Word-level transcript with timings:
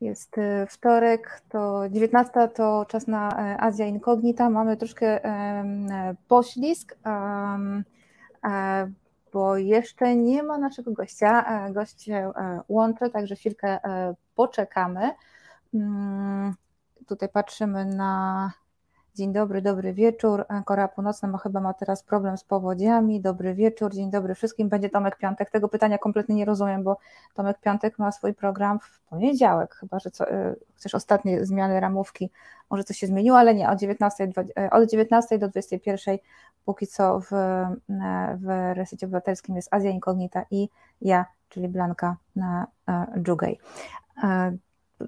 Jest 0.00 0.38
y, 0.38 0.66
wtorek, 0.68 1.40
to 1.48 1.88
19 1.90 2.48
to 2.48 2.86
czas 2.88 3.06
na 3.06 3.28
e, 3.30 3.60
Azja 3.60 3.86
Incognita. 3.86 4.50
Mamy 4.50 4.76
troszkę 4.76 5.20
poślizg, 6.28 6.96
e, 7.06 8.90
bo 9.32 9.56
jeszcze 9.56 10.16
nie 10.16 10.42
ma 10.42 10.58
naszego 10.58 10.92
gościa. 10.92 11.44
E, 11.66 11.72
gość 11.72 12.02
się 12.02 12.32
łączy, 12.68 13.10
także 13.10 13.36
chwilkę 13.36 13.78
poczekamy. 14.34 15.10
Mm, 15.74 16.54
tutaj 17.06 17.28
patrzymy 17.28 17.84
na 17.84 18.52
Dzień 19.16 19.32
dobry, 19.32 19.62
dobry 19.62 19.92
wieczór. 19.94 20.46
Korea 20.64 20.88
Północna 20.88 21.28
ma 21.28 21.38
chyba 21.38 21.60
ma 21.60 21.74
teraz 21.74 22.02
problem 22.02 22.38
z 22.38 22.44
powodziami. 22.44 23.20
Dobry 23.20 23.54
wieczór, 23.54 23.94
dzień 23.94 24.10
dobry 24.10 24.34
wszystkim. 24.34 24.68
Będzie 24.68 24.90
Tomek 24.90 25.16
Piątek. 25.16 25.50
Tego 25.50 25.68
pytania 25.68 25.98
kompletnie 25.98 26.34
nie 26.34 26.44
rozumiem, 26.44 26.82
bo 26.82 26.98
Tomek 27.34 27.60
Piątek 27.60 27.98
ma 27.98 28.12
swój 28.12 28.34
program 28.34 28.78
w 28.80 29.00
poniedziałek, 29.00 29.74
chyba 29.74 29.98
że 29.98 30.10
co, 30.10 30.30
y, 30.30 30.56
chcesz 30.74 30.94
ostatnie 30.94 31.46
zmiany 31.46 31.80
ramówki. 31.80 32.30
Może 32.70 32.84
coś 32.84 32.96
się 32.96 33.06
zmieniło, 33.06 33.38
ale 33.38 33.54
nie, 33.54 33.70
od 33.70 33.78
19, 33.78 34.24
y, 34.24 34.70
od 34.70 34.90
19 34.90 35.38
do 35.38 35.48
21 35.48 36.18
póki 36.64 36.86
co 36.86 37.20
w, 37.20 37.32
y, 37.32 38.96
w 38.96 39.04
obywatelskim 39.04 39.56
jest 39.56 39.74
Azja 39.74 39.90
Inkognita 39.90 40.44
i 40.50 40.68
ja, 41.00 41.26
czyli 41.48 41.68
Blanka 41.68 42.16
Dżugej. 43.22 43.60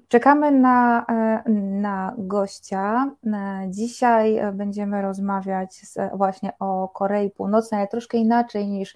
Czekamy 0.07 0.51
na, 0.51 1.05
e, 1.09 1.49
na 1.51 2.13
gościa. 2.17 3.11
E, 3.25 3.67
dzisiaj 3.69 4.39
będziemy 4.53 5.01
rozmawiać 5.01 5.73
z, 5.73 5.97
właśnie 6.17 6.51
o 6.59 6.87
Korei 6.87 7.29
Północnej, 7.29 7.79
ale 7.79 7.87
troszkę 7.87 8.17
inaczej 8.17 8.67
niż, 8.67 8.95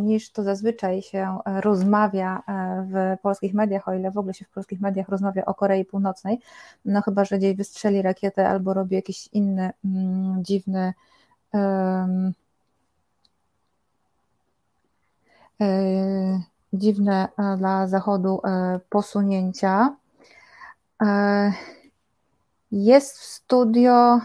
niż 0.00 0.30
to 0.30 0.42
zazwyczaj 0.42 1.02
się 1.02 1.38
rozmawia 1.46 2.42
e, 2.48 2.86
w 2.90 3.22
polskich 3.22 3.54
mediach, 3.54 3.88
o 3.88 3.94
ile 3.94 4.10
w 4.10 4.18
ogóle 4.18 4.34
się 4.34 4.44
w 4.44 4.50
polskich 4.50 4.80
mediach 4.80 5.08
rozmawia 5.08 5.44
o 5.44 5.54
Korei 5.54 5.84
Północnej. 5.84 6.40
No 6.84 7.02
chyba, 7.02 7.24
że 7.24 7.38
gdzieś 7.38 7.56
wystrzeli 7.56 8.02
rakietę 8.02 8.48
albo 8.48 8.74
robi 8.74 8.96
jakiś 8.96 9.28
inny 9.32 9.70
mm, 9.84 10.44
dziwny. 10.44 10.92
Um, 11.52 12.32
dziwne 16.74 17.28
e, 17.38 17.56
dla 17.56 17.86
Zachodu 17.86 18.40
e, 18.44 18.80
posunięcia. 18.88 19.96
E, 21.02 21.52
jest 22.72 23.18
w 23.18 23.24
studio 23.24 24.20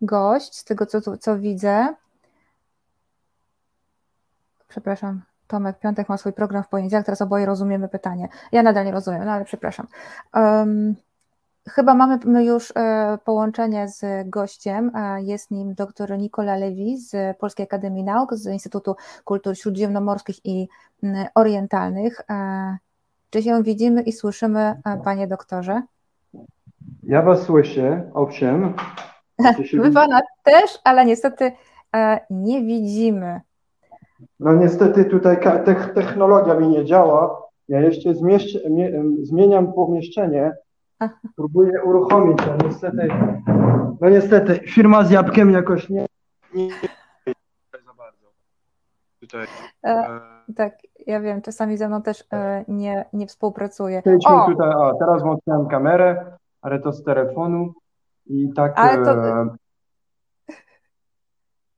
gość, 0.00 0.58
z 0.58 0.64
tego 0.64 0.86
co, 0.86 1.16
co 1.18 1.38
widzę. 1.38 1.94
Przepraszam, 4.68 5.22
Tomek 5.46 5.78
Piątek 5.78 6.08
ma 6.08 6.16
swój 6.16 6.32
program 6.32 6.62
w 6.62 6.68
poniedziałek, 6.68 7.06
teraz 7.06 7.22
oboje 7.22 7.46
rozumiemy 7.46 7.88
pytanie. 7.88 8.28
Ja 8.52 8.62
nadal 8.62 8.84
nie 8.84 8.92
rozumiem, 8.92 9.24
no 9.24 9.32
ale 9.32 9.44
przepraszam. 9.44 9.86
Um, 10.34 10.94
Chyba 11.68 11.94
mamy 11.94 12.44
już 12.44 12.72
e, 12.76 13.18
połączenie 13.24 13.88
z 13.88 14.28
gościem. 14.28 14.92
Jest 15.18 15.50
nim 15.50 15.74
dr 15.74 16.18
Nikola 16.18 16.56
Lewi 16.56 16.98
z 16.98 17.36
Polskiej 17.38 17.64
Akademii 17.64 18.04
Nauk, 18.04 18.34
z 18.34 18.46
Instytutu 18.46 18.94
Kultur 19.24 19.56
Śródziemnomorskich 19.56 20.46
i 20.46 20.68
Orientalnych. 21.34 22.22
Czy 23.32 23.42
się 23.42 23.62
widzimy 23.62 24.02
i 24.02 24.12
słyszymy, 24.12 24.60
e, 24.60 25.00
panie 25.04 25.26
doktorze? 25.26 25.82
Ja 27.02 27.22
was 27.22 27.42
słyszę, 27.42 28.10
owszem. 28.14 28.74
My 29.72 29.92
pana 29.92 30.20
też, 30.42 30.78
ale 30.84 31.04
niestety 31.04 31.52
e, 31.96 32.20
nie 32.30 32.62
widzimy. 32.62 33.40
No 34.40 34.54
niestety 34.54 35.04
tutaj 35.04 35.38
technologia 35.94 36.54
mi 36.54 36.68
nie 36.68 36.84
działa. 36.84 37.42
Ja 37.68 37.80
jeszcze 37.80 38.14
zmieniam 39.22 39.72
pomieszczenie 39.72 40.52
Próbuję 41.36 41.82
uruchomić, 41.82 42.38
a 42.40 42.64
niestety, 42.64 43.08
no 44.00 44.08
niestety, 44.08 44.54
firma 44.54 45.04
z 45.04 45.10
jabłkiem 45.10 45.50
jakoś 45.50 45.88
nie, 45.88 46.06
nie 46.54 46.68
za 47.86 47.94
bardzo. 47.94 48.26
Tutaj. 49.20 49.46
E, 49.84 49.88
e, 49.88 50.20
tak, 50.56 50.78
ja 51.06 51.20
wiem, 51.20 51.42
czasami 51.42 51.76
ze 51.76 51.88
mną 51.88 52.02
też 52.02 52.24
e, 52.32 52.64
nie, 52.68 53.04
nie 53.12 53.26
współpracuje. 53.26 54.02
Przejdźmy 54.02 54.42
o! 54.42 54.46
tutaj, 54.46 54.70
a 54.70 54.92
teraz 54.98 55.22
włączyłem 55.22 55.68
kamerę, 55.68 56.36
ale 56.62 56.78
to 56.78 56.92
z 56.92 57.04
telefonu 57.04 57.72
i 58.26 58.52
tak... 58.56 58.72
Ale 58.76 59.04
to... 59.04 59.28
E, 59.28 59.56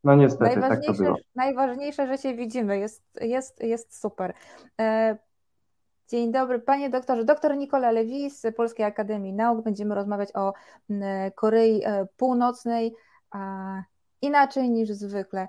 no 0.04 0.14
niestety, 0.14 0.60
tak 0.60 0.84
to 0.86 0.92
było. 0.92 1.16
Najważniejsze, 1.34 2.06
że 2.06 2.18
się 2.18 2.34
widzimy, 2.34 2.78
jest, 2.78 3.02
jest, 3.20 3.62
jest 3.62 4.00
super. 4.00 4.34
E, 4.80 5.16
Dzień 6.08 6.32
dobry, 6.32 6.58
panie 6.58 6.90
doktorze. 6.90 7.24
Doktor 7.24 7.56
Nikola 7.56 7.90
Lewi 7.90 8.30
z 8.30 8.56
Polskiej 8.56 8.86
Akademii 8.86 9.32
Nauk. 9.32 9.64
Będziemy 9.64 9.94
rozmawiać 9.94 10.28
o 10.34 10.52
Korei 11.34 11.82
e, 11.84 12.06
Północnej 12.16 12.94
inaczej 14.22 14.70
niż 14.70 14.90
zwykle. 14.90 15.48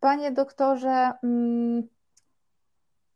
Panie 0.00 0.32
doktorze, 0.32 1.12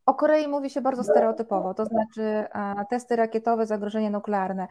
o 0.06 0.14
Korei 0.14 0.48
mówi 0.48 0.70
się 0.70 0.80
bardzo 0.80 1.04
stereotypowo, 1.04 1.74
to 1.74 1.84
znaczy 1.84 2.44
testy 2.90 3.16
rakietowe, 3.16 3.66
zagrożenie 3.66 4.10
nuklearne. 4.10 4.68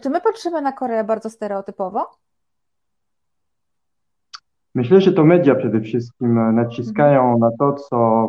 Czy 0.00 0.10
my 0.10 0.20
patrzymy 0.20 0.62
na 0.62 0.72
Koreę 0.72 1.04
bardzo 1.04 1.30
stereotypowo? 1.30 2.10
Myślę, 4.74 5.00
że 5.00 5.12
to 5.12 5.24
media 5.24 5.54
przede 5.54 5.80
wszystkim 5.80 6.54
naciskają 6.54 7.38
na 7.38 7.50
to, 7.58 7.72
co 7.72 8.28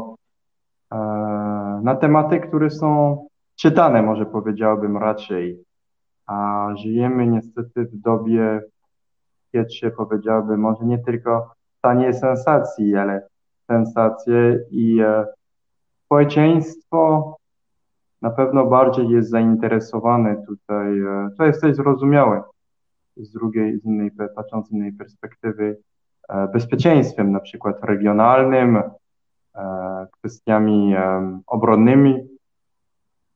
na 1.84 1.96
tematy, 1.96 2.40
które 2.40 2.70
są 2.70 3.18
czytane, 3.56 4.02
może 4.02 4.26
powiedziałbym 4.26 4.98
raczej. 4.98 5.64
A 6.28 6.68
żyjemy 6.76 7.28
niestety 7.28 7.86
w 7.86 7.98
dobie, 7.98 8.62
kiedy 9.52 9.92
powiedziałbym, 9.98 10.60
może 10.60 10.86
nie 10.86 10.98
tylko 10.98 11.54
stanie 11.78 12.14
sensacji, 12.14 12.96
ale 12.96 13.28
sensacje 13.68 14.60
i 14.72 15.02
e, 15.02 15.26
społeczeństwo 16.06 17.36
na 18.22 18.30
pewno 18.30 18.66
bardziej 18.66 19.10
jest 19.10 19.30
zainteresowane 19.30 20.44
tutaj, 20.48 21.00
e, 21.00 21.30
to 21.38 21.46
jest 21.46 21.62
zrozumiałe 21.62 22.44
z 23.18 23.32
drugiej, 23.32 23.80
z 23.80 23.86
innej, 23.86 24.12
patrząc 24.36 24.68
z 24.68 24.72
innej 24.72 24.94
perspektywy, 24.94 25.78
e, 26.30 26.48
bezpieczeństwem 26.48 27.32
na 27.32 27.40
przykład 27.40 27.84
regionalnym, 27.84 28.84
kwestiami 30.12 30.94
e, 30.96 31.40
obronnymi, 31.48 32.28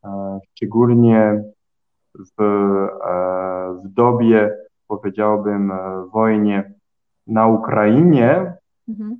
e, 0.06 0.40
szczególnie 0.50 1.44
w, 2.16 2.44
w 3.84 3.88
dobie, 3.90 4.58
powiedziałbym, 4.88 5.74
wojnie 6.14 6.74
na 7.28 7.48
Ukrainie, 7.48 8.54
mhm. 8.90 9.18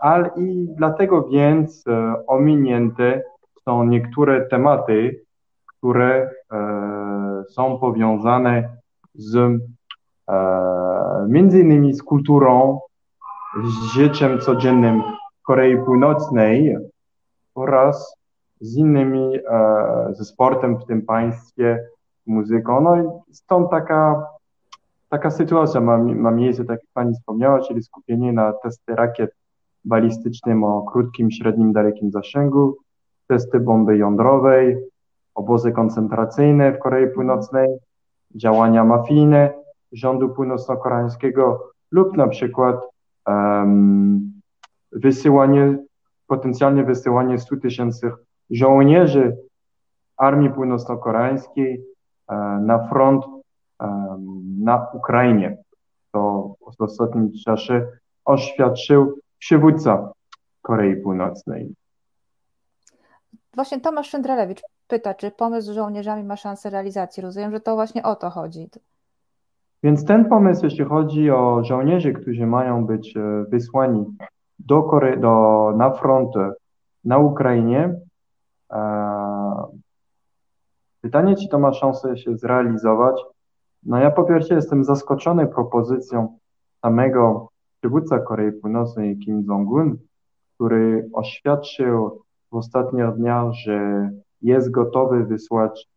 ale 0.00 0.30
i 0.36 0.68
dlatego 0.76 1.28
więc 1.28 1.84
ominięte 2.26 3.22
są 3.64 3.84
niektóre 3.84 4.46
tematy, 4.46 5.24
które 5.66 6.30
są 7.48 7.78
powiązane 7.78 8.76
z 9.14 9.60
między 11.28 11.60
innymi 11.60 11.94
z 11.94 12.02
kulturą, 12.02 12.80
z 13.64 13.92
życiem 13.92 14.40
codziennym 14.40 15.02
Korei 15.46 15.76
Północnej 15.76 16.76
oraz 17.54 18.16
z 18.60 18.76
innymi, 18.76 19.38
e, 19.50 20.08
ze 20.10 20.24
sportem 20.24 20.78
w 20.78 20.86
tym 20.86 21.02
państwie, 21.02 21.88
muzyką. 22.26 22.80
No 22.80 22.96
i 22.96 23.34
stąd 23.34 23.70
taka, 23.70 24.26
taka 25.08 25.30
sytuacja 25.30 25.80
ma, 25.80 25.98
ma 25.98 26.30
miejsce, 26.30 26.64
tak 26.64 26.80
jak 26.80 26.90
Pani 26.94 27.14
wspomniała, 27.14 27.60
czyli 27.60 27.82
skupienie 27.82 28.32
na 28.32 28.52
testy 28.52 28.94
rakiet 28.94 29.30
balistycznym 29.84 30.64
o 30.64 30.82
krótkim, 30.82 31.30
średnim, 31.30 31.72
dalekim 31.72 32.10
zasięgu, 32.10 32.76
testy 33.26 33.60
bomby 33.60 33.96
jądrowej, 33.96 34.78
obozy 35.34 35.72
koncentracyjne 35.72 36.72
w 36.72 36.78
Korei 36.78 37.10
Północnej, 37.10 37.68
działania 38.34 38.84
mafijne 38.84 39.50
rządu 39.92 40.28
północno-koreańskiego 40.28 41.70
lub 41.90 42.16
na 42.16 42.28
przykład 42.28 42.76
um, 43.26 44.33
wysyłanie, 44.94 45.78
potencjalnie 46.26 46.84
wysyłanie 46.84 47.38
100 47.38 47.56
tysięcy 47.56 48.12
żołnierzy 48.50 49.36
Armii 50.16 50.50
Północno-Koreańskiej 50.50 51.84
e, 52.28 52.34
na 52.62 52.88
front 52.88 53.24
e, 53.82 54.16
na 54.58 54.86
Ukrainie. 54.94 55.56
To 56.12 56.54
w 56.78 56.82
ostatnim 56.82 57.32
czasie 57.44 57.86
oświadczył 58.24 59.18
przywódca 59.38 60.12
Korei 60.62 60.96
Północnej. 60.96 61.74
Właśnie 63.54 63.80
Tomasz 63.80 64.08
Szyndralewicz 64.08 64.62
pyta, 64.88 65.14
czy 65.14 65.30
pomysł 65.30 65.72
z 65.72 65.74
żołnierzami 65.74 66.24
ma 66.24 66.36
szansę 66.36 66.70
realizacji. 66.70 67.22
Rozumiem, 67.22 67.52
że 67.52 67.60
to 67.60 67.74
właśnie 67.74 68.02
o 68.02 68.16
to 68.16 68.30
chodzi. 68.30 68.68
Więc 69.82 70.04
ten 70.04 70.24
pomysł, 70.24 70.64
jeśli 70.64 70.84
chodzi 70.84 71.30
o 71.30 71.64
żołnierzy, 71.64 72.12
którzy 72.12 72.46
mają 72.46 72.86
być 72.86 73.16
e, 73.16 73.44
wysłani 73.48 74.04
do 74.58 74.82
Kore 74.82 75.16
do, 75.16 75.72
na 75.76 75.90
front 75.90 76.34
na 77.04 77.18
Ukrainie, 77.18 78.00
e, 78.72 79.84
Pytanie, 81.04 81.36
czy 81.36 81.48
to 81.48 81.58
ma 81.58 81.72
szansę 81.72 82.18
się 82.18 82.36
zrealizować? 82.36 83.22
No 83.82 83.98
ja 83.98 84.10
po 84.10 84.24
pierwsze 84.24 84.54
jestem 84.54 84.84
zaskoczony 84.84 85.46
propozycją 85.46 86.38
samego 86.82 87.48
przywódca 87.80 88.18
Korei 88.18 88.52
Północnej 88.52 89.18
Kim 89.18 89.44
Jong-un, 89.48 89.96
który 90.54 91.10
oświadczył 91.12 92.22
w 92.52 92.56
ostatnich 92.56 93.12
dniach, 93.16 93.52
że 93.52 94.10
jest 94.42 94.70
gotowy 94.70 95.24
wysłać 95.24 95.88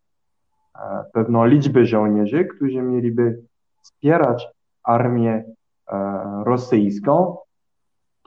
e, 0.75 1.04
pewną 1.13 1.45
liczbę 1.45 1.86
żołnierzy, 1.86 2.45
którzy 2.45 2.81
mieliby 2.81 3.42
wspierać 3.81 4.48
armię 4.83 5.44
e, 5.88 6.44
rosyjską 6.45 7.38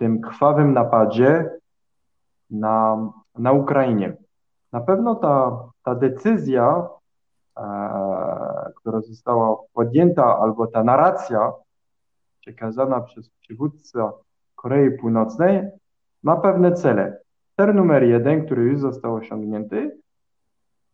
tym 0.01 0.21
krwawym 0.21 0.73
napadzie 0.73 1.51
na, 2.51 2.99
na 3.39 3.53
Ukrainie. 3.53 4.17
Na 4.73 4.81
pewno 4.81 5.15
ta, 5.15 5.65
ta 5.83 5.95
decyzja, 5.95 6.89
e, 7.57 7.63
która 8.77 9.01
została 9.01 9.57
podjęta, 9.73 10.39
albo 10.39 10.67
ta 10.67 10.85
narracja 10.85 11.53
przekazana 12.41 13.01
przez 13.01 13.31
przywódcę 13.31 14.11
Korei 14.55 14.91
Północnej, 14.91 15.69
ma 16.23 16.37
pewne 16.37 16.73
cele. 16.73 17.19
Cel 17.57 17.75
numer 17.75 18.03
jeden, 18.03 18.47
który 18.47 18.63
już 18.63 18.81
został 18.81 19.15
osiągnięty, 19.15 19.99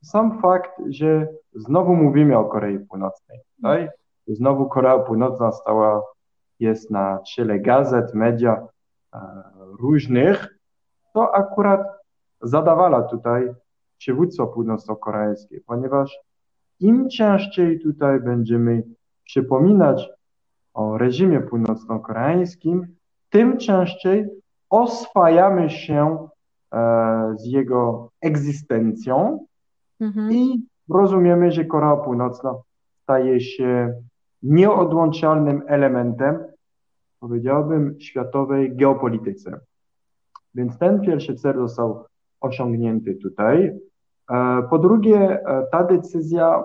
sam 0.02 0.40
fakt, 0.40 0.72
że 0.88 1.28
znowu 1.54 1.96
mówimy 1.96 2.38
o 2.38 2.44
Korei 2.44 2.78
Północnej. 2.78 3.40
Tak? 3.62 3.90
Znowu 4.26 4.68
Korea 4.68 4.98
Północna 4.98 5.52
stała, 5.52 6.02
jest 6.60 6.90
na 6.90 7.18
czele 7.18 7.58
gazet, 7.58 8.14
media 8.14 8.66
różnych, 9.80 10.58
to 11.14 11.34
akurat 11.34 11.80
zadawala 12.42 13.02
tutaj 13.02 13.54
przywództwo 13.98 14.46
północno-koreańskie, 14.46 15.60
ponieważ 15.66 16.18
im 16.80 17.08
częściej 17.08 17.80
tutaj 17.80 18.20
będziemy 18.20 18.82
przypominać 19.24 20.08
o 20.74 20.98
reżimie 20.98 21.40
północno-koreańskim, 21.40 22.86
tym 23.30 23.58
częściej 23.58 24.28
oswajamy 24.70 25.70
się 25.70 26.28
e, 26.72 27.34
z 27.38 27.46
jego 27.46 28.10
egzystencją 28.20 29.46
mhm. 30.00 30.32
i 30.32 30.66
rozumiemy, 30.90 31.52
że 31.52 31.64
Korea 31.64 31.96
Północna 31.96 32.54
staje 33.02 33.40
się 33.40 33.94
nieodłączalnym 34.42 35.62
elementem, 35.66 36.44
powiedziałbym, 37.20 38.00
światowej 38.00 38.76
geopolityce. 38.76 39.60
Więc 40.54 40.78
ten 40.78 41.00
pierwszy 41.00 41.34
cel 41.34 41.56
został 41.56 42.04
osiągnięty 42.40 43.14
tutaj. 43.14 43.78
E, 44.30 44.62
po 44.70 44.78
drugie, 44.78 45.40
e, 45.40 45.66
ta 45.72 45.84
decyzja 45.84 46.64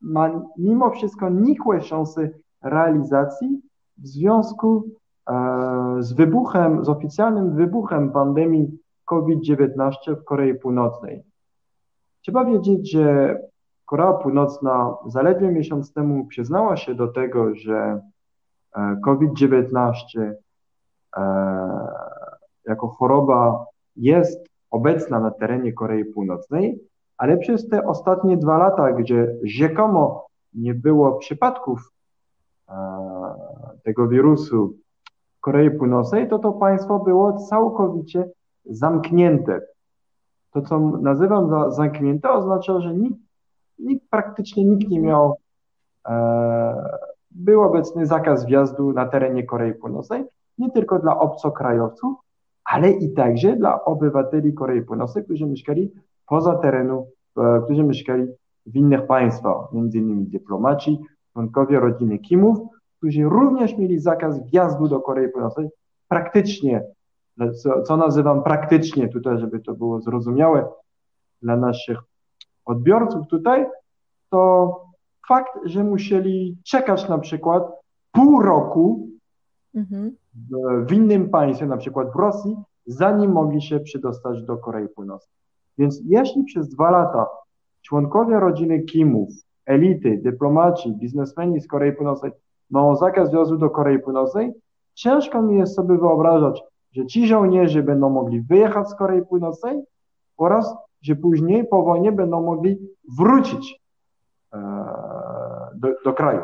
ma 0.00 0.42
mimo 0.58 0.90
wszystko 0.90 1.28
nikłe 1.28 1.80
szanse 1.80 2.30
realizacji 2.62 3.60
w 3.98 4.06
związku 4.06 4.84
e, 5.30 5.34
z 5.98 6.12
wybuchem, 6.12 6.84
z 6.84 6.88
oficjalnym 6.88 7.56
wybuchem 7.56 8.12
pandemii 8.12 8.78
COVID-19 9.04 10.16
w 10.20 10.24
Korei 10.24 10.54
Północnej. 10.54 11.22
Trzeba 12.22 12.44
wiedzieć, 12.44 12.92
że 12.92 13.36
Korea 13.84 14.12
Północna 14.12 14.94
zaledwie 15.06 15.48
miesiąc 15.48 15.92
temu 15.92 16.26
przyznała 16.26 16.76
się 16.76 16.94
do 16.94 17.08
tego, 17.08 17.54
że 17.54 18.00
COVID-19 19.04 20.32
jako 22.64 22.88
choroba 22.88 23.66
jest 23.96 24.48
obecna 24.70 25.20
na 25.20 25.30
terenie 25.30 25.72
Korei 25.72 26.04
Północnej, 26.04 26.78
ale 27.16 27.36
przez 27.36 27.68
te 27.68 27.86
ostatnie 27.86 28.36
dwa 28.36 28.58
lata, 28.58 28.92
gdzie 28.92 29.34
rzekomo 29.42 30.26
nie 30.54 30.74
było 30.74 31.12
przypadków 31.12 31.92
e, 32.68 32.74
tego 33.84 34.08
wirusu 34.08 34.74
w 35.36 35.40
Korei 35.40 35.70
Północnej, 35.70 36.28
to 36.28 36.38
to 36.38 36.52
państwo 36.52 36.98
było 36.98 37.32
całkowicie 37.32 38.30
zamknięte. 38.64 39.60
To, 40.52 40.62
co 40.62 40.78
nazywam 40.78 41.50
za 41.50 41.70
zamknięte, 41.70 42.30
oznacza, 42.30 42.80
że 42.80 42.94
nikt, 42.94 43.20
nikt 43.78 44.10
praktycznie 44.10 44.64
nikt 44.64 44.90
nie 44.90 45.00
miał, 45.00 45.36
e, 46.08 46.98
był 47.30 47.62
obecny 47.62 48.06
zakaz 48.06 48.46
wjazdu 48.46 48.92
na 48.92 49.06
terenie 49.06 49.44
Korei 49.44 49.74
Północnej, 49.74 50.24
nie 50.58 50.70
tylko 50.70 50.98
dla 50.98 51.18
obcokrajowców, 51.18 52.16
ale 52.64 52.90
i 52.90 53.12
także 53.12 53.56
dla 53.56 53.84
obywateli 53.84 54.54
Korei 54.54 54.82
Północnej, 54.82 55.24
którzy 55.24 55.46
mieszkali 55.46 55.92
poza 56.26 56.54
terenu, 56.54 57.06
e, 57.38 57.60
którzy 57.64 57.84
mieszkali 57.84 58.26
w 58.66 58.76
innych 58.76 59.06
państwach, 59.06 59.72
między 59.72 59.98
innymi 59.98 60.26
dyplomaci, 60.26 60.98
członkowie 61.32 61.80
rodziny 61.80 62.18
Kimów, 62.18 62.58
którzy 62.98 63.22
również 63.22 63.78
mieli 63.78 63.98
zakaz 63.98 64.50
wjazdu 64.50 64.88
do 64.88 65.00
Korei 65.00 65.28
Północnej. 65.28 65.68
Praktycznie, 66.08 66.84
co, 67.62 67.82
co 67.82 67.96
nazywam 67.96 68.42
praktycznie 68.42 69.08
tutaj, 69.08 69.38
żeby 69.38 69.60
to 69.60 69.74
było 69.74 70.00
zrozumiałe 70.00 70.68
dla 71.42 71.56
naszych 71.56 71.98
odbiorców 72.64 73.26
tutaj, 73.28 73.66
to 74.30 74.87
fakt, 75.28 75.58
że 75.64 75.84
musieli 75.84 76.56
czekać 76.64 77.08
na 77.08 77.18
przykład 77.18 77.62
pół 78.12 78.42
roku 78.42 79.08
mhm 79.74 80.16
w 80.86 80.92
innym 80.92 81.30
państwie, 81.30 81.66
na 81.66 81.76
przykład 81.76 82.12
w 82.12 82.16
Rosji, 82.16 82.56
zanim 82.86 83.32
mogli 83.32 83.62
się 83.62 83.80
przydostać 83.80 84.42
do 84.42 84.56
Korei 84.56 84.88
Północnej. 84.88 85.34
Więc 85.78 86.00
jeśli 86.04 86.44
przez 86.44 86.68
dwa 86.68 86.90
lata 86.90 87.26
członkowie 87.82 88.40
rodziny 88.40 88.82
Kimów, 88.82 89.28
elity, 89.66 90.20
dyplomaci, 90.22 90.92
biznesmeni 90.92 91.60
z 91.60 91.68
Korei 91.68 91.92
Północnej 91.92 92.32
mają 92.70 92.96
zakaz 92.96 93.30
wjazdu 93.30 93.58
do 93.58 93.70
Korei 93.70 93.98
Północnej, 93.98 94.52
ciężko 94.94 95.42
mi 95.42 95.58
jest 95.58 95.74
sobie 95.74 95.98
wyobrażać, 95.98 96.62
że 96.92 97.06
ci 97.06 97.26
żołnierze 97.26 97.82
będą 97.82 98.10
mogli 98.10 98.40
wyjechać 98.40 98.88
z 98.88 98.94
Korei 98.94 99.22
Północnej 99.22 99.82
oraz, 100.36 100.74
że 101.02 101.16
później 101.16 101.66
po 101.66 101.82
wojnie 101.82 102.12
będą 102.12 102.42
mogli 102.42 102.78
wrócić 103.18 103.80
do, 105.74 105.88
do 106.04 106.12
kraju. 106.12 106.42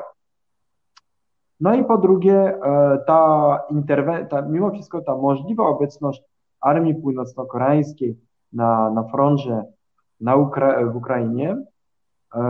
No 1.61 1.75
i 1.75 1.85
po 1.85 1.99
drugie, 1.99 2.35
e, 2.35 2.99
ta 3.07 3.61
interwencja, 3.71 4.43
mimo 4.43 4.71
wszystko 4.71 5.01
ta 5.01 5.17
możliwa 5.17 5.67
obecność 5.67 6.23
armii 6.61 6.95
północno-koreańskiej 6.95 8.19
na, 8.53 8.91
na 8.91 9.05
froncie 9.05 9.65
na 10.21 10.37
Ukra 10.37 10.85
w 10.87 10.97
Ukrainie 10.97 11.57
e, 12.35 12.41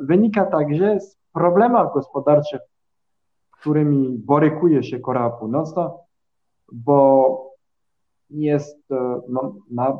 wynika 0.00 0.46
także 0.46 1.00
z 1.00 1.16
problemów 1.32 1.92
gospodarczych, 1.94 2.60
którymi 3.50 4.18
borykuje 4.18 4.82
się 4.82 5.00
Korea 5.00 5.30
Północna, 5.30 5.90
bo 6.72 7.28
jest 8.30 8.92
e, 8.92 9.20
no, 9.28 9.54
na, 9.70 9.98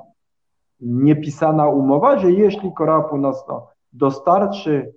niepisana 0.81 1.69
umowa, 1.69 2.19
że 2.19 2.33
jeśli 2.33 2.73
Korea 2.73 3.01
Północna 3.01 3.61
dostarczy 3.93 4.93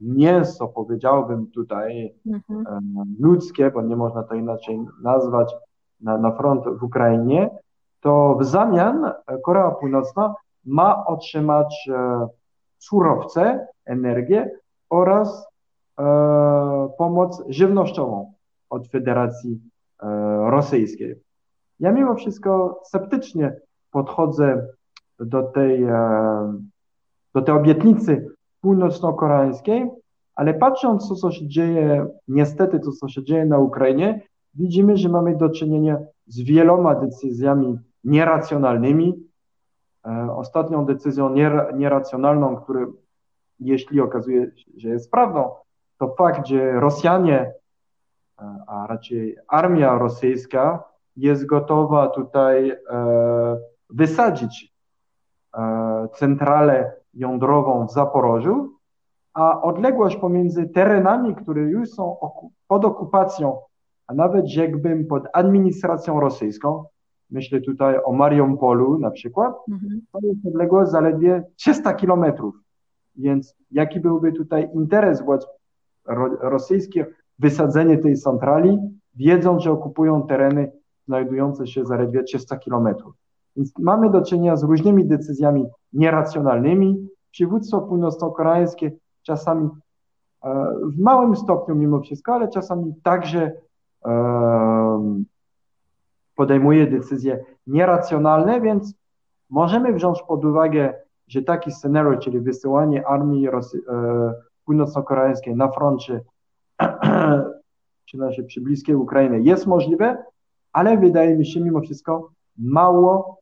mięso, 0.00 0.68
powiedziałbym 0.68 1.46
tutaj, 1.46 2.14
mhm. 2.26 2.64
ludzkie, 3.20 3.70
bo 3.70 3.82
nie 3.82 3.96
można 3.96 4.22
to 4.22 4.34
inaczej 4.34 4.80
nazwać, 5.02 5.54
na, 6.00 6.18
na 6.18 6.32
front 6.32 6.64
w 6.78 6.82
Ukrainie, 6.82 7.50
to 8.00 8.36
w 8.40 8.44
zamian 8.44 9.12
Korea 9.44 9.70
Północna 9.70 10.34
ma 10.64 11.06
otrzymać 11.06 11.88
e, 11.92 12.28
surowce, 12.78 13.66
energię 13.84 14.50
oraz 14.90 15.46
e, 15.98 16.02
pomoc 16.98 17.42
żywnościową 17.48 18.32
od 18.70 18.88
Federacji 18.88 19.60
e, 20.02 20.06
Rosyjskiej. 20.50 21.20
Ja 21.80 21.92
mimo 21.92 22.14
wszystko 22.14 22.80
sceptycznie 22.84 23.56
podchodzę 23.90 24.66
do 25.18 25.42
tej, 25.42 25.84
e, 25.84 26.54
do 27.34 27.42
tej 27.42 27.54
obietnicy 27.54 28.26
północno-koreańskiej, 28.60 29.90
ale 30.34 30.54
patrząc, 30.54 31.08
co, 31.08 31.14
co 31.14 31.30
się 31.30 31.48
dzieje, 31.48 32.06
niestety, 32.28 32.80
to, 32.80 32.92
co 32.92 33.08
się 33.08 33.22
dzieje 33.22 33.46
na 33.46 33.58
Ukrainie, 33.58 34.22
widzimy, 34.54 34.96
że 34.96 35.08
mamy 35.08 35.36
do 35.36 35.48
czynienia 35.48 35.98
z 36.26 36.40
wieloma 36.40 36.94
decyzjami 36.94 37.78
nieracjonalnymi. 38.04 39.14
E, 40.06 40.32
ostatnią 40.32 40.86
decyzją 40.86 41.34
nieracjonalną, 41.74 42.56
która, 42.56 42.86
jeśli 43.60 44.00
okazuje 44.00 44.50
się, 44.56 44.70
że 44.76 44.88
jest 44.88 45.10
prawdą, 45.10 45.50
to 45.98 46.14
fakt, 46.18 46.46
że 46.46 46.80
Rosjanie, 46.80 47.40
e, 47.40 48.64
a 48.66 48.86
raczej 48.86 49.36
armia 49.48 49.98
rosyjska 49.98 50.84
jest 51.16 51.46
gotowa 51.46 52.08
tutaj 52.08 52.70
e, 52.70 52.76
wysadzić 53.90 54.69
centralę 56.14 56.92
jądrową 57.14 57.86
w 57.86 57.92
Zaporożu, 57.92 58.72
a 59.34 59.62
odległość 59.62 60.16
pomiędzy 60.16 60.68
terenami, 60.68 61.34
które 61.34 61.62
już 61.62 61.90
są 61.90 62.16
pod 62.68 62.84
okupacją, 62.84 63.58
a 64.06 64.14
nawet 64.14 64.46
rzekłbym 64.46 65.06
pod 65.06 65.24
administracją 65.32 66.20
rosyjską, 66.20 66.84
myślę 67.30 67.60
tutaj 67.60 67.96
o 68.04 68.12
Mariumpolu 68.12 68.98
na 68.98 69.10
przykład, 69.10 69.54
mhm. 69.70 70.00
to 70.12 70.18
jest 70.22 70.46
odległość 70.46 70.90
zaledwie 70.90 71.44
300 71.56 71.94
kilometrów. 71.94 72.54
Więc 73.16 73.56
jaki 73.70 74.00
byłby 74.00 74.32
tutaj 74.32 74.70
interes 74.74 75.22
władz 75.22 75.46
rosyjskich 76.40 77.24
wysadzenie 77.38 77.98
tej 77.98 78.16
centrali, 78.16 78.78
wiedząc, 79.14 79.62
że 79.62 79.72
okupują 79.72 80.26
tereny 80.26 80.72
znajdujące 81.06 81.66
się 81.66 81.84
zaledwie 81.84 82.22
300 82.22 82.56
kilometrów. 82.56 83.14
Więc 83.56 83.78
mamy 83.78 84.10
do 84.10 84.22
czynienia 84.22 84.56
z 84.56 84.62
różnymi 84.62 85.04
decyzjami 85.04 85.66
nieracjonalnymi. 85.92 87.08
Przywództwo 87.30 87.80
północno-koreańskie 87.80 88.92
czasami 89.22 89.68
e, 90.44 90.74
w 90.82 90.98
małym 90.98 91.36
stopniu 91.36 91.74
mimo 91.74 92.00
wszystko, 92.00 92.34
ale 92.34 92.48
czasami 92.48 92.94
także 93.02 93.52
e, 94.04 95.24
podejmuje 96.34 96.86
decyzje 96.86 97.44
nieracjonalne, 97.66 98.60
więc 98.60 98.94
możemy 99.50 99.92
wziąć 99.92 100.22
pod 100.22 100.44
uwagę, 100.44 100.94
że 101.28 101.42
taki 101.42 101.72
scenariusz, 101.72 102.24
czyli 102.24 102.40
wysyłanie 102.40 103.06
armii 103.06 103.50
Rosy, 103.50 103.82
e, 103.88 104.32
północno-koreańskiej 104.64 105.56
na 105.56 105.68
froncie 105.68 106.20
czy 108.08 108.18
naszej 108.18 108.44
przybliskiej 108.44 108.94
Ukrainy 108.94 109.40
jest 109.40 109.66
możliwe, 109.66 110.24
ale 110.72 110.96
wydaje 110.96 111.36
mi 111.36 111.46
się 111.46 111.60
mimo 111.60 111.80
wszystko 111.80 112.30
mało 112.58 113.39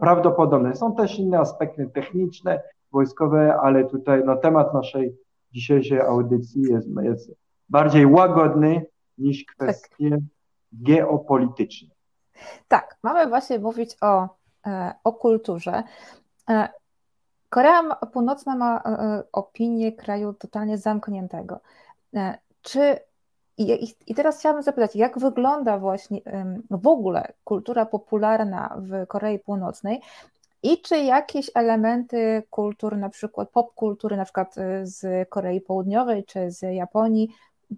prawdopodobne. 0.00 0.76
Są 0.76 0.94
też 0.94 1.18
inne 1.18 1.38
aspekty 1.38 1.90
techniczne, 1.94 2.62
wojskowe, 2.92 3.56
ale 3.56 3.84
tutaj 3.84 4.22
no, 4.24 4.36
temat 4.36 4.74
naszej 4.74 5.16
dzisiejszej 5.52 6.00
audycji 6.00 6.62
jest, 6.62 6.88
jest 7.02 7.30
bardziej 7.68 8.06
łagodny 8.06 8.86
niż 9.18 9.44
kwestie 9.44 10.10
tak. 10.10 10.20
geopolityczne. 10.72 11.88
Tak, 12.68 12.96
mamy 13.02 13.26
właśnie 13.26 13.58
mówić 13.58 13.96
o, 14.00 14.28
e, 14.66 14.94
o 15.04 15.12
kulturze. 15.12 15.82
E, 16.50 16.68
Korea 17.48 17.82
Północna 18.12 18.56
ma 18.56 18.78
e, 18.78 19.22
opinię 19.32 19.92
kraju 19.92 20.32
totalnie 20.32 20.78
zamkniętego. 20.78 21.60
Czy 22.62 22.96
i, 23.58 23.88
I 24.06 24.14
teraz 24.14 24.38
chciałabym 24.38 24.62
zapytać, 24.62 24.96
jak 24.96 25.18
wygląda 25.18 25.78
właśnie 25.78 26.20
w 26.70 26.86
ogóle 26.86 27.32
kultura 27.44 27.86
popularna 27.86 28.76
w 28.78 29.06
Korei 29.06 29.38
Północnej 29.38 30.00
i 30.62 30.82
czy 30.82 30.96
jakieś 30.96 31.50
elementy 31.54 32.42
kultur, 32.50 32.96
na 32.96 33.08
przykład 33.08 33.50
popkultury, 33.50 34.16
na 34.16 34.24
przykład 34.24 34.58
y, 34.58 34.86
z 34.86 35.28
Korei 35.28 35.60
Południowej 35.60 36.24
czy 36.24 36.50
z 36.50 36.62
Japonii, 36.62 37.28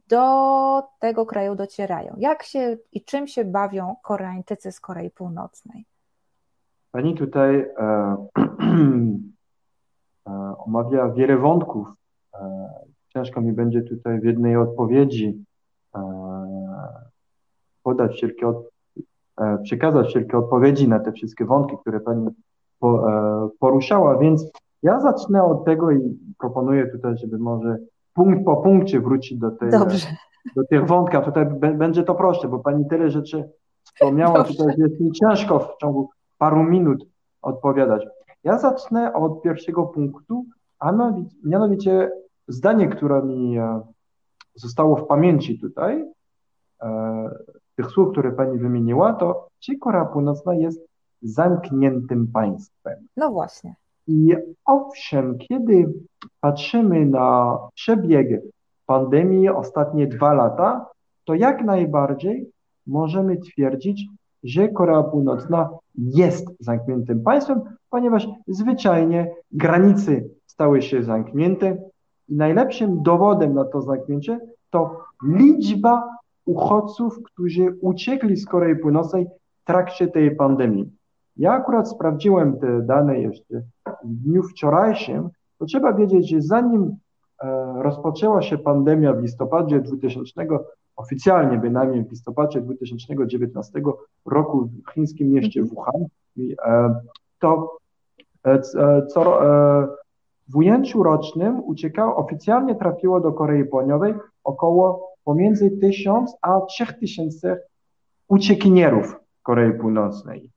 do 0.08 0.82
tego 0.98 1.26
kraju 1.26 1.54
docierają? 1.54 2.14
Jak 2.18 2.42
się 2.42 2.76
i 2.92 3.04
czym 3.04 3.26
się 3.26 3.44
bawią 3.44 3.96
Koreańczycy 4.02 4.72
z 4.72 4.80
Korei 4.80 5.10
Północnej? 5.10 5.84
Pani 6.92 7.14
tutaj 7.14 7.56
e, 7.56 7.66
e, 10.26 10.54
omawia 10.58 11.08
wiele 11.08 11.36
wątków. 11.36 11.88
E, 12.34 12.68
ciężko 13.08 13.40
mi 13.40 13.52
będzie 13.52 13.82
tutaj 13.82 14.20
w 14.20 14.24
jednej 14.24 14.56
odpowiedzi 14.56 15.44
podać 17.82 18.12
wszelkie, 18.12 18.48
od, 18.48 18.56
e, 19.40 19.58
przekazać 19.58 20.08
wszelkie 20.08 20.38
odpowiedzi 20.38 20.88
na 20.88 21.00
te 21.00 21.12
wszystkie 21.12 21.44
wątki, 21.44 21.76
które 21.78 22.00
Pani 22.00 22.28
po, 22.78 23.10
e, 23.10 23.48
poruszała, 23.58 24.18
więc 24.18 24.50
ja 24.82 25.00
zacznę 25.00 25.44
od 25.44 25.64
tego 25.64 25.90
i 25.90 26.18
proponuję 26.38 26.86
tutaj, 26.86 27.18
żeby 27.18 27.38
może 27.38 27.76
punkt 28.14 28.44
po 28.44 28.56
punkcie 28.56 29.00
wrócić 29.00 29.38
do, 29.38 29.50
tej, 29.50 29.70
Dobrze. 29.70 30.06
do 30.56 30.64
tych 30.64 30.86
wątków. 30.86 31.24
Tutaj 31.24 31.46
będzie 31.74 32.02
to 32.02 32.14
proste, 32.14 32.48
bo 32.48 32.58
Pani 32.58 32.88
tyle 32.88 33.10
rzeczy 33.10 33.50
wspomniała, 33.84 34.38
Dobrze. 34.38 34.54
tutaj 34.54 34.74
jest 34.78 35.00
mi 35.00 35.12
ciężko 35.12 35.58
w 35.58 35.76
ciągu 35.80 36.10
paru 36.38 36.62
minut 36.62 37.06
odpowiadać. 37.42 38.06
Ja 38.44 38.58
zacznę 38.58 39.12
od 39.12 39.42
pierwszego 39.42 39.82
punktu, 39.82 40.44
a 40.78 40.92
mianowicie 41.44 42.10
zdanie, 42.48 42.88
które 42.88 43.22
mi 43.22 43.58
zostało 44.56 44.96
w 44.96 45.06
pamięci 45.06 45.58
tutaj, 45.58 46.04
e, 46.82 47.30
tych 47.76 47.90
słów, 47.90 48.12
które 48.12 48.32
pani 48.32 48.58
wymieniła, 48.58 49.12
to 49.12 49.48
czy 49.60 49.78
Korea 49.78 50.04
Północna 50.04 50.54
jest 50.54 50.80
zamkniętym 51.22 52.26
państwem? 52.26 53.06
No 53.16 53.30
właśnie. 53.30 53.74
I 54.06 54.36
owszem, 54.64 55.38
kiedy 55.38 55.92
patrzymy 56.40 57.06
na 57.06 57.58
przebieg 57.74 58.42
pandemii 58.86 59.48
ostatnie 59.48 60.06
dwa 60.06 60.34
lata, 60.34 60.86
to 61.24 61.34
jak 61.34 61.64
najbardziej 61.64 62.50
możemy 62.86 63.36
twierdzić, 63.36 64.06
że 64.44 64.68
Korea 64.68 65.02
Północna 65.02 65.70
jest 65.94 66.46
zamkniętym 66.60 67.22
państwem, 67.22 67.60
ponieważ 67.90 68.28
zwyczajnie 68.48 69.30
granice 69.52 70.20
stały 70.46 70.82
się 70.82 71.02
zamknięte, 71.02 71.76
i 72.28 72.34
najlepszym 72.34 73.02
dowodem 73.02 73.54
na 73.54 73.64
to 73.64 73.82
zamknięcie 73.82 74.40
to 74.70 75.00
liczba 75.22 76.08
uchodźców, 76.44 77.22
którzy 77.22 77.76
uciekli 77.80 78.36
z 78.36 78.46
Korei 78.46 78.76
Północnej 78.76 79.26
w 79.62 79.64
trakcie 79.64 80.08
tej 80.08 80.36
pandemii. 80.36 80.92
Ja 81.36 81.52
akurat 81.52 81.90
sprawdziłem 81.90 82.58
te 82.58 82.82
dane 82.82 83.20
jeszcze 83.20 83.62
w 84.04 84.14
dniu 84.14 84.42
wczorajszym, 84.42 85.28
to 85.58 85.64
trzeba 85.64 85.92
wiedzieć, 85.92 86.30
że 86.30 86.42
zanim 86.42 86.96
e, 87.42 87.82
rozpoczęła 87.82 88.42
się 88.42 88.58
pandemia 88.58 89.12
w 89.12 89.22
listopadzie 89.22 89.80
2000, 89.80 90.46
oficjalnie 90.96 91.58
bynajmniej 91.58 92.04
w 92.04 92.10
listopadzie 92.10 92.60
2019 92.60 93.82
roku 94.26 94.70
w 94.86 94.92
chińskim 94.92 95.32
mieście 95.32 95.62
Wuhan, 95.62 96.06
e, 96.64 96.94
to 97.38 97.78
e, 98.44 98.62
co, 99.06 99.40
w 100.48 100.56
ujęciu 100.56 101.02
rocznym 101.02 101.62
uciekało, 101.64 102.16
oficjalnie 102.16 102.74
trafiło 102.74 103.20
do 103.20 103.32
Korei 103.32 103.64
Południowej 103.64 104.14
około 104.44 105.12
pomiędzy 105.24 105.70
1000 105.70 106.36
a 106.42 106.60
3000 106.60 107.60
uciekinierów 108.28 109.16
Korei 109.42 109.72
Północnej. 109.72 110.50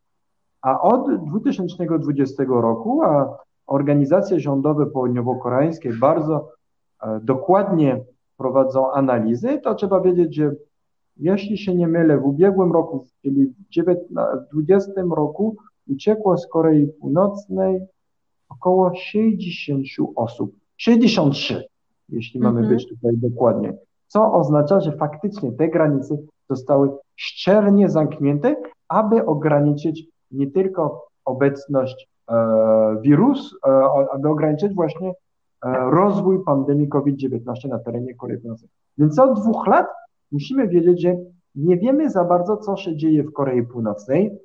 A 0.62 0.81
od 0.81 1.25
2020 1.25 2.43
roku 2.48 3.03
a 3.03 3.38
organizacje 3.67 4.39
rządowe 4.39 4.86
południowo-koreańskie 4.86 5.93
bardzo 6.00 6.51
e, 7.03 7.19
dokładnie 7.24 8.01
prowadzą 8.38 8.91
analizy, 8.91 9.60
to 9.63 9.75
trzeba 9.75 10.01
wiedzieć, 10.01 10.36
że 10.36 10.51
jeśli 11.17 11.58
się 11.58 11.75
nie 11.75 11.88
mylę, 11.88 12.17
w 12.17 12.25
ubiegłym 12.25 12.72
roku, 12.72 13.05
czyli 13.22 13.46
w 13.46 13.53
2020 13.53 14.91
roku 15.15 15.55
uciekło 15.88 16.38
z 16.38 16.48
Korei 16.48 16.88
Północnej 16.88 17.81
około 18.49 18.95
60 18.95 19.83
osób. 20.15 20.55
63, 20.77 21.63
jeśli 22.09 22.39
mamy 22.39 22.59
mhm. 22.59 22.75
być 22.75 22.89
tutaj 22.89 23.11
dokładnie. 23.17 23.73
Co 24.07 24.33
oznacza, 24.33 24.79
że 24.79 24.91
faktycznie 24.91 25.51
te 25.51 25.69
granice 25.69 26.17
zostały 26.49 26.89
szczernie 27.15 27.89
zamknięte, 27.89 28.55
aby 28.87 29.25
ograniczyć 29.25 30.07
nie 30.31 30.51
tylko 30.51 31.07
obecność 31.25 32.09
e, 32.29 32.35
wirus, 33.01 33.55
e, 33.67 33.69
aby 34.11 34.29
ograniczyć 34.29 34.73
właśnie 34.73 35.09
e, 35.09 35.13
rozwój 35.91 36.43
pandemii 36.45 36.87
COVID-19 36.87 37.69
na 37.69 37.79
terenie 37.79 38.15
Korei 38.15 38.37
Północnej. 38.37 38.69
Więc 38.97 39.19
od 39.19 39.39
dwóch 39.39 39.67
lat 39.67 39.87
musimy 40.31 40.67
wiedzieć, 40.67 41.01
że 41.01 41.15
nie 41.55 41.77
wiemy 41.77 42.09
za 42.09 42.23
bardzo, 42.23 42.57
co 42.57 42.75
się 42.75 42.95
dzieje 42.95 43.23
w 43.23 43.33
Korei 43.33 43.63
Północnej. 43.63 44.39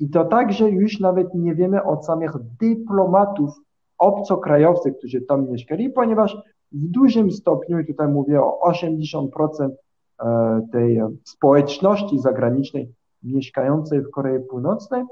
I 0.00 0.10
to 0.10 0.24
także 0.24 0.70
już 0.70 1.00
nawet 1.00 1.34
nie 1.34 1.54
wiemy 1.54 1.84
od 1.84 2.06
samych 2.06 2.32
dyplomatów, 2.60 3.50
obcokrajowców, 3.98 4.96
którzy 4.98 5.20
tam 5.20 5.50
mieszkali, 5.50 5.90
ponieważ 5.90 6.36
w 6.72 6.88
dużym 6.88 7.30
stopniu, 7.30 7.78
i 7.78 7.86
tutaj 7.86 8.08
mówię 8.08 8.42
o 8.42 8.60
80% 8.70 9.70
e, 10.20 10.60
tej 10.72 11.00
społeczności 11.24 12.18
zagranicznej 12.18 12.92
mieszkającej 13.22 14.00
w 14.00 14.10
Korei 14.10 14.40
Północnej, 14.40 15.04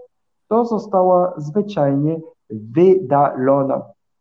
to 0.48 0.64
została 0.64 1.34
zwyczajnie 1.36 2.20
wydalona 2.50 3.78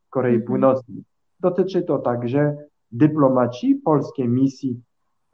w 0.07 0.09
Korei 0.09 0.35
mhm. 0.35 0.47
Północnej. 0.47 1.03
Dotyczy 1.39 1.81
to 1.81 1.99
także 1.99 2.57
dyplomaci 2.91 3.75
polskiej 3.75 4.29
misji, 4.29 4.81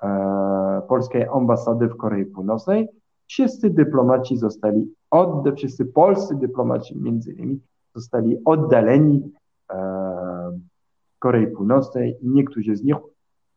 e, 0.04 0.82
polskiej 0.88 1.28
ambasady 1.34 1.88
w 1.88 1.98
Korei 1.98 2.26
Północnej. 2.26 2.88
Wszyscy 3.32 3.70
dyplomaci 3.70 4.38
zostali 4.38 4.94
od, 5.12 5.56
wszyscy 5.58 5.86
polscy 5.86 6.36
dyplomaci 6.36 7.00
między 7.00 7.34
innymi 7.34 7.60
zostali 7.96 8.38
oddaleni 8.46 9.32
e, 9.72 10.60
Korei 11.20 11.48
Północnej 11.48 12.18
i 12.22 12.30
niektórzy 12.30 12.76
z 12.76 12.84
nich 12.84 12.96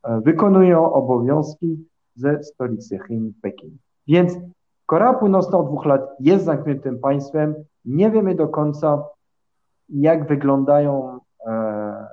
e, 0.02 0.20
wykonują 0.20 0.92
obowiązki 0.92 1.86
ze 2.14 2.42
stolicy 2.42 2.98
Chin, 3.06 3.32
Pekin. 3.42 3.76
Więc 4.06 4.32
Korea 4.86 5.14
Północna 5.14 5.58
od 5.58 5.66
dwóch 5.66 5.86
lat 5.86 6.02
jest 6.20 6.44
zamkniętym 6.44 6.98
państwem. 6.98 7.54
Nie 7.84 8.10
wiemy 8.10 8.34
do 8.34 8.48
końca, 8.48 9.04
jak 9.88 10.28
wyglądają, 10.28 11.18
e, 11.46 12.06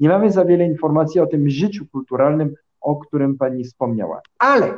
nie 0.00 0.08
mamy 0.08 0.30
za 0.30 0.44
wiele 0.44 0.64
informacji 0.64 1.20
o 1.20 1.26
tym 1.26 1.48
życiu 1.48 1.84
kulturalnym, 1.92 2.54
o 2.80 2.96
którym 2.96 3.38
Pani 3.38 3.64
wspomniała. 3.64 4.20
Ale 4.38 4.74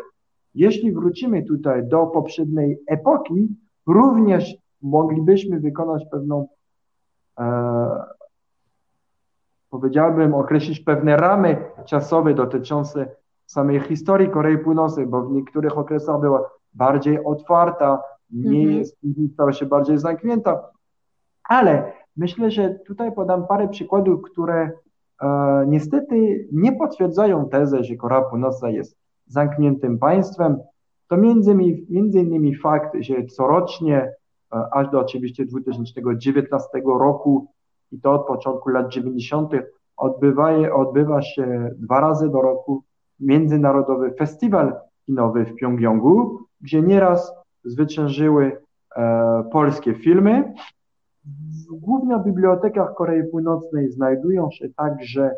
jeśli 0.56 0.92
wrócimy 0.92 1.42
tutaj 1.42 1.88
do 1.88 2.06
poprzedniej 2.06 2.78
epoki, 2.86 3.48
również 3.86 4.56
moglibyśmy 4.82 5.60
wykonać 5.60 6.04
pewną, 6.10 6.48
e, 7.38 8.04
powiedziałbym, 9.70 10.34
określić 10.34 10.80
pewne 10.80 11.16
ramy 11.16 11.64
czasowe 11.86 12.34
dotyczące 12.34 13.16
samej 13.46 13.80
historii 13.80 14.30
Korei 14.30 14.58
Północnej, 14.58 15.06
bo 15.06 15.22
w 15.22 15.32
niektórych 15.32 15.78
okresach 15.78 16.20
była 16.20 16.50
bardziej 16.74 17.24
otwarta, 17.24 18.02
nie 18.30 18.62
jest, 18.62 18.96
stała 19.32 19.52
się 19.52 19.66
bardziej 19.66 19.98
zamknięta, 19.98 20.70
ale 21.44 21.92
myślę, 22.16 22.50
że 22.50 22.74
tutaj 22.74 23.12
podam 23.12 23.46
parę 23.46 23.68
przykładów, 23.68 24.22
które 24.22 24.70
e, 25.22 25.64
niestety 25.66 26.48
nie 26.52 26.72
potwierdzają 26.72 27.48
tezę, 27.48 27.84
że 27.84 27.96
Korea 27.96 28.22
Północna 28.22 28.70
jest 28.70 29.05
zamkniętym 29.26 29.98
państwem. 29.98 30.58
To 31.08 31.16
między, 31.16 31.54
między 31.90 32.20
innymi 32.20 32.56
fakt, 32.56 32.96
że 33.00 33.24
corocznie, 33.24 33.96
e, 33.98 34.12
aż 34.72 34.90
do 34.90 35.00
oczywiście 35.00 35.44
2019 35.44 36.68
roku 36.84 37.46
i 37.92 38.00
to 38.00 38.12
od 38.12 38.26
początku 38.26 38.68
lat 38.68 38.88
90. 38.88 39.52
Odbywa, 39.96 40.72
odbywa 40.72 41.22
się 41.22 41.70
dwa 41.78 42.00
razy 42.00 42.28
do 42.28 42.40
roku 42.40 42.82
Międzynarodowy 43.20 44.14
Festiwal 44.18 44.80
Kinowy 45.06 45.44
w 45.44 45.54
Pjongjangu, 45.54 46.38
gdzie 46.60 46.82
nieraz 46.82 47.32
zwyciężyły 47.64 48.56
e, 48.96 49.44
polskie 49.52 49.94
filmy. 49.94 50.54
W 51.68 52.24
bibliotekach 52.24 52.94
Korei 52.94 53.22
Północnej 53.30 53.90
znajdują 53.90 54.50
się 54.50 54.68
także 54.76 55.34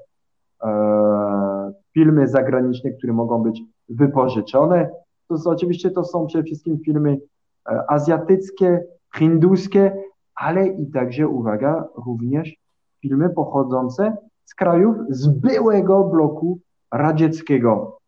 e, 0.63 1.73
filmy 1.95 2.29
zagraniczne, 2.29 2.91
które 2.91 3.13
mogą 3.13 3.43
być 3.43 3.63
wypożyczone. 3.89 4.91
To 5.29 5.39
są, 5.39 5.51
oczywiście 5.51 5.91
to 5.91 6.05
są 6.05 6.27
przede 6.27 6.45
wszystkim 6.45 6.79
filmy 6.85 7.21
e, 7.69 7.91
azjatyckie, 7.91 8.85
hinduskie, 9.17 10.03
ale 10.35 10.67
i 10.67 10.91
także, 10.91 11.29
uwaga, 11.29 11.85
również 12.07 12.57
filmy 13.03 13.31
pochodzące 13.31 14.17
z 14.45 14.55
krajów 14.55 14.97
z 15.09 15.27
byłego 15.27 16.05
bloku 16.05 16.59
radzieckiego. 16.93 17.99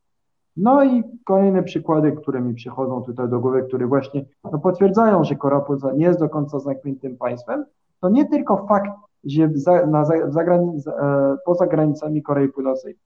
No 0.56 0.84
i 0.84 1.02
kolejne 1.24 1.62
przykłady, 1.62 2.12
które 2.12 2.40
mi 2.40 2.54
przychodzą 2.54 3.02
tutaj 3.02 3.28
do 3.28 3.40
głowy, 3.40 3.62
które 3.62 3.86
właśnie 3.86 4.24
no, 4.52 4.58
potwierdzają, 4.58 5.24
że 5.24 5.36
Północna 5.36 5.92
nie 5.92 6.04
jest 6.04 6.20
do 6.20 6.28
końca 6.28 6.58
zamkniętym 6.58 7.16
państwem, 7.16 7.64
to 8.00 8.08
nie 8.08 8.28
tylko 8.28 8.66
fakt, 8.66 8.90
że 9.24 9.50
za, 9.54 9.86
na, 9.86 10.04
w 10.04 10.32
zagranic, 10.32 10.86
e, 10.86 11.36
poza 11.44 11.66
granicami 11.66 12.22
Korei 12.22 12.48
Północnej 12.48 12.96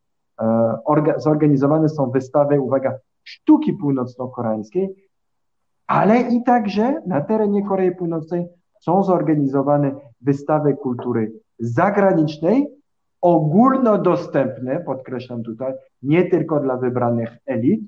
orga, 0.85 1.19
zorganizowane 1.19 1.89
są 1.89 2.11
wystawy, 2.11 2.61
uwaga, 2.61 2.95
sztuki 3.25 3.73
północno-koreańskiej, 3.73 4.95
ale 5.87 6.21
i 6.21 6.43
także 6.43 7.03
na 7.07 7.21
terenie 7.21 7.65
Korei 7.69 7.97
Północnej 7.97 8.47
są 8.81 9.03
zorganizowane 9.03 9.95
wystawy 10.21 10.75
kultury 10.75 11.33
zagranicznej, 11.59 12.67
ogólnodostępne, 13.21 14.81
podkreślam 14.81 15.43
tutaj, 15.43 15.73
nie 16.03 16.31
tylko 16.31 16.61
dla 16.61 16.77
wybranych 16.77 17.37
elit. 17.47 17.81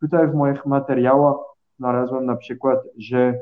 Tutaj 0.00 0.28
w 0.28 0.34
moich 0.34 0.66
materiałach 0.66 1.36
znalazłem 1.78 2.26
na 2.26 2.36
przykład, 2.36 2.78
że 2.98 3.38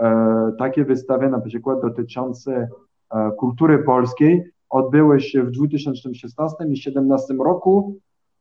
e, 0.00 0.52
takie 0.58 0.84
wystawy 0.84 1.28
na 1.28 1.40
przykład 1.40 1.80
dotyczące 1.80 2.68
e, 3.10 3.30
kultury 3.30 3.78
polskiej 3.78 4.52
odbyły 4.70 5.20
się 5.20 5.42
w 5.42 5.50
2016 5.50 6.56
i 6.64 6.66
2017 6.66 7.34
roku, 7.34 7.96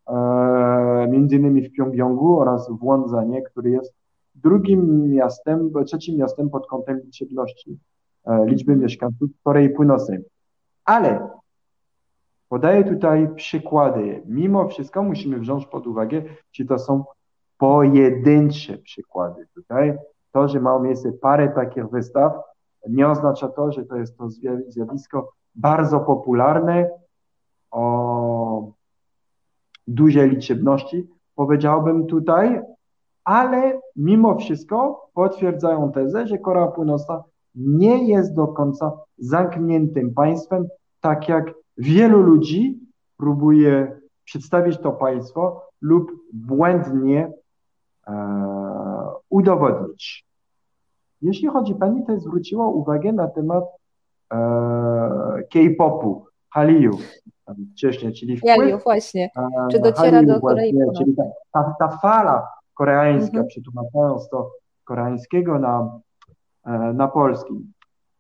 e, 0.08 1.08
między 1.12 1.36
innymi 1.36 1.62
w 1.62 1.72
Pjongjangu 1.72 2.40
oraz 2.40 2.70
w 2.70 2.84
Łądzanie, 2.84 3.42
który 3.42 3.70
jest 3.70 3.94
drugim 4.36 5.10
miastem, 5.10 5.72
trzecim 5.86 6.18
miastem 6.18 6.50
pod 6.50 6.68
kątem 6.68 7.00
liczebności, 7.00 7.78
e, 8.26 8.46
liczby 8.46 8.76
mieszkańców 8.76 9.30
Korei 9.44 9.70
Północnej. 9.70 10.20
Ale 10.86 11.30
Podaję 12.50 12.84
tutaj 12.84 13.36
przykłady. 13.36 14.22
Mimo 14.26 14.68
wszystko 14.68 15.04
musimy 15.04 15.40
wziąć 15.40 15.66
pod 15.66 15.88
uwagę, 15.88 16.22
czy 16.52 16.66
to 16.66 16.80
są 16.80 17.04
pojedyncze 17.58 18.78
przykłady. 18.78 19.48
Tutaj 19.56 19.98
to, 20.32 20.48
że 20.48 20.60
ma 20.60 20.80
miejsce 20.80 21.12
parę 21.12 21.50
takich 21.50 21.90
wystaw, 21.90 22.34
nie 22.90 23.08
oznacza 23.10 23.48
to, 23.48 23.72
że 23.72 23.86
to 23.86 23.96
jest 23.96 24.18
to 24.18 24.30
zjawisko 24.68 25.32
bardzo 25.56 26.00
popularne, 26.00 26.90
o 27.72 28.72
dużej 29.88 30.30
liczebności, 30.30 31.08
powiedziałbym 31.36 32.08
tutaj, 32.08 32.62
ale 33.24 33.80
mimo 33.96 34.36
wszystko 34.36 35.10
potwierdzają 35.14 35.92
tezę, 35.92 36.28
że 36.28 36.38
Korea 36.38 36.68
Północna 36.68 37.24
nie 37.56 38.08
jest 38.08 38.36
do 38.36 38.48
końca 38.48 38.92
zamkniętym 39.18 40.14
państwem, 40.14 40.68
tak 41.02 41.30
jak 41.30 41.54
Wielu 41.78 42.22
ludzi 42.22 42.80
próbuje 43.18 44.00
przedstawić 44.24 44.78
to 44.78 44.92
państwo 44.92 45.62
lub 45.82 46.12
błędnie 46.34 47.32
e, 48.08 48.14
udowodnić. 49.30 50.26
Jeśli 51.26 51.48
chodzi, 51.48 51.76
Pani 51.76 52.06
też 52.06 52.22
zwróciła 52.22 52.68
uwagę 52.68 53.14
na 53.14 53.28
temat 53.28 53.64
e, 54.34 54.38
K-popu, 55.54 56.26
Hallyu 56.50 56.98
wcześniej, 57.74 58.14
czyli 58.14 58.38
wpływ, 58.38 58.56
Hallyu, 58.58 58.78
właśnie. 58.78 59.30
E, 59.38 59.68
Czy 59.72 59.80
dociera 59.80 60.12
Hallyu, 60.12 60.28
do 60.34 60.42
Korei 60.42 60.74
właśnie, 60.74 60.94
Czyli 60.98 61.16
ta, 61.52 61.76
ta, 61.80 61.88
fala 61.88 62.48
koreańska, 62.74 63.38
mhm. 63.38 63.48
przetłumaczając 63.48 64.30
to 64.30 64.52
koreańskiego 64.84 65.60
na, 65.60 66.00
e, 66.66 66.94
na 66.94 67.08
polski. 67.08 67.54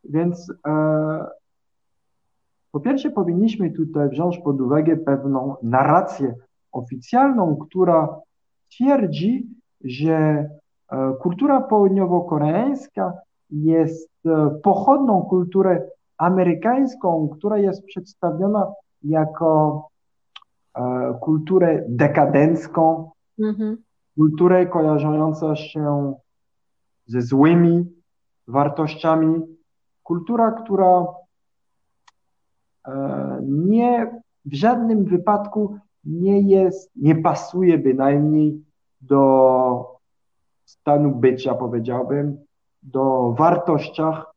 Więc 0.03 0.53
e, 0.67 1.25
po 2.71 2.79
pierwsze, 2.79 3.09
powinniśmy 3.09 3.71
tutaj 3.71 4.09
wziąć 4.09 4.37
pod 4.37 4.61
uwagę 4.61 4.97
pewną 4.97 5.55
narrację 5.63 6.35
oficjalną, 6.71 7.57
która 7.57 8.19
twierdzi, 8.69 9.47
że 9.83 10.49
kultura 11.21 11.61
południowo-koreańska 11.61 13.13
jest 13.49 14.09
e, 14.25 14.59
pochodną 14.63 15.21
kulturę 15.21 15.87
amerykańską, 16.17 17.29
która 17.37 17.57
jest 17.57 17.85
przedstawiona 17.85 18.73
jako 19.03 19.81
e, 20.77 21.13
kulturę 21.21 21.83
dekadencką, 21.87 23.11
mhm. 23.39 23.77
kulturę 24.17 24.65
kojarzącą 24.65 25.55
się 25.55 26.13
ze 27.05 27.21
złymi 27.21 27.85
wartościami, 28.47 29.41
kultura, 30.03 30.51
która 30.51 31.05
E, 32.87 33.39
nie 33.43 34.21
w 34.45 34.55
żadnym 34.55 35.05
wypadku 35.05 35.77
nie 36.03 36.41
jest, 36.41 36.91
nie 36.95 37.15
pasuje 37.15 37.77
bynajmniej 37.77 38.63
do 39.01 39.54
stanu 40.65 41.15
bycia, 41.15 41.53
powiedziałbym, 41.53 42.37
do 42.83 43.35
wartościach 43.37 44.33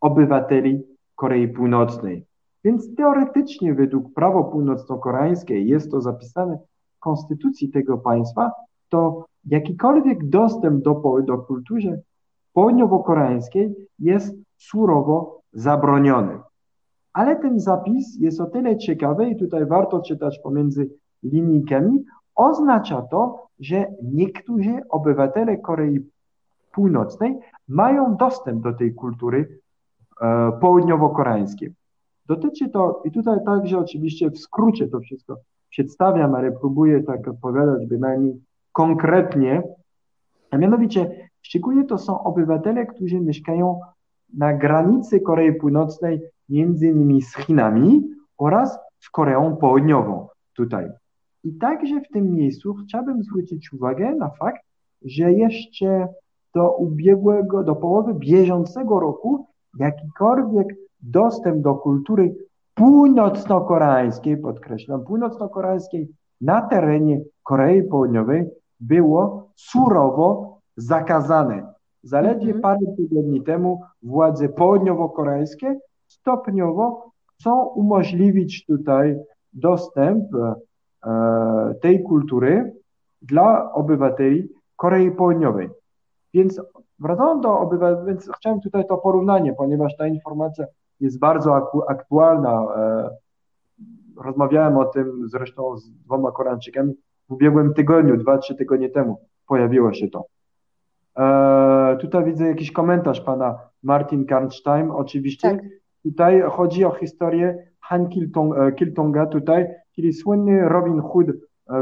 obywateli 0.00 0.82
Korei 1.14 1.48
Północnej. 1.48 2.26
Więc 2.64 2.94
teoretycznie 2.94 3.74
według 3.74 4.14
prawa 4.14 4.42
północno-koreańskie 4.42 5.60
jest 5.60 5.90
to 5.90 6.00
zapisane 6.00 6.58
w 6.96 6.98
konstytucji 6.98 7.70
tego 7.70 7.98
państwa, 7.98 8.52
to 8.88 9.26
jakikolwiek 9.44 10.28
dostęp 10.28 10.84
do, 10.84 11.02
do 11.26 11.38
kultury 11.38 12.02
południowo-koreańskiej 12.52 13.74
jest 13.98 14.34
surowo 14.56 15.40
zabroniony. 15.52 16.38
Ale 17.12 17.36
ten 17.36 17.60
zapis 17.60 18.20
jest 18.20 18.40
o 18.40 18.46
tyle 18.46 18.78
ciekawy 18.78 19.30
i 19.30 19.36
tutaj 19.36 19.66
warto 19.66 20.02
czytać 20.02 20.38
pomiędzy 20.38 20.90
linijkami, 21.22 22.04
oznacza 22.34 23.02
to, 23.02 23.45
że 23.60 23.86
niektórzy 24.02 24.80
obywatele 24.88 25.56
Korei 25.56 26.00
Północnej 26.72 27.38
mają 27.68 28.16
dostęp 28.16 28.62
do 28.62 28.72
tej 28.72 28.94
kultury 28.94 29.60
e, 30.20 30.52
południowo-koreańskiej. 30.60 31.72
Dotyczy 32.26 32.68
to, 32.68 33.02
i 33.04 33.10
tutaj 33.10 33.38
także 33.44 33.78
oczywiście 33.78 34.30
w 34.30 34.38
skrócie 34.38 34.88
to 34.88 35.00
wszystko 35.00 35.36
przedstawiam, 35.70 36.34
ale 36.34 36.52
próbuję 36.52 37.02
tak 37.02 37.28
odpowiadać 37.28 37.86
bynajmniej 37.86 38.40
konkretnie, 38.72 39.62
a 40.50 40.58
mianowicie 40.58 41.30
szczególnie 41.42 41.84
to 41.84 41.98
są 41.98 42.24
obywatele, 42.24 42.86
którzy 42.86 43.20
mieszkają 43.20 43.80
na 44.34 44.54
granicy 44.54 45.20
Korei 45.20 45.52
Północnej 45.52 46.20
między 46.48 46.86
innymi 46.86 47.22
z 47.22 47.36
Chinami 47.36 48.08
oraz 48.38 48.78
z 48.98 49.10
Koreą 49.10 49.56
Południową 49.56 50.28
tutaj. 50.52 50.88
I 51.46 51.52
także 51.52 52.00
w 52.00 52.08
tym 52.08 52.32
miejscu 52.32 52.74
chciałbym 52.74 53.22
zwrócić 53.22 53.72
uwagę 53.72 54.14
na 54.14 54.30
fakt, 54.30 54.62
że 55.04 55.32
jeszcze 55.32 56.08
do 56.54 56.76
ubiegłego, 56.76 57.64
do 57.64 57.76
połowy 57.76 58.14
bieżącego 58.14 59.00
roku 59.00 59.46
jakikolwiek 59.78 60.66
dostęp 61.00 61.62
do 61.62 61.74
kultury 61.74 62.34
północno-koreańskiej, 62.74 64.36
podkreślam, 64.36 65.04
północno-koreańskiej 65.04 66.08
na 66.40 66.62
terenie 66.62 67.20
Korei 67.42 67.82
Południowej 67.82 68.44
było 68.80 69.50
surowo 69.56 70.58
zakazane. 70.76 71.74
Zaledwie 72.02 72.54
-hmm. 72.54 72.60
parę 72.60 72.86
tygodni 72.96 73.42
temu 73.42 73.80
władze 74.02 74.48
południowo-koreańskie 74.48 75.76
stopniowo 76.06 77.10
chcą 77.26 77.66
umożliwić 77.66 78.66
tutaj 78.66 79.16
dostęp 79.52 80.34
e, 80.34 80.54
tej 81.80 82.02
kultury 82.02 82.72
dla 83.22 83.72
obywateli 83.72 84.48
Korei 84.76 85.10
Południowej. 85.10 85.70
Więc 86.34 86.60
wracając 86.98 87.42
do 87.42 87.58
obywateli, 87.58 88.06
więc 88.06 88.30
chciałem 88.36 88.60
tutaj 88.60 88.86
to 88.86 88.96
porównanie, 88.96 89.52
ponieważ 89.52 89.96
ta 89.96 90.06
informacja 90.06 90.66
jest 91.00 91.18
bardzo 91.18 91.70
aktualna. 91.88 92.66
E, 92.76 93.10
rozmawiałem 94.24 94.76
o 94.76 94.84
tym 94.84 95.28
zresztą 95.28 95.76
z 95.76 95.90
dwoma 95.90 96.32
Koreańczykami 96.32 96.94
w 97.28 97.32
ubiegłym 97.32 97.74
tygodniu, 97.74 98.16
dwa, 98.16 98.38
trzy 98.38 98.54
tygodnie 98.54 98.90
temu 98.90 99.20
pojawiło 99.46 99.92
się 99.92 100.08
to. 100.08 100.24
E, 101.18 101.96
tutaj 102.00 102.24
widzę 102.24 102.48
jakiś 102.48 102.72
komentarz 102.72 103.20
pana 103.20 103.58
Martin 103.82 104.26
Karnstein, 104.26 104.90
oczywiście. 104.90 105.50
Tak. 105.50 105.60
Tutaj 106.02 106.42
chodzi 106.42 106.84
o 106.84 106.90
historię 106.90 107.66
Han 107.80 108.08
Kiltong, 108.08 108.54
Kiltonga 108.76 109.26
tutaj, 109.26 109.66
czyli 109.96 110.12
słynny 110.12 110.68
Robin 110.68 111.00
Hood 111.00 111.26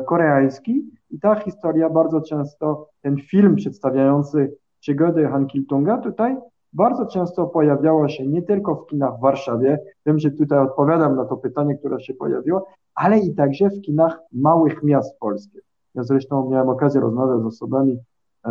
koreański. 0.07 0.90
I 1.11 1.20
ta 1.20 1.35
historia 1.35 1.90
bardzo 1.90 2.20
często, 2.20 2.88
ten 3.03 3.16
film 3.16 3.57
przedstawiający 3.57 4.57
przygody 4.81 5.29
Han 5.29 5.46
Kiltonga 5.46 5.98
tutaj 5.98 6.37
bardzo 6.74 7.07
często 7.07 7.46
pojawiała 7.46 8.09
się 8.09 8.27
nie 8.27 8.42
tylko 8.42 8.74
w 8.74 8.87
kinach 8.87 9.16
w 9.18 9.20
Warszawie, 9.20 9.79
wiem, 10.07 10.18
że 10.18 10.31
tutaj 10.31 10.59
odpowiadam 10.59 11.16
na 11.16 11.24
to 11.24 11.37
pytanie, 11.37 11.79
które 11.79 12.00
się 12.00 12.14
pojawiło, 12.14 12.66
ale 12.94 13.18
i 13.18 13.35
także 13.35 13.70
w 13.70 13.81
kinach 13.81 14.18
małych 14.33 14.83
miast 14.83 15.18
polskich. 15.18 15.62
Ja 15.94 16.03
zresztą 16.03 16.50
miałem 16.50 16.68
okazję 16.68 17.00
rozmawiać 17.00 17.42
z 17.42 17.46
osobami 17.46 17.98
e, 18.46 18.50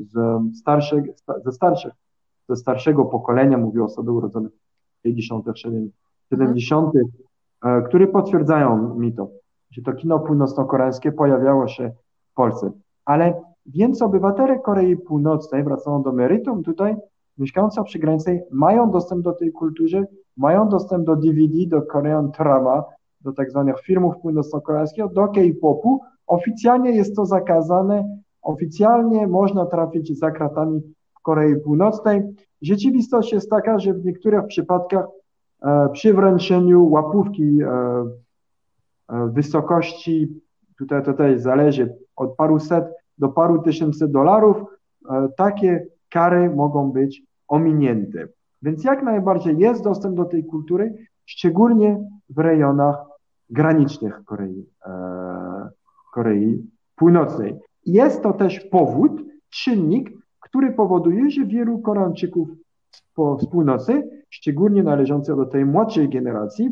z 0.00 0.16
starszych, 0.58 1.04
ze 1.44 1.52
starszych, 1.52 1.92
ze 2.48 2.56
starszego 2.56 3.04
pokolenia, 3.04 3.58
mówię 3.58 3.84
osoby 3.84 4.12
urodzone 4.12 4.48
w 4.48 5.02
50., 5.02 5.46
70., 5.56 6.86
mhm. 6.86 7.04
Które 7.86 8.06
potwierdzają 8.06 8.94
mi 8.94 9.12
to, 9.12 9.28
że 9.70 9.82
to 9.82 9.92
kino 9.92 10.18
północno-koreańskie 10.18 11.12
pojawiało 11.12 11.68
się 11.68 11.90
w 12.30 12.34
Polsce. 12.34 12.70
Ale 13.04 13.42
więc 13.66 14.02
obywatele 14.02 14.58
Korei 14.58 14.96
Północnej, 14.96 15.64
wracając 15.64 16.04
do 16.04 16.12
meritum 16.12 16.62
tutaj, 16.62 16.96
mieszkający 17.38 17.82
przy 17.82 17.98
granicy 17.98 18.44
mają 18.50 18.90
dostęp 18.90 19.22
do 19.22 19.32
tej 19.32 19.52
kultury, 19.52 20.06
mają 20.36 20.68
dostęp 20.68 21.06
do 21.06 21.16
DVD, 21.16 21.54
do 21.66 21.82
Korean 21.82 22.30
Drama, 22.30 22.84
do 23.20 23.32
tak 23.32 23.50
zwanych 23.50 23.80
filmów 23.80 24.14
północno-koreańskich, 24.22 25.04
do 25.12 25.28
K-popu. 25.28 26.00
Oficjalnie 26.26 26.90
jest 26.90 27.16
to 27.16 27.26
zakazane, 27.26 28.18
oficjalnie 28.42 29.26
można 29.26 29.66
trafić 29.66 30.18
za 30.18 30.30
kratami 30.30 30.80
w 31.18 31.22
Korei 31.22 31.56
Północnej. 31.56 32.22
Rzeczywistość 32.62 33.32
jest 33.32 33.50
taka, 33.50 33.78
że 33.78 33.94
w 33.94 34.04
niektórych 34.04 34.46
przypadkach 34.46 35.04
e, 35.04 35.08
przy 35.92 36.14
wręczeniu 36.14 36.90
łapówki 36.90 37.62
e, 37.62 37.68
e, 39.08 39.30
wysokości, 39.32 40.40
tutaj, 40.78 41.02
tutaj 41.02 41.38
zależy 41.38 41.96
od 42.16 42.36
paru 42.36 42.60
set 42.60 42.84
do 43.18 43.28
paru 43.28 43.62
tysięcy 43.62 44.08
dolarów, 44.08 44.56
e, 45.10 45.28
takie 45.36 45.86
kary 46.10 46.50
mogą 46.50 46.90
być 46.92 47.22
ominięte. 47.48 48.28
Więc 48.62 48.84
jak 48.84 49.02
najbardziej 49.02 49.58
jest 49.58 49.84
dostęp 49.84 50.16
do 50.16 50.24
tej 50.24 50.44
kultury, 50.44 50.94
szczególnie 51.24 52.00
w 52.30 52.38
rejonach 52.38 52.96
granicznych 53.50 54.24
Korei, 54.24 54.66
e, 54.86 55.68
Korei 56.12 56.70
Północnej. 56.96 57.58
Jest 57.86 58.22
to 58.22 58.32
też 58.32 58.60
powód, 58.60 59.22
czynnik, 59.50 60.10
który 60.40 60.72
powoduje, 60.72 61.30
że 61.30 61.44
wielu 61.44 61.78
Koreańczyków 61.78 62.48
z 63.40 63.46
północy, 63.46 64.17
szczególnie 64.28 64.82
należących 64.82 65.36
do 65.36 65.46
tej 65.46 65.64
młodszej 65.64 66.08
generacji, 66.08 66.70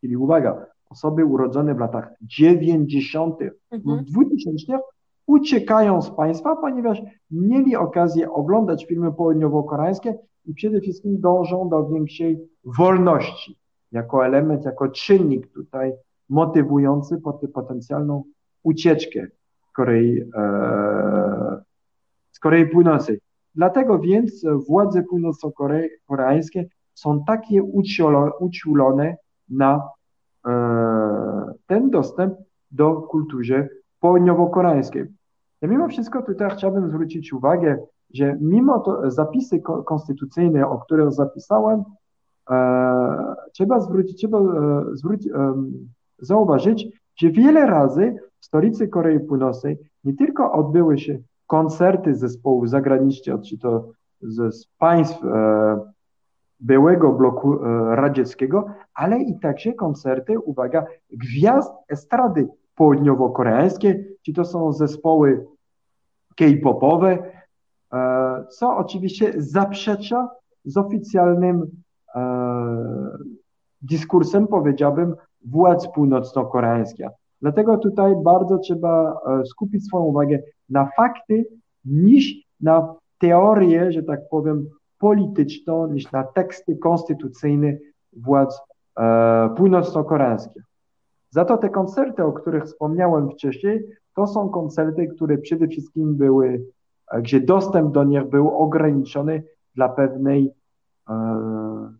czyli 0.00 0.16
uwaga, 0.16 0.66
osoby 0.90 1.24
urodzone 1.24 1.74
w 1.74 1.78
latach 1.78 2.10
90., 2.20 3.36
mhm. 3.70 4.04
2000 4.04 4.78
uciekają 5.26 6.02
z 6.02 6.10
państwa, 6.10 6.56
ponieważ 6.56 7.02
mieli 7.30 7.76
okazję 7.76 8.32
oglądać 8.32 8.86
filmy 8.86 9.12
południowo-koreańskie 9.12 10.14
i 10.46 10.54
przede 10.54 10.80
wszystkim 10.80 11.20
dążą 11.20 11.68
do 11.68 11.88
większej 11.88 12.48
wolności 12.64 13.58
jako 13.92 14.26
element, 14.26 14.64
jako 14.64 14.88
czynnik 14.88 15.52
tutaj 15.52 15.92
motywujący 16.28 17.20
potencjalną 17.54 18.24
ucieczkę 18.62 19.26
Korei, 19.72 20.22
e, 20.34 21.62
z 22.32 22.38
Korei 22.38 22.66
Północnej. 22.66 23.18
Dlatego 23.54 23.98
więc 23.98 24.44
władze 24.68 25.02
północno-koreańskie 25.02 26.64
są 26.94 27.24
takie 27.24 27.62
uciulone 28.40 29.16
na 29.48 29.88
e, 30.46 30.52
ten 31.66 31.90
dostęp 31.90 32.34
do 32.70 32.94
kultury 32.94 33.68
południowo-koreańskiej. 34.00 35.06
Ja 35.60 35.68
mimo 35.68 35.88
wszystko 35.88 36.22
tutaj 36.22 36.50
chciałbym 36.50 36.88
zwrócić 36.88 37.32
uwagę, 37.32 37.78
że 38.14 38.36
mimo 38.40 38.80
to 38.80 39.10
zapisy 39.10 39.60
konstytucyjne, 39.86 40.68
o 40.68 40.78
których 40.78 41.12
zapisałem, 41.12 41.84
e, 42.50 43.34
trzeba 43.52 43.80
zwrócić, 43.80 44.18
trzeba 44.18 44.38
e, 44.38 44.84
zwrócić, 44.92 45.32
e, 45.32 45.54
zauważyć, 46.18 46.88
że 47.16 47.30
wiele 47.30 47.66
razy 47.66 48.16
w 48.40 48.44
stolicy 48.44 48.88
Korei 48.88 49.20
Północnej 49.20 49.78
nie 50.04 50.14
tylko 50.14 50.52
odbyły 50.52 50.98
się 50.98 51.18
koncerty 51.52 52.14
zespołów 52.14 52.68
zagranicznych, 52.68 53.42
czy 53.42 53.58
to 53.58 53.88
z 54.20 54.66
państw 54.78 55.24
e, 55.24 55.80
byłego 56.60 57.12
bloku 57.12 57.54
e, 57.54 57.96
radzieckiego, 57.96 58.66
ale 58.94 59.22
i 59.22 59.40
także 59.40 59.72
koncerty, 59.72 60.38
uwaga, 60.38 60.86
gwiazd 61.10 61.72
estrady 61.88 62.48
południowo-koreańskie, 62.74 64.04
czy 64.22 64.32
to 64.32 64.44
są 64.44 64.72
zespoły 64.72 65.46
K-popowe, 66.36 67.18
e, 67.92 68.44
co 68.50 68.76
oczywiście 68.76 69.32
zaprzecza 69.36 70.28
z 70.64 70.76
oficjalnym 70.76 71.70
e, 72.14 72.20
dyskursem, 73.82 74.46
powiedziałbym, 74.46 75.16
władz 75.44 75.88
północno-koreańskich. 75.94 77.06
Dlatego 77.42 77.76
tutaj 77.76 78.14
bardzo 78.24 78.58
trzeba 78.58 79.20
e, 79.26 79.46
skupić 79.46 79.86
swoją 79.86 80.04
uwagę 80.04 80.38
na 80.68 80.88
fakty 80.96 81.44
niż 81.84 82.34
na 82.60 82.94
teorię, 83.18 83.92
że 83.92 84.02
tak 84.02 84.20
powiem, 84.30 84.68
polityczną, 84.98 85.86
niż 85.86 86.12
na 86.12 86.24
teksty 86.24 86.76
konstytucyjne 86.76 87.76
władz 88.12 88.60
północno-koreańskich. 89.56 90.62
Za 91.30 91.44
to 91.44 91.56
te 91.58 91.68
koncerty, 91.68 92.24
o 92.24 92.32
których 92.32 92.64
wspomniałem 92.64 93.30
wcześniej, 93.30 93.88
to 94.14 94.26
są 94.26 94.48
koncerty, 94.48 95.06
które 95.06 95.38
przede 95.38 95.68
wszystkim 95.68 96.16
były, 96.16 96.64
e, 97.12 97.22
gdzie 97.22 97.40
dostęp 97.40 97.92
do 97.92 98.04
nich 98.04 98.24
był 98.24 98.58
ograniczony 98.58 99.42
dla 99.74 99.88
pewnej 99.88 100.54
e, 101.08 101.14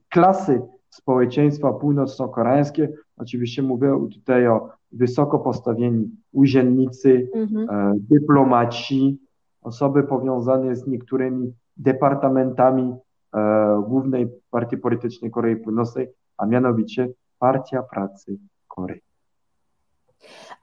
klasy 0.09 0.63
społeczeństwa 0.91 1.73
północno-koreańskie. 1.73 2.89
Oczywiście 3.23 3.63
mówię 3.63 4.09
tutaj 4.13 4.47
o 4.47 4.69
wysoko 4.93 5.39
postawieni 5.39 6.11
urzędnicy, 6.33 7.29
mhm. 7.35 7.71
e, 7.71 7.95
dyplomaci, 8.11 9.19
osoby 9.63 10.03
powiązane 10.03 10.77
z 10.77 10.87
niektórymi 10.87 11.55
departamentami 11.77 12.95
e, 13.35 13.83
głównej 13.89 14.29
partii 14.51 14.77
politycznej 14.77 15.31
Korei 15.31 15.57
Północnej, 15.57 16.09
a 16.37 16.47
mianowicie 16.47 17.09
Partia 17.39 17.83
Pracy 17.83 18.39
Korei. 18.69 19.01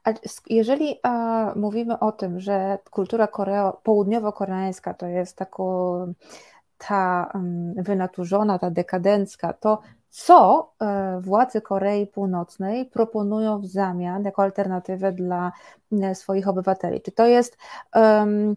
A 0.04 0.12
jeżeli 0.50 0.96
a, 1.02 1.52
mówimy 1.56 1.98
o 1.98 2.12
tym, 2.12 2.40
że 2.40 2.78
kultura 2.90 3.26
koreo, 3.26 3.80
południowo-koreańska 3.84 4.94
to 4.94 5.06
jest 5.06 5.36
taką 5.36 5.64
ta 6.88 7.30
um, 7.34 7.74
wynaturzona, 7.74 8.58
ta 8.58 8.70
dekadencka, 8.70 9.52
to 9.52 9.80
co 10.10 10.70
e, 10.80 11.20
władze 11.20 11.60
Korei 11.60 12.06
Północnej 12.06 12.86
proponują 12.86 13.60
w 13.60 13.66
zamian 13.66 14.24
jako 14.24 14.42
alternatywę 14.42 15.12
dla 15.12 15.52
e, 16.02 16.14
swoich 16.14 16.48
obywateli? 16.48 17.00
Czy 17.00 17.12
to 17.12 17.26
jest 17.26 17.58
um, 17.94 18.56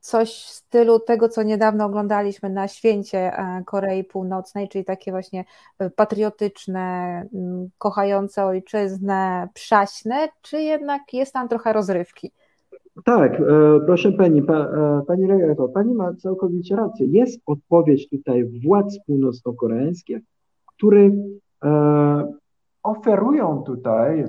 coś 0.00 0.28
w 0.28 0.48
stylu 0.48 1.00
tego, 1.00 1.28
co 1.28 1.42
niedawno 1.42 1.84
oglądaliśmy 1.84 2.50
na 2.50 2.68
święcie 2.68 3.18
e, 3.18 3.62
Korei 3.66 4.04
Północnej, 4.04 4.68
czyli 4.68 4.84
takie 4.84 5.10
właśnie 5.10 5.44
patriotyczne, 5.96 7.26
kochające 7.78 8.44
ojczyznę, 8.44 9.48
przaśne, 9.54 10.28
czy 10.42 10.62
jednak 10.62 11.02
jest 11.12 11.32
tam 11.32 11.48
trochę 11.48 11.72
rozrywki? 11.72 12.32
Tak, 13.04 13.42
proszę 13.86 14.12
pani, 14.12 14.42
pa, 14.42 14.68
pani 15.06 15.26
redaktor, 15.26 15.72
pani 15.72 15.94
ma 15.94 16.14
całkowicie 16.14 16.76
rację. 16.76 17.06
Jest 17.06 17.40
odpowiedź 17.46 18.10
tutaj 18.10 18.44
władz 18.64 18.98
północno-koreańskich, 19.06 20.18
które 20.76 21.10
oferują 22.82 23.62
tutaj 23.62 24.24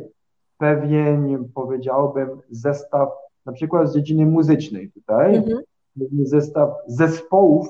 pewien, 0.58 1.50
powiedziałbym, 1.54 2.30
zestaw 2.50 3.10
na 3.46 3.52
przykład 3.52 3.90
z 3.90 3.96
dziedziny 3.96 4.26
muzycznej 4.26 4.92
tutaj, 4.92 5.36
mhm. 5.36 5.60
zestaw 6.24 6.70
zespołów 6.88 7.68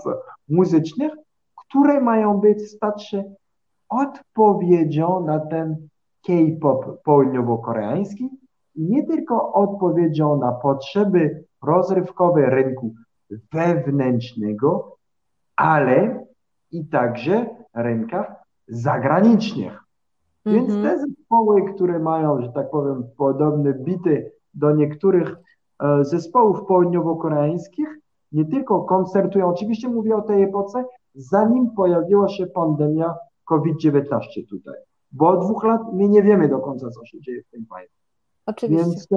muzycznych, 0.50 1.12
które 1.56 2.02
mają 2.02 2.38
być 2.38 2.72
stać 2.72 3.08
się 3.08 3.24
odpowiedzią 3.90 5.26
na 5.26 5.40
ten 5.40 5.88
K-pop 6.28 7.04
południowo-koreański 7.04 8.30
i 8.76 8.86
nie 8.86 9.04
tylko 9.04 9.54
odpowiedzią 9.54 10.38
na 10.38 10.52
potrzeby 10.52 11.44
rozrywkowe 11.64 12.50
rynku 12.50 12.94
wewnętrznego, 13.54 14.98
ale 15.56 16.26
i 16.72 16.86
także 16.86 17.50
rynkach 17.74 18.45
zagranicznych. 18.68 19.80
Więc 20.46 20.70
-hmm. 20.70 20.84
te 20.84 21.00
zespoły, 21.00 21.74
które 21.74 22.00
mają, 22.00 22.42
że 22.42 22.52
tak 22.52 22.70
powiem, 22.70 23.04
podobne 23.18 23.74
bity 23.74 24.32
do 24.54 24.72
niektórych 24.72 25.36
e, 25.80 26.06
zespołów 26.06 26.60
południowo-koreańskich, 26.68 27.88
nie 28.32 28.46
tylko 28.46 28.82
koncertują, 28.82 29.48
oczywiście 29.50 29.90
mówię 29.90 30.16
o 30.16 30.22
tej 30.22 30.44
epoce, 30.44 30.86
zanim 31.16 31.72
pojawiła 31.72 32.30
się 32.30 32.48
pandemia 32.48 33.16
COVID-19 33.46 34.20
tutaj. 34.50 34.76
Bo 35.12 35.28
od 35.28 35.46
dwóch 35.46 35.64
lat 35.64 35.82
my 35.94 36.10
nie 36.10 36.24
wiemy 36.24 36.50
do 36.50 36.60
końca, 36.60 36.90
co 36.90 37.06
się 37.06 37.22
dzieje 37.22 37.44
w 37.44 37.52
tym 37.52 37.66
państwie. 37.66 38.06
Oczywiście. 38.46 38.86
Więc 38.86 39.08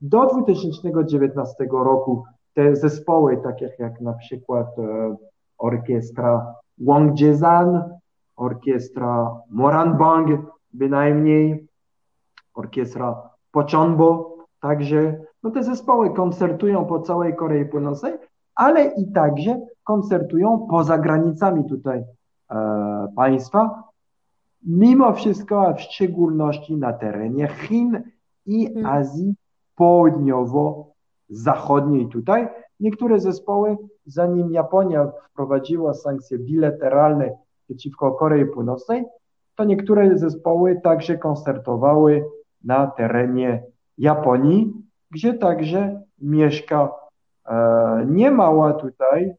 do 0.00 0.26
2019 0.26 1.66
roku 1.70 2.24
te 2.54 2.76
zespoły, 2.76 3.40
takie 3.42 3.74
jak 3.78 4.00
na 4.00 4.12
przykład 4.12 4.78
e, 4.78 5.16
orkiestra 5.58 6.54
Wangjiezan, 6.78 7.98
orkiestra 8.36 9.40
Moranbang 9.50 10.38
bynajmniej, 10.72 11.66
orkiestra 12.54 13.30
Pochonbo, 13.50 14.36
także 14.60 15.24
no 15.42 15.50
te 15.50 15.62
zespoły 15.62 16.14
koncertują 16.14 16.84
po 16.84 17.00
całej 17.00 17.36
Korei 17.36 17.64
Północnej, 17.64 18.12
ale 18.54 18.84
i 18.84 19.12
także 19.12 19.60
koncertują 19.84 20.66
poza 20.70 20.98
granicami 20.98 21.64
tutaj 21.64 22.04
e, 22.50 23.08
państwa, 23.16 23.82
mimo 24.62 25.12
wszystko, 25.12 25.66
a 25.66 25.74
w 25.74 25.80
szczególności 25.80 26.76
na 26.76 26.92
terenie 26.92 27.48
Chin 27.48 28.02
i 28.46 28.74
hmm. 28.74 28.86
Azji 28.86 29.34
Południowo-Zachodniej 29.74 32.08
tutaj. 32.08 32.48
Niektóre 32.80 33.20
zespoły, 33.20 33.76
zanim 34.06 34.52
Japonia 34.52 35.12
wprowadziła 35.30 35.94
sankcje 35.94 36.38
bilateralne 36.38 37.38
przeciwko 37.64 38.12
Korei 38.12 38.46
Północnej, 38.46 39.04
to 39.56 39.64
niektóre 39.64 40.18
zespoły 40.18 40.80
także 40.80 41.18
koncertowały 41.18 42.24
na 42.64 42.86
terenie 42.86 43.62
Japonii, 43.98 44.72
gdzie 45.10 45.34
także 45.34 46.02
mieszka 46.18 46.90
e, 47.46 48.06
niemała 48.08 48.72
tutaj 48.72 49.34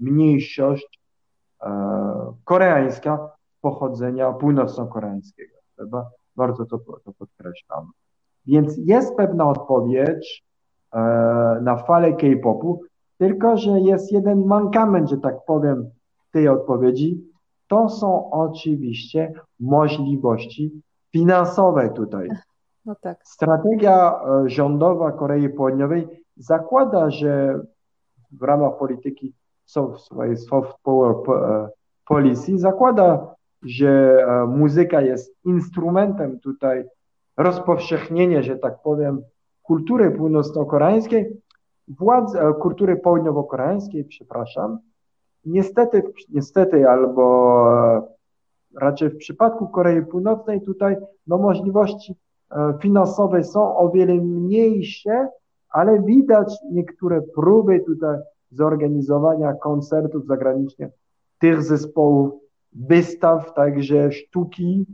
mniejszość 0.00 1.00
e, 1.62 1.68
koreańska 2.44 3.30
pochodzenia 3.60 4.32
północno-koreańskiego. 4.32 5.56
Chyba 5.76 6.10
bardzo 6.36 6.66
to, 6.66 6.78
to 6.78 7.12
podkreślam. 7.18 7.90
Więc 8.46 8.74
jest 8.78 9.16
pewna 9.16 9.48
odpowiedź 9.48 10.44
e, 10.92 10.98
na 11.62 11.76
falę 11.76 12.12
K-popu, 12.12 12.82
tylko 13.18 13.56
że 13.56 13.70
jest 13.80 14.12
jeden 14.12 14.46
mankament, 14.46 15.10
że 15.10 15.16
tak 15.16 15.44
powiem, 15.46 15.90
tej 16.30 16.48
odpowiedzi. 16.48 17.25
To 17.66 17.88
są 17.88 18.30
oczywiście 18.30 19.32
możliwości 19.60 20.82
finansowe 21.12 21.90
tutaj. 21.90 22.28
No 22.84 22.94
tak. 23.00 23.18
Strategia 23.24 24.20
e, 24.20 24.48
rządowa 24.48 25.12
Korei 25.12 25.48
Południowej 25.48 26.08
zakłada, 26.36 27.10
że 27.10 27.60
w 28.32 28.42
ramach 28.42 28.78
polityki 28.78 29.32
swojej 29.98 30.36
soft 30.36 30.76
power 30.82 31.14
e, 31.28 31.68
policy 32.06 32.58
zakłada, 32.58 33.34
że 33.62 34.24
muzyka 34.48 35.00
jest 35.00 35.36
instrumentem 35.44 36.40
tutaj 36.40 36.84
rozpowszechnienie, 37.36 38.42
że 38.42 38.56
tak 38.56 38.82
powiem, 38.82 39.22
kultury 39.62 40.10
północno-koreańskiej, 40.10 41.40
władz, 41.88 42.34
e, 42.34 42.54
kultury 42.54 42.96
południowo-koreańskiej, 42.96 44.04
przepraszam, 44.04 44.78
niestety, 45.46 46.02
niestety 46.28 46.88
albo 46.88 48.16
raczej 48.76 49.10
w 49.10 49.16
przypadku 49.16 49.68
Korei 49.68 50.02
Północnej 50.06 50.60
tutaj 50.60 50.96
no, 51.26 51.38
możliwości 51.38 52.14
e, 52.50 52.74
finansowe 52.82 53.44
są 53.44 53.76
o 53.76 53.90
wiele 53.90 54.14
mniejsze, 54.14 55.28
ale 55.68 56.02
widać 56.02 56.54
niektóre 56.72 57.22
próby 57.22 57.80
tutaj 57.80 58.18
zorganizowania 58.50 59.54
koncertów 59.54 60.26
zagranicznych 60.26 60.90
tych 61.38 61.62
zespołów, 61.62 62.32
wystaw, 62.72 63.54
także 63.54 64.12
sztuki, 64.12 64.86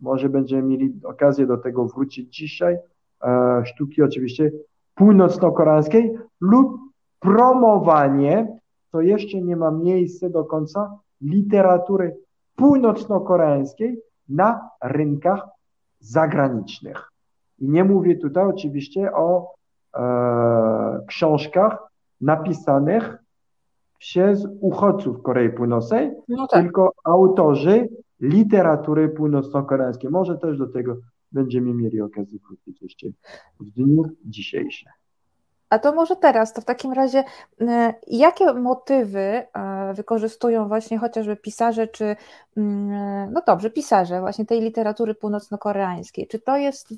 może 0.00 0.28
będziemy 0.28 0.62
mieli 0.62 1.00
okazję 1.04 1.46
do 1.46 1.56
tego 1.56 1.84
wrócić 1.84 2.36
dzisiaj, 2.36 2.78
e, 3.24 3.62
sztuki 3.66 4.02
oczywiście 4.02 4.50
północno-koreańskiej 4.94 6.14
lub 6.40 6.76
promowanie, 7.20 8.59
to 8.90 9.00
jeszcze 9.00 9.40
nie 9.40 9.56
ma 9.56 9.70
miejsca 9.70 10.28
do 10.28 10.44
końca, 10.44 10.98
literatury 11.20 12.16
północno-koreańskiej 12.56 14.00
na 14.28 14.70
rynkach 14.82 15.48
zagranicznych. 16.00 17.10
I 17.58 17.68
nie 17.68 17.84
mówię 17.84 18.16
tutaj 18.16 18.44
oczywiście 18.44 19.12
o 19.12 19.54
e, 19.96 21.00
książkach 21.06 21.78
napisanych 22.20 23.18
przez 23.98 24.46
uchodźców 24.60 25.22
Korei 25.22 25.50
Północnej, 25.50 26.12
no 26.28 26.46
tak. 26.46 26.62
tylko 26.62 26.92
autorzy 27.04 27.88
literatury 28.20 29.08
północno-koreańskiej. 29.08 30.10
Może 30.10 30.38
też 30.38 30.58
do 30.58 30.66
tego 30.66 30.96
będziemy 31.32 31.74
mieli 31.74 32.00
okazję 32.00 32.38
wrócić 32.48 32.82
jeszcze 32.82 33.06
w 33.60 33.70
dniu 33.70 34.02
dzisiejszym. 34.24 34.92
A 35.70 35.78
to 35.78 35.92
może 35.94 36.16
teraz, 36.16 36.52
to 36.52 36.60
w 36.60 36.64
takim 36.64 36.92
razie, 36.92 37.24
e, 37.60 37.94
jakie 38.06 38.52
motywy 38.54 39.20
e, 39.20 39.46
wykorzystują 39.94 40.68
właśnie 40.68 40.98
chociażby 40.98 41.36
pisarze, 41.36 41.88
czy, 41.88 42.16
mm, 42.56 42.92
e, 42.92 43.30
no 43.32 43.42
dobrze, 43.46 43.70
pisarze 43.70 44.20
właśnie 44.20 44.46
tej 44.46 44.60
literatury 44.60 45.14
północno-koreańskiej? 45.14 46.26
Czy 46.26 46.38
to 46.38 46.56
jest, 46.56 46.94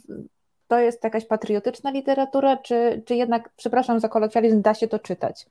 to 0.69 0.79
jest 0.79 1.05
jakaś 1.05 1.27
patriotyczna 1.27 1.91
literatura, 1.91 2.57
czy, 2.57 3.03
czy 3.07 3.15
jednak, 3.15 3.51
przepraszam 3.57 4.01
za 4.01 4.09
kolokwializm, 4.09 4.63
da 4.63 4.75
się 4.75 4.89
to 4.89 4.99
czytać? 4.99 5.47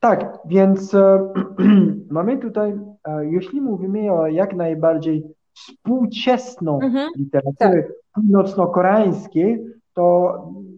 Tak, 0.00 0.38
więc 0.44 0.92
mamy 2.10 2.38
tutaj, 2.38 2.78
jeśli 3.20 3.60
mówimy 3.60 4.12
o 4.12 4.26
jak 4.26 4.54
najbardziej 4.54 5.24
współczesną 5.54 6.80
mhm, 6.82 7.10
literaturę 7.16 7.82
tak. 7.82 7.92
północno-koreańskiej, 8.14 9.64
to 9.94 10.34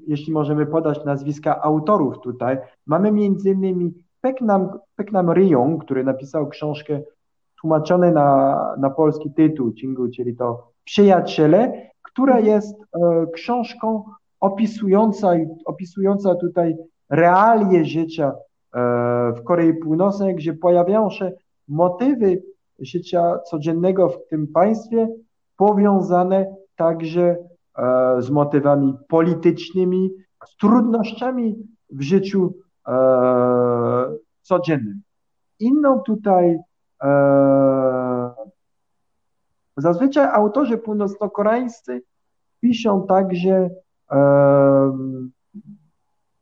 jeśli 0.08 0.32
możemy 0.32 0.66
podać 0.66 1.04
nazwiska 1.04 1.62
autorów 1.62 2.20
tutaj, 2.20 2.58
mamy 2.86 3.12
między 3.12 3.50
innymi 3.50 3.92
Peknam, 4.20 4.78
Peknam 4.96 5.30
Ryong, 5.30 5.84
który 5.84 6.04
napisał 6.04 6.48
książkę 6.48 7.00
tłumaczone 7.60 8.12
na, 8.12 8.56
na 8.78 8.90
polski 8.90 9.30
tytuł, 9.30 9.72
czyli 10.16 10.36
to 10.36 10.68
Przyjaciele, 10.84 11.90
która 12.02 12.36
mhm. 12.36 12.54
jest 12.54 12.74
e, 12.74 13.26
książką 13.32 14.04
opisująca, 14.40 15.32
opisująca 15.64 16.34
tutaj 16.34 16.76
realie 17.10 17.84
życia 17.84 18.32
E, 18.74 19.32
w 19.32 19.44
Korei 19.44 19.74
Północnej, 19.74 20.34
gdzie 20.34 20.54
pojawiają 20.54 21.10
się 21.10 21.32
motywy 21.68 22.42
życia 22.78 23.38
codziennego 23.38 24.08
w 24.08 24.26
tym 24.26 24.46
państwie, 24.46 25.08
powiązane 25.56 26.54
także 26.76 27.36
z 28.18 28.30
motywami 28.30 28.94
politycznymi, 29.08 30.10
z 30.46 30.56
trudnościami 30.56 31.56
w 31.90 32.02
życiu 32.02 32.54
e, 32.88 34.16
codziennym. 34.42 35.02
Inną 35.60 36.00
tutaj 36.00 36.58
zazwyczaj 39.76 40.28
autorzy 40.32 40.78
północno-koreańscy 40.78 42.02
piszą 42.60 43.06
także 43.06 43.70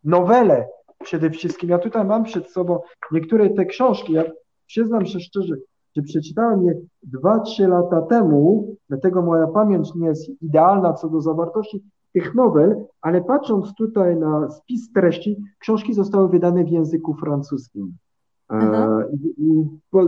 nowele 0.05 0.69
przede 1.05 1.31
wszystkim. 1.31 1.71
Ja 1.71 1.79
tutaj 1.79 2.05
mam 2.05 2.25
przed 2.25 2.51
sobą 2.51 2.81
niektóre 3.13 3.51
te 3.51 3.67
książki. 3.67 4.13
Ja 4.13 4.23
przyznam 4.67 5.07
się 5.07 5.21
szczerze, 5.21 5.55
że 5.97 6.03
przeczytałem 6.03 6.63
je 6.63 6.81
2-3 7.25 7.69
lata 7.69 8.03
temu, 8.03 8.75
dlatego 8.89 9.23
moja 9.23 9.47
pamięć 9.47 9.95
nie 9.95 10.07
jest 10.07 10.43
idealna 10.43 10.93
co 10.93 11.09
do 11.09 11.21
zawartości 11.21 11.83
tych 12.13 12.35
nowel, 12.35 12.85
ale 13.01 13.25
patrząc 13.25 13.75
tutaj 13.75 14.17
na 14.17 14.51
spis 14.51 14.93
treści, 14.93 15.37
książki 15.59 15.95
zostały 15.95 16.29
wydane 16.29 16.65
w 16.65 16.69
języku 16.69 17.15
francuskim. 17.15 17.97
E, 18.51 19.05
I, 19.13 19.43
i 19.43 19.65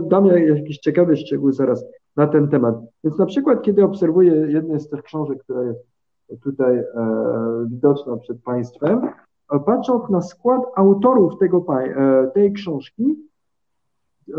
dam 0.07 0.25
jakiś 0.25 0.77
ciekawy 0.77 1.17
szczegół 1.17 1.51
zaraz 1.51 1.85
na 2.15 2.27
ten 2.27 2.47
temat. 2.47 2.75
Więc 3.03 3.17
na 3.17 3.25
przykład, 3.25 3.61
kiedy 3.61 3.83
obserwuję 3.83 4.33
jedną 4.33 4.79
z 4.79 4.89
tych 4.89 5.03
książek, 5.03 5.43
która 5.43 5.63
jest 5.63 5.79
tutaj 6.43 6.77
e, 6.77 6.85
widoczna 7.69 8.17
przed 8.17 8.43
Państwem, 8.43 9.01
patrząc 9.65 10.09
na 10.09 10.21
skład 10.21 10.61
autorów 10.75 11.37
tego, 11.37 11.65
tej 12.33 12.53
książki, 12.53 13.28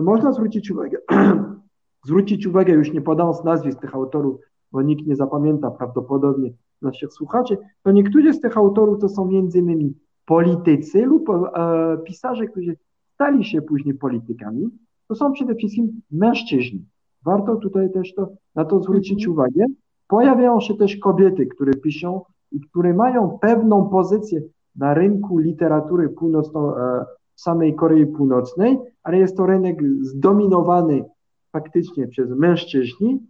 można 0.03 0.33
zwrócić 0.33 0.71
uwagę, 0.71 0.99
zwrócić 2.07 2.47
uwagę, 2.47 2.73
już 2.73 2.93
nie 2.93 3.01
podając 3.01 3.45
nazwisk 3.45 3.81
tych 3.81 3.95
autorów, 3.95 4.41
bo 4.73 4.83
nikt 4.83 5.07
nie 5.07 5.17
zapamięta 5.17 5.71
prawdopodobnie 5.71 6.53
naszych 6.83 7.13
słuchaczy, 7.13 7.59
to 7.83 7.93
niektórzy 7.93 8.33
z 8.33 8.41
tych 8.41 8.57
autorów 8.57 9.01
to 9.01 9.09
są 9.09 9.27
między 9.27 9.59
innymi 9.59 9.95
politycy 10.25 11.07
lub 11.07 11.31
e, 11.31 11.99
pisarze, 12.05 12.47
którzy 12.47 12.77
stali 13.15 13.45
się 13.45 13.63
później 13.63 13.95
politykami. 13.95 14.71
To 15.09 15.15
są 15.15 15.33
przede 15.33 15.55
wszystkim 15.55 16.01
mężczyźni. 16.11 16.85
Warto 17.25 17.57
tutaj 17.57 17.93
też 17.93 18.15
to, 18.15 18.29
na 18.55 18.65
to 18.65 18.81
zwrócić 18.81 19.27
mhm. 19.27 19.33
uwagę. 19.33 19.67
Pojawiają 20.09 20.61
się 20.61 20.75
też 20.75 20.97
kobiety, 20.97 21.47
które 21.47 21.75
piszą 21.75 22.23
i 22.53 22.61
które 22.61 22.95
mają 22.95 23.39
pewną 23.41 23.89
pozycję 23.89 24.43
na 24.77 24.95
rynku 24.95 25.39
literatury 25.39 26.09
północno, 26.09 26.81
e, 26.81 27.05
samej 27.41 27.75
Korei 27.75 28.07
Północnej, 28.07 28.79
ale 29.03 29.19
jest 29.19 29.37
to 29.37 29.47
rynek 29.47 29.83
zdominowany 30.01 31.05
faktycznie 31.53 32.09
przez 32.09 32.31
mężczyźni. 32.31 33.27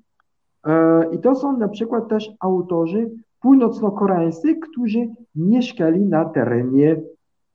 E, 0.67 1.05
I 1.15 1.19
to 1.19 1.35
są 1.35 1.57
na 1.57 1.69
przykład 1.69 2.09
też 2.09 2.31
autorzy 2.41 3.11
północno-koreańscy, 3.41 4.55
którzy 4.55 5.09
mieszkali 5.35 6.01
na 6.01 6.25
terenie 6.25 7.03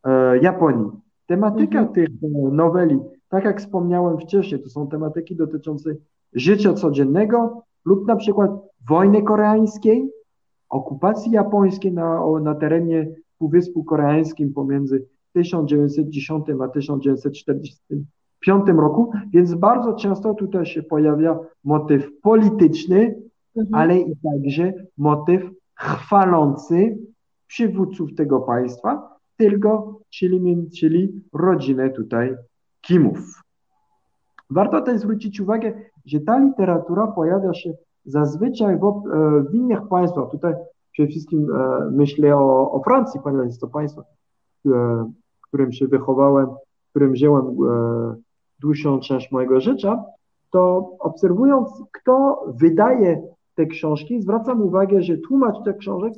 e, 0.03 0.37
Japonii. 0.37 0.91
Tematyka 1.27 1.79
mhm. 1.79 1.93
tych 1.93 2.09
noweli, 2.51 2.99
tak 3.29 3.45
jak 3.45 3.59
wspomniałem 3.59 4.17
wcześniej, 4.17 4.61
to 4.61 4.69
są 4.69 4.87
tematyki 4.87 5.35
dotyczące 5.35 5.95
życia 6.33 6.73
codziennego 6.73 7.61
lub 7.85 8.07
na 8.07 8.15
przykład 8.15 8.51
wojny 8.89 9.21
koreańskiej, 9.21 10.09
okupacji 10.69 11.31
japońskiej 11.31 11.93
na, 11.93 12.21
na 12.41 12.55
terenie 12.55 13.15
Półwyspu 13.37 13.83
Koreańskim 13.83 14.53
pomiędzy 14.53 15.05
1910 15.35 16.45
a 16.63 16.67
1945 16.67 18.65
roku, 18.67 19.11
więc 19.33 19.53
bardzo 19.53 19.93
często 19.93 20.33
tutaj 20.33 20.65
się 20.65 20.83
pojawia 20.83 21.39
motyw 21.63 22.21
polityczny, 22.21 23.15
mhm. 23.57 23.75
ale 23.75 23.99
i 23.99 24.15
także 24.15 24.73
motyw 24.97 25.43
chwalący 25.75 26.97
przywódców 27.47 28.15
tego 28.15 28.39
państwa, 28.39 29.17
tylko, 29.37 29.99
czyli, 30.09 30.69
czyli 30.79 31.21
rodzinę 31.33 31.89
tutaj 31.89 32.35
Kimów. 32.81 33.41
Warto 34.49 34.81
też 34.81 34.99
zwrócić 34.99 35.41
uwagę, 35.41 35.73
że 36.05 36.19
ta 36.19 36.39
literatura 36.39 37.07
pojawia 37.07 37.53
się 37.53 37.73
zazwyczaj 38.05 38.79
w, 38.79 38.83
e, 38.83 39.43
w 39.51 39.55
innych 39.55 39.87
państwach. 39.87 40.31
Tutaj 40.31 40.53
przede 40.91 41.09
wszystkim 41.09 41.47
e, 41.55 41.91
myślę 41.91 42.35
o, 42.35 42.71
o 42.71 42.83
Francji, 42.83 43.19
ponieważ 43.23 43.45
jest 43.45 43.61
to 43.61 43.67
państwo, 43.67 44.03
którym 45.55 45.71
się 45.71 45.87
wychowałem, 45.87 46.47
w 46.47 46.89
którym 46.89 47.15
żyłem 47.15 47.45
e, 47.45 48.15
dłuższą 48.59 48.99
część 48.99 49.31
mojego 49.31 49.59
życia, 49.61 50.03
to 50.51 50.91
obserwując, 50.99 51.83
kto 51.91 52.43
wydaje 52.47 53.21
te 53.55 53.65
książki, 53.65 54.21
zwracam 54.21 54.61
uwagę, 54.61 55.01
że 55.01 55.17
tłumacz 55.17 55.63
tych 55.65 55.77
książek, 55.77 56.13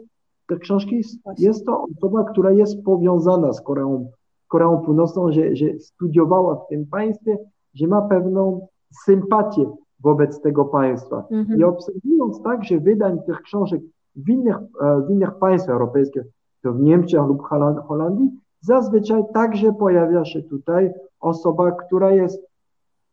te 0.48 0.58
książki 0.58 1.02
jest 1.38 1.66
to 1.66 1.84
osoba, 1.84 2.24
która 2.24 2.52
jest 2.52 2.84
powiązana 2.84 3.54
z 3.54 3.62
Koreą, 3.62 4.12
Koreą 4.48 4.82
Północną, 4.82 5.32
że, 5.32 5.56
że 5.56 5.80
studiowała 5.80 6.56
w 6.56 6.68
tym 6.68 6.86
państwie, 6.86 7.38
że 7.74 7.88
ma 7.88 8.02
pewną 8.02 8.68
sympatię 9.06 9.70
wobec 10.00 10.42
tego 10.42 10.66
państwa. 10.66 11.24
Mhm. 11.32 11.60
I 11.60 11.64
obserwując 11.64 12.42
także 12.42 12.80
wydań 12.80 13.20
tych 13.26 13.42
książek 13.42 13.82
w 14.16 14.30
innych, 14.30 14.58
e, 14.82 15.02
w 15.08 15.12
innych 15.12 15.36
państwach 15.36 15.74
europejskich, 15.74 16.24
to 16.64 16.74
w 16.74 16.80
Niemczech 16.80 17.22
lub 17.22 17.42
Holandii, 17.88 18.30
zazwyczaj 18.68 19.24
także 19.34 19.74
pojawia 19.74 20.26
się 20.26 20.42
tutaj 20.44 20.92
osoba, 21.20 21.72
która 21.72 22.12
jest 22.12 22.48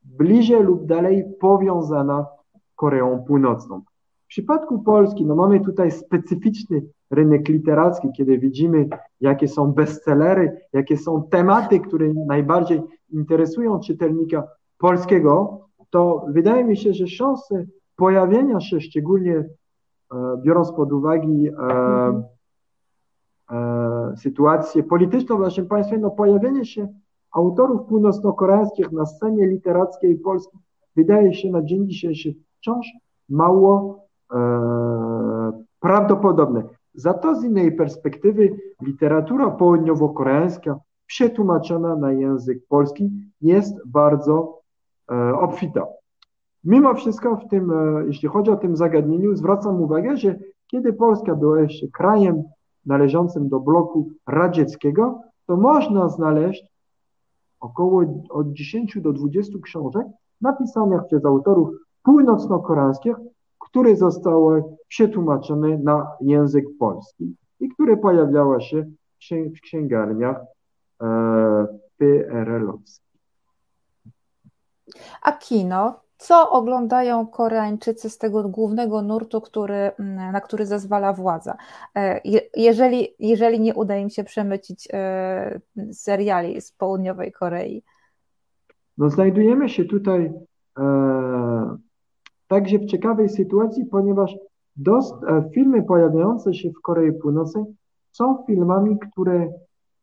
bliżej 0.04 0.62
lub 0.62 0.86
dalej 0.86 1.24
powiązana 1.40 2.26
Koreą 2.76 3.24
Północną. 3.26 3.82
W 4.24 4.26
przypadku 4.26 4.78
Polski, 4.82 5.26
no 5.26 5.34
mamy 5.34 5.60
tutaj 5.60 5.90
specyficzny 5.90 6.82
rynek 7.10 7.48
literacki, 7.48 8.08
kiedy 8.16 8.38
widzimy, 8.38 8.88
jakie 9.20 9.48
są 9.48 9.72
bestsellery, 9.72 10.60
jakie 10.72 10.96
są 10.96 11.22
tematy, 11.30 11.80
które 11.80 12.12
najbardziej 12.26 12.82
interesują 13.12 13.80
czytelnika 13.80 14.48
polskiego, 14.78 15.60
to 15.90 16.26
wydaje 16.28 16.64
mi 16.64 16.76
się, 16.76 16.92
że 16.92 17.06
szanse 17.06 17.64
pojawienia 17.96 18.60
się, 18.60 18.80
szczególnie 18.80 19.36
e, 19.36 19.46
biorąc 20.42 20.72
pod 20.72 20.92
uwagę 20.92 21.28
e, 21.28 21.64
e, 21.64 22.33
sytuację 24.16 24.82
polityczną 24.82 25.36
w 25.36 25.40
naszym 25.40 25.66
państwie, 25.66 25.98
no 25.98 26.10
pojawienie 26.10 26.64
się 26.64 26.88
autorów 27.32 27.86
północno-koreańskich 27.86 28.92
na 28.92 29.06
scenie 29.06 29.46
literackiej 29.46 30.16
Polski 30.16 30.58
wydaje 30.96 31.34
się 31.34 31.50
na 31.50 31.62
dzień 31.62 31.88
dzisiejszy 31.88 32.34
wciąż 32.58 32.86
mało 33.28 34.06
e, 34.32 35.62
prawdopodobne. 35.80 36.62
Za 36.94 37.14
to 37.14 37.34
z 37.34 37.44
innej 37.44 37.72
perspektywy 37.72 38.56
literatura 38.82 39.50
południowo-koreańska 39.50 40.76
przetłumaczona 41.06 41.96
na 41.96 42.12
język 42.12 42.58
polski 42.68 43.10
jest 43.40 43.86
bardzo 43.86 44.60
e, 45.10 45.34
obfita. 45.34 45.86
Mimo 46.64 46.94
wszystko 46.94 47.36
w 47.36 47.48
tym, 47.48 47.70
e, 47.70 48.04
jeśli 48.06 48.28
chodzi 48.28 48.50
o 48.50 48.56
tym 48.56 48.76
zagadnieniu, 48.76 49.36
zwracam 49.36 49.82
uwagę, 49.82 50.16
że 50.16 50.38
kiedy 50.66 50.92
Polska 50.92 51.34
była 51.34 51.60
jeszcze 51.60 51.86
krajem 51.88 52.42
należącym 52.86 53.48
do 53.48 53.60
bloku 53.60 54.10
radzieckiego, 54.26 55.20
to 55.46 55.56
można 55.56 56.08
znaleźć 56.08 56.66
około 57.60 58.04
od 58.30 58.52
10 58.52 58.98
do 59.00 59.12
20 59.12 59.58
książek 59.62 60.06
napisanych 60.40 61.00
przez 61.06 61.24
autorów 61.24 61.68
północno-koreańskich, 62.02 63.16
które 63.58 63.96
zostały 63.96 64.64
przetłumaczone 64.88 65.78
na 65.78 66.06
język 66.20 66.64
polski 66.78 67.36
i 67.60 67.68
które 67.68 67.96
pojawiały 67.96 68.60
się 68.60 68.86
w 69.56 69.60
księgarniach 69.60 70.36
e, 71.00 71.06
PRL-owskich. 71.98 73.04
A 75.22 75.32
kino? 75.32 76.03
Co 76.24 76.50
oglądają 76.50 77.26
Koreańczycy 77.26 78.10
z 78.10 78.18
tego 78.18 78.48
głównego 78.48 79.02
nurtu, 79.02 79.40
który, 79.40 79.90
na 80.32 80.40
który 80.40 80.66
zezwala 80.66 81.12
władza? 81.12 81.56
E, 81.96 82.20
jeżeli, 82.56 83.08
jeżeli 83.18 83.60
nie 83.60 83.74
uda 83.74 83.96
im 83.96 84.10
się 84.10 84.24
przemycić 84.24 84.88
e, 84.92 85.60
seriali 85.92 86.60
z 86.60 86.72
południowej 86.72 87.32
Korei. 87.32 87.82
No, 88.98 89.10
znajdujemy 89.10 89.68
się 89.68 89.84
tutaj 89.84 90.32
e, 90.78 91.76
także 92.48 92.78
w 92.78 92.86
ciekawej 92.86 93.28
sytuacji, 93.28 93.86
ponieważ 93.86 94.36
dost, 94.76 95.14
e, 95.24 95.50
filmy 95.54 95.82
pojawiające 95.82 96.54
się 96.54 96.70
w 96.70 96.80
Korei 96.82 97.12
Północnej 97.12 97.64
są 98.12 98.44
filmami, 98.46 98.98
które 98.98 99.52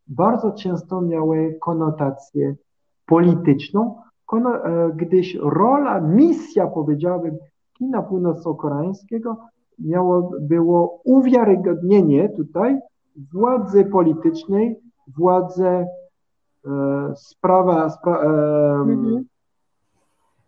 bardzo 0.08 0.52
często 0.52 1.02
miały 1.02 1.58
konotację 1.62 2.56
polityczną, 3.06 4.02
gdyż 4.96 5.38
rola, 5.42 6.02
misja 6.02 6.68
powiedziałbym 6.68 7.38
kina 7.74 8.02
północno-koreańskiego 8.02 9.38
miało, 9.80 10.32
było 10.42 11.02
uwiarygodnienie 11.04 12.30
tutaj 12.30 12.80
władzy 13.34 13.86
politycznej, 13.86 14.80
władzy 15.18 15.68
e, 15.68 15.86
sprawa, 17.16 17.90
spra, 17.90 18.22
e, 18.22 18.28
mhm 18.82 19.26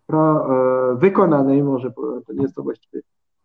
pra, 0.08 0.48
e, 0.50 0.96
wykonanej, 0.96 1.64
może 1.64 1.92
to 2.28 2.34
nie 2.34 2.42
jest 2.42 2.56
to 2.56 2.64
właściwy 2.64 3.02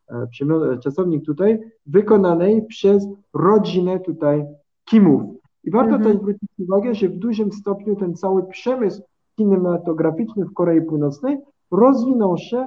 e, 0.09 0.79
czasownik 0.83 1.25
tutaj, 1.25 1.59
wykonanej 1.87 2.67
przez 2.67 3.07
rodzinę 3.35 4.01
tutaj 4.01 4.47
Kimów. 4.85 5.23
I 5.65 5.71
warto 5.71 5.97
mhm. 5.97 6.13
też 6.13 6.23
zwrócić 6.23 6.51
uwagę, 6.59 6.95
że 6.95 7.09
w 7.09 7.17
dużym 7.17 7.53
stopniu 7.53 7.97
ten 7.97 8.15
cały 8.15 8.47
przemysł 8.47 9.03
kinematograficzny 9.39 10.45
w 10.45 10.55
Korei 10.55 10.83
Północnej 10.83 11.39
rozwinął 11.71 12.39
się 12.39 12.67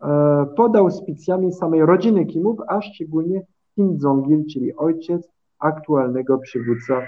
e, 0.00 0.46
pod 0.56 0.76
auspicjami 0.76 1.52
samej 1.52 1.86
rodziny 1.86 2.26
Kimów, 2.26 2.58
a 2.68 2.82
szczególnie 2.82 3.42
Kim 3.74 3.98
Jong-il, 4.02 4.44
czyli 4.52 4.76
ojciec 4.76 5.28
aktualnego 5.58 6.38
przywódca 6.38 7.02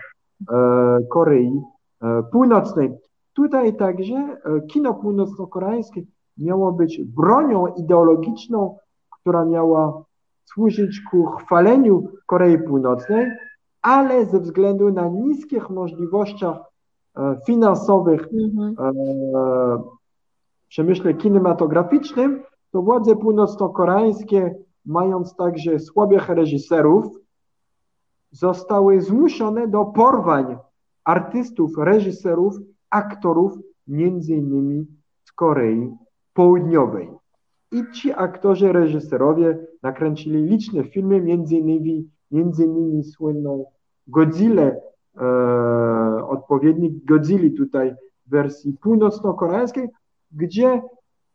Korei 1.11 1.61
Północnej. 2.33 2.91
Tutaj 3.33 3.77
także 3.77 4.37
kino 4.71 4.95
północno-koreańskie 4.95 6.03
miało 6.39 6.73
być 6.73 7.05
bronią 7.05 7.67
ideologiczną, 7.67 8.77
która 9.11 9.45
miała 9.45 10.03
służyć 10.45 11.01
ku 11.11 11.27
chwaleniu 11.27 12.09
Korei 12.27 12.59
Północnej, 12.59 13.27
ale 13.83 14.27
ze 14.27 14.41
względu 14.41 14.93
na 14.93 15.09
niskich 15.09 15.71
możliwościach 15.71 16.57
e, 16.57 16.72
finansowych 17.47 18.29
mhm. 18.33 18.75
E, 18.79 18.93
w 20.65 20.69
przemyśle 20.69 21.15
kinematograficznym, 21.15 22.43
to 22.71 22.83
władze 22.83 23.17
północno-koreańskie, 23.17 24.55
mając 24.87 25.37
także 25.37 25.79
słabych 25.79 26.29
reżyserów, 26.29 27.05
zostały 28.31 29.01
zmuszone 29.01 29.69
do 29.69 29.85
porwań 29.85 30.57
artystów, 31.05 31.79
reżyserów, 31.79 32.55
aktorów, 32.91 33.53
między 33.87 34.35
innymi 34.35 34.87
z 35.25 35.33
Korei 35.33 35.91
Południowej. 36.35 37.11
I 37.73 37.83
ci 37.93 38.13
aktorzy, 38.13 38.73
reżyserowie 38.73 39.67
nakręcili 39.83 40.43
liczne 40.43 40.85
filmy, 40.85 41.21
między 41.21 41.57
innymi, 41.57 42.11
między 42.31 42.65
innymi 42.65 43.05
słynną 43.05 43.65
Godzilla, 44.07 44.63
e, 44.63 44.81
odpowiednik 46.29 47.05
Godzilli 47.05 47.53
tutaj 47.53 47.95
w 48.27 48.31
wersji 48.31 48.77
północno-koreańskiej, 48.83 49.89
gdzie 50.33 50.83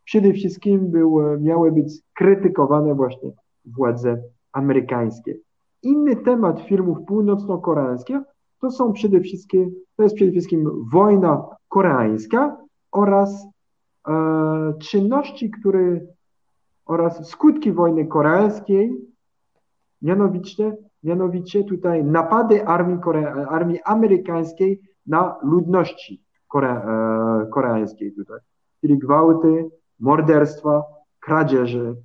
przede 0.04 0.34
wszystkim 0.34 0.92
były, 0.92 1.40
miały 1.40 1.72
być 1.72 2.02
krytykowane 2.14 2.96
właśnie 2.96 3.32
władze 3.66 4.22
amerykańskie. 4.52 5.36
Inny 5.84 6.16
temat 6.16 6.62
filmów 6.62 6.98
północno-koreańskich 7.08 8.18
to 8.62 8.72
są 8.72 8.94
przede 8.94 9.22
wszystkim, 9.22 9.72
to 9.96 10.04
jest 10.04 10.16
przede 10.16 10.32
wszystkim 10.32 10.90
wojna 10.92 11.46
koreańska 11.70 12.58
oraz 12.92 13.48
e, 14.08 14.74
czynności, 14.80 15.52
które 15.52 16.00
oraz 16.86 17.30
skutki 17.30 17.72
wojny 17.72 18.06
koreańskiej, 18.06 18.98
mianowicie, 20.02 20.78
mianowicie 21.04 21.64
tutaj 21.64 22.04
napady 22.04 22.68
armii, 22.68 23.00
armii 23.50 23.82
amerykańskiej 23.86 24.82
na 25.08 25.36
ludności 25.44 26.24
e, 26.56 27.48
koreańskiej 27.52 28.14
tutaj, 28.14 28.40
czyli 28.82 28.98
gwałty, 28.98 29.70
morderstwa, 30.00 30.84
kradzieże. 31.20 31.96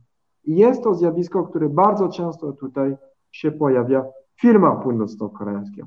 I 0.44 0.56
jest 0.56 0.82
to 0.82 0.94
zjawisko, 0.94 1.44
które 1.44 1.68
bardzo 1.68 2.08
często 2.08 2.52
tutaj 2.52 2.96
się 3.30 3.52
pojawia 3.52 4.04
w 4.34 4.40
filmach 4.40 4.82
północno-koreańskich. 4.82 5.84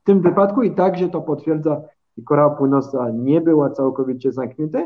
W 0.00 0.04
tym 0.04 0.20
wypadku 0.20 0.62
i 0.62 0.74
także 0.74 1.08
to 1.08 1.20
potwierdza, 1.20 1.82
że 2.18 2.24
Korea 2.24 2.50
Północna 2.50 3.10
nie 3.10 3.40
była 3.40 3.70
całkowicie 3.70 4.32
zamknięta, 4.32 4.78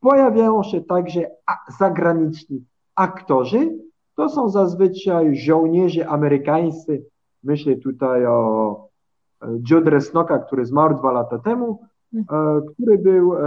pojawiają 0.00 0.62
się 0.62 0.80
także 0.80 1.30
zagraniczni 1.78 2.64
aktorzy. 2.94 3.83
To 4.16 4.28
są 4.28 4.48
zazwyczaj 4.48 5.36
żołnierze 5.36 6.08
amerykańscy. 6.08 7.04
Myślę 7.44 7.76
tutaj 7.76 8.26
o 8.26 8.88
e, 9.42 9.58
Joe 9.70 9.80
Dresnoka, 9.80 10.38
który 10.38 10.66
zmarł 10.66 10.98
dwa 10.98 11.12
lata 11.12 11.38
temu, 11.38 11.80
e, 12.14 12.20
który 12.72 12.98
był 12.98 13.34
e, 13.34 13.38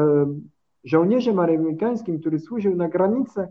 żołnierzem 0.84 1.39
amerykańskim, 1.39 2.20
który 2.20 2.39
służył 2.39 2.76
na 2.76 2.89
granicy 2.89 3.47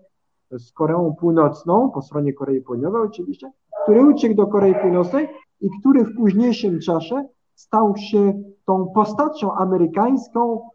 z 0.51 0.73
Koreą 0.73 1.15
Północną, 1.21 1.91
po 1.91 2.03
stronie 2.03 2.33
Korei 2.33 2.61
Południowej 2.61 3.03
oczywiście, 3.03 3.51
który 3.83 4.07
uciekł 4.07 4.35
do 4.35 4.47
Korei 4.47 4.75
Północnej 4.75 5.29
i 5.61 5.69
który 5.81 6.05
w 6.05 6.17
późniejszym 6.17 6.81
czasie 6.81 7.25
stał 7.55 7.97
się 7.97 8.43
tą 8.65 8.93
postacią 8.95 9.53
amerykańską 9.53 10.69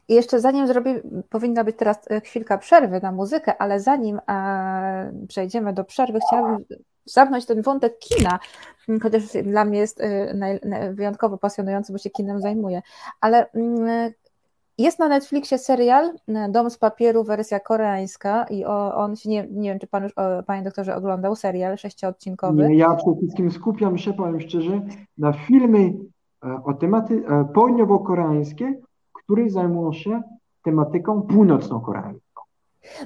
I 0.08 0.14
jeszcze 0.14 0.40
zanim 0.40 0.66
zrobię, 0.66 1.02
powinna 1.30 1.64
być 1.64 1.76
teraz 1.76 2.10
e, 2.10 2.20
chwilka 2.20 2.58
przerwy 2.58 3.00
na 3.02 3.12
muzykę, 3.12 3.62
ale 3.62 3.80
zanim 3.80 4.20
e, 4.28 5.12
przejdziemy 5.28 5.72
do 5.72 5.84
przerwy, 5.84 6.18
chciałabym 6.26 6.64
zamknąć 7.04 7.46
ten 7.46 7.62
wątek 7.62 7.98
kina, 7.98 8.38
chociaż 9.02 9.22
dla 9.44 9.64
mnie 9.64 9.78
jest 9.78 10.00
e, 10.00 10.94
wyjątkowo 10.94 11.38
pasjonujący, 11.38 11.92
bo 11.92 11.98
się 11.98 12.10
kinem 12.10 12.40
zajmuję. 12.40 12.82
Ale 13.20 13.50
mm, 13.52 14.12
jest 14.78 14.98
na 14.98 15.08
Netflixie 15.08 15.58
serial 15.58 16.12
Dom 16.48 16.70
z 16.70 16.78
papieru, 16.78 17.24
wersja 17.24 17.60
koreańska 17.60 18.44
i 18.44 18.64
on 18.64 19.16
się, 19.16 19.30
nie, 19.30 19.46
nie 19.50 19.70
wiem, 19.70 19.78
czy 19.78 19.86
pan 19.86 20.02
już, 20.02 20.12
panie 20.46 20.62
doktorze, 20.62 20.96
oglądał 20.96 21.36
serial 21.36 21.78
sześciodcinkowy? 21.78 22.68
Nie, 22.68 22.76
ja 22.76 22.94
przede 22.94 23.16
wszystkim 23.16 23.50
skupiam 23.50 23.98
się, 23.98 24.12
powiem 24.12 24.40
szczerze, 24.40 24.80
na 25.18 25.32
filmy 25.32 25.92
o 26.64 26.74
tematy 26.74 27.22
południowo-koreańskie, 27.54 28.74
które 29.24 29.50
zajmują 29.50 29.92
się 29.92 30.22
tematyką 30.62 31.22
północno-koreańską. 31.22 32.42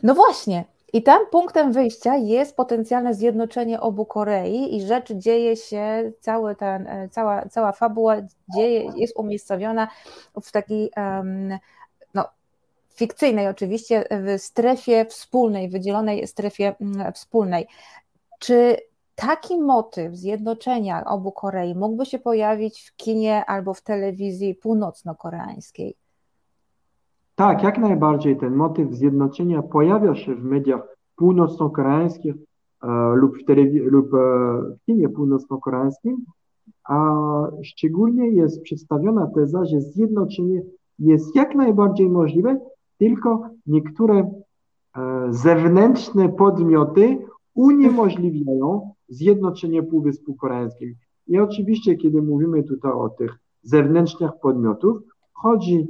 No 0.03 0.15
właśnie, 0.15 0.65
i 0.93 1.03
tam 1.03 1.27
punktem 1.31 1.73
wyjścia 1.73 2.17
jest 2.17 2.57
potencjalne 2.57 3.15
zjednoczenie 3.15 3.81
obu 3.81 4.07
Korei 4.07 4.77
i 4.77 4.87
rzecz 4.87 5.13
dzieje 5.13 5.57
się, 5.57 6.13
cały 6.21 6.57
ten, 6.57 6.87
e, 6.87 7.09
cała, 7.09 7.49
cała 7.49 7.73
fabuła 7.73 8.17
dzieje, 8.57 8.93
jest 8.97 9.19
umiejscowiona 9.19 9.89
w 10.43 10.53
takiej 10.53 10.91
um, 10.97 11.59
no, 12.15 12.25
fikcyjnej 12.95 13.49
oczywiście, 13.49 14.05
w 14.11 14.41
strefie 14.41 15.05
wspólnej, 15.05 15.69
wydzielonej 15.69 16.27
strefie 16.27 16.75
mm, 16.81 17.13
wspólnej. 17.13 17.67
Czy 18.39 18.77
taki 19.15 19.61
motyw 19.61 20.15
zjednoczenia 20.15 21.05
obu 21.05 21.33
Korei 21.33 21.75
mógłby 21.75 22.07
się 22.07 22.19
pojawić 22.19 22.81
w 22.83 22.97
kinie 22.97 23.45
albo 23.45 23.75
w 23.75 23.83
telewizji 23.83 24.55
północno-koreańskiej? 24.55 25.95
Tak, 27.39 27.63
jak 27.63 27.79
najbardziej 27.79 28.37
ten 28.37 28.57
motyw 28.57 28.95
zjednoczenia 28.95 29.63
pojawia 29.63 30.15
się 30.15 30.35
w 30.35 30.45
mediach 30.45 30.97
północno-koreańskich 31.17 32.35
e, 32.83 33.13
lub, 33.15 33.37
w 33.37 33.75
lub 33.91 34.15
e, 34.15 34.19
w 34.19 34.85
kinie 34.87 35.09
północno-koreańskim, 35.09 36.17
a 36.89 37.15
szczególnie 37.63 38.29
jest 38.29 38.63
przedstawiona 38.63 39.27
teza, 39.27 39.65
że 39.65 39.81
zjednoczenie 39.81 40.63
jest 40.99 41.37
jak 41.37 41.55
najbardziej 41.55 42.11
możliwe, 42.11 42.61
tylko 42.99 43.43
niektóre 43.67 44.15
e, 44.17 44.31
zewnętrzne 45.31 46.29
podmioty 46.29 47.19
uniemożliwiają 47.55 48.91
zjednoczenie 49.09 49.83
Półwyspu 49.83 50.35
Koreańskim. 50.35 50.95
I 51.27 51.39
oczywiście, 51.39 51.97
kiedy 51.97 52.23
mówimy 52.23 52.63
tutaj 52.63 52.93
o 52.93 53.09
tych 53.09 53.39
zewnętrznych 53.63 54.31
podmiotów, 54.43 54.99
chodzi 55.33 55.89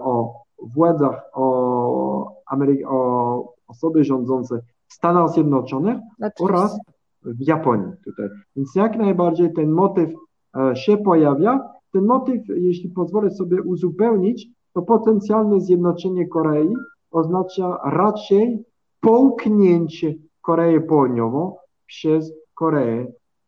o 0.00 0.41
władzach, 0.66 1.22
o, 1.32 2.32
Amery- 2.52 2.86
o 2.88 3.52
osoby 3.66 4.04
rządzące 4.04 4.60
w 4.88 4.94
Stanach 4.94 5.28
Zjednoczonych 5.30 5.96
Oczywiście. 6.20 6.44
oraz 6.44 6.78
w 7.22 7.46
Japonii 7.46 7.92
tutaj. 8.04 8.28
Więc 8.56 8.74
jak 8.74 8.96
najbardziej 8.96 9.52
ten 9.52 9.70
motyw 9.70 10.10
e, 10.56 10.76
się 10.76 10.96
pojawia. 10.96 11.60
Ten 11.92 12.04
motyw, 12.04 12.42
jeśli 12.48 12.88
pozwolę 12.90 13.30
sobie 13.30 13.62
uzupełnić, 13.62 14.48
to 14.72 14.82
potencjalne 14.82 15.60
zjednoczenie 15.60 16.28
Korei 16.28 16.74
oznacza 17.10 17.78
raczej 17.84 18.64
połknięcie 19.00 20.14
Korei 20.42 20.80
Południową 20.80 21.56
przez 21.86 22.32
Koreę 22.54 23.06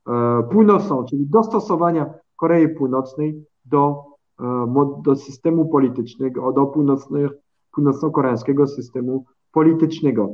e, 0.09 0.43
Północną, 0.53 1.05
czyli 1.05 1.27
dostosowania 1.27 2.15
Korei 2.37 2.69
Północnej 2.69 3.45
do 3.65 4.05
do 5.03 5.17
systemu 5.17 5.69
politycznego, 5.69 6.53
do 6.53 6.73
północno-koreańskiego 7.73 8.67
systemu 8.67 9.25
politycznego. 9.53 10.31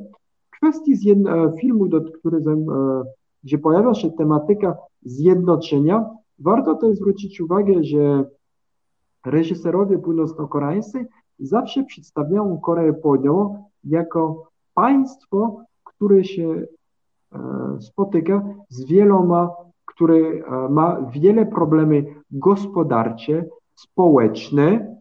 W 0.47 0.51
kwestii 0.51 0.93
e, 1.13 1.53
filmu, 1.61 1.89
do, 1.89 2.01
który, 2.01 2.39
e, 2.39 3.03
gdzie 3.45 3.59
pojawia 3.59 3.95
się 3.95 4.11
tematyka 4.11 4.77
zjednoczenia, 5.03 6.11
warto 6.39 6.75
też 6.75 6.97
zwrócić 6.97 7.41
uwagę, 7.41 7.85
że 7.85 8.25
reżyserowie 9.27 9.99
północno-koreańscy 9.99 11.07
zawsze 11.39 11.85
przedstawiają 11.85 12.61
Koreę 12.61 12.93
Południową 12.93 13.65
jako 13.85 14.49
państwo, 14.75 15.65
które 15.85 16.25
się 16.25 16.67
spotyka 17.81 18.43
z 18.69 18.85
wieloma, 18.85 19.51
które 19.87 20.19
ma 20.71 21.11
wiele 21.13 21.47
problemy 21.47 22.05
gospodarcze, 22.31 23.45
społeczny 23.83 24.97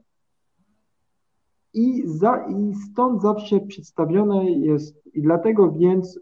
i, 1.73 2.03
za, 2.05 2.45
i 2.47 2.73
stąd 2.75 3.21
zawsze 3.21 3.59
przedstawione 3.59 4.51
jest, 4.51 5.07
i 5.13 5.21
dlatego 5.21 5.71
więc 5.71 6.19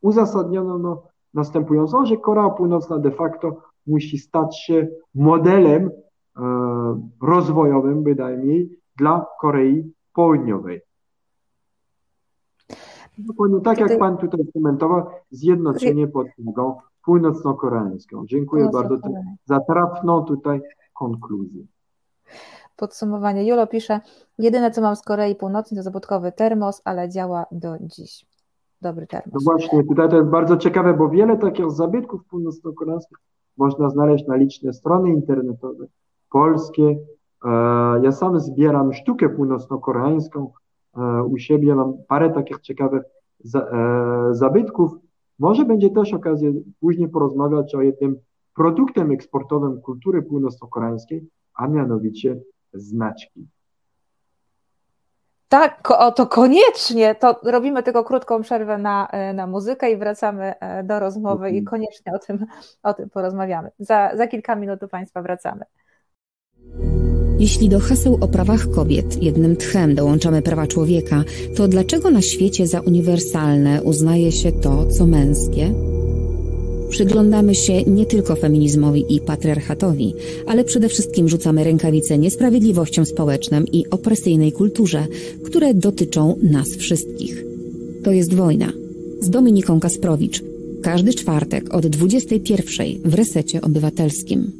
uzasadniono 0.00 0.78
no, 0.78 1.02
następująco, 1.34 2.06
że 2.06 2.16
Korea 2.16 2.50
Północna 2.50 2.98
de 2.98 3.10
facto 3.10 3.56
musi 3.86 4.18
stać 4.18 4.60
się 4.60 4.88
modelem 5.14 5.90
e, 5.90 5.90
rozwojowym, 7.22 8.02
bynajmniej, 8.02 8.78
dla 8.96 9.26
Korei 9.40 9.92
Południowej. 10.14 10.80
Dokładnie 13.18 13.60
tak 13.60 13.78
jak 13.80 13.98
Pan 13.98 14.16
tutaj 14.16 14.40
komentował, 14.54 15.06
zjednoczenie 15.30 16.08
pod 16.08 16.26
flagą 16.34 16.76
północno-koreańską. 17.04 18.26
Dziękuję 18.26 18.70
bardzo 18.72 18.96
za 19.44 19.60
trafną 19.60 20.24
tutaj 20.24 20.60
konkluzję. 20.94 21.64
Podsumowanie. 22.76 23.46
Julo 23.46 23.66
pisze, 23.66 24.00
jedyne 24.38 24.70
co 24.70 24.80
mam 24.80 24.96
z 24.96 25.02
Korei 25.02 25.34
Północnej 25.34 25.78
to 25.78 25.82
zabudkowy 25.82 26.32
termos, 26.32 26.82
ale 26.84 27.08
działa 27.08 27.46
do 27.52 27.76
dziś. 27.80 28.26
Dobry 28.82 29.06
termos. 29.06 29.32
No 29.32 29.40
właśnie, 29.44 29.84
tutaj 29.84 30.08
to 30.08 30.16
jest 30.16 30.28
bardzo 30.28 30.56
ciekawe, 30.56 30.94
bo 30.94 31.08
wiele 31.08 31.36
takich 31.36 31.70
zabytków 31.70 32.24
północno-koreańskich 32.24 33.18
można 33.56 33.90
znaleźć 33.90 34.26
na 34.26 34.36
liczne 34.36 34.72
strony 34.72 35.10
internetowe, 35.10 35.86
polskie. 36.30 36.98
E, 37.44 37.48
ja 38.02 38.12
sam 38.12 38.40
zbieram 38.40 38.92
sztukę 38.92 39.28
północno-koreańską. 39.28 40.52
E, 40.96 41.22
u 41.22 41.38
siebie 41.38 41.74
mam 41.74 41.94
parę 42.08 42.30
takich 42.30 42.60
ciekawych 42.60 43.02
e, 43.54 44.28
zabytków. 44.30 44.92
Może 45.38 45.64
będzie 45.64 45.90
też 45.90 46.14
okazja 46.14 46.50
później 46.80 47.08
porozmawiać 47.08 47.74
o 47.74 47.82
jednym 47.82 48.16
produktem 48.54 49.10
eksportowym 49.10 49.80
kultury 49.80 50.22
północno-koreańskiej, 50.22 51.26
a 51.58 51.68
mianowicie 51.68 52.36
znaczki. 52.74 53.48
Tak, 55.48 55.90
o, 55.90 56.12
to 56.12 56.26
koniecznie. 56.26 57.14
To 57.14 57.40
robimy 57.42 57.82
tylko 57.82 58.04
krótką 58.04 58.42
przerwę 58.42 58.78
na, 58.78 59.08
e, 59.08 59.32
na 59.32 59.46
muzykę 59.46 59.90
i 59.92 59.96
wracamy 59.96 60.54
e, 60.60 60.84
do 60.84 61.00
rozmowy 61.00 61.50
i 61.50 61.58
mhm. 61.58 61.64
koniecznie 61.64 62.12
o 62.12 62.18
tym, 62.18 62.46
o 62.82 62.94
tym 62.94 63.10
porozmawiamy. 63.10 63.70
Za, 63.78 64.16
za 64.16 64.26
kilka 64.26 64.54
minut 64.54 64.80
do 64.80 64.88
Państwa 64.88 65.22
wracamy. 65.22 65.64
Jeśli 67.38 67.68
do 67.68 67.80
haseł 67.80 68.18
o 68.20 68.28
prawach 68.28 68.70
kobiet 68.74 69.22
jednym 69.22 69.56
tchem 69.56 69.94
dołączamy 69.94 70.42
prawa 70.42 70.66
człowieka, 70.66 71.24
to 71.56 71.68
dlaczego 71.68 72.10
na 72.10 72.22
świecie 72.22 72.66
za 72.66 72.80
uniwersalne 72.80 73.82
uznaje 73.82 74.32
się 74.32 74.52
to, 74.52 74.86
co 74.86 75.06
męskie? 75.06 75.97
Przyglądamy 76.90 77.54
się 77.54 77.82
nie 77.82 78.06
tylko 78.06 78.36
feminizmowi 78.36 79.16
i 79.16 79.20
patriarchatowi, 79.20 80.14
ale 80.46 80.64
przede 80.64 80.88
wszystkim 80.88 81.28
rzucamy 81.28 81.64
rękawice 81.64 82.18
niesprawiedliwościom 82.18 83.06
społecznym 83.06 83.66
i 83.72 83.90
opresyjnej 83.90 84.52
kulturze, 84.52 85.06
które 85.44 85.74
dotyczą 85.74 86.36
nas 86.42 86.68
wszystkich. 86.68 87.44
To 88.04 88.12
jest 88.12 88.34
wojna. 88.34 88.72
Z 89.20 89.30
Dominiką 89.30 89.80
Kasprowicz. 89.80 90.42
Każdy 90.82 91.14
czwartek 91.14 91.74
od 91.74 91.86
21 91.86 92.86
w 93.04 93.14
Resecie 93.14 93.60
Obywatelskim. 93.60 94.52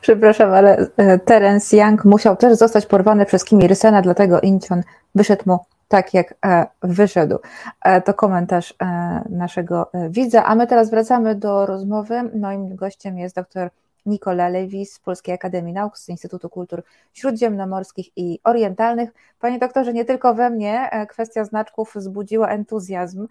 Przepraszam, 0.00 0.52
ale 0.52 0.86
e, 0.96 1.18
Terence 1.18 1.76
Young 1.76 2.04
musiał 2.04 2.36
też 2.36 2.58
zostać 2.58 2.86
porwany 2.86 3.26
przez 3.26 3.44
Kimi 3.44 3.68
Rysena, 3.68 4.02
dlatego 4.02 4.40
Incheon 4.40 4.82
wyszedł 5.14 5.42
mu 5.46 5.58
tak 5.88 6.14
jak 6.14 6.34
e, 6.46 6.66
wyszedł. 6.82 7.38
E, 7.84 8.02
to 8.02 8.14
komentarz 8.14 8.74
e, 8.82 9.24
naszego 9.30 9.90
widza. 10.10 10.44
A 10.44 10.54
my 10.54 10.66
teraz 10.66 10.90
wracamy 10.90 11.34
do 11.34 11.66
rozmowy. 11.66 12.22
Moim 12.40 12.76
gościem 12.76 13.18
jest 13.18 13.36
dr 13.36 13.70
Nikola 14.06 14.48
Lewis 14.48 14.92
z 14.92 14.98
Polskiej 15.00 15.34
Akademii 15.34 15.74
Nauk 15.74 15.98
z 15.98 16.08
Instytutu 16.08 16.48
Kultur 16.48 16.82
Śródziemnomorskich 17.14 18.06
i 18.16 18.38
Orientalnych. 18.44 19.10
Panie 19.40 19.58
doktorze, 19.58 19.92
nie 19.92 20.04
tylko 20.04 20.34
we 20.34 20.50
mnie 20.50 20.90
kwestia 21.08 21.44
znaczków 21.44 21.92
wzbudziła 21.96 22.48
entuzjazm. 22.48 23.26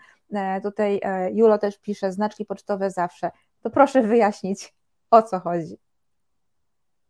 Tutaj 0.64 1.01
Julo 1.34 1.58
też 1.58 1.78
pisze, 1.78 2.12
znaczki 2.12 2.45
pocztowe 2.45 2.91
zawsze. 2.91 3.32
To 3.62 3.70
proszę 3.70 4.01
wyjaśnić, 4.01 4.74
o 5.12 5.22
co 5.22 5.39
chodzi. 5.39 5.78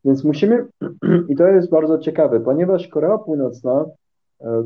Więc 0.05 0.23
musimy, 0.23 0.67
i 1.29 1.35
to 1.35 1.47
jest 1.47 1.69
bardzo 1.69 1.97
ciekawe, 1.99 2.39
ponieważ 2.39 2.87
Korea 2.87 3.17
Północna 3.17 3.85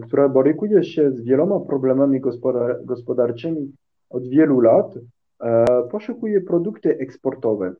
która 0.04 0.30
borykuje 0.30 0.84
się 0.84 1.12
z 1.12 1.22
wieloma 1.22 1.60
problemami 1.60 2.20
gospodar 2.20 2.86
gospodarczymi 2.86 3.74
od 4.12 4.28
wielu 4.28 4.60
lat, 4.60 4.94
e, 5.44 5.66
poszukuje 5.92 6.42
produkty 6.42 6.98
eksportowe. 6.98 7.74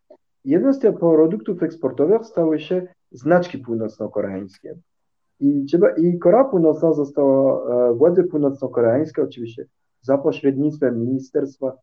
Jeden 0.46 0.74
z 0.74 0.80
tych 0.80 1.00
produktów 1.00 1.64
eksportowych 1.64 2.26
stały 2.26 2.60
się 2.60 2.88
znaczki 3.12 3.58
północno-koreańskie. 3.58 4.76
I, 5.40 5.66
I 5.98 6.20
Korea 6.20 6.44
Północna 6.44 6.94
została, 6.94 7.62
e, 7.90 7.94
władze 7.94 8.24
północno-koreańskie 8.24 9.24
oczywiście 9.24 9.66
za 10.02 10.18
pośrednictwem 10.18 11.00
Ministerstwa 11.00 11.74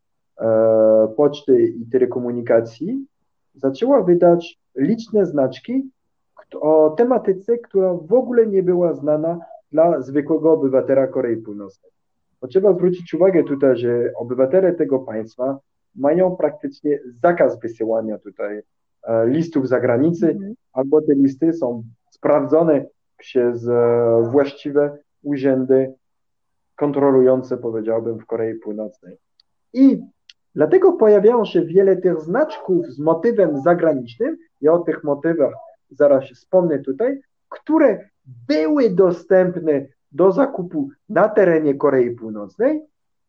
Poczty 1.16 1.62
i 1.62 1.86
Telekomunikacji 1.86 3.06
zaczęła 3.54 4.02
wydać 4.02 4.58
liczne 4.76 5.26
znaczki 5.26 5.90
o 6.60 6.90
tematyce, 6.90 7.58
która 7.58 7.94
w 7.94 8.12
ogóle 8.12 8.46
nie 8.46 8.62
była 8.62 8.94
znana 8.94 9.38
dla 9.72 10.02
zwykłego 10.02 10.52
obywatela 10.52 11.06
Korei 11.06 11.36
Północnej. 11.36 11.92
Bo 12.40 12.48
trzeba 12.48 12.72
zwrócić 12.72 13.14
uwagę 13.14 13.44
tutaj, 13.44 13.76
że 13.76 14.12
obywatele 14.16 14.74
tego 14.74 14.98
państwa 14.98 15.58
mają 15.94 16.36
praktycznie 16.36 16.98
zakaz 17.22 17.60
wysyłania 17.60 18.18
tutaj 18.18 18.62
e, 19.02 19.26
listów 19.26 19.68
za 19.68 19.80
granicę, 19.80 20.30
mm 20.30 20.54
albo 20.72 21.02
te 21.02 21.14
listy 21.14 21.52
są 21.52 21.82
sprawdzone 22.10 22.84
przez 23.16 23.68
e, 23.68 24.28
właściwe 24.30 24.98
urzędy 25.22 25.94
kontrolujące, 26.76 27.56
powiedziałbym, 27.56 28.18
w 28.18 28.26
Korei 28.26 28.54
Północnej. 28.54 29.16
I 29.72 30.02
dlatego 30.54 30.92
pojawiają 30.92 31.44
się 31.44 31.62
wiele 31.62 31.96
tych 31.96 32.20
znaczków 32.20 32.86
z 32.86 32.98
motywem 32.98 33.60
zagranicznym, 33.62 34.36
ja 34.60 34.72
o 34.72 34.78
tych 34.78 35.04
motywach 35.04 35.54
zaraz 35.90 36.24
wspomnę 36.24 36.78
tutaj, 36.78 37.20
które 37.48 38.08
były 38.48 38.90
dostępne 38.90 39.86
do 40.12 40.32
zakupu 40.32 40.88
na 41.08 41.28
terenie 41.28 41.74
Korei 41.74 42.10
Północnej, 42.10 42.82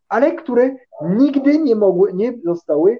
ale 0.10 0.36
które 0.36 0.76
nigdy 1.10 1.60
nie 1.60 1.76
mogły, 1.76 2.14
nie 2.14 2.40
zostały 2.46 3.00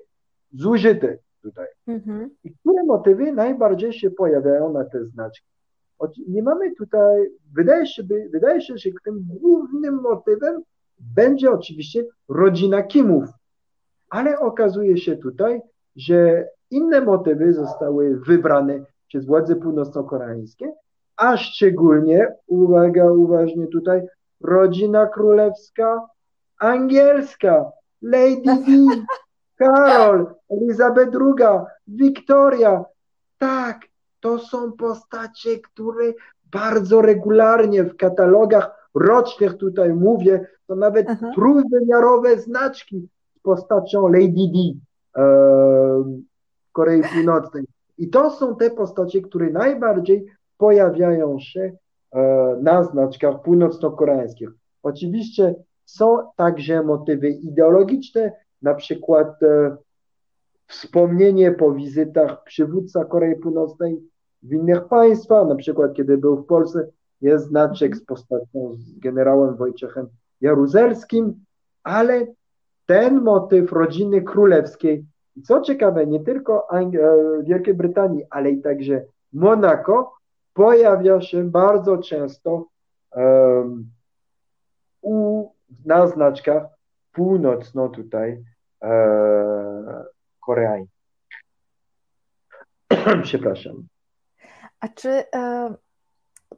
zużyte 0.52 1.18
tutaj. 1.42 1.68
Mhm. 1.88 2.30
I 2.44 2.52
które 2.54 2.84
motywy 2.84 3.32
najbardziej 3.32 3.94
się 3.94 4.12
pojawiają 4.12 4.74
na 4.74 4.86
te 4.86 5.06
znaczki? 5.06 5.46
Nie 6.28 6.44
mamy 6.44 6.76
tutaj, 6.76 7.30
wydaje 7.54 7.88
się, 7.88 8.04
wydaje 8.32 8.62
się, 8.62 8.78
że 8.78 8.90
tym 9.06 9.28
głównym 9.42 10.02
motywem 10.02 10.62
będzie 11.00 11.52
oczywiście 11.52 12.06
rodzina 12.30 12.84
Kimów, 12.84 13.26
ale 14.10 14.40
okazuje 14.40 14.98
się 14.98 15.18
tutaj, 15.18 15.62
że 15.96 16.50
inne 16.72 17.02
motywy 17.02 17.54
zostały 17.54 18.20
wybrane 18.20 18.80
przez 19.08 19.26
władze 19.26 19.56
północno-koreańskie, 19.56 20.74
a 21.20 21.38
szczególnie, 21.38 22.28
uwaga, 22.48 23.12
uważnie 23.12 23.68
tutaj, 23.68 24.02
rodzina 24.42 25.08
królewska 25.08 26.08
angielska, 26.60 27.72
Lady 28.02 28.64
Di, 28.66 28.88
Karol, 29.60 30.36
Elizabeth 30.50 31.12
II, 31.16 31.60
Wiktoria. 31.88 32.86
Tak, 33.38 33.80
to 34.20 34.40
są 34.40 34.72
postacie, 34.72 35.60
które 35.60 36.14
bardzo 36.52 37.02
regularnie 37.02 37.84
w 37.84 37.98
katalogach 37.98 38.90
rocznych 38.96 39.58
tutaj 39.58 39.94
mówię, 39.94 40.48
to 40.68 40.76
nawet 40.76 41.08
Aha. 41.10 41.32
trójwymiarowe 41.36 42.40
znaczki 42.40 43.08
z 43.36 43.40
postacią 43.40 44.08
Lady 44.08 44.48
Di 44.54 44.80
e, 45.16 45.22
w 46.70 46.72
Korei 46.72 47.02
Północnej. 47.14 47.66
I 47.98 48.10
to 48.10 48.32
są 48.32 48.56
te 48.56 48.70
postacie, 48.70 49.22
które 49.22 49.50
najbardziej 49.50 50.26
pojawiają 50.60 51.40
się 51.40 51.72
e, 52.12 52.20
na 52.62 52.84
znaczkach 52.84 53.42
północno-koreańskich. 53.42 54.50
Oczywiście 54.84 55.56
są 55.86 56.18
także 56.36 56.84
motywy 56.84 57.30
ideologiczne, 57.30 58.32
na 58.62 58.74
przykład 58.74 59.44
e, 59.44 59.78
wspomnienie 60.68 61.52
po 61.52 61.74
wizytach 61.74 62.44
przywódca 62.44 63.06
Korei 63.06 63.36
Północnej 63.36 64.00
w 64.44 64.54
innych 64.54 64.88
państwach, 64.88 65.48
na 65.48 65.56
przykład 65.56 65.94
kiedy 65.94 66.18
był 66.18 66.38
w 66.38 66.46
Polsce, 66.46 66.88
jest 67.22 67.46
znaczek 67.46 67.98
z 67.98 68.06
postacią 68.06 68.74
z 68.74 69.00
generałem 69.00 69.56
Wojciechem 69.56 70.08
Jaruzelskim, 70.42 71.46
ale 71.84 72.28
ten 72.86 73.22
motyw 73.22 73.72
rodziny 73.72 74.22
królewskiej, 74.22 75.06
co 75.44 75.62
ciekawe, 75.62 76.08
nie 76.08 76.20
tylko 76.20 76.68
e, 76.72 76.92
Wielkiej 77.44 77.74
Brytanii, 77.74 78.24
ale 78.30 78.52
i 78.52 78.62
także 78.62 79.06
Monako, 79.34 80.19
pojawia 80.54 81.22
się 81.22 81.44
bardzo 81.44 81.98
często 81.98 82.66
um, 83.12 83.92
u, 85.02 85.50
na 85.86 86.08
znaczkach 86.08 86.64
północno 87.12 87.90
tutaj 87.90 88.44
e, 88.84 90.06
koreańskich. 90.40 91.00
Przepraszam. 93.24 93.88
A 94.80 94.88
czy, 94.88 95.10
e, 95.36 95.74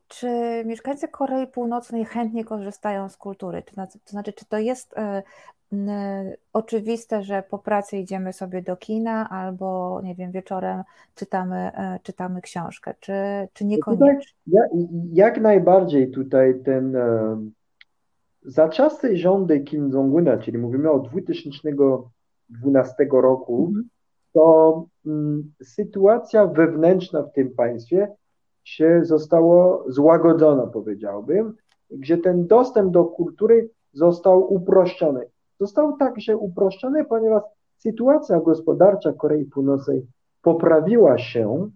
czy 0.08 0.28
mieszkańcy 0.66 1.08
Korei 1.08 1.48
Północnej 1.48 2.06
chętnie 2.06 2.46
korzystają 2.46 3.10
z 3.10 3.18
kultury? 3.18 3.64
To 3.64 3.72
znaczy, 4.06 4.34
czy 4.34 4.46
to 4.46 4.58
jest 4.58 4.98
e, 4.98 5.24
oczywiste, 6.54 7.24
że 7.24 7.44
po 7.50 7.60
pracy 7.60 7.98
idziemy 7.98 8.34
sobie 8.34 8.62
do 8.62 8.78
kina 8.78 9.30
albo, 9.30 10.02
nie 10.04 10.16
wiem, 10.16 10.32
wieczorem 10.32 10.84
czytamy, 11.16 11.56
e, 11.56 12.00
czytamy 12.04 12.42
książkę, 12.42 12.94
czy, 13.00 13.14
czy 13.54 13.66
niekoniecznie? 13.66 14.34
Jak, 14.48 14.70
jak 15.14 15.42
najbardziej 15.42 16.12
tutaj 16.12 16.62
ten 16.66 16.96
e, 16.96 17.38
za 18.46 18.70
czasy 18.70 19.18
rządy 19.18 19.60
Kim 19.60 19.90
Jong-una, 19.90 20.38
czyli 20.38 20.58
mówimy 20.58 20.92
o 20.92 21.00
2012 21.00 23.08
roku, 23.12 23.66
mhm. 23.68 23.90
to 24.34 24.86
mm, 25.06 25.54
sytuacja 25.64 26.48
wewnętrzna 26.48 27.24
w 27.24 27.34
tym 27.34 27.56
państwie 27.56 28.08
się 28.64 29.00
zostało 29.04 29.86
złagodzona, 29.88 30.68
powiedziałbym, 30.68 31.56
gdzie 31.90 32.18
ten 32.18 32.48
dostęp 32.48 32.94
do 32.94 33.06
kultury 33.06 33.70
został 33.94 34.54
uproszczony. 34.54 35.26
Został 35.62 35.98
także 35.98 36.38
uproszczony, 36.38 37.06
ponieważ 37.06 37.44
sytuacja 37.78 38.40
gospodarcza 38.40 39.14
Korei 39.14 39.46
Północnej 39.46 40.08
poprawiła 40.42 41.18
się, 41.18 41.70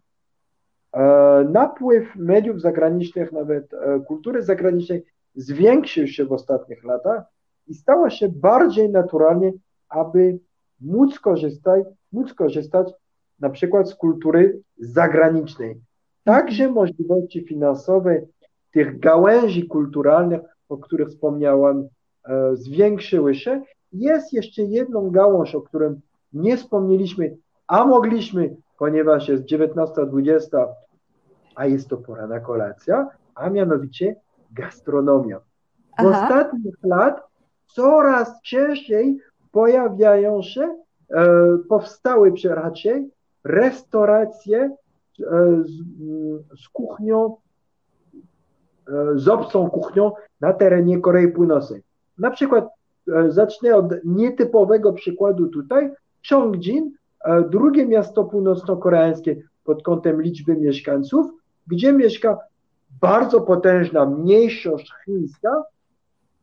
e, 0.93 1.47
napływ 1.51 2.15
mediów 2.15 2.61
zagranicznych, 2.61 3.31
nawet 3.31 3.73
e, 3.73 3.99
kultury 3.99 4.43
zagranicznej 4.43 5.03
zwiększył 5.35 6.07
się 6.07 6.25
w 6.25 6.31
ostatnich 6.31 6.83
latach 6.83 7.23
i 7.67 7.73
stało 7.73 8.09
się 8.09 8.29
bardziej 8.29 8.89
naturalnie, 8.89 9.53
aby 9.89 10.39
móc 10.81 11.19
korzystać, 11.19 11.83
móc 12.11 12.33
korzystać 12.33 12.93
na 13.39 13.49
przykład 13.49 13.89
z 13.89 13.95
kultury 13.95 14.61
zagranicznej. 14.77 15.81
Także 16.23 16.71
możliwości 16.71 17.45
finansowe 17.47 18.21
tych 18.71 18.99
gałęzi 18.99 19.67
kulturalnych, 19.67 20.41
o 20.69 20.77
których 20.77 21.09
wspomniałem, 21.09 21.87
e, 22.27 22.55
zwiększyły 22.55 23.35
się. 23.35 23.61
Jest 23.95 24.33
jeszcze 24.33 24.61
jedną 24.61 25.11
gałąź, 25.11 25.55
o 25.55 25.61
którym 25.61 26.01
nie 26.33 26.57
wspomnieliśmy, 26.57 27.37
a 27.67 27.85
mogliśmy, 27.85 28.55
ponieważ 28.79 29.29
jest 29.29 29.43
19.20, 29.43 30.67
a 31.55 31.65
jest 31.65 31.89
to 31.89 31.97
porana 31.97 32.39
kolacja, 32.39 33.09
a 33.35 33.49
mianowicie 33.49 34.15
gastronomia. 34.51 35.39
W 35.39 35.43
Aha. 35.97 36.09
ostatnich 36.09 36.75
lat 36.83 37.27
coraz 37.67 38.41
częściej 38.41 39.19
pojawiają 39.51 40.41
się, 40.41 40.77
e, 41.09 41.25
powstały 41.69 42.33
raczej 42.49 43.09
restauracje 43.43 44.59
e, 44.59 44.75
z, 45.63 45.71
z 46.63 46.69
kuchnią, 46.69 47.35
e, 48.87 49.19
z 49.19 49.27
obcą 49.27 49.69
kuchnią 49.69 50.11
na 50.41 50.53
terenie 50.53 51.01
Korei 51.01 51.27
Północnej. 51.27 51.81
Na 52.17 52.31
przykład 52.31 52.69
zacznę 53.27 53.75
od 53.75 53.85
nietypowego 54.03 54.93
przykładu 54.93 55.47
tutaj. 55.47 55.91
Chongjin, 56.29 56.91
e, 57.25 57.49
drugie 57.49 57.85
miasto 57.85 58.23
północno-koreańskie 58.23 59.35
pod 59.63 59.83
kątem 59.83 60.21
liczby 60.21 60.55
mieszkańców, 60.55 61.25
gdzie 61.67 61.93
mieszka 61.93 62.37
bardzo 63.01 63.41
potężna 63.41 64.05
mniejszość 64.05 64.93
chińska, 65.05 65.63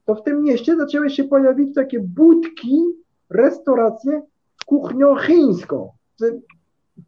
to 0.05 0.15
w 0.15 0.23
tym 0.23 0.43
mieście 0.43 0.77
zaczęły 0.77 1.11
się 1.11 1.25
pojawić 1.25 1.75
takie 1.75 2.01
budki, 2.01 2.83
restauracje 3.31 4.23
z 4.61 4.65
kuchnią 4.65 5.17
chińską. 5.17 5.91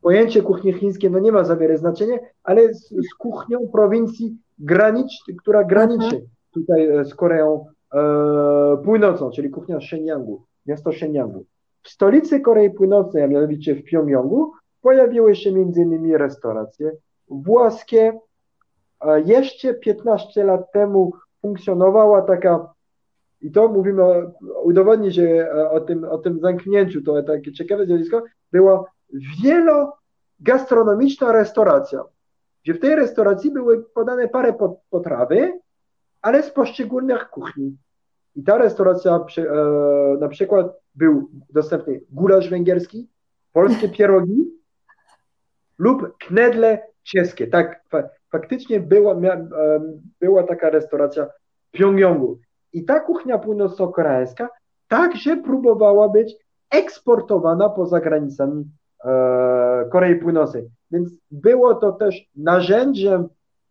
Pojęcie 0.01 0.43
kuchni 0.43 0.73
chińskiej 0.73 1.11
no 1.11 1.19
nie 1.19 1.33
ma 1.33 1.45
za 1.45 1.57
wiele 1.57 1.79
znaczenia, 1.79 2.19
ale 2.45 2.75
z, 2.75 2.89
z 2.89 3.15
kuchnią 3.19 3.69
prowincji 3.73 4.37
granicznej, 4.59 5.37
która 5.37 5.65
graniczy 5.65 6.05
mhm. 6.05 6.23
tutaj 6.53 6.87
e, 6.87 7.05
z 7.05 7.15
Koreą 7.15 7.67
e, 7.67 7.74
Północną, 8.85 9.31
czyli 9.31 9.51
kuchnia 9.51 9.81
Shenyangu, 9.81 10.43
miasto 10.67 10.93
Shenyangu. 10.93 11.45
W 11.83 11.89
stolicy 11.89 12.41
Korei 12.41 12.71
Północnej, 12.71 13.23
a 13.23 13.27
mianowicie 13.27 13.75
w 13.75 13.85
Pjongjangu, 13.85 14.53
pojawiły 14.83 15.37
się 15.37 15.51
innymi 15.51 16.17
restauracje 16.17 16.93
włoskie. 17.29 18.19
Jeszcze 19.25 19.75
15 19.75 20.45
lat 20.45 20.73
temu 20.73 21.13
funkcjonowała 21.43 22.23
taka 22.23 22.75
i 23.45 23.51
to 23.51 23.69
mówimy, 23.69 24.03
udowodni 24.63 25.13
się 25.13 25.49
e, 25.55 25.71
o 25.71 25.81
tym, 25.81 26.05
o 26.05 26.19
tym 26.19 26.41
zamknięciu, 26.41 27.03
to 27.03 27.23
takie 27.23 27.53
ciekawe 27.53 27.87
zjawisko, 27.87 28.23
była 28.53 28.85
wielogastronomiczna 29.43 31.33
restauracja, 31.33 32.05
gdzie 32.63 32.75
w 32.75 32.81
tej 32.81 32.97
restauracji 32.97 33.51
były 33.51 33.83
podane 33.83 34.29
parę 34.29 34.55
potrawy, 34.91 35.61
ale 36.25 36.43
z 36.43 36.51
poszczególnych 36.51 37.31
kuchni. 37.31 37.77
I 38.37 38.43
ta 38.43 38.59
restauracja 38.59 39.17
e, 39.17 39.43
na 40.21 40.29
przykład 40.29 40.67
był 40.95 41.31
dostępny 41.51 42.01
gulasz 42.11 42.51
węgierski, 42.51 43.09
polskie 43.53 43.89
pierogi 43.89 44.45
lub 45.79 46.19
knedle 46.19 46.83
czeskie. 47.03 47.47
Tak, 47.47 47.85
faktycznie 48.33 48.81
była, 48.81 49.17
była 50.21 50.43
taka 50.43 50.71
restauracja 50.71 51.27
w 51.27 51.71
Pjongjangu. 51.71 52.39
I 52.73 52.85
ta 52.85 53.01
kuchnia 53.01 53.39
północno-koreańska 53.39 54.49
także 54.89 55.37
próbowała 55.37 56.09
być 56.09 56.37
eksportowana 56.71 57.69
poza 57.69 58.01
granicami 58.01 58.65
e, 59.05 59.89
Korei 59.93 60.17
Północnej. 60.17 60.71
Więc 60.91 61.11
było 61.31 61.75
to 61.75 61.93
też 61.93 62.31
narzędziem, 62.37 63.29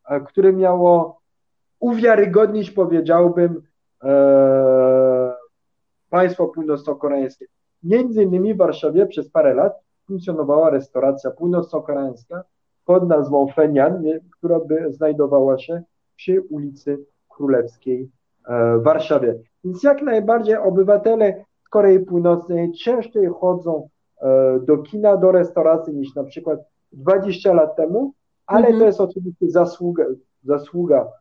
e, 0.10 0.22
które 0.22 0.54
miało 0.54 1.23
uwiarygodnić, 1.84 2.72
powiedziałbym, 2.72 3.62
e, 4.04 5.34
państwo 6.10 6.48
północno-koreańskie. 6.48 7.46
Między 7.84 8.24
innymi 8.24 8.54
w 8.54 8.58
Warszawie 8.58 9.06
przez 9.06 9.30
parę 9.30 9.54
lat 9.54 9.74
funkcjonowała 10.08 10.70
restauracja 10.70 11.32
północno-koreańska 11.32 12.44
pod 12.86 13.08
nazwą 13.08 13.48
Fenian, 13.56 14.04
która 14.32 14.60
by 14.60 14.94
znajdowała 14.94 15.58
się 15.58 15.84
przy 16.16 16.42
ulicy 16.42 17.06
Królewskiej 17.30 18.10
E, 18.48 18.78
w 18.78 18.84
Warszawie. 18.84 19.40
Więc 19.64 19.84
jak 19.84 20.02
najbardziej 20.02 20.56
obywatele 20.56 21.46
Korei 21.70 22.00
Północnej 22.00 22.72
częściej 22.72 23.28
chodzą 23.40 23.90
e, 24.22 24.60
do 24.60 24.78
kina, 24.78 25.18
do 25.18 25.32
restauracji 25.32 25.94
niż 25.94 26.16
na 26.16 26.24
przykład 26.24 26.60
20 26.92 27.54
lat 27.54 27.76
temu, 27.76 28.14
ale 28.46 28.68
mhm. 28.68 28.80
to 28.80 28.86
jest 28.86 29.02
oczywiście 29.02 29.50
zasługa, 29.50 30.06
zasługa 30.44 31.12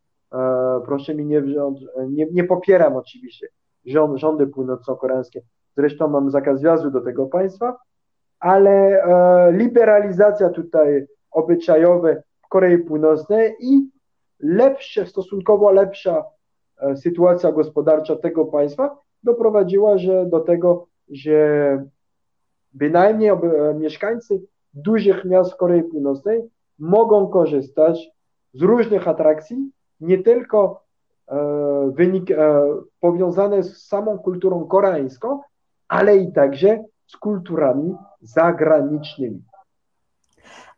proszę 0.86 1.14
mi 1.14 1.26
nie 1.26 1.40
wziąć, 1.40 1.80
nie, 2.10 2.26
nie 2.32 2.44
popieram 2.44 2.96
oczywiście 2.96 3.48
rząd, 3.84 4.18
rządy 4.18 4.46
północno-koreańskie, 4.46 5.42
zresztą 5.76 6.08
mam 6.08 6.30
zakaz 6.30 6.62
wjazdu 6.62 6.90
do 6.90 7.00
tego 7.00 7.26
państwa, 7.26 7.76
ale 8.40 9.04
liberalizacja 9.52 10.50
tutaj 10.50 11.06
obyczajowe 11.30 12.22
w 12.44 12.48
Korei 12.48 12.78
Północnej 12.78 13.56
i 13.60 13.90
lepsze, 14.40 15.06
stosunkowo 15.06 15.70
lepsza 15.70 16.24
E, 16.82 16.96
sytuacja 16.96 17.52
gospodarcza 17.52 18.16
tego 18.16 18.44
państwa 18.44 18.98
doprowadziła 19.22 19.98
że 19.98 20.26
do 20.26 20.40
tego, 20.40 20.86
że 21.08 21.84
bynajmniej 22.72 23.30
e, 23.30 23.38
mieszkańcy 23.74 24.42
dużych 24.74 25.24
miast 25.24 25.54
Korei 25.54 25.82
Północnej 25.82 26.42
mogą 26.78 27.26
korzystać 27.26 28.10
z 28.54 28.62
różnych 28.62 29.08
atrakcji, 29.08 29.70
nie 30.02 30.18
tylko 30.18 30.82
e, 31.28 31.90
wynik, 31.94 32.30
powiązane 33.00 33.62
z 33.62 33.86
samą 33.86 34.18
kulturą 34.18 34.64
koreańską, 34.64 35.40
ale 35.88 36.16
i 36.16 36.32
także 36.32 36.84
z 37.06 37.16
kulturami 37.16 37.94
zagranicznymi. 38.20 39.42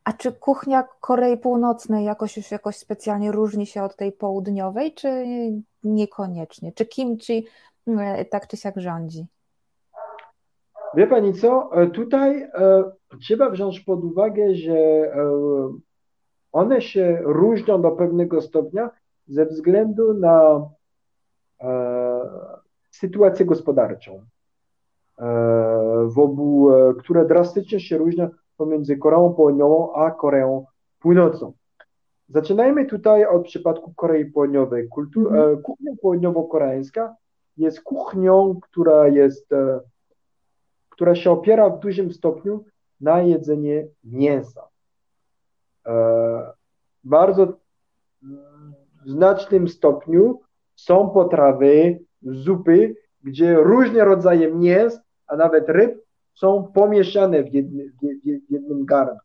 A 0.05 0.13
czy 0.13 0.33
kuchnia 0.33 0.85
Korei 1.01 1.37
Północnej 1.37 2.05
jakoś 2.05 2.37
już 2.37 2.51
jakoś 2.51 2.77
specjalnie 2.77 3.33
różni 3.33 3.67
się 3.67 3.83
od 3.83 3.97
tej 3.97 4.13
południowej, 4.13 4.95
czy 4.95 5.27
niekoniecznie? 5.85 6.73
Czy 6.73 6.87
kimchi 6.87 7.47
e, 7.87 8.25
tak 8.25 8.47
czy 8.47 8.57
siak 8.57 8.81
rządzi? 8.81 9.27
Wie 10.95 11.07
Pani 11.07 11.35
co, 11.35 11.71
e, 11.83 11.87
tutaj 11.87 12.43
e, 12.43 12.85
trzeba 13.21 13.51
wziąć 13.51 13.81
pod 13.81 14.05
uwagę, 14.05 14.55
że 14.55 14.75
one 16.53 16.83
się 16.83 17.19
różnią 17.23 17.83
do 17.83 17.91
pewnego 17.91 18.41
stopnia 18.41 18.91
ze 19.27 19.47
względu 19.47 20.15
na 20.15 20.69
sytuację 22.91 23.47
gospodarczą, 23.47 24.25
w 26.05 26.19
obu, 26.19 26.71
które 26.99 27.27
drastycznie 27.27 27.81
się 27.81 27.99
różnią 27.99 28.29
pomiędzy 28.57 28.97
Koreą 28.97 29.35
Południową 29.35 29.95
a 29.95 30.11
Koreą 30.11 30.67
Północną. 31.01 31.53
Zaczynajmy 32.29 32.87
tutaj 32.87 33.27
od 33.27 33.45
przypadku 33.45 33.95
Korei 33.95 34.25
Południowej. 34.25 34.89
Kultu- 34.89 35.29
mm. 35.29 35.63
Kuchnia 35.63 35.93
południowo-koreańska 36.03 37.15
jest 37.57 37.81
kuchnią, 37.81 38.61
która 38.63 39.09
jest, 39.09 39.53
e, 39.53 39.81
która 40.89 41.15
się 41.15 41.31
opiera 41.31 41.71
w 41.71 41.79
dużym 41.79 42.13
stopniu 42.13 42.65
na 43.01 43.23
jedzenie 43.23 43.87
mięsa. 44.05 44.69
E, 45.87 46.53
bardzo 47.05 47.53
w 49.05 49.11
znacznym 49.11 49.69
stopniu 49.69 50.41
są 50.75 51.11
potrawy, 51.11 51.99
zupy, 52.23 52.97
gdzie 53.25 53.55
różne 53.55 54.05
rodzaje 54.05 54.53
mięs, 54.55 55.01
a 55.27 55.37
nawet 55.37 55.69
ryb 55.69 56.05
są 56.35 56.73
pomieszane 56.75 57.43
w, 57.43 57.55
jednym, 57.55 57.93
jednym 58.51 58.85
garnku. 58.85 59.25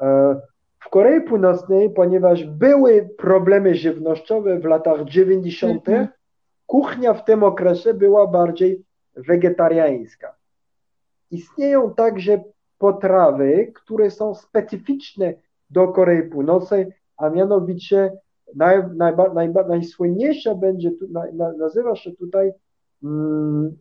E, 0.00 0.40
w 0.78 0.88
Korei 0.88 1.20
Północnej, 1.20 1.90
ponieważ 1.90 2.44
były 2.44 3.08
problemy 3.18 3.74
żywnościowe 3.74 4.58
w 4.58 4.64
latach 4.64 5.04
90., 5.04 5.88
mm 5.88 6.04
-hmm. 6.04 6.08
kuchnia 6.66 7.14
w 7.14 7.24
tym 7.24 7.44
okresie 7.44 7.94
była 7.94 8.26
bardziej 8.26 8.84
wegetariańska. 9.16 10.34
Istnieją 11.30 11.94
także 11.94 12.44
potrawy, 12.78 13.72
które 13.74 14.10
są 14.10 14.34
specyficzne 14.34 15.34
do 15.70 15.88
Korei 15.88 16.22
Północnej, 16.22 16.86
a 17.16 17.30
mianowicie 17.30 18.12
naj, 18.56 18.82
najba, 18.96 19.32
najba, 19.34 19.68
najsłynniejsza 19.68 20.54
będzie, 20.54 20.90
na, 21.34 21.52
nazywa 21.52 21.96
się 21.96 22.12
tutaj 22.12 22.52
mm, 23.02 23.76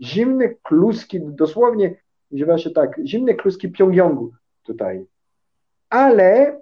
zimne 0.00 0.48
kluski, 0.48 1.20
dosłownie 1.22 1.94
nazywa 2.30 2.58
się 2.58 2.70
tak, 2.70 3.00
zimne 3.04 3.34
kluski 3.34 3.68
Pjongjangu 3.68 4.32
tutaj. 4.62 5.04
Ale 5.90 6.60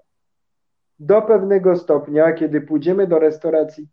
do 0.99 1.23
pewnego 1.23 1.77
stopnia, 1.77 2.33
kiedy 2.33 2.61
pójdziemy 2.61 3.07
do 3.07 3.19
restauracji 3.19 3.89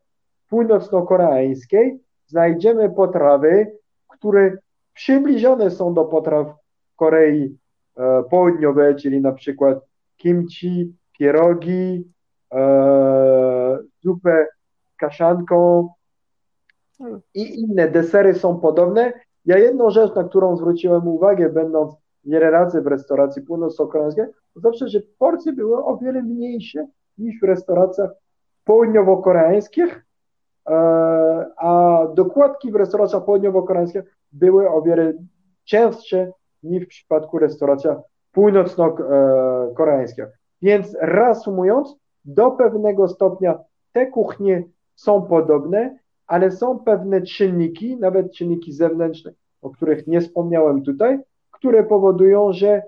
północno-koreańskiej, 0.49 1.99
znajdziemy 2.28 2.89
potrawy, 2.89 3.78
które 4.07 4.57
przybliżone 4.93 5.72
są 5.72 5.93
do 5.93 6.05
potraw 6.05 6.47
Korei 6.95 7.57
e, 7.97 8.24
Południowej, 8.30 8.95
czyli 8.95 9.22
na 9.22 9.32
przykład 9.32 9.80
kimchi, 10.18 10.93
pierogi, 11.20 12.03
e, 12.53 12.57
zupę 14.04 14.47
kaszanką 14.97 15.89
i 17.34 17.60
inne 17.60 17.88
desery 17.88 18.34
są 18.34 18.60
podobne. 18.60 19.14
Ja 19.45 19.58
jedną 19.58 19.89
rzecz, 19.89 20.16
na 20.16 20.24
którą 20.24 20.58
zwróciłem 20.58 21.08
uwagę, 21.08 21.49
będąc 21.49 21.93
wiele 22.26 22.51
razy 22.51 22.82
w 22.82 22.88
restauracji 22.88 23.41
północno-koreańskiej, 23.41 24.26
to 24.54 24.60
zawsze, 24.60 24.88
że 24.88 24.99
porcje 25.20 25.54
były 25.54 25.86
o 25.86 25.97
wiele 25.97 26.24
mniejsze 26.24 26.88
niż 27.18 27.39
w 27.39 27.43
restauracjach 27.43 28.10
południowo-koreańskich, 28.66 30.06
e, 30.70 30.74
a 31.58 32.04
dokładki 32.14 32.72
w 32.72 32.76
restauracjach 32.76 33.26
południowo-koreańskich 33.26 34.04
były 34.32 34.70
o 34.70 34.82
wiele 34.82 35.14
częstsze 35.64 36.32
niż 36.64 36.86
w 36.86 36.88
przypadku 36.88 37.39
restauracji 37.39 37.89
północno-koreańskich. 38.32 40.26
Więc 40.62 40.97
reasumując, 41.01 41.95
do 42.26 42.51
pewnego 42.51 43.08
stopnia 43.08 43.60
te 43.94 44.06
kuchnie 44.06 44.64
są 44.96 45.22
podobne, 45.22 45.98
ale 46.28 46.52
są 46.52 46.80
pewne 46.80 47.22
czynniki, 47.22 47.98
nawet 47.98 48.34
czynniki 48.34 48.74
zewnętrzne, 48.74 49.32
o 49.62 49.70
których 49.70 50.08
nie 50.08 50.22
wspomniałem 50.22 50.84
tutaj, 50.84 51.20
które 51.52 51.84
powodują, 51.84 52.54
że 52.54 52.82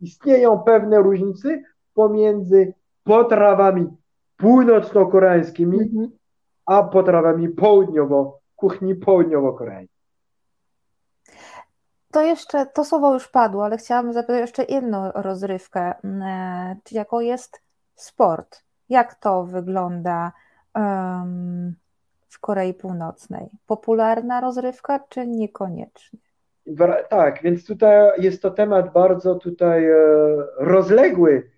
istnieją 0.00 0.58
pewne 0.58 0.98
różnice 0.98 1.62
pomiędzy 1.94 2.74
potrawami 3.04 3.86
północno-koreańskimi 4.36 5.80
mhm. 5.80 6.10
a 6.66 6.82
potrawami 6.82 7.48
południowo, 7.48 8.40
kuchni 8.56 8.94
południowo-koreańskiej. 8.94 9.94
To 12.12 12.22
jeszcze, 12.22 12.66
to 12.66 12.84
słowo 12.84 13.14
już 13.14 13.28
padło, 13.28 13.64
ale 13.64 13.76
chciałam 13.76 14.12
zapytać 14.12 14.40
jeszcze 14.40 14.64
jedną 14.64 15.12
rozrywkę, 15.12 15.94
e, 16.04 16.76
jaką 16.90 17.20
jest 17.20 17.62
sport. 17.94 18.64
Jak 18.88 19.14
to 19.14 19.44
wygląda 19.44 20.32
w 22.28 22.40
Korei 22.40 22.74
Północnej? 22.74 23.48
Popularna 23.66 24.40
rozrywka, 24.40 25.00
czy 25.08 25.26
niekoniecznie? 25.26 26.18
Tak, 27.08 27.42
więc 27.42 27.66
tutaj 27.66 28.22
jest 28.22 28.42
to 28.42 28.50
temat 28.50 28.92
bardzo 28.92 29.34
tutaj 29.34 29.86
e, 29.86 29.96
rozległy, 30.58 31.50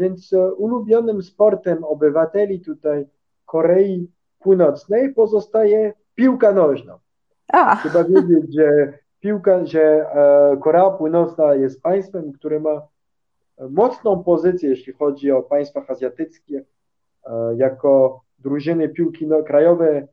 więc 0.00 0.32
e, 0.32 0.52
ulubionym 0.54 1.22
sportem 1.22 1.84
obywateli 1.84 2.60
tutaj 2.60 3.06
Korei 3.46 4.10
Północnej 4.38 5.14
pozostaje 5.14 5.92
piłka 6.14 6.52
nożna. 6.52 6.98
A. 7.52 7.76
Trzeba 7.76 8.04
wiedzieć, 8.04 8.54
że 8.54 8.92
piłka, 9.20 9.64
że 9.64 9.82
e, 9.82 10.56
Korea 10.56 10.90
Północna 10.90 11.54
jest 11.54 11.82
państwem, 11.82 12.32
które 12.32 12.60
ma 12.60 12.82
mocną 13.70 14.24
pozycję, 14.24 14.70
jeśli 14.70 14.92
chodzi 14.92 15.30
o 15.30 15.42
państwa 15.42 15.82
azjatyckie, 15.88 16.64
jako 17.56 18.20
drużyny 18.44 18.88
piłki 18.88 19.26
no, 19.26 19.42
krajowe, 19.42 20.08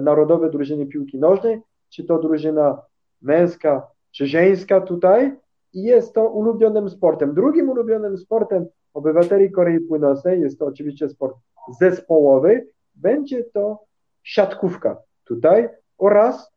narodowe 0.00 0.50
drużyny 0.50 0.86
piłki 0.86 1.18
nożnej, 1.18 1.60
czy 1.88 2.04
to 2.04 2.18
drużyna 2.18 2.82
męska 3.22 3.92
czy 4.12 4.26
żeńska 4.26 4.80
tutaj 4.80 5.36
i 5.72 5.82
jest 5.82 6.14
to 6.14 6.28
ulubionym 6.28 6.88
sportem. 6.90 7.34
Drugim 7.34 7.70
ulubionym 7.70 8.18
sportem 8.18 8.66
obywateli 8.94 9.50
Korei 9.50 9.80
Północnej 9.80 10.40
jest 10.40 10.58
to 10.58 10.66
oczywiście 10.66 11.08
sport 11.08 11.36
zespołowy, 11.80 12.66
będzie 12.94 13.44
to 13.44 13.84
siatkówka 14.22 14.96
tutaj 15.24 15.68
oraz 15.98 16.52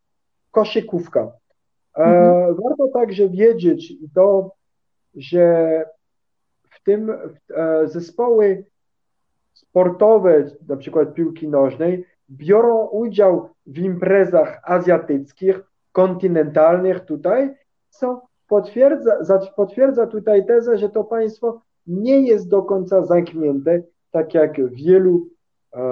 koszykówka. 0.52 1.32
E, 1.98 2.04
mhm. 2.04 2.56
Warto 2.64 2.88
także 2.88 3.30
wiedzieć 3.30 3.94
to, 4.16 4.52
że 5.16 5.86
w 6.72 6.84
tym 6.84 7.12
e, 7.56 7.88
zespoły 7.88 8.66
sportowe, 9.76 10.46
na 10.68 10.78
przykład 10.78 11.14
piłki 11.14 11.48
nożnej, 11.48 12.06
biorą 12.30 12.88
udział 12.88 13.50
w 13.66 13.78
imprezach 13.78 14.62
azjatyckich, 14.64 15.60
kontynentalnych 15.92 17.00
tutaj, 17.00 17.56
co 17.90 18.22
potwierdza, 18.48 19.40
potwierdza 19.56 20.08
tutaj 20.08 20.46
tezę, 20.46 20.78
że 20.78 20.90
to 20.90 21.04
państwo 21.04 21.62
nie 21.88 22.22
jest 22.22 22.50
do 22.50 22.64
końca 22.64 23.06
zamknięte, 23.06 23.82
tak 24.12 24.34
jak 24.34 24.74
wielu 24.74 25.28
e, 25.74 25.84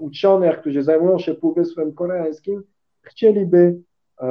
uczonych, 0.00 0.60
którzy 0.60 0.82
zajmują 0.82 1.18
się 1.18 1.34
Półwysłem 1.34 1.92
Koreańskim, 1.92 2.62
chcieliby 3.02 3.76
e, 4.20 4.26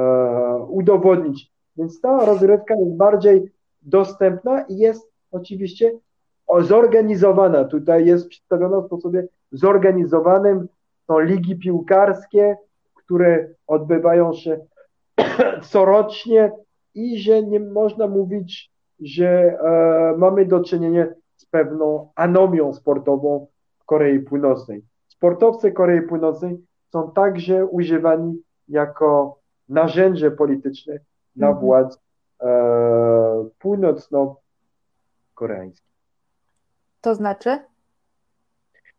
udowodnić. 0.68 1.52
Więc 1.76 2.00
ta 2.00 2.24
rozrywka 2.24 2.74
jest 2.74 2.96
bardziej 2.96 3.52
dostępna 3.82 4.62
i 4.62 4.76
jest 4.76 5.12
oczywiście 5.30 5.92
zorganizowana. 6.60 7.64
Tutaj 7.64 8.06
jest 8.06 8.28
przedstawiona 8.28 8.80
w 8.80 8.86
sposobie 8.86 9.26
zorganizowanym. 9.52 10.68
Są 11.06 11.18
ligi 11.18 11.58
piłkarskie, 11.58 12.56
które 12.94 13.48
odbywają 13.66 14.32
się 14.32 14.58
corocznie 15.72 16.52
i 16.94 17.18
że 17.18 17.42
nie 17.42 17.60
można 17.60 18.06
mówić, 18.06 18.70
że 19.00 19.28
e, 19.28 20.14
mamy 20.18 20.46
do 20.46 20.60
czynienia 20.60 21.06
z 21.36 21.46
pewną 21.46 22.10
anomią 22.14 22.72
sportową 22.72 23.46
w 23.78 23.84
Korei 23.84 24.20
Północnej. 24.20 24.82
Sportowcy 25.08 25.72
Korei 25.72 26.02
Północnej 26.02 26.58
są 26.92 27.10
także 27.10 27.66
używani 27.66 28.42
jako 28.68 29.38
narzędzie 29.68 30.30
polityczne 30.30 30.98
dla 31.36 31.48
mhm. 31.48 31.66
władz 31.66 31.98
e, 32.40 33.48
północno-koreańskich. 33.58 35.93
To 37.04 37.14
znaczy? 37.14 37.58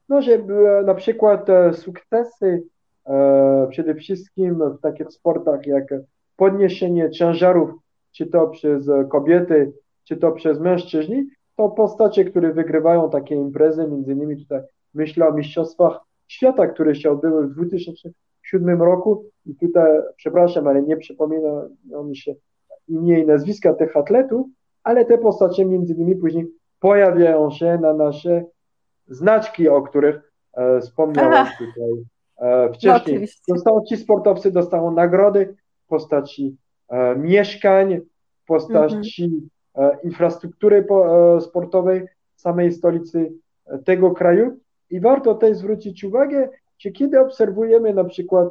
No, 0.09 0.21
że 0.21 0.33
e, 0.33 0.83
na 0.85 0.93
przykład 0.93 1.49
e, 1.49 1.73
sukcesy 1.73 2.63
e, 3.05 3.67
przede 3.69 3.95
wszystkim 3.95 4.59
w 4.77 4.81
takich 4.81 5.11
sportach 5.11 5.67
jak 5.67 5.83
podniesienie 6.35 7.11
ciężarów, 7.11 7.69
czy 8.11 8.25
to 8.25 8.47
przez 8.47 8.89
kobiety, 9.09 9.73
czy 10.03 10.17
to 10.17 10.31
przez 10.31 10.59
mężczyźni, 10.59 11.25
to 11.55 11.69
postacie, 11.69 12.25
które 12.25 12.53
wygrywają 12.53 13.09
takie 13.09 13.35
imprezy, 13.35 13.87
między 13.87 14.11
innymi 14.11 14.37
tutaj 14.37 14.61
myślę 14.93 15.27
o 15.27 15.33
Mistrzostwach 15.33 15.99
Świata, 16.27 16.67
które 16.67 16.95
się 16.95 17.11
odbyły 17.11 17.47
w 17.47 17.53
2007 17.53 18.81
roku 18.81 19.25
i 19.45 19.55
tutaj, 19.55 19.91
przepraszam, 20.15 20.67
ale 20.67 20.81
nie 20.81 20.97
przypomina 20.97 21.67
mi 22.03 22.17
się 22.17 22.35
imię 22.87 23.19
i 23.19 23.25
nazwiska 23.25 23.73
tych 23.73 23.97
atletów, 23.97 24.47
ale 24.83 25.05
te 25.05 25.17
postacie 25.17 25.65
między 25.65 25.93
innymi 25.93 26.15
później 26.15 26.47
pojawiają 26.79 27.51
się 27.51 27.77
na 27.81 27.93
nasze 27.93 28.43
znaczki, 29.07 29.69
o 29.69 29.81
których 29.81 30.31
e, 30.53 30.81
wspomniałem 30.81 31.47
tutaj 31.57 32.05
e, 32.37 32.73
wcześniej. 32.73 33.19
No, 33.47 33.55
dostają, 33.55 33.81
ci 33.89 33.97
sportowcy 33.97 34.51
dostają 34.51 34.91
nagrody 34.91 35.55
w 35.85 35.87
postaci 35.87 36.57
e, 36.89 37.15
mieszkań, 37.15 37.99
w 38.43 38.47
postaci 38.47 39.49
mhm. 39.75 39.91
e, 39.91 39.97
infrastruktury 40.03 40.83
po, 40.83 41.35
e, 41.37 41.41
sportowej 41.41 42.07
samej 42.35 42.71
stolicy 42.71 43.33
e, 43.65 43.77
tego 43.77 44.11
kraju. 44.11 44.59
I 44.89 44.99
warto 44.99 45.35
też 45.35 45.57
zwrócić 45.57 46.03
uwagę, 46.03 46.49
że 46.77 46.91
kiedy 46.91 47.19
obserwujemy 47.19 47.93
na 47.93 48.03
przykład 48.03 48.49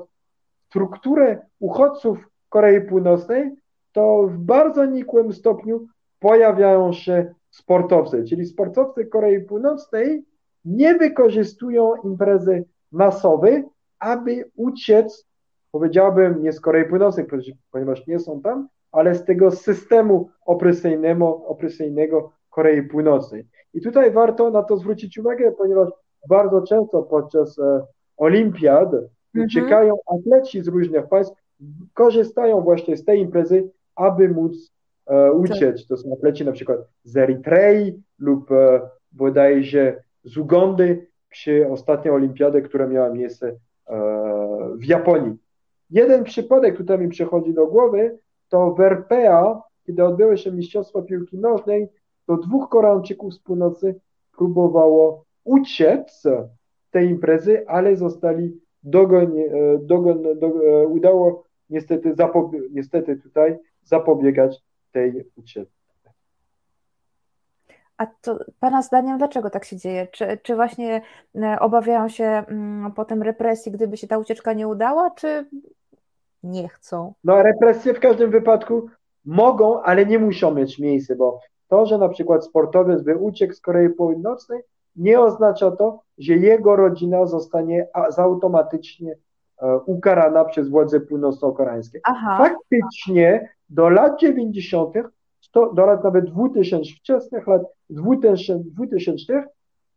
strukturę 0.68 1.46
uchodźców 1.58 2.28
Korei 2.48 2.80
Północnej, 2.80 3.54
to 3.92 4.22
w 4.26 4.38
bardzo 4.38 4.84
nikłym 4.84 5.32
stopniu 5.32 5.86
pojawiają 6.18 6.92
się 6.92 7.34
sportowcy, 7.54 8.24
czyli 8.24 8.46
sportowcy 8.46 9.06
Korei 9.06 9.40
Północnej 9.40 10.24
nie 10.64 10.94
wykorzystują 10.94 11.94
imprezy 12.04 12.64
masowej, 12.92 13.64
aby 13.98 14.50
uciec, 14.56 15.26
powiedziałbym, 15.70 16.42
nie 16.42 16.52
z 16.52 16.60
Korei 16.60 16.84
Północnej, 16.84 17.26
ponieważ 17.70 18.06
nie 18.06 18.18
są 18.18 18.40
tam, 18.40 18.68
ale 18.92 19.14
z 19.14 19.24
tego 19.24 19.50
systemu 19.50 20.30
opresyjnego, 20.46 21.44
opresyjnego 21.46 22.32
Korei 22.50 22.82
Północnej. 22.82 23.46
I 23.74 23.80
tutaj 23.80 24.10
warto 24.10 24.50
na 24.50 24.62
to 24.62 24.76
zwrócić 24.76 25.18
uwagę, 25.18 25.52
ponieważ 25.52 25.88
bardzo 26.28 26.62
często 26.62 27.02
podczas 27.02 27.58
e, 27.58 27.86
olimpiad 28.16 28.94
mhm. 28.94 29.46
uciekają 29.46 29.94
atleci 30.06 30.62
z 30.62 30.68
różnych 30.68 31.08
państw, 31.08 31.34
korzystają 31.92 32.60
właśnie 32.60 32.96
z 32.96 33.04
tej 33.04 33.20
imprezy, 33.20 33.70
aby 33.96 34.28
móc 34.28 34.74
uciec. 35.34 35.86
To 35.86 35.96
są 35.96 36.12
atleci 36.12 36.44
na 36.44 36.52
przykład 36.52 36.78
z 37.04 37.16
Eritrei 37.16 38.02
lub 38.18 38.52
e, 38.52 38.80
bodajże 39.12 40.02
z 40.24 40.36
Ugandy 40.36 41.06
przy 41.28 41.68
ostatniej 41.70 42.14
olimpiadzie, 42.14 42.62
która 42.62 42.86
miała 42.86 43.10
miejsce 43.10 43.48
e, 43.48 43.56
w 44.76 44.84
Japonii. 44.84 45.36
Jeden 45.90 46.24
przypadek 46.24 46.76
tutaj 46.76 46.98
mi 46.98 47.08
przychodzi 47.08 47.54
do 47.54 47.66
głowy, 47.66 48.18
to 48.48 48.74
w 48.74 48.80
RPA, 48.80 49.62
kiedy 49.86 50.04
odbyły 50.04 50.38
się 50.38 50.52
Mistrzostwa 50.52 51.02
Piłki 51.02 51.38
Nożnej, 51.38 51.88
to 52.26 52.36
dwóch 52.36 52.68
Koreańczyków 52.68 53.34
z 53.34 53.38
północy 53.38 54.00
próbowało 54.36 55.24
uciec 55.44 56.22
tej 56.90 57.08
imprezy, 57.08 57.64
ale 57.66 57.96
zostali 57.96 58.60
dogon, 58.82 59.32
dogon, 59.80 60.22
do, 60.22 60.48
udało 60.88 61.44
niestety, 61.70 62.14
zapobie, 62.14 62.60
niestety 62.70 63.16
tutaj 63.16 63.58
zapobiegać 63.82 64.62
tej 64.94 65.24
ucieczce. 65.36 65.74
A 67.96 68.06
to 68.06 68.38
Pana 68.60 68.82
zdaniem 68.82 69.18
dlaczego 69.18 69.50
tak 69.50 69.64
się 69.64 69.76
dzieje? 69.76 70.06
Czy, 70.06 70.38
czy 70.42 70.54
właśnie 70.54 71.02
e, 71.34 71.56
obawiają 71.60 72.08
się 72.08 72.24
mm, 72.24 72.92
potem 72.92 73.22
represji, 73.22 73.72
gdyby 73.72 73.96
się 73.96 74.06
ta 74.06 74.18
ucieczka 74.18 74.52
nie 74.52 74.68
udała, 74.68 75.10
czy 75.10 75.46
nie 76.42 76.68
chcą? 76.68 77.14
No 77.24 77.42
represje 77.42 77.94
w 77.94 78.00
każdym 78.00 78.30
wypadku 78.30 78.86
mogą, 79.24 79.82
ale 79.82 80.06
nie 80.06 80.18
muszą 80.18 80.54
mieć 80.54 80.78
miejsca, 80.78 81.14
bo 81.14 81.40
to, 81.68 81.86
że 81.86 81.98
na 81.98 82.08
przykład 82.08 82.44
sportowiec 82.44 83.02
by 83.02 83.16
uciekł 83.16 83.54
z 83.54 83.60
Korei 83.60 83.88
Północnej, 83.88 84.62
nie 84.96 85.20
oznacza 85.20 85.70
to, 85.70 86.02
że 86.18 86.32
jego 86.32 86.76
rodzina 86.76 87.26
zostanie 87.26 87.88
automatycznie 88.16 89.16
ukarana 89.86 90.44
przez 90.44 90.68
władze 90.68 91.00
północno-koreańskie. 91.00 92.00
Faktycznie 92.38 93.48
do 93.68 93.88
lat 93.88 94.20
90., 94.20 94.94
do 95.54 95.86
lat 95.86 96.04
nawet 96.04 96.24
2000, 96.24 96.90
wczesnych 96.98 97.46
lat 97.46 97.62
2000, 97.90 98.64
2000 98.64 99.44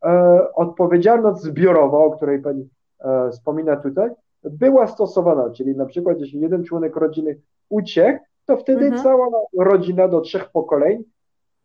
e, 0.05 0.53
odpowiedzialność 0.53 1.41
zbiorowa, 1.41 1.97
o 1.97 2.12
której 2.12 2.41
pani 2.41 2.70
e, 2.99 3.30
wspomina 3.32 3.76
tutaj, 3.76 4.10
była 4.43 4.88
stosowana, 4.88 5.49
czyli 5.49 5.76
na 5.76 5.86
przykład 5.86 6.20
jeśli 6.20 6.39
jeden 6.39 6.64
członek 6.64 6.95
rodziny 6.95 7.39
uciekł, 7.70 8.20
to 8.45 8.58
wtedy 8.58 8.86
mhm. 8.86 9.03
cała 9.03 9.28
rodzina 9.60 10.08
do 10.08 10.22
trzech 10.22 10.49
pokoleń 10.51 11.03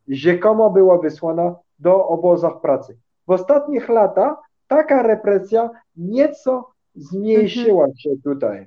rzekomo 0.08 0.70
była 0.70 0.98
wysłana 0.98 1.54
do 1.78 2.06
obozach 2.06 2.60
pracy. 2.60 2.98
W 3.26 3.30
ostatnich 3.30 3.88
latach 3.88 4.36
taka 4.68 5.02
represja 5.02 5.70
nieco 5.96 6.71
zmniejszyła 6.94 7.84
mhm. 7.84 7.96
się 7.96 8.10
tutaj. 8.24 8.66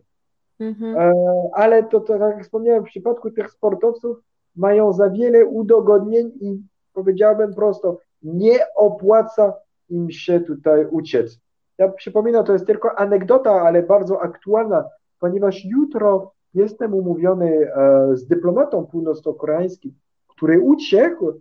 Mhm. 0.60 0.98
E, 0.98 1.14
ale 1.54 1.84
to, 1.84 2.00
to, 2.00 2.20
tak 2.20 2.36
jak 2.36 2.44
wspomniałem, 2.44 2.84
w 2.84 2.88
przypadku 2.88 3.32
tych 3.32 3.52
sportowców 3.52 4.18
mają 4.56 4.94
za 4.94 5.10
wiele 5.10 5.46
udogodnień 5.46 6.32
i 6.42 6.62
powiedziałbym 6.94 7.54
prosto, 7.54 8.00
nie 8.24 8.58
opłaca 8.76 9.54
im 9.90 10.12
się 10.12 10.40
tutaj 10.40 10.86
uciec. 10.92 11.40
Ja 11.78 11.90
przypominam, 11.90 12.46
to 12.46 12.54
jest 12.54 12.66
tylko 12.66 13.00
anegdota, 13.00 13.52
ale 13.52 13.84
bardzo 13.84 14.22
aktualna, 14.22 14.86
ponieważ 15.20 15.66
jutro 15.66 16.32
jestem 16.54 16.94
umówiony 16.94 17.72
e, 17.76 18.18
z 18.18 18.28
dyplomatą 18.28 18.86
północno-koreańskim, 18.86 19.94
który 20.28 20.60
uciekł 20.60 21.34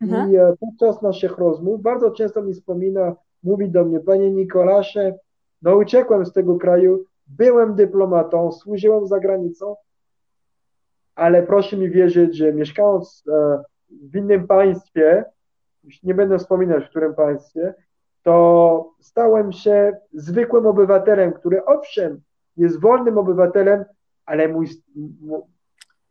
mhm. 0.00 0.32
i 0.32 0.36
e, 0.36 0.54
podczas 0.60 1.02
naszych 1.02 1.38
rozmów 1.38 1.82
bardzo 1.82 2.10
często 2.10 2.42
mi 2.42 2.54
wspomina, 2.54 3.14
mówi 3.42 3.70
do 3.70 3.84
mnie, 3.84 4.00
panie 4.00 4.30
Nikolasze, 4.30 5.18
no 5.62 5.76
uciekłem 5.76 6.26
z 6.26 6.32
tego 6.32 6.56
kraju, 6.56 7.04
byłem 7.26 7.74
dyplomatą, 7.74 8.52
służyłem 8.52 9.06
za 9.06 9.20
granicą, 9.20 9.76
ale 11.14 11.42
proszę 11.42 11.76
mi 11.76 11.90
wierzyć, 11.90 12.36
że 12.36 12.52
mieszkając 12.52 13.24
e, 13.28 13.62
w 13.90 14.16
innym 14.16 14.46
państwie, 14.46 15.24
już 15.84 16.02
nie 16.02 16.14
będę 16.14 16.38
wspominać 16.38 16.84
w 16.84 16.90
którym 16.90 17.14
państwie, 17.14 17.74
to 18.22 18.94
stałem 19.00 19.52
się 19.52 19.92
zwykłym 20.12 20.66
obywatelem, 20.66 21.32
który 21.32 21.64
owszem 21.64 22.20
jest 22.56 22.80
wolnym 22.80 23.18
obywatelem, 23.18 23.84
ale 24.26 24.48
mój, 24.48 24.66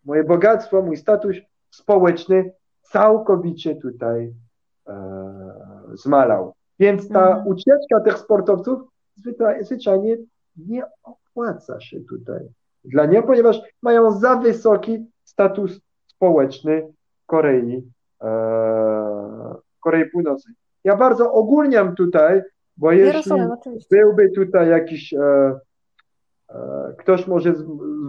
moje 0.06 0.24
bogactwo, 0.24 0.82
mój 0.82 0.98
status 0.98 1.36
społeczny 1.70 2.52
całkowicie 2.82 3.76
tutaj 3.76 4.34
e, 4.88 4.94
zmalał. 5.94 6.54
Więc 6.80 7.10
ta 7.10 7.28
mhm. 7.28 7.48
ucieczka 7.48 8.00
tych 8.06 8.18
sportowców 8.18 8.80
zwyczajnie 9.62 10.18
nie 10.58 10.84
opłaca 11.04 11.80
się 11.80 12.00
tutaj 12.00 12.50
dla 12.84 13.06
nich, 13.06 13.26
ponieważ 13.26 13.62
mają 13.82 14.12
za 14.12 14.36
wysoki 14.36 15.06
status 15.24 15.80
społeczny 16.08 16.94
Korei, 17.26 17.84
e, 18.22 19.56
Korei 19.80 20.10
Północnej. 20.10 20.56
Ja 20.84 20.98
bardzo 20.98 21.34
ogólniam 21.34 21.96
tutaj, 21.96 22.42
bo 22.78 22.92
jeśli 22.92 23.32
byłby 23.92 24.30
tutaj 24.30 24.70
jakiś 24.70 25.14
e, 25.14 25.60
e, 26.50 26.94
ktoś 26.98 27.28
może, 27.28 27.54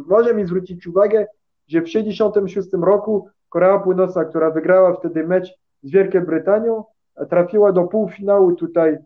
może 0.07 0.35
mi 0.35 0.47
zwrócić 0.47 0.87
uwagę, 0.87 1.27
że 1.69 1.81
w 1.81 1.85
1966 1.85 2.69
roku 2.83 3.29
Korea 3.49 3.79
Północna, 3.79 4.25
która 4.25 4.51
wygrała 4.51 4.95
wtedy 4.95 5.27
mecz 5.27 5.55
z 5.83 5.91
Wielką 5.91 6.21
Brytanią, 6.21 6.85
trafiła 7.31 7.73
do 7.73 7.85
półfinału 7.85 8.55
tutaj 8.55 8.99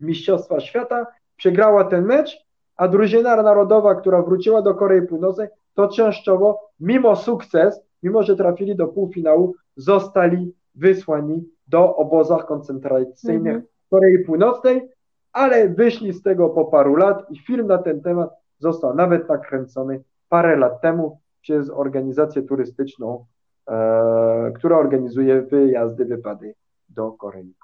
Mistrzostwa 0.00 0.60
Świata, 0.60 1.06
przegrała 1.36 1.84
ten 1.84 2.04
mecz, 2.04 2.44
a 2.76 2.88
drużyna 2.88 3.42
narodowa, 3.42 3.94
która 3.94 4.22
wróciła 4.22 4.62
do 4.62 4.74
Korei 4.74 5.02
Północnej, 5.02 5.48
to 5.74 5.88
częściowo, 5.88 6.60
mimo 6.80 7.16
sukces, 7.16 7.80
mimo 8.02 8.22
że 8.22 8.36
trafili 8.36 8.76
do 8.76 8.86
półfinału, 8.86 9.54
zostali 9.76 10.54
wysłani 10.74 11.48
do 11.68 11.96
obozach 11.96 12.46
koncentracyjnych 12.46 13.54
mm 13.54 13.66
Korei 13.90 14.18
Północnej, 14.18 14.88
ale 15.32 15.68
wyszli 15.68 16.12
z 16.12 16.22
tego 16.22 16.48
po 16.50 16.64
paru 16.64 16.96
lat 16.96 17.30
i 17.30 17.38
film 17.38 17.66
na 17.66 17.78
ten 17.78 18.00
temat 18.00 18.30
został 18.58 18.94
nawet 18.94 19.28
nakręcony 19.28 20.02
parę 20.28 20.56
lat 20.56 20.80
temu 20.80 21.20
przez 21.40 21.70
organizację 21.70 22.42
turystyczną, 22.42 23.24
e, 23.68 24.52
która 24.54 24.78
organizuje 24.78 25.42
wyjazdy, 25.42 26.04
wypady 26.04 26.54
do 26.88 27.12
Korei. 27.12 27.54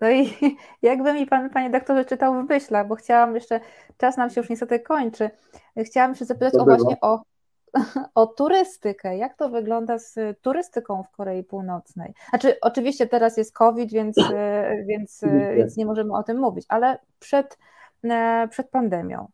No 0.00 0.10
i 0.10 0.30
jakby 0.82 1.12
mi 1.12 1.26
pan, 1.26 1.50
panie 1.50 1.70
doktorze, 1.70 2.04
czytał 2.04 2.34
w 2.34 2.48
myślach, 2.48 2.88
bo 2.88 2.94
chciałam 2.94 3.34
jeszcze, 3.34 3.60
czas 3.96 4.16
nam 4.16 4.30
się 4.30 4.40
już 4.40 4.50
niestety 4.50 4.80
kończy, 4.80 5.30
chciałam 5.76 6.14
się 6.14 6.24
zapytać 6.24 6.54
o 6.54 6.64
właśnie 6.64 6.96
o, 7.00 7.22
o 8.14 8.26
turystykę. 8.26 9.16
Jak 9.16 9.36
to 9.36 9.48
wygląda 9.48 9.98
z 9.98 10.40
turystyką 10.40 11.02
w 11.02 11.10
Korei 11.10 11.44
Północnej? 11.44 12.14
Znaczy, 12.28 12.60
oczywiście 12.60 13.06
teraz 13.06 13.36
jest 13.36 13.54
COVID, 13.54 13.92
więc, 13.92 14.16
więc, 14.86 15.24
więc 15.56 15.76
nie 15.76 15.86
możemy 15.86 16.12
o 16.12 16.22
tym 16.22 16.38
mówić, 16.38 16.66
ale 16.68 16.98
przed, 17.18 17.58
e, 18.04 18.48
przed 18.50 18.70
pandemią. 18.70 19.28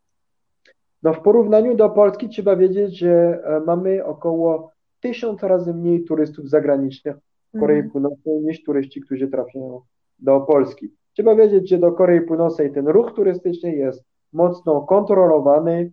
No 1.03 1.13
w 1.13 1.21
porównaniu 1.21 1.75
do 1.75 1.89
Polski 1.89 2.29
trzeba 2.29 2.55
wiedzieć, 2.55 2.97
że 2.99 3.09
e, 3.09 3.59
mamy 3.65 4.05
około 4.05 4.71
tysiąc 4.99 5.43
razy 5.43 5.73
mniej 5.73 6.03
turystów 6.03 6.49
zagranicznych 6.49 7.15
w 7.53 7.59
Korei 7.59 7.79
mm. 7.79 7.91
Północnej 7.91 8.41
niż 8.41 8.63
turyści, 8.63 9.01
którzy 9.01 9.27
trafiają 9.27 9.81
do 10.19 10.41
Polski. 10.41 10.93
Trzeba 11.13 11.35
wiedzieć, 11.35 11.69
że 11.69 11.77
do 11.77 11.91
Korei 11.91 12.21
Północnej 12.21 12.71
ten 12.71 12.87
ruch 12.87 13.13
turystyczny 13.15 13.75
jest 13.75 14.03
mocno 14.33 14.81
kontrolowany, 14.81 15.91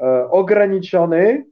e, 0.00 0.30
ograniczony, 0.30 1.44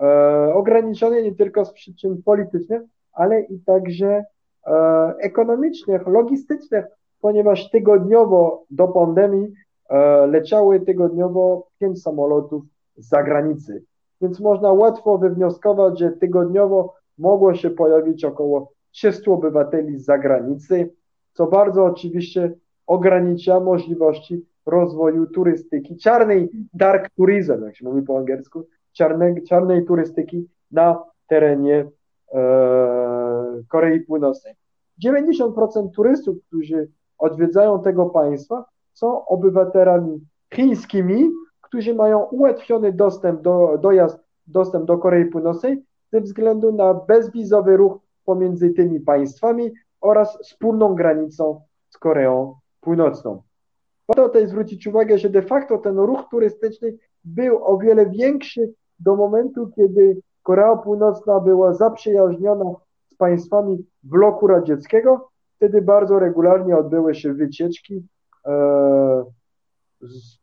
e, 0.00 0.54
ograniczony 0.54 1.22
nie 1.22 1.34
tylko 1.34 1.64
z 1.64 1.72
przyczyn 1.72 2.22
politycznych, 2.22 2.82
ale 3.12 3.40
i 3.40 3.60
także 3.60 4.24
e, 4.66 4.74
ekonomicznych, 5.18 6.06
logistycznych, 6.06 6.84
ponieważ 7.20 7.70
tygodniowo 7.70 8.64
do 8.70 8.88
pandemii 8.88 9.52
e, 9.88 10.26
leciały 10.26 10.80
tygodniowo 10.80 11.66
pięć 11.78 12.02
samolotów 12.02 12.64
z 12.96 13.08
zagranicy. 13.08 13.84
Więc 14.20 14.40
można 14.40 14.72
łatwo 14.72 15.18
wywnioskować, 15.18 15.98
że 15.98 16.10
tygodniowo 16.10 16.94
mogło 17.18 17.54
się 17.54 17.70
pojawić 17.70 18.24
około 18.24 18.72
300 18.90 19.30
obywateli 19.30 19.98
z 19.98 20.04
zagranicy, 20.04 20.90
co 21.32 21.46
bardzo 21.46 21.84
oczywiście 21.84 22.52
ogranicza 22.86 23.60
możliwości 23.60 24.44
rozwoju 24.66 25.26
turystyki, 25.26 25.96
czarnej 25.96 26.50
dark 26.74 27.10
tourism, 27.16 27.64
jak 27.64 27.76
się 27.76 27.84
mówi 27.84 28.02
po 28.02 28.18
angielsku, 28.18 28.66
czarnej, 28.92 29.42
czarnej 29.42 29.84
turystyki 29.84 30.48
na 30.70 31.02
terenie 31.26 31.88
e, 32.34 33.62
Korei 33.68 34.00
Północnej. 34.00 34.54
90% 35.04 35.90
turystów, 35.90 36.36
którzy 36.46 36.88
odwiedzają 37.18 37.82
tego 37.82 38.06
państwa, 38.06 38.64
są 38.92 39.26
obywatelami 39.26 40.20
chińskimi, 40.54 41.30
którzy 41.60 41.94
mają 41.94 42.18
ułatwiony 42.22 42.92
dostęp 42.92 43.42
do, 43.42 43.78
dojazd, 43.82 44.18
dostęp 44.46 44.84
do 44.84 44.98
Korei 44.98 45.24
Północnej 45.24 45.82
ze 46.12 46.20
względu 46.20 46.72
na 46.72 46.94
bezwizowy 46.94 47.76
ruch 47.76 47.98
pomiędzy 48.24 48.70
tymi 48.70 49.00
państwami, 49.00 49.72
oraz 50.00 50.38
wspólną 50.42 50.94
granicą 50.94 51.60
z 51.90 51.98
Koreą 51.98 52.54
Północną. 52.80 53.42
Warto 54.08 54.26
tutaj 54.26 54.48
zwrócić 54.48 54.86
uwagę, 54.86 55.18
że 55.18 55.30
de 55.30 55.42
facto 55.42 55.78
ten 55.78 55.98
ruch 55.98 56.24
turystyczny 56.30 56.96
był 57.24 57.64
o 57.64 57.78
wiele 57.78 58.10
większy 58.10 58.72
do 58.98 59.16
momentu, 59.16 59.70
kiedy 59.76 60.20
Korea 60.42 60.76
Północna 60.76 61.40
była 61.40 61.74
zaprzyjaźniona 61.74 62.64
z 63.12 63.14
państwami 63.14 63.86
bloku 64.02 64.46
radzieckiego. 64.46 65.30
Wtedy 65.56 65.82
bardzo 65.82 66.18
regularnie 66.18 66.76
odbyły 66.76 67.14
się 67.14 67.34
wycieczki 67.34 68.06
e, 68.46 69.24
z, 70.00 70.38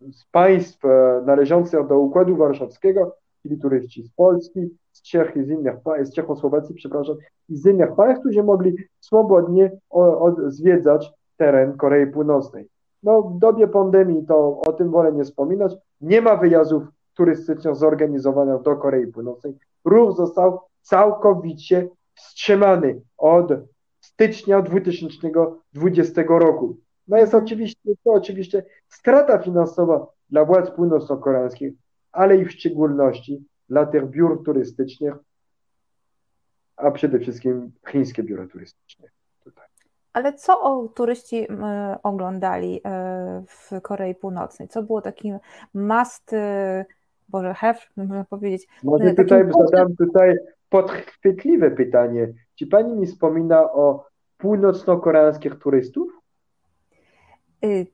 z 0.00 0.24
państw 0.30 0.84
e, 0.84 1.22
należących 1.26 1.86
do 1.86 1.98
Układu 1.98 2.36
Warszawskiego, 2.36 3.16
czyli 3.42 3.58
turyści 3.58 4.02
z 4.02 4.10
Polski, 4.10 4.70
z 4.96 5.02
Czech 5.02 5.36
i 5.36 5.44
z 5.44 5.50
innych 5.50 5.74
z 6.02 6.14
Czechosłowacji, 6.14 6.74
przepraszam, 6.74 7.16
i 7.48 7.56
z 7.56 7.66
innych 7.66 7.94
państw, 7.94 8.20
którzy 8.20 8.42
mogli 8.42 8.76
swobodnie 9.00 9.70
o, 9.90 10.20
o, 10.20 10.50
zwiedzać 10.50 11.12
teren 11.36 11.76
Korei 11.76 12.06
Północnej. 12.06 12.68
No, 13.02 13.22
w 13.22 13.38
dobie 13.38 13.68
pandemii 13.68 14.26
to 14.26 14.60
o 14.60 14.72
tym 14.72 14.90
wolę 14.90 15.12
nie 15.12 15.24
wspominać. 15.24 15.74
Nie 16.00 16.22
ma 16.22 16.36
wyjazdów 16.36 16.82
turystycznych 17.14 17.76
zorganizowanych 17.76 18.62
do 18.62 18.76
Korei 18.76 19.06
Północnej. 19.06 19.54
Ruch 19.84 20.16
został 20.16 20.60
całkowicie 20.82 21.88
wstrzymany 22.14 23.00
od 23.18 23.52
stycznia 24.00 24.62
2020 24.62 26.22
roku. 26.28 26.76
No 27.08 27.16
jest 27.16 27.34
oczywiście, 27.34 27.90
to 28.04 28.12
oczywiście 28.12 28.64
strata 28.88 29.38
finansowa 29.38 30.06
dla 30.30 30.44
władz 30.44 30.70
północno-koreańskich, 30.70 31.72
ale 32.12 32.36
i 32.36 32.44
w 32.44 32.52
szczególności 32.52 33.44
dla 33.68 33.86
tych 33.86 34.06
biur 34.06 34.44
turystycznych, 34.44 35.14
a 36.76 36.90
przede 36.90 37.18
wszystkim 37.18 37.72
chińskie 37.88 38.22
biura 38.22 38.46
turystyczne. 38.46 39.08
Tutaj. 39.44 39.66
Ale 40.12 40.32
co 40.32 40.60
o 40.60 40.88
turyści 40.88 41.46
oglądali 42.02 42.80
e, 42.84 43.44
w 43.48 43.80
Korei 43.82 44.14
Północnej? 44.14 44.68
Co 44.68 44.82
było 44.82 45.02
takim 45.02 45.38
must, 45.74 46.32
e, 46.32 46.84
Boże, 47.28 47.54
have, 47.54 47.78
można 47.96 48.24
powiedzieć? 48.24 48.68
Może 48.82 49.14
tutaj 49.14 49.44
zadam 49.70 49.96
tutaj 49.96 50.36
podchwytliwe 50.68 51.70
pytanie. 51.70 52.32
Czy 52.54 52.66
pani 52.66 52.92
mi 52.92 53.06
wspomina 53.06 53.72
o 53.72 54.06
północno-koreańskich 54.38 55.58
turystów? 55.58 56.20
Y, 57.64 57.86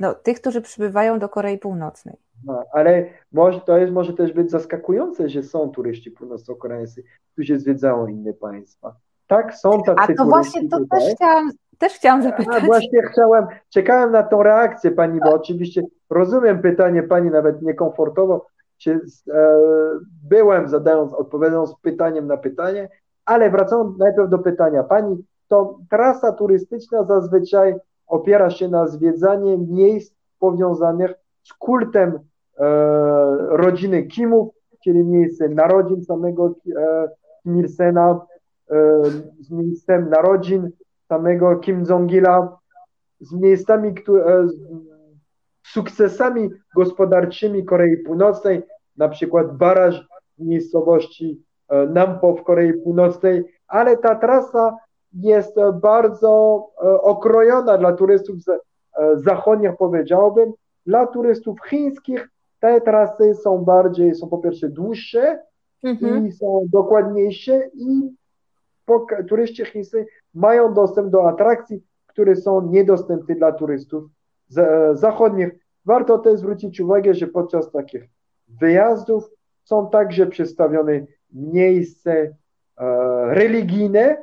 no, 0.00 0.14
tych, 0.14 0.40
którzy 0.40 0.62
przybywają 0.62 1.18
do 1.18 1.28
Korei 1.28 1.58
Północnej. 1.58 2.16
No, 2.46 2.64
ale 2.72 3.04
może, 3.32 3.60
to 3.60 3.78
jest 3.78 3.92
może 3.92 4.12
też 4.12 4.32
być 4.32 4.50
zaskakujące, 4.50 5.28
że 5.28 5.42
są 5.42 5.70
turyści 5.70 6.10
północno-koreańscy, 6.10 7.02
którzy 7.32 7.58
zwiedzają 7.58 8.06
inne 8.06 8.32
państwa. 8.32 8.96
Tak, 9.26 9.54
są 9.54 9.82
tacy 9.82 10.12
A 10.12 10.14
to 10.14 10.24
właśnie 10.24 10.68
to 10.68 10.78
tutaj. 10.78 11.00
też 11.00 11.14
chciałam, 11.14 11.50
też 11.78 11.92
chciałam 11.92 12.22
zapytać. 12.22 12.62
A 12.62 12.66
właśnie 12.66 13.02
chciałem, 13.12 13.46
czekałem 13.70 14.12
na 14.12 14.22
tą 14.22 14.42
reakcję 14.42 14.90
pani, 14.90 15.20
bo 15.20 15.34
oczywiście 15.34 15.82
rozumiem 16.10 16.62
pytanie 16.62 17.02
pani 17.02 17.30
nawet 17.30 17.62
niekomfortowo, 17.62 18.46
czy, 18.78 19.00
e, 19.34 19.58
byłem 20.28 20.68
zadając, 20.68 21.14
odpowiadając 21.14 21.74
pytaniem 21.82 22.26
na 22.26 22.36
pytanie, 22.36 22.88
ale 23.24 23.50
wracając 23.50 23.98
najpierw 23.98 24.30
do 24.30 24.38
pytania 24.38 24.82
pani, 24.82 25.24
to 25.48 25.78
trasa 25.90 26.32
turystyczna 26.32 27.04
zazwyczaj 27.04 27.74
opiera 28.06 28.50
się 28.50 28.68
na 28.68 28.86
zwiedzanie 28.86 29.58
miejsc 29.58 30.14
powiązanych 30.38 31.14
z 31.42 31.52
kultem 31.52 32.18
rodziny 33.48 34.02
Kimów, 34.02 34.54
czyli 34.84 35.04
miejsce 35.04 35.48
narodzin 35.48 36.04
samego 36.04 36.54
e, 36.76 37.08
Kim 37.42 37.58
Il-sena, 37.58 38.20
e, 38.70 39.02
z 39.40 39.50
miejscem 39.50 40.10
narodzin 40.10 40.70
samego 41.08 41.56
Kim 41.56 41.84
Jong-ila, 41.84 42.58
z 43.20 43.32
miejscami, 43.32 43.94
które, 43.94 44.24
e, 44.24 44.48
z 44.48 44.54
sukcesami 45.62 46.50
gospodarczymi 46.76 47.64
Korei 47.64 47.96
Północnej, 47.96 48.62
na 48.96 49.08
przykład 49.08 49.56
baraż 49.56 50.08
w 50.38 50.44
miejscowości 50.44 51.42
e, 51.68 51.86
Nampo 51.86 52.34
w 52.36 52.42
Korei 52.42 52.72
Północnej, 52.72 53.44
ale 53.68 53.96
ta 53.96 54.14
trasa 54.14 54.76
jest 55.12 55.56
bardzo 55.82 56.28
e, 56.82 57.00
okrojona 57.00 57.78
dla 57.78 57.92
turystów 57.92 58.36
e, 58.48 58.58
zachodnich, 59.16 59.76
powiedziałbym. 59.78 60.52
Dla 60.86 61.06
turystów 61.06 61.58
chińskich 61.66 62.28
te 62.62 62.80
trasy 62.80 63.34
są 63.34 63.58
bardziej, 63.58 64.14
są 64.14 64.28
po 64.28 64.38
pierwsze 64.38 64.68
dłuższe 64.68 65.42
mhm. 65.82 66.26
i 66.26 66.32
są 66.32 66.66
dokładniejsze 66.72 67.70
i 67.74 68.10
turyści 69.28 69.64
chińscy 69.64 70.06
mają 70.34 70.74
dostęp 70.74 71.10
do 71.10 71.28
atrakcji, 71.28 71.82
które 72.06 72.36
są 72.36 72.70
niedostępne 72.70 73.34
dla 73.34 73.52
turystów 73.52 74.04
e, 74.56 74.90
zachodnich. 74.96 75.48
Warto 75.84 76.18
też 76.18 76.38
zwrócić 76.38 76.80
uwagę, 76.80 77.14
że 77.14 77.26
podczas 77.26 77.70
takich 77.70 78.08
wyjazdów 78.48 79.30
są 79.64 79.90
także 79.90 80.26
przedstawione 80.26 81.06
miejsca 81.32 82.10
religijne, 83.26 84.22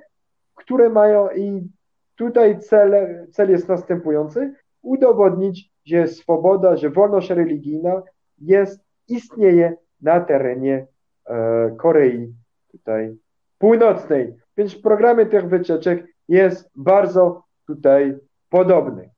które 0.56 0.90
mają 0.90 1.30
i 1.30 1.70
tutaj 2.16 2.60
cel, 2.60 2.94
cel 3.32 3.52
jest 3.52 3.70
następujący, 3.70 4.54
udowodnić, 4.82 5.72
że 5.86 6.08
swoboda, 6.08 6.78
że 6.78 6.90
wolność 6.90 7.30
religijna 7.30 8.02
jest, 8.42 8.80
istnieje 9.08 9.78
na 10.02 10.20
terenie 10.20 10.88
e, 11.26 11.76
Korei 11.78 12.34
tutaj 12.72 13.18
północnej. 13.58 14.36
Więc 14.58 14.74
w 14.74 14.82
programie 14.82 15.26
tych 15.26 15.50
wycieczek 15.50 16.08
jest 16.28 16.70
bardzo 16.76 17.44
tutaj 17.68 18.18
podobny. 18.50 19.10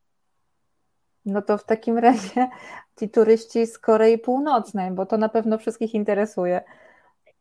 No 1.25 1.41
to 1.41 1.57
w 1.57 1.63
takim 1.63 1.97
razie 1.97 2.47
ci 2.99 3.09
turyści 3.09 3.67
z 3.67 3.79
Korei 3.79 4.17
Północnej, 4.17 4.91
bo 4.91 5.05
to 5.05 5.17
na 5.17 5.29
pewno 5.29 5.57
wszystkich 5.57 5.93
interesuje. 5.93 6.61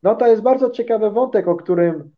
No 0.03 0.14
to 0.14 0.26
jest 0.26 0.43
bardzo 0.43 0.70
ciekawy 0.70 1.11
wątek, 1.11 1.49
o 1.49 1.57
którym 1.57 2.11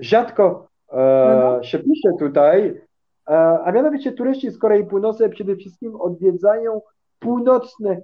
rzadko 0.00 0.68
e, 0.92 1.58
się 1.62 1.78
pisze 1.78 2.08
tutaj, 2.18 2.80
e, 3.28 3.32
a 3.64 3.72
mianowicie 3.72 4.12
turyści 4.12 4.50
z 4.50 4.58
Korei 4.58 4.84
Północnej 4.84 5.30
przede 5.30 5.56
wszystkim 5.56 6.00
odwiedzają 6.00 6.80
północne 7.18 8.00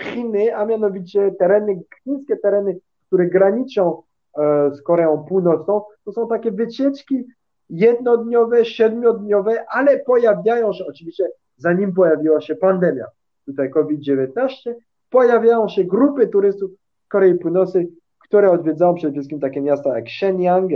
Chiny, 0.00 0.56
a 0.56 0.64
mianowicie 0.64 1.32
tereny, 1.38 1.80
chińskie 2.04 2.36
tereny, 2.36 2.78
które 3.06 3.26
graniczą 3.26 4.02
e, 4.38 4.70
z 4.74 4.82
Koreą 4.82 5.24
Północną. 5.28 5.82
To 6.04 6.12
są 6.12 6.28
takie 6.28 6.52
wycieczki 6.52 7.24
jednodniowe, 7.70 8.64
siedmiodniowe, 8.64 9.64
ale 9.68 9.98
pojawiają 9.98 10.72
się 10.72 10.84
oczywiście, 10.86 11.28
zanim 11.56 11.92
pojawiła 11.92 12.40
się 12.40 12.56
pandemia, 12.56 13.04
tutaj 13.46 13.70
COVID-19, 13.70 14.74
pojawiają 15.10 15.68
się 15.68 15.84
grupy 15.84 16.28
turystów 16.28 16.70
Korei 17.08 17.34
Północnej, 17.34 17.92
które 18.18 18.50
odwiedzają 18.50 18.94
przede 18.94 19.12
wszystkim 19.12 19.40
takie 19.40 19.60
miasta 19.60 19.96
jak 19.96 20.08
Shenyang, 20.08 20.70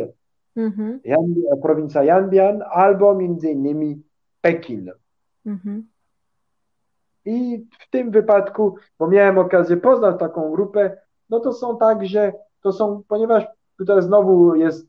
mhm. 0.57 1.01
Yan, 1.05 1.35
prowincja 1.63 2.05
Yanbian 2.05 2.63
albo 2.71 3.15
między 3.15 3.51
innymi 3.51 4.03
Pekin. 4.41 4.91
Mhm. 5.47 5.92
I 7.25 7.67
w 7.81 7.91
tym 7.91 8.11
wypadku, 8.11 8.77
bo 8.99 9.09
miałem 9.09 9.39
okazję 9.39 9.77
poznać 9.77 10.19
taką 10.19 10.51
grupę, 10.51 10.97
no 11.31 11.41
to 11.41 11.53
są 11.53 11.79
także, 11.79 12.33
to 12.63 12.73
są, 12.73 13.03
ponieważ 13.09 13.45
tutaj 13.79 14.03
znowu 14.03 14.55
jest 14.55 14.87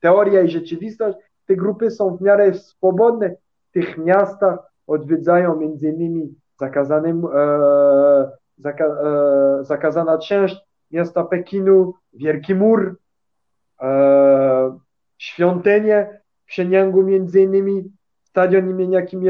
teoria 0.00 0.42
i 0.42 0.48
rzeczywistość, 0.48 1.18
te 1.46 1.56
grupy 1.56 1.90
są 1.90 2.16
w 2.16 2.20
miarę 2.20 2.54
swobodne. 2.54 3.36
W 3.70 3.72
tych 3.72 3.98
miastach, 3.98 4.58
odwiedzają 4.86 5.56
między 5.56 5.88
innymi 5.88 6.34
zakazanym, 6.60 7.26
e, 7.34 8.30
zaka, 8.58 8.84
e, 8.84 9.64
zakazana 9.64 10.18
część 10.18 10.56
miasta 10.90 11.24
Pekinu, 11.24 11.94
Wielki 12.12 12.54
Mur, 12.54 12.96
e, 13.80 14.78
świątynię 15.18 16.20
w 16.46 16.52
Shenyang 16.52 16.94
między 16.94 17.40
innymi 17.40 17.92
stadion 18.22 18.70
imienia 18.70 19.02
Kim 19.02 19.22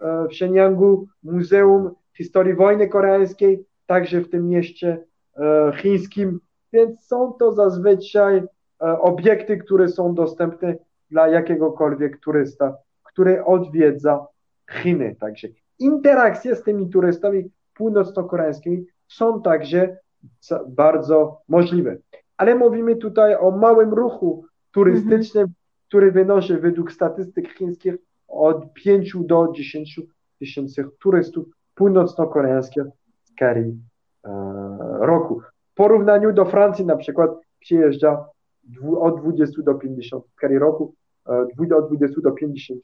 w 0.00 0.34
Shenyang, 0.34 0.78
Muzeum 1.22 1.90
Historii 2.16 2.54
Wojny 2.54 2.88
Koreańskiej, 2.88 3.64
także 3.86 4.20
w 4.20 4.30
tym 4.30 4.48
mieście 4.48 5.04
e, 5.36 5.72
chińskim, 5.76 6.40
więc 6.72 7.06
są 7.06 7.32
to 7.32 7.52
zazwyczaj 7.52 8.36
e, 8.36 8.44
obiekty, 9.00 9.56
które 9.56 9.88
są 9.88 10.14
dostępne 10.14 10.76
dla 11.10 11.28
jakiegokolwiek 11.28 12.20
turysta, 12.20 12.76
który 13.04 13.44
odwiedza 13.44 14.26
Chiny. 14.70 15.16
Także 15.20 15.48
interakcje 15.78 16.56
z 16.56 16.62
tymi 16.62 16.90
turystami 16.90 17.50
północno-koreańskimi 17.74 18.86
są 19.08 19.42
także 19.42 19.96
bardzo 20.66 21.40
możliwe 21.48 21.96
ale 22.36 22.54
mówimy 22.54 22.96
tutaj 22.96 23.34
o 23.34 23.50
małym 23.50 23.94
ruchu 23.94 24.44
turystycznym, 24.70 25.42
mhm. 25.42 25.54
który 25.88 26.12
wynosi 26.12 26.56
według 26.56 26.92
statystyk 26.92 27.54
chińskich 27.54 27.94
od 28.38 28.72
5 28.72 29.16
do 29.20 29.52
10 29.54 30.00
tysięcy 30.38 30.84
turystów 31.02 31.46
północno-koreańskich 31.74 32.84
w 32.84 33.28
skali 33.28 33.78
e, 34.24 34.30
roku. 35.00 35.40
W 35.72 35.74
porównaniu 35.74 36.32
do 36.32 36.44
Francji 36.44 36.86
na 36.86 36.96
przykład 36.96 37.30
przyjeżdża 37.60 38.26
od 38.98 39.20
20 39.20 39.62
do 39.62 39.74
50 39.74 40.24
w 40.24 40.32
skali 40.32 40.58
roku, 40.58 40.94
e, 41.28 41.76
od 41.76 41.88
20 41.88 42.20
do 42.20 42.32
50 42.32 42.80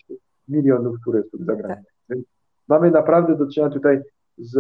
milionów 0.49 0.97
turystów 1.05 1.41
zagranicznych. 1.41 2.25
Mamy 2.69 2.91
naprawdę 2.91 3.37
do 3.37 3.47
czynienia 3.47 3.73
tutaj 3.73 4.01
z 4.39 4.59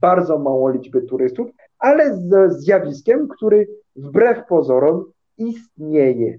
bardzo 0.00 0.38
małą 0.38 0.68
liczbą 0.68 1.00
turystów, 1.00 1.48
ale 1.78 2.16
z 2.16 2.52
zjawiskiem, 2.52 3.28
który 3.28 3.68
wbrew 3.96 4.46
pozorom 4.46 5.04
istnieje. 5.38 6.38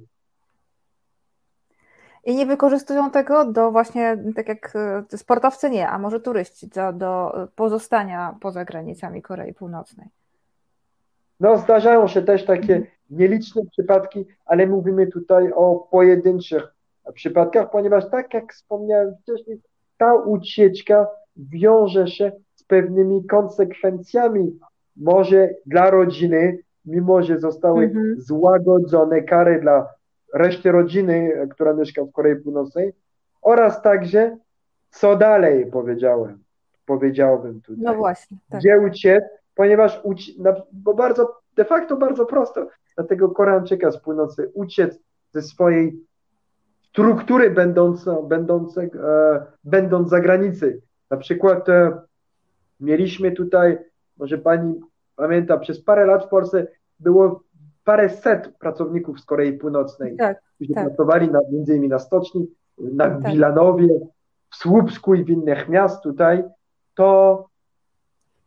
I 2.26 2.36
nie 2.36 2.46
wykorzystują 2.46 3.12
tego 3.12 3.46
do 3.46 3.72
właśnie, 3.72 4.18
tak 4.36 4.48
jak 4.48 4.74
e, 5.12 5.18
sportowcy 5.18 5.70
nie, 5.70 5.90
a 5.90 6.00
może 6.00 6.20
turyści, 6.20 6.68
do, 6.68 6.94
do 6.94 7.34
pozostania 7.56 8.36
poza 8.42 8.66
granicami 8.66 9.22
Korei 9.22 9.54
Północnej. 9.54 10.08
No, 11.40 11.58
zdarzają 11.58 12.08
się 12.08 12.22
też 12.22 12.46
takie 12.46 12.88
nieliczne 13.10 13.62
przypadki, 13.72 14.26
ale 14.46 14.68
mówimy 14.68 15.08
tutaj 15.08 15.52
o 15.56 15.88
pojedynczych 15.92 16.74
przypadkach, 17.12 17.70
ponieważ 17.70 18.10
tak 18.10 18.34
jak 18.34 18.54
wspomniałem 18.54 19.16
wcześniej, 19.16 19.62
ta 19.98 20.14
ucieczka 20.14 21.08
wiąże 21.38 22.08
się 22.08 22.32
z 22.56 22.64
pewnymi 22.64 23.26
konsekwencjami, 23.26 24.60
może 24.96 25.50
dla 25.66 25.90
rodziny, 25.90 26.60
mimo 26.86 27.24
że 27.24 27.40
zostały 27.40 27.84
mhm. 27.84 28.16
złagodzone 28.22 29.22
kary 29.22 29.62
dla 29.62 29.88
reszty 30.34 30.72
rodziny, 30.72 31.48
która 31.52 31.74
mieszka 31.74 32.04
w 32.04 32.12
Korei 32.12 32.36
Północnej, 32.36 32.94
oraz 33.42 33.82
także 33.82 34.38
co 34.90 35.16
dalej 35.16 35.66
powiedziałem, 35.72 36.44
powiedziałbym 36.86 37.62
tutaj. 37.62 37.84
No 37.84 37.96
właśnie. 37.96 38.38
Tak. 38.50 38.60
Gdzie 38.60 38.80
uciec, 38.80 39.24
ponieważ 39.56 40.04
uci- 40.04 40.56
bo 40.72 40.94
bardzo, 40.94 41.40
de 41.56 41.66
facto 41.66 41.98
bardzo 41.98 42.26
prosto 42.26 42.68
dla 42.96 43.06
tego 43.06 43.30
Koreańczyka 43.30 43.92
z 43.92 43.98
północy 43.98 44.52
uciec 44.54 45.00
ze 45.32 45.42
swojej 45.42 46.00
struktury 46.90 47.50
będące, 47.50 48.24
będące, 48.28 48.82
e, 48.82 48.90
będąc 49.64 50.10
za 50.10 50.20
granicy. 50.20 50.82
Na 51.10 51.18
przykład 51.18 51.70
e, 51.70 52.02
mieliśmy 52.80 53.32
tutaj, 53.32 53.78
może 54.18 54.38
pani 54.38 54.82
pamięta, 55.16 55.58
przez 55.58 55.84
parę 55.84 56.06
lat 56.06 56.26
w 56.26 56.30
Polsce 56.30 56.68
było 57.00 57.44
parę 57.84 58.10
set 58.10 58.58
pracowników 58.58 59.20
z 59.20 59.26
Korei 59.26 59.54
Północnej, 59.54 60.18
tak, 60.18 60.42
którzy 60.56 60.74
tak. 60.74 60.86
pracowali 60.86 61.32
na, 61.32 61.40
między 61.52 61.72
innymi 61.72 61.90
na 61.90 62.00
stoczni, 62.00 62.48
na 62.78 63.10
tak. 63.10 63.32
Wilanowie, 63.32 64.00
w 64.50 64.56
Słupsku 64.56 65.16
i 65.16 65.24
w 65.24 65.30
innych 65.30 65.70
miast 65.70 66.04
tutaj, 66.04 66.44
to 66.96 67.48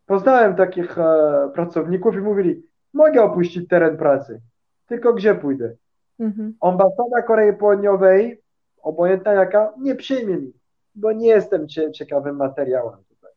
poznałem 0.07 0.55
takich 0.55 0.99
e, 0.99 1.51
pracowników 1.55 2.15
i 2.15 2.19
mówili, 2.19 2.63
mogę 2.95 3.23
opuścić 3.23 3.69
teren 3.69 3.97
pracy, 3.97 4.41
tylko 4.87 5.13
gdzie 5.15 5.35
pójdę? 5.35 5.77
Mhm. 6.21 6.55
Ambasada 6.61 7.23
Korei 7.23 7.53
Południowej, 7.53 8.43
obojętna 8.83 9.33
jaka, 9.33 9.73
nie 9.79 9.95
przyjmie 9.95 10.37
mi, 10.37 10.53
bo 10.95 11.13
nie 11.13 11.29
jestem 11.29 11.69
ciekawym 11.95 12.37
materiałem 12.37 12.99
tutaj. 13.09 13.33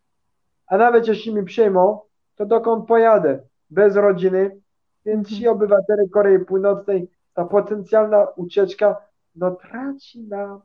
A 0.67 0.77
nawet 0.77 1.07
jeśli 1.07 1.35
mi 1.35 1.43
przyjmą, 1.43 1.99
to 2.35 2.45
dokąd 2.45 2.87
pojadę? 2.87 3.39
Bez 3.69 3.95
rodziny, 3.95 4.59
więc 5.09 5.29
ci 5.29 5.47
mhm. 5.47 5.55
obywatele 5.55 6.09
Korei 6.09 6.39
Północnej, 6.39 7.09
ta 7.33 7.45
potencjalna 7.45 8.27
ucieczka, 8.35 8.95
no 9.35 9.51
traci 9.51 10.23
na 10.23 10.61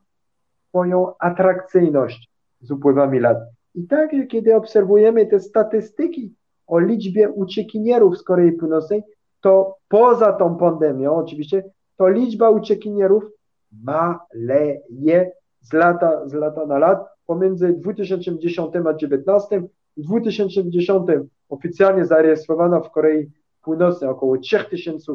swoją 0.69 1.13
atrakcyjność 1.19 2.31
z 2.61 2.71
upływami 2.71 3.21
lat. 3.21 3.39
I 3.75 3.87
tak, 3.87 4.11
kiedy 4.31 4.57
obserwujemy 4.57 5.27
te 5.27 5.41
statystyki 5.41 6.35
o 6.67 6.79
liczbie 6.79 7.31
uciekinierów 7.31 8.19
z 8.19 8.23
Korei 8.23 8.53
Północnej, 8.53 9.03
to 9.41 9.77
poza 9.89 10.33
tą 10.33 10.57
pandemią 10.57 11.15
oczywiście, 11.17 11.65
to 11.97 12.09
liczba 12.09 12.51
uciekinierów 12.51 13.25
maleje 13.73 15.31
z 15.61 15.73
lata, 15.73 16.29
z 16.29 16.33
lata 16.33 16.67
na 16.67 16.79
lat. 16.79 17.07
Pomiędzy 17.27 17.73
2010 17.73 18.77
a 18.77 18.81
2019, 18.81 19.63
w 19.97 20.03
2010 20.03 21.07
oficjalnie 21.49 22.05
zarejestrowano 22.05 22.81
w 22.81 22.91
Korei 22.91 23.31
Północnej 23.65 24.11
około 24.11 24.39
3000 24.39 25.13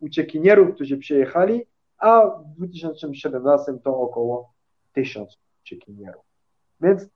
uciekinierów, 0.00 0.74
którzy 0.74 0.98
przyjechali, 0.98 1.66
a 1.98 2.26
w 2.26 2.56
2017 2.56 3.72
to 3.84 4.00
około 4.00 4.52
1000 4.92 5.38
uciekinierów. 5.62 6.22
Więc 6.80 7.06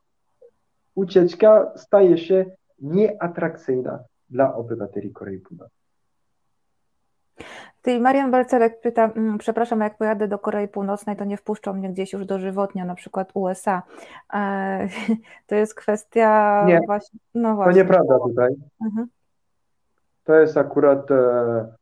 ucieczka 0.94 1.72
staje 1.76 2.18
się 2.18 2.44
nieatrakcyjna 2.78 4.04
dla 4.30 4.54
obywateli 4.54 5.12
Korei 5.12 5.38
Północnej. 5.38 5.80
Ty, 7.82 8.00
Marian 8.00 8.30
Balcerek 8.30 8.80
pyta, 8.80 9.04
mm, 9.04 9.38
przepraszam, 9.38 9.80
jak 9.80 9.96
pojadę 9.98 10.28
do 10.28 10.38
Korei 10.38 10.68
Północnej, 10.68 11.16
to 11.16 11.24
nie 11.24 11.36
wpuszczą 11.36 11.72
mnie 11.72 11.90
gdzieś 11.90 12.12
już 12.12 12.26
dożywotnio, 12.26 12.84
na 12.84 12.94
przykład 12.94 13.30
USA. 13.34 13.82
E, 14.34 14.88
to 15.46 15.54
jest 15.54 15.74
kwestia 15.74 16.64
nie, 16.66 16.80
właśnie, 16.86 17.20
no 17.34 17.54
właśnie. 17.54 17.72
To 17.72 17.78
nieprawda 17.78 18.18
tutaj. 18.18 18.54
Mhm. 18.84 19.08
To 20.24 20.34
jest 20.34 20.56
akurat, 20.56 21.10
e, 21.10 21.74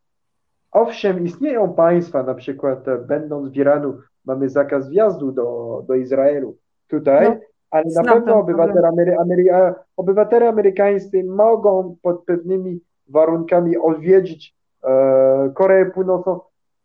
owszem, 0.72 1.24
istnieją 1.24 1.74
państwa, 1.74 2.22
na 2.22 2.34
przykład 2.34 2.88
e, 2.88 2.98
będąc 2.98 3.48
w 3.48 3.56
Iranu, 3.56 3.98
mamy 4.24 4.48
zakaz 4.48 4.90
wjazdu 4.90 5.32
do, 5.32 5.82
do 5.86 5.94
Izraelu 5.94 6.56
tutaj, 6.88 7.28
no, 7.28 7.36
ale 7.70 7.84
na 7.94 8.02
pewno 8.02 8.36
obywatele, 8.36 8.88
Amery, 8.88 9.16
Amery, 9.18 9.74
obywatele 9.96 10.48
amerykańscy 10.48 11.24
mogą 11.24 11.96
pod 12.02 12.24
pewnymi 12.24 12.80
warunkami 13.08 13.78
odwiedzić 13.78 14.54
e, 14.84 15.50
Koreę 15.54 15.86
Północną. 15.86 16.40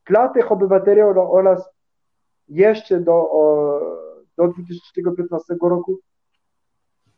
Dla 0.08 0.30
tych 0.30 0.52
obywateli 0.52 1.02
oraz 1.02 1.70
jeszcze 2.50 3.00
do, 3.00 3.30
do 4.38 4.48
2015 4.48 5.56
roku 5.62 6.00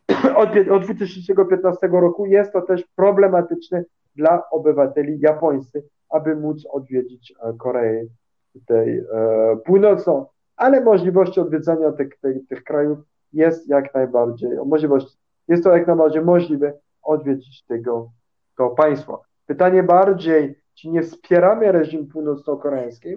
od, 0.35 0.49
od 0.71 0.83
2015 0.85 1.87
roku 1.87 2.25
jest 2.25 2.53
to 2.53 2.61
też 2.61 2.83
problematyczne 2.95 3.83
dla 4.15 4.49
obywateli 4.49 5.19
japońscy, 5.19 5.83
aby 6.09 6.35
móc 6.35 6.65
odwiedzić 6.65 7.33
e, 7.39 7.53
Koreę 7.57 8.05
tutaj, 8.53 8.97
e, 8.97 9.57
Północną, 9.65 10.25
ale 10.55 10.81
możliwość 10.81 11.39
odwiedzania 11.39 11.91
tych, 11.91 12.19
tych, 12.19 12.47
tych 12.47 12.63
krajów 12.63 12.99
jest 13.33 13.69
jak 13.69 13.93
najbardziej, 13.93 14.49
możliwość, 14.65 15.17
jest 15.47 15.63
to 15.63 15.77
jak 15.77 15.87
najbardziej 15.87 16.21
możliwe 16.21 16.73
odwiedzić 17.03 17.65
tego 17.65 18.11
to 18.57 18.69
państwo. 18.69 19.23
Pytanie 19.45 19.83
bardziej, 19.83 20.55
czy 20.73 20.89
nie 20.89 21.03
wspieramy 21.03 21.71
reżim 21.71 22.07
północno-koreański 22.07 23.09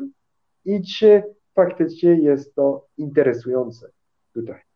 i 0.64 0.82
czy 0.82 1.22
faktycznie 1.55 2.14
jest 2.14 2.55
to 2.55 2.86
interesujące 2.96 3.90
tutaj. 4.34 4.68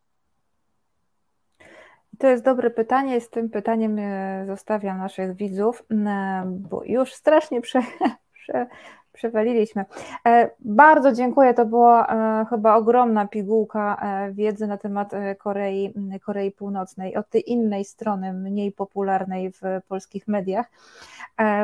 To 2.22 2.28
jest 2.28 2.44
dobre 2.44 2.70
pytanie. 2.70 3.20
Z 3.20 3.30
tym 3.30 3.50
pytaniem 3.50 3.98
e, 3.98 4.44
zostawiam 4.46 4.98
naszych 4.98 5.36
widzów, 5.36 5.82
e, 5.90 6.42
bo 6.46 6.84
już 6.84 7.12
strasznie 7.12 7.60
prze, 7.60 7.80
prze, 8.34 8.66
przewaliliśmy. 9.12 9.84
E, 10.26 10.50
bardzo 10.60 11.12
dziękuję. 11.12 11.54
To 11.54 11.66
była 11.66 12.06
chyba 12.50 12.76
ogromna 12.76 13.28
pigułka 13.28 14.02
wiedzy 14.32 14.66
na 14.66 14.76
temat 14.76 15.12
Korei, 15.38 15.94
Korei 16.22 16.50
Północnej, 16.50 17.16
od 17.16 17.28
tej 17.28 17.50
innej 17.50 17.84
strony, 17.84 18.32
mniej 18.32 18.72
popularnej 18.72 19.52
w 19.52 19.60
polskich 19.88 20.28
mediach. 20.28 20.66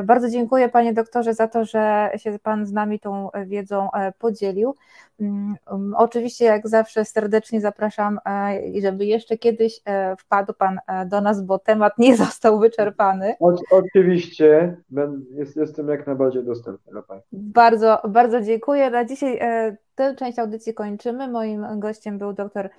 Bardzo 0.05 0.31
dziękuję 0.31 0.69
Panie 0.69 0.93
doktorze 0.93 1.35
za 1.35 1.49
to, 1.49 1.65
że 1.65 2.11
się 2.17 2.39
Pan 2.43 2.67
z 2.67 2.73
nami 2.73 3.01
tą 3.01 3.29
wiedzą 3.47 3.89
podzielił. 4.19 4.75
Mm, 5.21 5.57
oczywiście, 5.97 6.45
jak 6.45 6.69
zawsze, 6.69 7.05
serdecznie 7.05 7.61
zapraszam, 7.61 8.19
e, 8.27 8.81
żeby 8.83 9.07
jeszcze 9.07 9.39
kiedyś 9.39 9.81
e, 9.85 10.17
wpadł 10.17 10.53
Pan 10.55 10.79
e, 10.87 11.07
do 11.07 11.21
nas, 11.21 11.43
bo 11.43 11.59
temat 11.59 11.99
nie 11.99 12.17
został 12.17 12.59
wyczerpany. 12.59 13.35
oczywiście, 13.71 14.77
jestem 15.57 15.89
jak 15.89 16.07
najbardziej 16.07 16.45
dostępny 16.45 16.93
dla 16.93 17.03
Państwa. 17.03 17.37
Bardzo, 17.41 18.03
bardzo 18.09 18.41
dziękuję. 18.41 18.91
Na 18.91 19.05
dzisiaj 19.05 19.41
tę 19.95 20.15
część 20.15 20.39
audycji 20.39 20.75
kończymy. 20.75 21.29
Moim 21.29 21.81
gościem 21.81 22.19
był 22.19 22.33
dr 22.33 22.71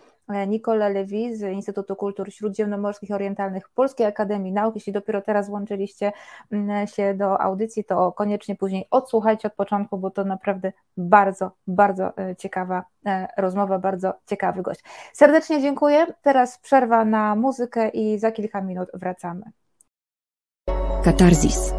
Nicola 0.47 0.89
Lewis 0.89 1.37
z 1.37 1.41
Instytutu 1.41 1.95
Kultur 1.95 2.33
Śródziemnomorskich 2.33 3.11
Orientalnych 3.11 3.69
Polskiej 3.69 4.05
Akademii 4.05 4.51
Nauk. 4.51 4.75
Jeśli 4.75 4.93
dopiero 4.93 5.21
teraz 5.21 5.49
włączyliście 5.49 6.11
mm, 6.51 6.87
się 6.87 7.13
do 7.13 7.41
audycji, 7.41 7.83
to 7.83 8.11
koniecznie 8.11 8.55
później 8.55 8.87
odsłuchajcie 8.91 9.47
od 9.47 9.53
początku, 9.53 9.97
bo 9.97 10.11
to 10.11 10.23
naprawdę 10.23 10.73
bardzo, 10.97 11.51
bardzo 11.67 12.17
e, 12.17 12.35
ciekawa 12.35 12.83
e, 13.05 13.27
rozmowa, 13.37 13.79
bardzo 13.79 14.13
ciekawy 14.25 14.61
gość. 14.61 14.83
Serdecznie 15.13 15.61
dziękuję. 15.61 16.07
Teraz 16.21 16.57
przerwa 16.57 17.05
na 17.05 17.35
muzykę 17.35 17.89
i 17.89 18.19
za 18.19 18.31
kilka 18.31 18.61
minut 18.61 18.89
wracamy. 18.93 19.51
Katarzis. 21.03 21.73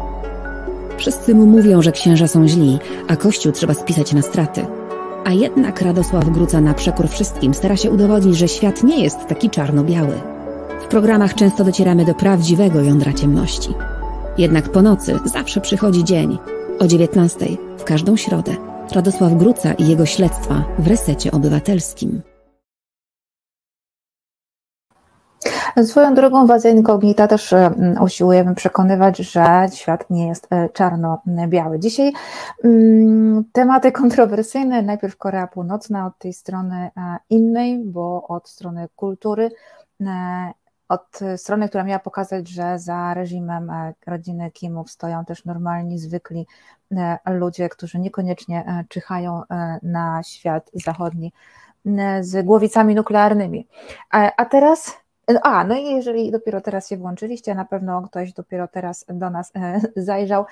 Wszyscy 1.01 1.35
mu 1.35 1.45
mówią, 1.45 1.81
że 1.81 1.91
księża 1.91 2.27
są 2.27 2.47
źli, 2.47 2.79
a 3.07 3.15
kościół 3.15 3.51
trzeba 3.51 3.73
spisać 3.73 4.13
na 4.13 4.21
straty. 4.21 4.65
A 5.25 5.33
jednak 5.33 5.81
Radosław 5.81 6.29
Gruca 6.29 6.61
na 6.61 6.73
przekór 6.73 7.07
wszystkim 7.09 7.53
stara 7.53 7.77
się 7.77 7.91
udowodnić, 7.91 8.37
że 8.37 8.47
świat 8.47 8.83
nie 8.83 9.03
jest 9.03 9.27
taki 9.27 9.49
czarno-biały. 9.49 10.21
W 10.83 10.87
programach 10.87 11.33
często 11.33 11.63
docieramy 11.63 12.05
do 12.05 12.13
prawdziwego 12.13 12.81
jądra 12.81 13.13
ciemności. 13.13 13.69
Jednak 14.37 14.69
po 14.69 14.81
nocy 14.81 15.19
zawsze 15.25 15.61
przychodzi 15.61 16.03
dzień. 16.03 16.37
O 16.79 16.87
19 16.87 17.45
w 17.77 17.83
każdą 17.83 18.17
środę. 18.17 18.55
Radosław 18.91 19.33
Gruca 19.33 19.73
i 19.73 19.87
jego 19.87 20.05
śledztwa 20.05 20.63
w 20.79 20.87
resecie 20.87 21.31
obywatelskim. 21.31 22.21
Swoją 25.83 26.13
drogą 26.13 26.47
w 26.47 26.51
Azja 26.51 26.71
Incognita 26.71 27.27
też 27.27 27.53
usiłujemy 28.01 28.55
przekonywać, 28.55 29.17
że 29.17 29.65
świat 29.73 30.09
nie 30.09 30.27
jest 30.27 30.47
czarno-biały. 30.73 31.79
Dzisiaj 31.79 32.11
tematy 33.51 33.91
kontrowersyjne, 33.91 34.81
najpierw 34.81 35.17
Korea 35.17 35.47
Północna 35.47 36.05
od 36.05 36.17
tej 36.17 36.33
strony 36.33 36.89
innej, 37.29 37.83
bo 37.85 38.27
od 38.27 38.49
strony 38.49 38.87
kultury, 38.95 39.51
od 40.91 41.19
strony, 41.37 41.69
która 41.69 41.83
miała 41.83 41.99
pokazać, 41.99 42.49
że 42.49 42.79
za 42.79 43.13
reżimem 43.13 43.69
e, 43.69 43.93
rodziny 44.07 44.51
Kimów 44.51 44.91
stoją 44.91 45.25
też 45.25 45.45
normalni, 45.45 45.99
zwykli 45.99 46.47
e, 46.91 47.17
ludzie, 47.25 47.69
którzy 47.69 47.99
niekoniecznie 47.99 48.65
e, 48.65 48.85
czyhają 48.89 49.41
na 49.83 50.23
świat 50.23 50.71
zachodni 50.73 51.33
z 52.21 52.45
głowicami 52.45 52.95
nuklearnymi. 52.95 53.67
A 54.11 54.45
teraz 54.45 55.00
a, 55.43 55.63
no 55.63 55.75
i 55.75 55.83
jeżeli 55.83 56.31
dopiero 56.31 56.61
teraz 56.61 56.89
się 56.89 56.97
włączyliście, 56.97 57.55
na 57.55 57.65
pewno 57.65 58.01
ktoś 58.01 58.33
dopiero 58.33 58.67
teraz 58.67 59.05
do 59.09 59.29
nas 59.29 59.53
zajrzał, 59.95 60.45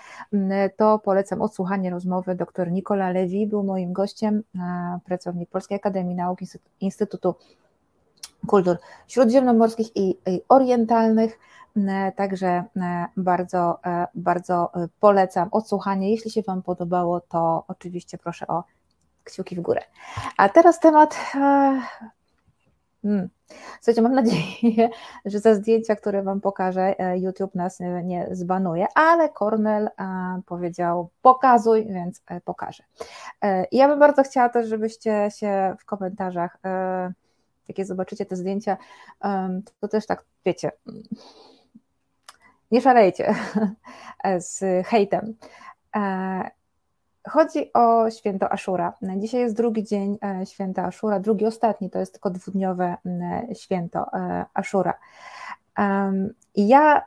to 0.78 1.00
polecam 1.00 1.42
odsłuchanie 1.42 1.90
rozmowy. 1.90 2.36
Dr 2.36 2.72
Nikola 2.72 3.10
Lewi 3.10 3.48
był 3.48 3.64
moim 3.64 3.94
gościem, 3.94 4.44
pracownik 5.06 5.50
Polskiej 5.50 5.76
Akademii 5.76 6.16
Nauk 6.16 6.40
Instytutu 6.80 7.36
kultur 8.48 8.78
śródziemnomorskich 9.08 9.96
i, 9.96 10.18
orientalnych. 10.50 11.40
E, 11.88 12.12
także 12.12 12.64
e, 12.78 13.08
bardzo, 13.18 13.80
e, 13.86 14.08
bardzo 14.16 14.72
polecam 15.00 15.50
odsłuchanie. 15.52 16.12
Jeśli 16.12 16.32
się 16.32 16.42
Wam 16.42 16.62
podobało, 16.62 17.22
to 17.22 17.64
oczywiście 17.68 18.18
proszę 18.18 18.48
o 18.48 18.64
kciuki 19.24 19.56
w 19.56 19.62
górę. 19.62 19.82
A 20.38 20.50
teraz 20.50 20.80
temat. 20.80 21.16
Hmm. 23.02 23.30
Słuchajcie, 23.82 24.02
mam 24.02 24.16
nadzieję, 24.16 24.90
że 25.26 25.40
za 25.40 25.56
zdjęcia, 25.56 25.96
które 25.96 26.24
Wam 26.24 26.42
pokażę, 26.42 26.96
YouTube 27.16 27.56
nas 27.56 27.80
nie 28.04 28.28
zbanuje, 28.32 28.86
ale 28.96 29.30
Cornel 29.30 29.90
powiedział 30.46 31.10
pokazuj, 31.22 31.86
więc 31.86 32.24
pokażę. 32.46 32.84
Ja 33.72 33.88
bym 33.88 34.00
bardzo 34.00 34.24
chciała 34.24 34.50
też, 34.50 34.68
żebyście 34.68 35.30
się 35.32 35.76
w 35.80 35.86
komentarzach 35.86 36.58
jak 37.78 37.88
zobaczycie 37.88 38.26
te 38.26 38.36
zdjęcia, 38.36 38.78
to 39.80 39.88
też 39.88 40.06
tak, 40.06 40.26
wiecie, 40.46 40.72
nie 42.72 42.82
szalejcie 42.82 43.36
z 44.40 44.88
hejtem. 44.88 45.36
E, 47.30 47.32
chodzi 47.32 47.74
o 47.74 48.12
święto 48.12 48.52
Ashura. 48.54 48.94
Dzisiaj 49.18 49.42
jest 49.42 49.56
drugi 49.56 49.84
dzień 49.84 50.18
e, 50.24 50.46
święta 50.46 50.86
Ashura, 50.86 51.20
drugi, 51.20 51.46
ostatni, 51.46 51.90
to 51.90 52.00
jest 52.00 52.14
tylko 52.14 52.30
dwudniowe 52.30 52.98
święto 53.54 54.06
e, 54.14 54.46
Ashura. 54.54 54.94
I 56.56 56.68
ja, 56.68 57.06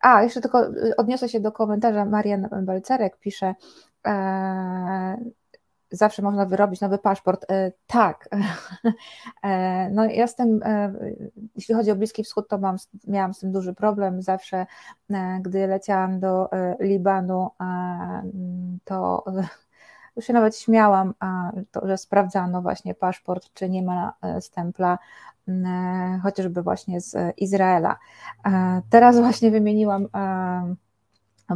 a 0.00 0.22
jeszcze 0.22 0.40
tylko 0.40 0.66
odniosę 0.96 1.28
się 1.28 1.40
do 1.40 1.52
komentarza, 1.52 2.04
Marian 2.04 2.48
Balcerek 2.62 3.16
pisze, 3.16 3.54
zawsze 5.90 6.22
można 6.22 6.46
wyrobić 6.46 6.80
nowy 6.80 6.98
paszport. 6.98 7.50
E, 7.50 7.72
tak. 7.86 8.28
E, 9.42 9.90
no 9.90 10.04
ja 10.04 10.24
e, 10.64 10.92
jeśli 11.56 11.74
chodzi 11.74 11.90
o 11.90 11.96
Bliski 11.96 12.24
Wschód, 12.24 12.48
to 12.48 12.58
mam, 12.58 12.76
miałam 13.06 13.34
z 13.34 13.38
tym 13.38 13.52
duży 13.52 13.74
problem. 13.74 14.22
Zawsze, 14.22 14.66
gdy 15.40 15.66
leciałam 15.66 16.20
do 16.20 16.50
Libanu, 16.80 17.50
to 18.84 19.24
już 20.16 20.24
się 20.24 20.32
nawet 20.32 20.56
śmiałam, 20.56 21.14
to, 21.70 21.88
że 21.88 21.98
sprawdzano 21.98 22.62
właśnie 22.62 22.94
paszport, 22.94 23.52
czy 23.54 23.70
nie 23.70 23.82
ma 23.82 24.14
stempla, 24.40 24.98
chociażby 26.22 26.62
właśnie 26.62 27.00
z 27.00 27.16
Izraela. 27.36 27.96
Teraz 28.90 29.18
właśnie 29.18 29.50
wymieniłam 29.50 30.08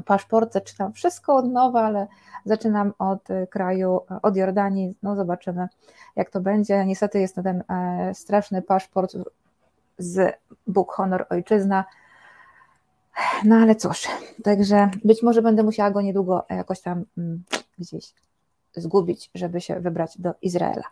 paszport, 0.01 0.53
zaczynam 0.53 0.93
wszystko 0.93 1.37
od 1.37 1.53
nowa, 1.53 1.83
ale 1.83 2.07
zaczynam 2.45 2.93
od 2.99 3.29
kraju, 3.51 4.01
od 4.23 4.37
Jordanii, 4.37 4.95
no 5.03 5.17
zobaczymy 5.17 5.69
jak 6.17 6.31
to 6.31 6.41
będzie. 6.41 6.85
Niestety 6.85 7.21
jest 7.21 7.35
to 7.35 7.43
ten 7.43 7.65
e, 7.69 8.15
straszny 8.15 8.63
paszport 8.63 9.17
z 9.99 10.37
Bóg, 10.67 10.93
honor, 10.93 11.27
ojczyzna, 11.31 11.85
no 13.45 13.57
ale 13.57 13.75
cóż, 13.75 14.09
także 14.45 14.91
być 15.05 15.23
może 15.23 15.43
będę 15.43 15.63
musiała 15.63 15.91
go 15.91 16.01
niedługo 16.01 16.45
jakoś 16.51 16.81
tam 16.81 17.05
mm, 17.19 17.45
gdzieś 17.79 18.15
zgubić, 18.77 19.31
żeby 19.35 19.61
się 19.61 19.81
wybrać 19.81 20.19
do 20.21 20.35
Izraela. 20.43 20.85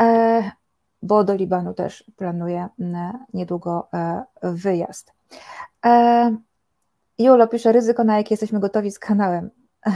E, 0.00 0.50
bo 1.02 1.24
do 1.24 1.34
Libanu 1.34 1.74
też 1.74 2.04
planuję 2.16 2.68
mm, 2.80 3.12
niedługo 3.34 3.88
e, 3.94 4.24
wyjazd. 4.42 5.12
Julo 7.18 7.48
pisze 7.48 7.72
ryzyko, 7.72 8.04
na 8.04 8.16
jakie 8.16 8.32
jesteśmy 8.32 8.60
gotowi 8.60 8.90
z 8.90 8.98
kanałem. 8.98 9.50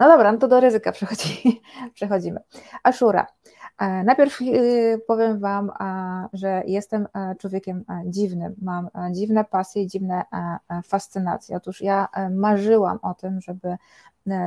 No 0.00 0.08
dobra, 0.08 0.32
no 0.32 0.38
to 0.38 0.48
do 0.48 0.60
ryzyka 0.60 0.92
przechodzi, 0.92 1.62
przechodzimy. 1.94 2.40
Ashura. 2.82 3.26
E, 3.78 4.04
najpierw 4.04 4.40
y, 4.40 5.00
powiem 5.06 5.38
Wam, 5.38 5.72
że 6.32 6.62
jestem 6.66 7.08
e, 7.14 7.34
człowiekiem 7.34 7.84
dziwnym, 8.06 8.54
mam 8.62 8.88
dziwne 9.12 9.44
pasje 9.44 9.82
i 9.82 9.86
dziwne 9.86 10.24
fascynacje. 10.84 11.56
Otóż 11.56 11.80
ja 11.80 12.08
marzyłam 12.30 12.98
o 13.02 13.14
tym, 13.14 13.40
żeby 13.40 13.76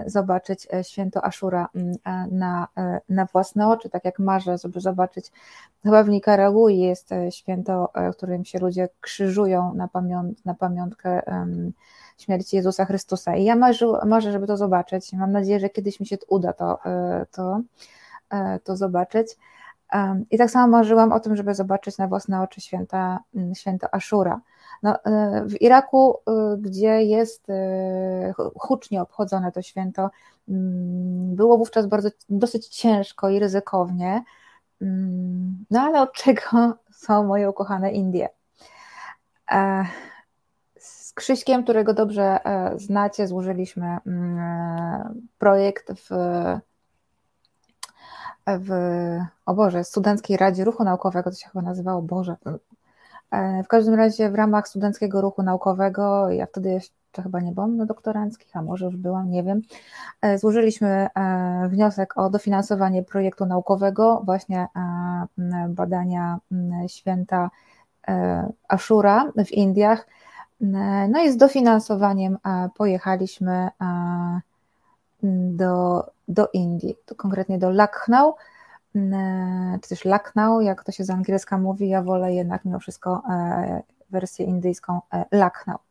zobaczyć 0.06 0.68
święto 0.82 1.26
Ashura 1.26 1.70
mm, 1.76 1.96
na, 2.32 2.68
na 3.10 3.26
własne 3.26 3.68
oczy, 3.68 3.90
tak 3.90 4.06
jak 4.06 4.20
marzę, 4.20 4.58
żeby 4.58 4.80
zobaczyć, 4.80 5.32
chyba 5.84 6.04
w 6.04 6.10
Nikaragui 6.10 6.80
jest 6.80 7.10
święto, 7.30 7.92
którym 8.12 8.46
się 8.46 8.60
ludzie 8.60 8.90
krzyżują 9.02 9.74
na, 9.74 9.90
na 10.46 10.54
pamiątkę 10.54 11.22
śmierci 12.20 12.56
Jezusa 12.56 12.86
Chrystusa. 12.86 13.36
I 13.36 13.44
ja 13.44 13.56
marzę, 13.56 13.86
marzę, 14.06 14.32
żeby 14.32 14.48
to 14.48 14.58
zobaczyć. 14.58 15.14
Mam 15.14 15.32
nadzieję, 15.32 15.60
że 15.60 15.70
kiedyś 15.70 16.00
mi 16.00 16.06
się 16.06 16.18
uda 16.28 16.54
to, 16.54 16.86
e, 16.86 17.26
to, 17.32 17.56
e, 17.56 17.62
to 18.64 18.76
zobaczyć. 18.76 19.38
I 20.32 20.38
tak 20.38 20.52
samo 20.52 20.68
marzyłam 20.68 21.12
o 21.12 21.20
tym, 21.20 21.36
żeby 21.36 21.56
zobaczyć 21.56 21.98
na 21.98 22.08
własne 22.08 22.42
oczy 22.42 22.62
święta, 22.62 23.20
święta 23.54 23.88
Ashura. 23.92 24.42
No, 24.84 25.04
e, 25.04 25.44
w 25.46 25.62
Iraku, 25.62 26.18
gdzie 26.58 27.04
jest 27.04 27.48
hucznie 28.60 29.02
obchodzone 29.02 29.52
to 29.52 29.62
święto, 29.62 30.10
było 31.36 31.58
wówczas 31.58 31.88
bardzo 31.88 32.10
dosyć 32.30 32.68
ciężko 32.68 33.30
i 33.30 33.40
ryzykownie. 33.40 34.24
No 35.72 35.82
ale 35.82 36.02
od 36.02 36.14
czego 36.14 36.74
są 37.04 37.24
moje 37.24 37.50
ukochane 37.50 37.92
Indie? 37.92 38.30
Krzyśkiem, 41.20 41.64
którego 41.64 41.94
dobrze 41.94 42.46
e, 42.46 42.80
znacie, 42.80 43.28
złożyliśmy 43.28 43.86
e, 43.88 44.00
projekt 45.38 45.92
w, 45.94 46.10
w 48.48 48.70
o 49.46 49.54
Boże, 49.54 49.84
Studenckiej 49.84 50.38
Radzie 50.38 50.64
Ruchu 50.64 50.84
Naukowego, 50.84 51.30
to 51.30 51.36
się 51.36 51.50
chyba 51.50 51.62
nazywało, 51.62 52.02
Boże. 52.02 52.36
E, 53.32 53.64
w 53.64 53.68
każdym 53.68 53.94
razie 53.94 54.30
w 54.30 54.36
ramach 54.36 54.68
Studenckiego 54.68 55.22
Ruchu 55.22 55.44
Naukowego, 55.44 56.30
ja 56.30 56.46
wtedy 56.46 56.70
jeszcze 56.70 57.24
chyba 57.24 57.40
nie 57.40 57.52
byłam 57.52 57.78
na 57.78 57.86
doktoranckich, 57.86 58.56
a 58.56 58.62
może 58.62 58.86
już 58.86 58.96
byłam, 58.96 59.32
nie 59.32 59.44
wiem, 59.44 59.62
złożyliśmy 60.36 61.08
wniosek 61.70 62.18
o 62.18 62.30
dofinansowanie 62.30 63.04
projektu 63.04 63.46
naukowego, 63.46 64.22
właśnie 64.26 64.68
badania 65.70 66.40
święta 66.88 67.50
Ashura 68.68 69.32
w 69.46 69.52
Indiach, 69.52 70.08
no 71.10 71.22
i 71.24 71.32
z 71.32 71.38
dofinansowaniem 71.38 72.38
pojechaliśmy 72.76 73.70
do, 75.24 76.04
do 76.28 76.48
Indii, 76.54 76.96
konkretnie 77.18 77.60
do 77.60 77.70
Lucknow, 77.70 78.36
czy 79.82 79.90
też 79.90 80.06
Lucknow, 80.06 80.64
jak 80.64 80.84
to 80.84 80.92
się 80.92 81.04
z 81.04 81.10
angielska 81.10 81.58
mówi, 81.58 81.90
ja 81.90 82.02
wolę 82.02 82.34
jednak 82.34 82.66
mimo 82.66 82.80
wszystko 82.80 83.22
e, 83.30 83.82
wersję 84.10 84.46
indyjską 84.46 85.02
e, 85.14 85.26
Lucknow. 85.32 85.82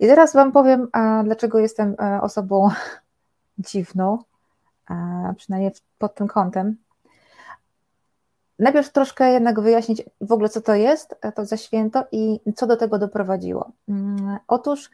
I 0.00 0.06
teraz 0.06 0.32
Wam 0.32 0.52
powiem, 0.52 0.88
dlaczego 1.24 1.58
jestem 1.58 1.96
e, 2.00 2.20
osobą 2.22 2.68
dziwną, 3.58 4.18
przynajmniej 5.36 5.72
pod 5.98 6.14
tym 6.14 6.28
kątem, 6.28 6.76
Najpierw 8.58 8.92
troszkę 8.92 9.32
jednak 9.32 9.60
wyjaśnić 9.60 10.02
w 10.20 10.32
ogóle, 10.32 10.48
co 10.48 10.60
to 10.60 10.74
jest 10.74 11.14
to 11.34 11.46
za 11.46 11.56
święto 11.56 12.04
i 12.12 12.40
co 12.56 12.66
do 12.66 12.76
tego 12.76 12.98
doprowadziło. 12.98 13.70
Mm, 13.88 14.38
otóż 14.48 14.90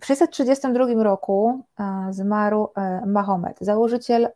w 0.00 0.06
632 0.06 1.02
roku 1.02 1.62
e, 1.80 2.06
zmarł 2.10 2.68
e, 2.76 3.06
Mahomet, 3.06 3.58
założyciel 3.60 4.24
e, 4.24 4.30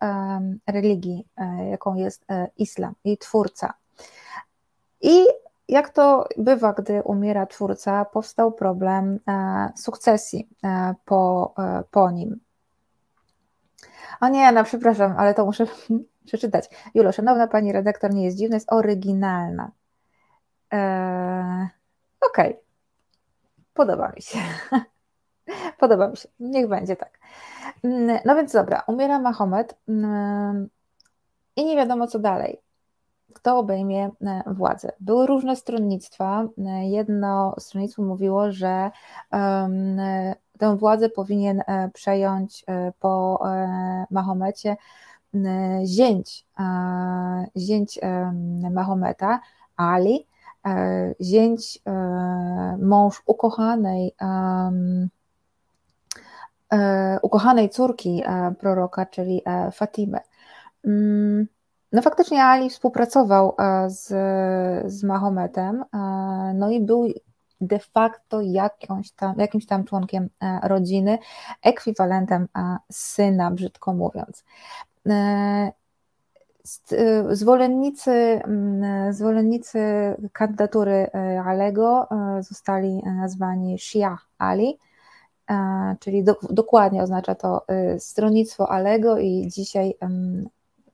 religii, 0.67 1.27
jaką 1.71 1.95
jest 1.95 2.27
islam, 2.57 2.95
jej 3.05 3.19
twórca. 3.19 3.75
I 5.01 5.25
jak 5.69 5.91
to 5.91 6.29
bywa, 6.37 6.73
gdy 6.73 7.03
umiera 7.03 7.47
twórca, 7.47 8.05
powstał 8.05 8.53
problem 8.53 9.21
sukcesji 9.77 10.49
po, 11.05 11.55
po 11.91 12.11
nim. 12.11 12.41
O 14.21 14.29
nie, 14.29 14.53
no 14.53 14.65
przepraszam, 14.65 15.15
ale 15.19 15.35
to 15.35 15.47
muszę 15.47 15.67
przeczytać. 16.27 16.71
Julo, 16.95 17.13
szanowna 17.13 17.47
pani 17.47 17.73
redaktor, 17.73 18.15
nie 18.15 18.25
jest 18.25 18.37
dziwna, 18.37 18.57
jest 18.57 18.73
oryginalna. 18.73 19.71
E, 20.73 21.69
Okej. 22.21 22.51
Okay. 22.51 22.63
Podoba 23.75 24.13
mi 24.17 24.23
się. 24.23 24.39
Podoba 25.81 26.09
mi 26.09 26.17
się. 26.17 26.29
Niech 26.41 26.69
będzie 26.69 26.97
tak. 26.97 27.19
Mm, 27.85 28.19
no 28.25 28.37
więc 28.37 28.53
dobra, 28.53 28.83
umiera 28.87 29.19
Mahomet 29.19 29.79
mm, 29.89 30.69
i 31.57 31.65
nie 31.65 31.77
wiadomo 31.77 32.07
co 32.07 32.19
dalej. 32.19 32.61
Kto 33.35 33.59
obejmie 33.59 34.11
e, 34.21 34.43
władzę? 34.47 34.93
Były 35.01 35.27
różne 35.27 35.57
stronnictwa. 35.57 36.45
E, 36.59 36.89
jedno 36.89 37.55
stronnictwo 37.59 38.03
mówiło, 38.03 38.53
że 38.53 38.91
tę 40.59 40.77
władzę 40.77 41.09
powinien 41.09 41.63
przejąć 41.95 42.65
po 43.01 43.43
Mahomecie 44.11 44.77
zięć, 45.85 46.47
zięć 47.57 48.01
Mahometa, 48.71 49.41
Ali, 49.77 50.27
e, 50.67 51.15
zięć 51.21 51.79
e, 51.87 51.91
mąż 52.83 53.23
ukochanej, 53.27 54.15
e, 54.21 54.29
ukochanej 57.23 57.71
córki 57.71 58.23
proroka, 58.59 59.07
czyli 59.07 59.43
Fatimy. 59.73 60.19
Mm, 60.85 61.47
no 61.93 62.03
faktycznie 62.03 62.45
Ali 62.45 62.71
współpracował 62.71 63.55
z, 63.87 64.07
z 64.93 65.05
Mahometem, 65.05 65.85
no 66.55 66.71
i 66.71 66.81
był 66.81 67.09
de 67.61 67.79
facto 67.79 68.41
jakąś 68.41 69.11
tam, 69.11 69.35
jakimś 69.39 69.67
tam 69.67 69.85
członkiem 69.85 70.29
rodziny, 70.63 71.19
ekwiwalentem 71.63 72.49
syna, 72.93 73.51
brzydko 73.51 73.95
mówiąc. 73.95 74.45
Zwolennicy, 77.31 78.11
mm, 78.11 79.13
zwolennicy 79.13 79.81
kandydatury 80.33 81.11
Alego 81.45 82.09
zostali 82.41 83.03
nazwani 83.05 83.79
Shia 83.79 84.19
Ali, 84.39 84.79
czyli 86.01 86.25
do, 86.25 86.37
dokładnie 86.51 87.03
oznacza 87.03 87.35
to 87.35 87.67
stronnictwo 87.99 88.71
Alego 88.71 89.19
i 89.19 89.49
dzisiaj 89.49 89.95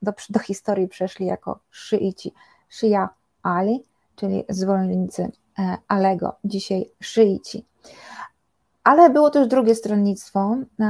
do, 0.02 0.12
do 0.30 0.38
historii 0.38 0.88
przeszli 0.88 1.26
jako 1.26 1.58
szyici 1.70 2.32
Shia 2.68 3.08
Ali, 3.42 3.82
czyli 4.16 4.44
zwolennicy 4.48 5.32
Alego, 5.88 6.34
dzisiaj 6.44 6.90
szyici. 7.00 7.64
Ale 8.84 9.10
było 9.10 9.30
też 9.30 9.48
drugie 9.48 9.74
stronnictwo 9.74 10.56
e, 10.80 10.84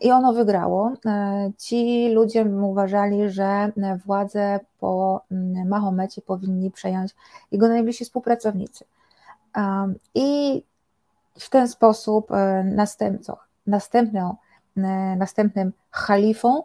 i 0.00 0.10
ono 0.10 0.32
wygrało. 0.32 0.92
E, 1.06 1.52
ci 1.58 2.08
ludzie 2.12 2.44
uważali, 2.44 3.30
że 3.30 3.72
władzę 4.06 4.60
po 4.80 5.20
Mahomecie 5.66 6.22
powinni 6.22 6.70
przejąć 6.70 7.14
jego 7.52 7.68
najbliżsi 7.68 8.04
współpracownicy. 8.04 8.84
E, 9.56 9.92
I 10.14 10.62
w 11.38 11.50
ten 11.50 11.68
sposób 11.68 12.30
następcą, 12.64 13.36
następną, 13.66 14.36
następnym 15.16 15.72
halifą, 15.90 16.62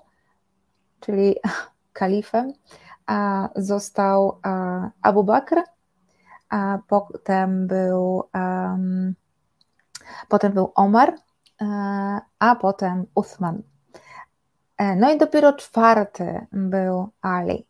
czyli 1.00 1.36
kalifem, 1.94 2.54
został 3.56 4.40
Abu 5.02 5.24
Bakr, 5.24 5.62
a 6.50 6.80
potem 6.88 7.68
był 7.68 8.24
potem 10.30 10.54
był 10.54 10.72
Omar, 10.76 11.14
e, 11.62 11.66
a 12.40 12.56
potem 12.56 13.06
Uthman. 13.16 13.62
E, 14.78 14.96
no 14.96 15.14
i 15.14 15.18
dopiero 15.18 15.54
czwarty 15.54 16.46
był 16.52 17.10
Ali. 17.22 17.68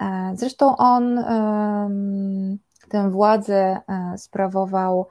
E, 0.00 0.32
zresztą 0.34 0.76
on 0.76 1.24
tę 2.88 3.10
władzę 3.10 3.80
sprawował 4.16 5.08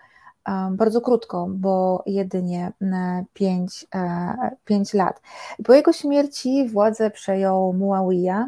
bardzo 0.71 1.01
krótko, 1.01 1.47
bo 1.49 2.03
jedynie 2.05 2.71
5, 3.33 3.87
5 4.65 4.93
lat. 4.93 5.21
Po 5.65 5.73
jego 5.73 5.93
śmierci 5.93 6.69
władzę 6.69 7.11
przejął 7.11 7.73
Muawiyah, 7.73 8.47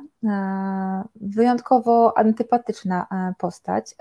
wyjątkowo 1.16 2.18
antypatyczna 2.18 3.08
postać 3.38 3.96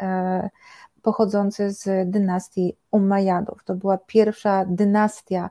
pochodzący 1.03 1.71
z 1.71 2.11
dynastii 2.11 2.77
Umayyadów. 2.91 3.65
To 3.65 3.75
była 3.75 3.99
pierwsza 3.99 4.65
dynastia 4.69 5.51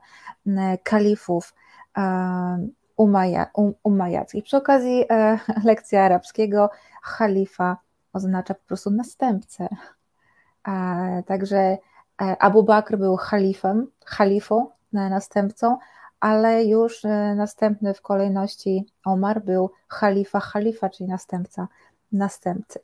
kalifów 0.82 1.54
umayyackich. 3.84 4.44
Przy 4.44 4.56
okazji 4.56 5.04
e, 5.10 5.38
lekcja 5.70 6.04
arabskiego 6.04 6.70
khalifa 7.02 7.76
oznacza 8.12 8.54
po 8.54 8.66
prostu 8.66 8.90
następcę. 8.90 9.68
Także 11.26 11.58
e, 11.58 11.78
Abu 12.18 12.62
Bakr 12.62 12.96
był 12.96 13.16
khalifem, 13.16 13.86
khalifą, 14.04 14.68
następcą, 14.92 15.78
ale 16.20 16.64
już 16.64 17.04
e, 17.04 17.34
następny 17.34 17.94
w 17.94 18.02
kolejności 18.02 18.86
Omar 19.04 19.42
był 19.42 19.70
khalifa, 19.88 20.40
khalifa, 20.40 20.88
czyli 20.90 21.08
następca 21.08 21.68
następcy. 22.14 22.80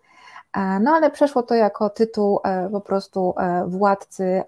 E, 0.56 0.80
no 0.80 0.90
ale 0.90 1.10
przeszło 1.10 1.42
to 1.42 1.54
jako 1.54 1.90
tytuł 1.90 2.40
e, 2.44 2.68
po 2.70 2.80
prostu 2.80 3.34
e, 3.36 3.66
władcy 3.66 4.42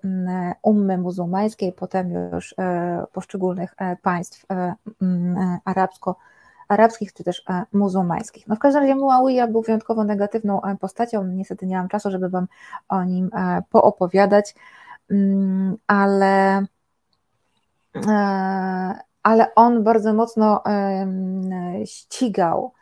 ummy 0.63 0.99
muzułmańskiej, 0.99 1.73
potem 1.73 2.11
już 2.33 2.55
poszczególnych 3.13 3.75
państw 4.03 4.47
arabsko, 5.65 6.17
arabskich 6.73 7.13
czy 7.13 7.25
też 7.25 7.45
muzułmańskich. 7.73 8.49
No 8.49 8.57
w 8.57 8.59
każdym 8.59 8.83
razie 8.83 8.95
Muawiyah 8.95 9.51
był 9.51 9.63
wyjątkowo 9.63 10.05
negatywną 10.05 10.61
postacią, 10.81 11.25
niestety 11.25 11.67
nie 11.67 11.77
mam 11.77 11.89
czasu, 11.89 12.11
żeby 12.11 12.29
Wam 12.29 12.47
o 12.89 13.05
nim 13.05 13.31
poopowiadać, 13.71 14.55
mm, 15.11 15.77
ale 15.87 16.63
ale 19.23 19.55
on 19.55 19.85
bardzo 19.85 20.13
mocno 20.13 20.63
ścigał 21.85 22.73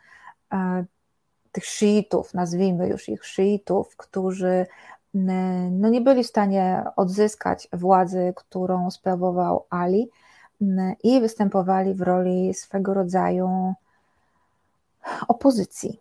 tych 1.51 1.65
szyitów, 1.65 2.33
nazwijmy 2.33 2.87
już 2.87 3.09
ich 3.09 3.25
szyitów, 3.25 3.97
którzy 3.97 4.65
no, 5.71 5.89
nie 5.89 6.01
byli 6.01 6.23
w 6.23 6.27
stanie 6.27 6.83
odzyskać 6.95 7.67
władzy, 7.73 8.33
którą 8.35 8.91
sprawował 8.91 9.65
Ali 9.69 10.09
i 11.03 11.21
występowali 11.21 11.93
w 11.93 12.01
roli 12.01 12.53
swego 12.53 12.93
rodzaju 12.93 13.73
opozycji. 15.27 15.99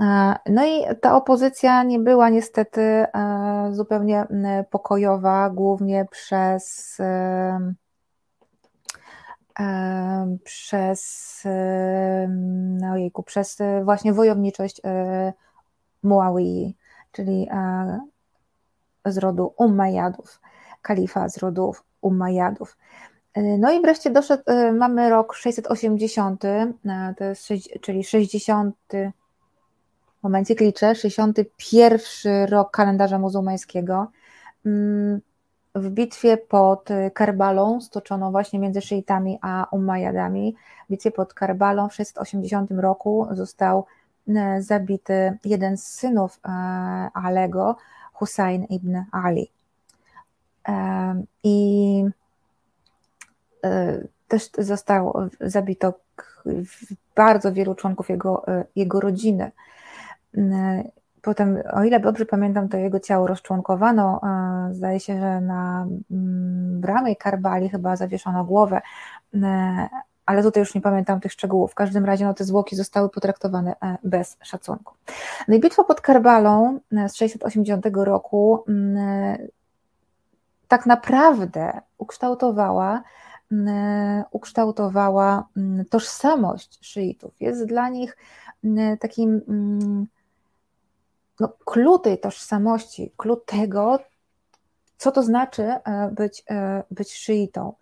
E, 0.00 0.36
no 0.46 0.64
i 0.66 0.84
ta 1.00 1.16
opozycja 1.16 1.82
nie 1.82 1.98
była 1.98 2.28
niestety 2.28 2.80
e, 2.80 3.06
zupełnie 3.72 4.26
pokojowa, 4.70 5.50
głównie 5.50 6.06
przez 6.10 6.98
przez, 10.44 11.42
no 12.80 12.92
ojejku, 12.92 13.22
przez 13.22 13.60
e, 13.60 13.84
właśnie 13.84 14.12
wojowniczość 14.12 14.80
e, 14.84 15.32
Muawii, 16.02 16.76
czyli 17.12 17.48
e, 17.52 18.00
z 19.04 19.18
rodu 19.18 19.54
Umayyadów, 19.56 20.40
kalifa 20.82 21.28
z 21.28 21.38
rodu 21.38 21.74
Umayyadów. 22.00 22.76
No 23.36 23.72
i 23.72 23.80
wreszcie 23.80 24.10
doszedł, 24.10 24.42
mamy 24.72 25.10
rok 25.10 25.34
680, 25.34 26.42
to 27.16 27.24
jest, 27.24 27.48
czyli 27.80 28.04
60, 28.04 28.76
momencie 30.26 30.54
liczę, 30.54 30.94
61 30.94 32.48
rok 32.48 32.70
kalendarza 32.70 33.18
muzułmańskiego. 33.18 34.06
Mm, 34.66 35.20
w 35.74 35.90
bitwie 35.90 36.36
pod 36.36 36.88
Karbalą, 37.14 37.80
stoczoną 37.80 38.30
właśnie 38.30 38.58
między 38.58 38.80
szyitami 38.80 39.38
a 39.42 39.66
Umayyadami, 39.70 40.56
w 40.88 40.90
bitwie 40.90 41.10
pod 41.10 41.34
Karbalą 41.34 41.88
w 41.88 41.94
680 41.94 42.70
roku 42.70 43.28
został 43.30 43.86
e, 44.28 44.62
zabity 44.62 45.38
jeden 45.44 45.76
z 45.76 45.84
synów 45.84 46.40
e, 46.44 46.48
Alego, 47.14 47.76
Hussein 48.12 48.64
ibn 48.64 48.96
Ali. 49.12 49.50
E, 50.68 51.22
I 51.44 52.04
też 54.28 54.50
zostało 54.58 55.26
zabito 55.40 55.94
bardzo 57.16 57.52
wielu 57.52 57.74
członków 57.74 58.08
jego, 58.08 58.46
jego 58.76 59.00
rodziny. 59.00 59.50
Potem, 61.26 61.62
o 61.72 61.84
ile 61.84 62.00
dobrze 62.00 62.26
pamiętam, 62.26 62.68
to 62.68 62.76
jego 62.76 63.00
ciało 63.00 63.26
rozczłonkowano. 63.26 64.20
E, 64.22 64.74
zdaje 64.74 65.00
się, 65.00 65.20
że 65.20 65.40
na 65.40 65.86
mm, 66.10 66.80
bramie 66.80 67.16
Karbali 67.16 67.68
chyba 67.68 67.96
zawieszono 67.96 68.44
głowę, 68.44 68.80
e, 69.34 69.88
ale 70.26 70.42
tutaj 70.42 70.60
już 70.60 70.74
nie 70.74 70.80
pamiętam 70.80 71.20
tych 71.20 71.32
szczegółów. 71.32 71.72
W 71.72 71.74
każdym 71.74 72.04
razie 72.04 72.24
no, 72.24 72.34
te 72.34 72.44
zwłoki 72.44 72.76
zostały 72.76 73.08
potraktowane 73.08 73.74
e, 73.82 73.98
bez 74.04 74.36
szacunku. 74.42 74.94
No 75.48 75.54
i 75.54 75.60
bitwa 75.60 75.84
pod 75.84 76.00
Karbalą 76.00 76.80
z 77.08 77.14
680 77.14 77.86
roku 77.94 78.64
mm, 78.68 79.38
tak 80.68 80.86
naprawdę 80.86 81.80
ukształtowała 81.98 83.02
ukształtowała 84.30 85.48
tożsamość 85.90 86.86
szyitów. 86.86 87.34
Jest 87.40 87.66
dla 87.66 87.88
nich 87.88 88.16
takim 89.00 89.40
no, 91.40 91.48
clue 91.64 91.98
tej 91.98 92.20
tożsamości, 92.20 93.12
clue 93.16 93.36
tego, 93.36 93.98
co 94.96 95.12
to 95.12 95.22
znaczy 95.22 95.74
być, 96.12 96.44
być 96.90 97.14
szyitą. 97.14 97.72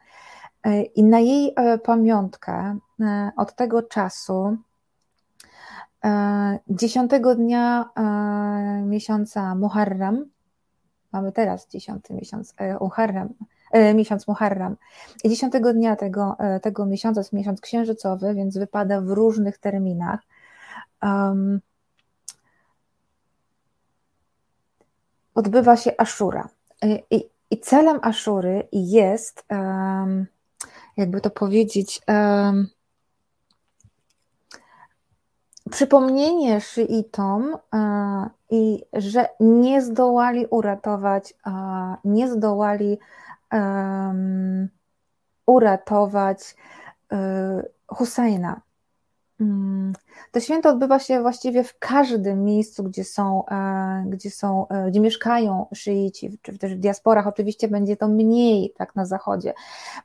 I 0.95 1.05
na 1.05 1.19
jej 1.21 1.55
pamiątkę 1.85 2.79
od 3.37 3.55
tego 3.55 3.83
czasu, 3.83 4.57
dziesiątego 6.69 7.35
dnia 7.35 7.91
miesiąca 8.83 9.55
Muharram, 9.55 10.25
mamy 11.13 11.33
teraz 11.33 11.69
dziesiąty 11.69 12.15
miesiąc 12.15 12.55
Muharram, 12.81 13.29
E, 13.29 13.54
miesiąc 13.95 14.29
Muharram. 14.29 14.77
I 15.25 15.29
dziesiątego 15.29 15.73
dnia 15.73 15.97
tego, 15.97 16.37
e, 16.39 16.61
tego 16.61 16.87
miesiąca 16.87 17.21
jest 17.21 17.33
miesiąc 17.33 17.61
księżycowy, 17.61 18.35
więc 18.35 18.59
wypada 18.59 19.01
w 19.01 19.09
różnych 19.09 19.59
terminach. 19.59 20.21
Um, 21.03 21.61
odbywa 25.35 25.77
się 25.77 25.93
Ashura. 25.99 26.49
I, 26.83 27.17
i, 27.17 27.31
i 27.51 27.61
celem 27.61 27.99
Aszury 28.03 28.69
jest, 28.73 29.45
um, 29.51 30.27
jakby 30.97 31.21
to 31.21 31.31
powiedzieć, 31.31 32.01
um, 32.09 32.69
przypomnienie 35.71 36.61
szyitom, 36.61 37.57
i 38.51 38.85
że 38.93 39.29
nie 39.41 39.83
zdołali 39.83 40.47
uratować, 40.47 41.35
nie 42.05 42.29
zdołali 42.29 42.99
um, 43.55 44.69
uratować 45.47 46.57
um, 47.11 47.63
Husajna. 47.87 48.61
Mm, 49.41 49.93
to 50.33 50.41
święto 50.41 50.71
odbywa 50.71 50.99
się 50.99 51.23
właściwie 51.23 51.65
w 51.65 51.79
każdym 51.79 52.45
miejscu, 52.45 52.85
gdzie 52.85 53.05
są, 53.05 53.47
e, 53.47 54.05
gdzie 54.07 54.31
są, 54.31 54.69
e, 54.69 54.91
gdzie 54.91 55.01
mieszkają 55.01 55.67
szyici, 55.75 56.39
czy 56.43 56.59
też 56.59 56.75
w 56.75 56.79
diasporach. 56.79 57.27
Oczywiście 57.27 57.69
będzie 57.69 57.97
to 57.97 58.09
mniej 58.09 58.73
tak 58.77 58.97
na 58.97 59.07
zachodzie. 59.07 59.55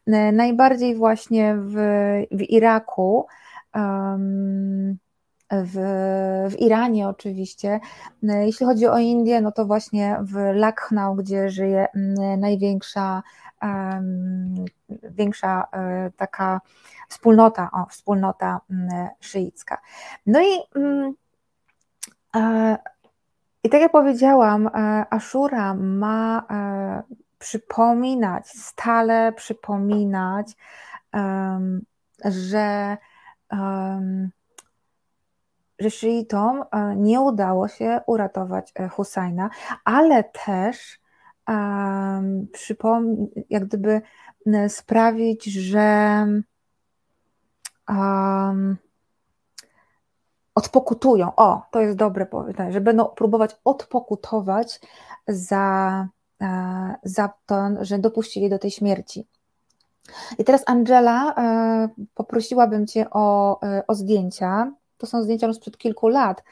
E, 0.08 0.32
najbardziej 0.32 0.96
właśnie 0.96 1.56
w, 1.56 1.76
w 2.32 2.42
Iraku. 2.42 3.26
W, 5.52 5.76
w 6.52 6.60
Iranie 6.60 7.08
oczywiście. 7.08 7.80
Jeśli 8.24 8.66
chodzi 8.66 8.88
o 8.88 8.98
Indię, 8.98 9.42
no 9.42 9.52
to 9.52 9.66
właśnie 9.66 10.18
w 10.22 10.36
Lucknow, 10.54 11.18
gdzie 11.18 11.50
żyje 11.50 11.88
największa 12.38 13.24
większa 15.04 15.68
e, 15.72 16.12
taka 16.18 16.62
wspólnota, 17.10 17.70
o, 17.74 17.86
wspólnota 17.86 18.62
szyicka. 19.20 19.82
No 20.26 20.42
i, 20.42 20.60
e, 22.36 22.78
i 23.64 23.70
tak 23.70 23.82
jak 23.82 23.92
powiedziałam, 23.92 24.68
e, 24.68 25.06
Ashura 25.10 25.74
ma 25.74 26.48
przypominać, 27.40 28.48
stale 28.48 29.34
przypominać, 29.34 30.56
że 32.26 32.98
że 35.80 35.90
szyitom 35.90 36.64
nie 36.96 37.22
udało 37.22 37.68
się 37.68 38.02
uratować 38.08 38.74
Husajna, 38.92 39.50
ale 39.86 40.24
też 40.24 41.00
um, 41.48 42.48
przypom- 42.52 43.28
jak 43.50 43.66
gdyby 43.66 44.02
sprawić, 44.68 45.46
że 45.46 46.26
um, 47.90 48.78
odpokutują. 50.60 51.36
O, 51.36 51.62
to 51.72 51.82
jest 51.82 51.98
dobre 51.98 52.26
powiedzenie, 52.26 52.72
że 52.72 52.82
będą 52.82 53.06
próbować 53.06 53.56
odpokutować 53.66 54.82
za, 55.28 56.08
e, 56.42 56.96
za 57.04 57.30
to, 57.46 57.70
że 57.82 58.00
dopuścili 58.00 58.50
do 58.50 58.60
tej 58.60 58.72
śmierci. 58.72 59.28
I 60.38 60.44
teraz 60.44 60.64
Angela, 60.66 61.34
e, 61.38 61.90
poprosiłabym 62.14 62.88
Cię 62.88 63.10
o, 63.12 63.60
e, 63.64 63.88
o 63.88 63.96
zdjęcia. 63.96 64.72
To 65.00 65.08
są 65.08 65.24
zdjęcia 65.24 65.54
sprzed 65.54 65.78
kilku 65.78 66.08
lat, 66.08 66.44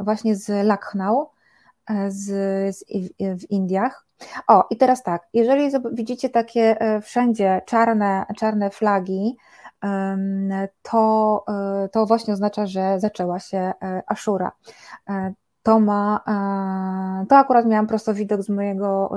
właśnie 0.00 0.36
z 0.36 0.66
Lucknow 0.66 1.28
z, 2.08 2.26
z, 2.76 2.84
w 3.20 3.50
Indiach. 3.50 4.06
O, 4.48 4.66
i 4.70 4.76
teraz 4.76 5.02
tak, 5.02 5.28
jeżeli 5.34 5.70
widzicie 5.92 6.30
takie 6.30 6.80
e, 6.80 7.00
wszędzie 7.00 7.62
czarne, 7.66 8.26
czarne 8.36 8.70
flagi, 8.70 9.36
to, 10.82 11.44
e, 11.48 11.88
to 11.88 12.06
właśnie 12.06 12.34
oznacza, 12.34 12.66
że 12.66 13.00
zaczęła 13.00 13.38
się 13.38 13.58
e, 13.58 14.02
Ashura. 14.06 14.52
To 15.62 15.80
ma, 15.80 16.20
to 17.28 17.36
akurat 17.36 17.66
miałam 17.66 17.86
prosto 17.86 18.14
widok 18.14 18.42
z 18.42 18.48
mojego 18.48 19.10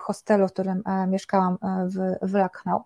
hostelu, 0.00 0.48
w 0.48 0.52
którym 0.52 0.82
mieszkałam 1.08 1.58
w, 1.62 2.16
w 2.22 2.34
Lucknow. 2.34 2.82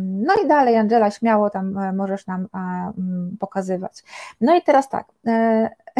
No 0.00 0.34
i 0.44 0.48
dalej, 0.48 0.76
Angela, 0.76 1.10
śmiało 1.10 1.50
tam 1.50 1.94
możesz 1.96 2.26
nam 2.26 2.48
pokazywać. 3.40 4.04
No 4.40 4.56
i 4.56 4.62
teraz 4.62 4.88
tak, 4.88 5.06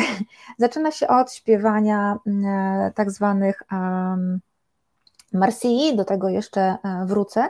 zaczyna 0.58 0.90
się 0.90 1.08
od 1.08 1.32
śpiewania 1.32 2.16
tak 2.94 3.10
zwanych 3.10 3.62
Marsii, 5.32 5.96
do 5.96 6.04
tego 6.04 6.28
jeszcze 6.28 6.60
e, 6.60 7.06
wrócę. 7.06 7.48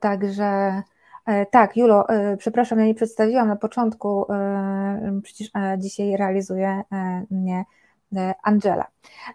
Także 0.00 0.44
e, 0.44 0.82
tak, 1.50 1.76
Julo, 1.76 2.08
e, 2.08 2.36
przepraszam, 2.36 2.78
ja 2.78 2.86
nie 2.86 2.94
przedstawiłam 2.94 3.48
na 3.48 3.56
początku, 3.56 4.26
przecież 5.22 5.50
dzisiaj 5.78 6.16
realizuje 6.16 6.82
mnie 7.30 7.64
E, 8.16 8.34
Angela. 8.42 8.86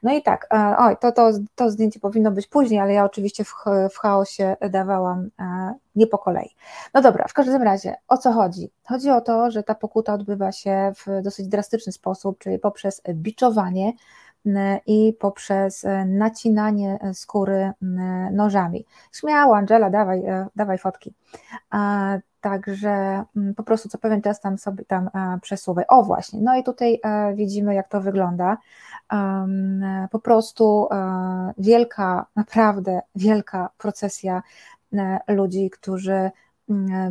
No 0.04 0.14
i 0.14 0.22
tak, 0.24 0.48
e, 0.54 0.76
oj, 0.78 0.96
to, 1.02 1.12
to, 1.12 1.32
to 1.56 1.72
zdjęcie 1.72 2.00
powinno 2.00 2.32
być 2.32 2.48
później, 2.48 2.80
ale 2.80 2.94
ja 2.94 3.06
oczywiście 3.06 3.44
w, 3.44 3.54
w 3.92 3.98
chaosie 3.98 4.56
dawałam 4.70 5.30
e, 5.40 5.74
nie 5.96 6.08
po 6.08 6.18
kolei. 6.18 6.56
No 6.94 7.02
dobra, 7.02 7.26
w 7.28 7.34
każdym 7.34 7.64
razie, 7.64 7.96
o 8.08 8.18
co 8.18 8.32
chodzi? 8.32 8.72
Chodzi 8.84 9.10
o 9.10 9.22
to, 9.22 9.52
że 9.52 9.64
ta 9.64 9.76
pokuta 9.76 10.14
odbywa 10.14 10.52
się 10.52 10.92
w 10.96 11.22
dosyć 11.22 11.48
drastyczny 11.48 11.92
sposób, 11.92 12.38
czyli 12.40 12.60
poprzez 12.60 13.02
biczowanie 13.14 13.94
i 14.86 15.14
poprzez 15.20 15.86
nacinanie 16.06 17.00
skóry 17.14 17.72
nożami. 18.32 18.86
Śmiało, 19.12 19.58
Angela, 19.58 19.90
dawaj, 19.90 20.24
dawaj 20.56 20.78
fotki. 20.78 21.14
Także 22.42 23.24
po 23.58 23.64
prostu 23.64 23.90
co 23.90 23.98
pewien 23.98 24.22
czas 24.22 24.42
tam 24.42 24.58
sobie 24.58 24.86
tam 24.86 25.10
e, 25.14 25.40
przesuwaj. 25.42 25.86
O 25.88 26.04
właśnie, 26.04 26.42
no 26.42 26.56
i 26.58 26.64
tutaj 26.64 27.00
e, 27.04 27.34
widzimy 27.36 27.76
jak 27.76 27.88
to 27.88 28.02
wygląda. 28.02 28.58
Po 30.12 30.20
prostu 30.20 30.88
e, 30.92 31.54
wielka, 31.58 32.26
naprawdę 32.36 33.02
wielka 33.16 33.70
procesja 33.78 34.44
ludzi, 35.28 35.70
którzy 35.70 36.32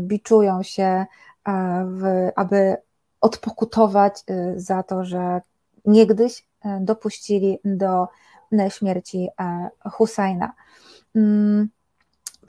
biczują 0.00 0.62
się, 0.62 1.06
aby 2.36 2.76
odpokutować 3.20 4.24
za 4.56 4.82
to, 4.82 5.04
że 5.04 5.40
niegdyś 5.84 6.47
dopuścili 6.80 7.58
do 7.64 8.08
śmierci 8.68 9.28
Husajna. 9.84 10.52
Mm, 11.16 11.68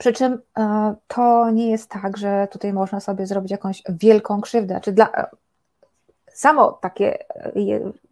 przy 0.00 0.12
czym 0.12 0.38
e, 0.58 0.94
to 1.08 1.50
nie 1.50 1.70
jest 1.70 1.90
tak, 1.90 2.16
że 2.16 2.48
tutaj 2.50 2.72
można 2.72 3.00
sobie 3.00 3.26
zrobić 3.26 3.50
jakąś 3.50 3.82
wielką 3.88 4.40
krzywdę. 4.40 4.80
Czy 4.80 4.92
dla, 4.92 5.12
e, 5.12 5.26
samo 6.26 6.72
takie 6.72 7.34
e, 7.34 7.52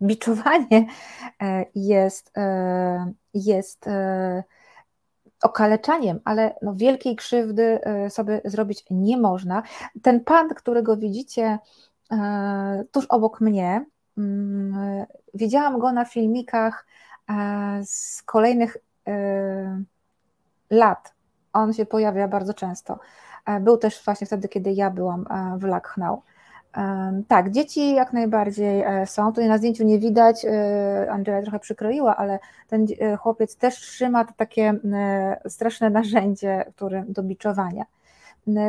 biczowanie 0.03 0.87
jest, 1.75 2.33
jest 3.35 3.87
okaleczaniem, 5.43 6.20
ale 6.25 6.55
no 6.62 6.75
wielkiej 6.75 7.16
krzywdy 7.16 7.81
sobie 8.09 8.41
zrobić 8.45 8.85
nie 8.91 9.16
można. 9.16 9.62
Ten 10.03 10.25
pan, 10.25 10.49
którego 10.49 10.97
widzicie 10.97 11.59
tuż 12.93 13.07
obok 13.07 13.41
mnie, 13.41 13.85
widziałam 15.35 15.78
go 15.78 15.93
na 15.93 16.05
filmikach 16.05 16.86
z 17.85 18.23
kolejnych 18.23 18.77
lat 20.70 21.19
on 21.53 21.73
się 21.73 21.86
pojawia 21.86 22.28
bardzo 22.28 22.55
często. 22.55 22.99
E, 23.47 23.61
był 23.61 23.77
też 23.77 24.05
właśnie 24.05 24.27
wtedy, 24.27 24.49
kiedy 24.49 24.73
ja 24.73 24.90
byłam 24.90 25.27
e, 25.31 25.59
w. 25.59 25.65
E, 26.77 27.23
tak, 27.28 27.51
dzieci 27.51 27.95
jak 27.95 28.12
najbardziej 28.12 28.85
są. 29.07 29.32
Tutaj 29.32 29.49
na 29.49 29.59
zdjęciu 29.59 29.85
nie 29.85 29.99
widać, 29.99 30.47
Angela 31.11 31.43
trochę 31.43 31.59
przykroiła, 31.59 32.16
ale 32.16 32.39
ten 32.69 32.86
chłopiec 33.19 33.57
też 33.57 33.74
trzyma 33.74 34.24
takie 34.24 34.74
straszne 35.49 35.90
narzędzie 35.90 36.65
który, 36.77 37.05
do 37.09 37.23
biczowania. 37.23 37.85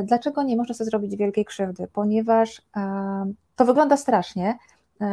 Dlaczego 0.04 0.44
nie 0.44 0.58
można 0.58 0.76
sobie 0.76 0.90
zrobić 0.90 1.16
wielkiej 1.16 1.46
krzywdy? 1.46 1.88
Ponieważ 1.94 2.62
to 3.56 3.66
wygląda 3.66 3.98
strasznie. 3.98 4.58
E, 5.00 5.06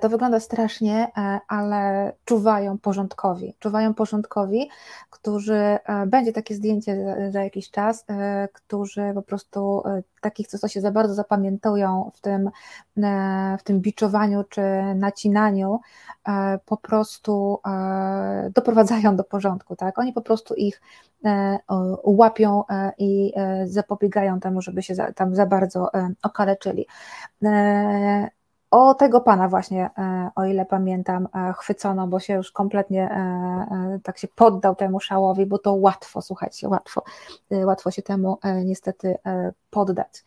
to 0.00 0.08
wygląda 0.08 0.40
strasznie, 0.40 1.08
e, 1.16 1.40
ale 1.48 2.12
czuwają 2.24 2.78
porządkowi. 2.78 3.54
Czuwają 3.58 3.94
porządkowi, 3.94 4.70
którzy, 5.10 5.54
e, 5.54 6.06
będzie 6.06 6.32
takie 6.32 6.54
zdjęcie 6.54 7.04
za, 7.04 7.30
za 7.30 7.44
jakiś 7.44 7.70
czas, 7.70 8.04
którzy 8.52 9.12
po 9.14 9.22
prostu 9.22 9.82
takich, 10.20 10.48
co 10.48 10.68
się 10.68 10.80
za 10.80 10.90
bardzo 10.90 11.14
zapamiętują 11.14 12.10
w 12.14 12.20
tym, 12.20 12.50
w 13.58 13.62
tym 13.64 13.80
biczowaniu 13.80 14.44
czy 14.44 14.62
nacinaniu, 14.94 15.80
po 16.66 16.76
prostu 16.76 17.60
doprowadzają 18.54 19.16
do 19.16 19.24
porządku. 19.24 19.76
Tak? 19.76 19.98
Oni 19.98 20.12
po 20.12 20.22
prostu 20.22 20.54
ich 20.54 20.80
łapią 22.04 22.64
i 22.98 23.32
zapobiegają 23.64 24.40
temu, 24.40 24.62
żeby 24.62 24.82
się 24.82 24.94
tam 25.14 25.34
za 25.34 25.46
bardzo 25.46 25.90
okaleczyli. 26.22 26.86
O 28.70 28.94
tego 28.94 29.20
pana 29.20 29.48
właśnie, 29.48 29.90
e, 29.98 30.30
o 30.34 30.44
ile 30.44 30.66
pamiętam, 30.66 31.28
e, 31.34 31.52
chwycono, 31.52 32.06
bo 32.06 32.20
się 32.20 32.34
już 32.34 32.52
kompletnie 32.52 33.10
e, 33.10 33.98
tak 34.02 34.18
się 34.18 34.28
poddał 34.28 34.74
temu 34.74 35.00
szałowi, 35.00 35.46
bo 35.46 35.58
to 35.58 35.74
łatwo, 35.74 36.22
słuchajcie, 36.22 36.68
łatwo, 36.68 37.02
łatwo 37.50 37.90
się 37.90 38.02
temu 38.02 38.38
niestety 38.64 39.16
poddać. 39.70 40.24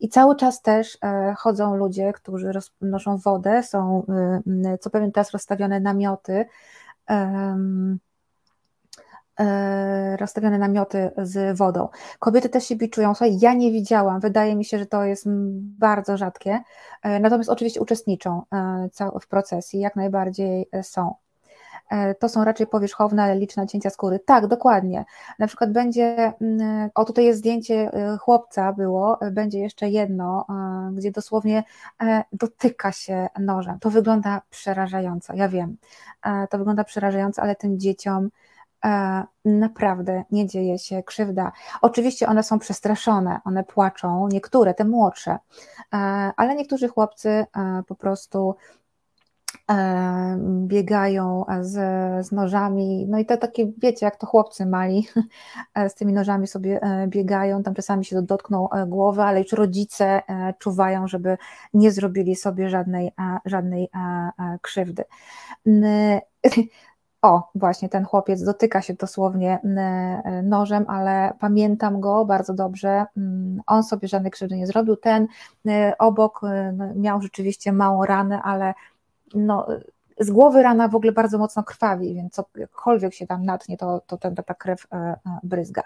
I 0.00 0.08
cały 0.08 0.36
czas 0.36 0.62
też 0.62 0.98
chodzą 1.36 1.76
ludzie, 1.76 2.12
którzy 2.12 2.52
noszą 2.80 3.16
wodę, 3.16 3.62
są 3.62 4.06
co 4.80 4.90
pewien 4.90 5.12
czas 5.12 5.30
rozstawione 5.30 5.80
namioty, 5.80 6.44
rozstawione 10.16 10.58
namioty 10.58 11.10
z 11.18 11.56
wodą. 11.56 11.88
Kobiety 12.18 12.48
też 12.48 12.64
się 12.64 12.76
biczują. 12.76 13.14
Słuchaj, 13.14 13.38
ja 13.40 13.54
nie 13.54 13.72
widziałam, 13.72 14.20
wydaje 14.20 14.56
mi 14.56 14.64
się, 14.64 14.78
że 14.78 14.86
to 14.86 15.04
jest 15.04 15.24
bardzo 15.78 16.16
rzadkie, 16.16 16.60
e, 17.02 17.20
natomiast 17.20 17.50
oczywiście 17.50 17.80
uczestniczą 17.80 18.42
e, 18.52 19.18
w 19.20 19.28
procesji, 19.28 19.80
jak 19.80 19.96
najbardziej 19.96 20.68
są. 20.82 21.14
To 22.18 22.28
są 22.28 22.44
raczej 22.44 22.66
powierzchowne, 22.66 23.22
ale 23.22 23.36
liczne 23.38 23.66
cięcia 23.66 23.90
skóry. 23.90 24.18
Tak, 24.18 24.46
dokładnie. 24.46 25.04
Na 25.38 25.46
przykład 25.46 25.72
będzie, 25.72 26.32
o 26.94 27.04
tutaj 27.04 27.24
jest 27.24 27.38
zdjęcie 27.38 27.90
chłopca 28.20 28.72
było, 28.72 29.18
będzie 29.32 29.58
jeszcze 29.58 29.88
jedno, 29.88 30.46
gdzie 30.92 31.10
dosłownie 31.10 31.64
dotyka 32.32 32.92
się 32.92 33.28
nożem. 33.38 33.78
To 33.80 33.90
wygląda 33.90 34.42
przerażająco, 34.50 35.34
ja 35.34 35.48
wiem. 35.48 35.76
To 36.50 36.58
wygląda 36.58 36.84
przerażająco, 36.84 37.42
ale 37.42 37.56
tym 37.56 37.78
dzieciom 37.78 38.30
E, 38.30 38.55
naprawdę 39.44 40.24
nie 40.30 40.46
dzieje 40.46 40.78
się 40.78 41.02
krzywda. 41.02 41.52
Oczywiście 41.82 42.26
one 42.26 42.42
są 42.42 42.58
przestraszone, 42.58 43.40
one 43.44 43.64
płaczą, 43.64 44.28
niektóre, 44.28 44.74
te 44.74 44.84
młodsze, 44.84 45.30
e, 45.30 45.96
ale 46.36 46.54
niektórzy 46.54 46.88
chłopcy 46.88 47.28
e, 47.28 47.46
po 47.86 47.94
prostu 47.94 48.54
biegają 50.66 51.44
z, 51.60 51.72
z 52.26 52.32
nożami, 52.32 53.06
no 53.08 53.18
i 53.18 53.26
to 53.26 53.36
takie, 53.36 53.72
wiecie, 53.78 54.06
jak 54.06 54.16
to 54.16 54.26
chłopcy 54.26 54.66
mali, 54.66 55.08
z 55.88 55.94
tymi 55.94 56.12
nożami 56.12 56.46
sobie 56.46 56.80
biegają, 57.06 57.62
tam 57.62 57.74
czasami 57.74 58.04
się 58.04 58.22
dotkną 58.22 58.68
głowy, 58.86 59.22
ale 59.22 59.42
już 59.42 59.52
rodzice 59.52 60.22
czuwają, 60.58 61.08
żeby 61.08 61.38
nie 61.74 61.90
zrobili 61.90 62.36
sobie 62.36 62.70
żadnej, 62.70 63.12
żadnej 63.44 63.90
krzywdy. 64.62 65.04
O, 67.26 67.50
właśnie 67.54 67.88
ten 67.88 68.04
chłopiec 68.04 68.44
dotyka 68.44 68.82
się 68.82 68.94
dosłownie 68.94 69.58
e, 69.64 70.42
nożem, 70.42 70.84
ale 70.88 71.32
pamiętam 71.40 72.00
go 72.00 72.24
bardzo 72.24 72.54
dobrze. 72.54 73.06
Mm, 73.16 73.62
on 73.66 73.82
sobie 73.82 74.08
żadnej 74.08 74.32
krzywdy 74.32 74.56
nie 74.56 74.66
zrobił. 74.66 74.96
Ten 74.96 75.26
e, 75.68 75.94
obok 75.98 76.40
e, 76.44 76.72
no, 76.72 76.94
miał 76.94 77.22
rzeczywiście 77.22 77.72
małą 77.72 78.04
ranę, 78.04 78.42
ale 78.42 78.74
no, 79.34 79.66
z 80.20 80.30
głowy 80.30 80.62
rana 80.62 80.88
w 80.88 80.94
ogóle 80.94 81.12
bardzo 81.12 81.38
mocno 81.38 81.64
krwawi, 81.64 82.14
więc 82.14 82.32
cokolwiek 82.32 83.14
się 83.14 83.26
tam 83.26 83.44
natnie, 83.44 83.76
to, 83.76 84.00
to 84.06 84.16
ten, 84.16 84.34
ta 84.34 84.54
krew 84.54 84.86
bryzga. 85.42 85.82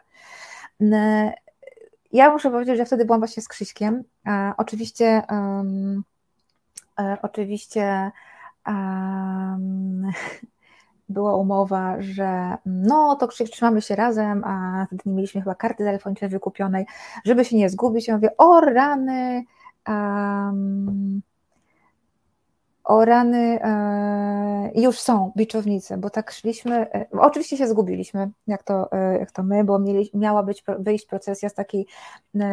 Ja 2.12 2.30
muszę 2.30 2.50
powiedzieć, 2.50 2.76
że 2.76 2.84
wtedy 2.84 3.04
byłam 3.04 3.20
właśnie 3.20 3.42
z 3.42 3.48
Krzyśkiem. 3.48 4.04
Oczywiście, 4.56 5.22
um, 5.30 6.02
oczywiście 7.22 8.10
um, 8.66 10.12
była 11.10 11.36
umowa, 11.36 11.96
że 11.98 12.56
no 12.66 13.16
to 13.16 13.26
trzymamy 13.26 13.82
się 13.82 13.96
razem, 13.96 14.44
a 14.44 14.84
wtedy 14.86 15.02
nie 15.06 15.14
mieliśmy 15.14 15.40
chyba 15.40 15.54
karty 15.54 15.84
telefonicznej 15.84 16.30
wykupionej, 16.30 16.86
żeby 17.24 17.44
się 17.44 17.56
nie 17.56 17.70
zgubić. 17.70 18.08
Ja 18.08 18.14
mówię, 18.14 18.36
o 18.36 18.60
rany, 18.60 19.44
um, 19.88 21.22
o 22.90 23.04
rany, 23.04 23.58
e, 23.62 24.70
już 24.74 25.00
są 25.00 25.32
biczownice, 25.36 25.98
bo 25.98 26.10
tak 26.10 26.30
szliśmy, 26.30 26.92
e, 26.92 27.06
oczywiście 27.12 27.56
się 27.56 27.68
zgubiliśmy, 27.68 28.30
jak 28.46 28.62
to, 28.62 28.92
e, 28.92 29.18
jak 29.18 29.32
to 29.32 29.42
my, 29.42 29.64
bo 29.64 29.78
mieli, 29.78 30.10
miała 30.14 30.42
być, 30.42 30.64
wyjść 30.78 31.06
procesja 31.06 31.48
z 31.48 31.54
takiej 31.54 31.86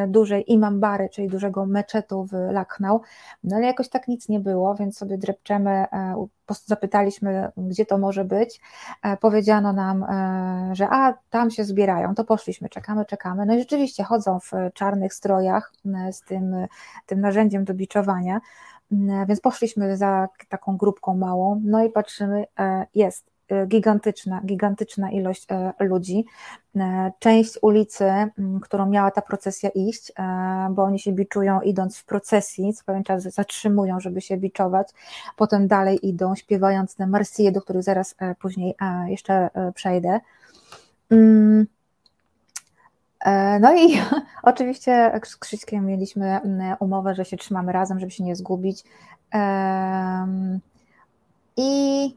dużej 0.08 0.54
imambary, 0.54 1.10
czyli 1.10 1.28
dużego 1.28 1.66
meczetu 1.66 2.26
w 2.26 2.32
Lucknow, 2.54 3.02
no 3.44 3.56
ale 3.56 3.66
jakoś 3.66 3.90
tak 3.90 4.08
nic 4.08 4.30
nie 4.30 4.40
było, 4.40 4.76
więc 4.76 4.98
sobie 4.98 5.18
drepczemy, 5.18 5.86
zapytaliśmy, 6.66 7.52
gdzie 7.58 7.86
to 7.86 7.98
może 7.98 8.26
być, 8.26 8.62
powiedziano 9.22 9.74
nam, 9.74 10.06
że 10.72 10.88
a, 10.90 11.14
tam 11.30 11.52
się 11.52 11.64
zbierają, 11.64 12.16
to 12.16 12.24
poszliśmy, 12.24 12.70
czekamy, 12.70 13.06
czekamy, 13.06 13.46
no 13.46 13.56
i 13.56 13.60
rzeczywiście 13.60 14.04
chodzą 14.04 14.40
w 14.40 14.52
czarnych 14.74 15.14
strojach 15.14 15.74
z 16.12 16.22
tym, 16.22 16.56
tym 17.06 17.22
narzędziem 17.22 17.66
do 17.66 17.74
biczowania, 17.74 18.42
więc 19.28 19.42
poszliśmy 19.42 19.98
za 19.98 20.28
taką 20.50 20.78
grupką 20.78 21.18
małą, 21.18 21.62
no 21.66 21.84
i 21.84 21.90
patrzymy, 21.90 22.46
e, 22.60 22.86
jest 22.96 23.26
e, 23.50 23.68
gigantyczna, 23.68 24.42
gigantyczna 24.46 25.12
ilość 25.12 25.46
e, 25.52 25.74
ludzi. 25.80 26.26
Część 27.20 27.60
ulicy, 27.62 28.06
mm, 28.06 28.60
którą 28.60 28.90
miała 28.90 29.12
ta 29.12 29.22
procesja 29.22 29.70
iść, 29.70 30.12
bo 30.72 30.84
oni 30.84 31.00
się 31.00 31.12
biczują 31.12 31.62
idąc 31.62 31.98
w 31.98 32.06
procesji, 32.06 32.74
co 32.74 32.84
pewien 32.86 33.04
czas 33.04 33.24
zatrzymują, 33.24 34.00
żeby 34.00 34.22
się 34.22 34.38
biczować, 34.38 34.88
potem 35.36 35.68
dalej 35.68 36.08
idą, 36.08 36.36
śpiewając 36.36 36.96
te 36.96 37.08
marsje, 37.08 37.52
do 37.52 37.62
których 37.62 37.84
zaraz 37.84 38.16
później 38.40 38.76
jeszcze 39.08 39.50
przejdę. 39.76 40.20
E, 43.28 43.60
no 43.60 43.76
i 43.76 44.02
oczywiście 44.44 45.20
z 45.26 45.38
Krzyśkiem 45.38 45.86
mieliśmy 45.86 46.42
mm, 46.42 46.78
umowę, 46.80 47.16
że 47.16 47.26
się 47.26 47.38
trzymamy 47.38 47.72
razem, 47.72 48.00
żeby 48.00 48.12
się 48.12 48.24
nie 48.24 48.36
zgubić. 48.36 48.84
I 51.58 52.16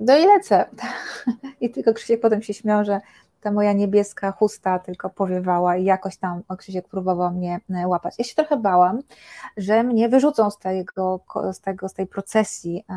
do 0.00 0.18
i 0.18 0.26
lecę. 0.26 0.64
I 1.60 1.70
tylko 1.70 1.94
Krzysiek 1.94 2.20
potem 2.20 2.42
się 2.42 2.54
śmiał, 2.54 2.84
że 2.84 3.00
ta 3.40 3.52
moja 3.52 3.72
niebieska 3.72 4.32
chusta 4.32 4.78
tylko 4.78 5.10
powiewała 5.10 5.76
i 5.76 5.84
jakoś 5.84 6.16
tam 6.16 6.42
Krzysiek 6.58 6.88
próbował 6.88 7.30
mnie 7.30 7.60
e, 7.70 7.88
łapać. 7.88 8.14
Ja 8.18 8.24
się 8.24 8.34
trochę 8.34 8.56
bałam, 8.56 9.00
że 9.56 9.82
mnie 9.82 10.08
wyrzucą 10.08 10.50
z 10.50 10.58
tego, 10.58 11.20
z 11.52 11.60
tego, 11.60 11.88
z 11.88 11.94
tej 11.94 12.06
procesji, 12.06 12.84
e, 12.90 12.94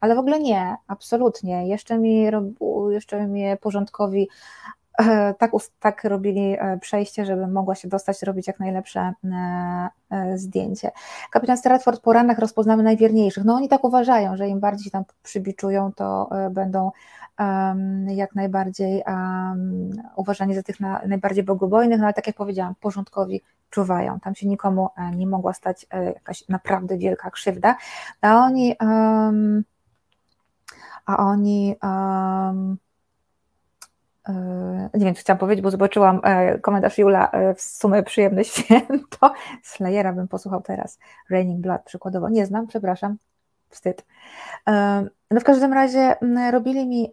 ale 0.00 0.14
w 0.14 0.18
ogóle 0.18 0.40
nie, 0.40 0.76
absolutnie. 0.86 1.68
Jeszcze 1.68 1.98
mi, 1.98 2.30
jeszcze 2.90 3.26
mnie 3.26 3.56
porządkowi 3.60 4.28
tak, 5.38 5.50
tak 5.80 6.04
robili 6.04 6.56
e, 6.58 6.78
przejście, 6.78 7.26
żeby 7.26 7.46
mogła 7.46 7.74
się 7.74 7.88
dostać, 7.88 8.22
robić 8.22 8.46
jak 8.46 8.60
najlepsze 8.60 9.12
e, 10.10 10.38
zdjęcie. 10.38 10.90
Kapitan 11.30 11.58
Stratford 11.58 12.00
po 12.00 12.12
ranach 12.12 12.38
rozpoznamy 12.38 12.82
najwierniejszych. 12.82 13.44
No 13.44 13.54
oni 13.54 13.68
tak 13.68 13.84
uważają, 13.84 14.36
że 14.36 14.48
im 14.48 14.60
bardziej 14.60 14.92
tam 14.92 15.04
przybiczują, 15.22 15.92
to 15.92 16.30
będą 16.50 16.90
jak 18.06 18.34
najbardziej 18.34 19.02
uważani 20.16 20.54
za 20.54 20.62
tych 20.62 20.76
najbardziej 21.06 21.44
bogobojnych, 21.44 21.98
no 21.98 22.04
ale 22.04 22.14
tak 22.14 22.26
jak 22.26 22.36
powiedziałam, 22.36 22.74
porządkowi 22.80 23.42
czuwają. 23.70 24.20
Tam 24.20 24.34
się 24.34 24.48
nikomu 24.48 24.88
nie 25.16 25.26
mogła 25.26 25.52
stać 25.52 25.86
jakaś 26.14 26.48
naprawdę 26.48 26.98
wielka 26.98 27.30
krzywda, 27.30 27.76
a 28.20 28.44
oni 28.44 28.76
a 31.06 31.16
oni 31.16 31.76
um, 31.82 32.76
nie 34.94 35.04
wiem, 35.04 35.14
co 35.14 35.20
chciałam 35.20 35.38
powiedzieć, 35.38 35.62
bo 35.62 35.70
zobaczyłam 35.70 36.20
e, 36.24 36.58
komentarz 36.58 36.98
Jula, 36.98 37.30
e, 37.30 37.54
w 37.54 37.60
sumie 37.60 38.02
przyjemne 38.02 38.44
święto. 38.54 39.32
Slayera 39.62 40.12
bym 40.12 40.28
posłuchał 40.28 40.62
teraz. 40.62 40.98
Raining 41.30 41.60
Blood 41.60 41.82
przykładowo. 41.82 42.28
Nie 42.28 42.46
znam, 42.46 42.66
przepraszam. 42.66 43.16
Wstyd. 43.68 44.06
E, 44.68 45.06
no 45.30 45.40
w 45.40 45.44
każdym 45.44 45.72
razie 45.72 46.16
robili 46.50 46.86
mi, 46.86 47.10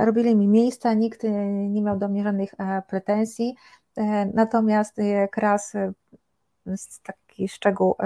robili 0.00 0.36
mi 0.36 0.48
miejsca, 0.48 0.94
nikt 0.94 1.22
nie 1.68 1.82
miał 1.82 1.98
do 1.98 2.08
mnie 2.08 2.22
żadnych 2.22 2.54
pretensji. 2.88 3.56
Natomiast 4.34 4.98
jak 4.98 5.36
raz 5.36 5.72
taki 7.02 7.48
szczegół 7.48 7.96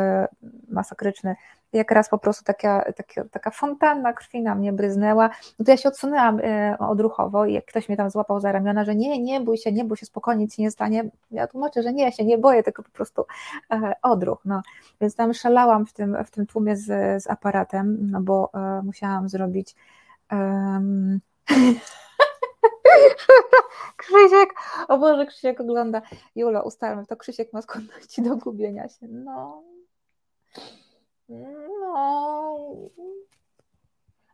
masakryczny 0.68 1.36
jak 1.76 1.90
raz 1.90 2.08
po 2.08 2.18
prostu 2.18 2.44
taka, 2.44 2.92
taka, 2.92 3.24
taka 3.24 3.50
fontanna 3.50 4.12
krwi 4.12 4.42
na 4.42 4.54
mnie 4.54 4.72
bryznęła, 4.72 5.30
no 5.58 5.64
to 5.64 5.70
ja 5.70 5.76
się 5.76 5.88
odsunęłam 5.88 6.40
odruchowo 6.78 7.46
i 7.46 7.52
jak 7.52 7.64
ktoś 7.64 7.88
mnie 7.88 7.96
tam 7.96 8.10
złapał 8.10 8.40
za 8.40 8.52
ramiona, 8.52 8.84
że 8.84 8.94
nie, 8.94 9.22
nie 9.22 9.40
bój 9.40 9.58
się, 9.58 9.72
nie 9.72 9.84
bój 9.84 9.96
się, 9.96 10.06
spokojnie, 10.06 10.44
nic 10.44 10.58
nie 10.58 10.70
stanie, 10.70 11.10
ja 11.30 11.46
tłumaczę, 11.46 11.82
że 11.82 11.92
nie, 11.92 12.04
ja 12.04 12.10
się 12.10 12.24
nie 12.24 12.38
boję, 12.38 12.62
tylko 12.62 12.82
po 12.82 12.90
prostu 12.90 13.24
odruch, 14.02 14.38
no. 14.44 14.62
Więc 15.00 15.16
tam 15.16 15.34
szalałam 15.34 15.86
w 15.86 15.92
tym, 15.92 16.16
w 16.24 16.30
tym 16.30 16.46
tłumie 16.46 16.76
z, 16.76 17.22
z 17.22 17.30
aparatem, 17.30 18.10
no 18.10 18.20
bo 18.20 18.50
musiałam 18.82 19.28
zrobić 19.28 19.74
um, 20.32 21.20
Krzysiek, 23.96 24.48
o 24.88 24.98
Boże, 24.98 25.26
Krzysiek 25.26 25.60
ogląda. 25.60 26.02
Julo, 26.36 26.62
ustalmy, 26.62 27.06
to 27.06 27.16
Krzysiek 27.16 27.52
ma 27.52 27.62
skłonności 27.62 28.22
do 28.22 28.36
gubienia 28.36 28.88
się. 28.88 29.06
No. 29.08 29.62
No. 31.28 32.90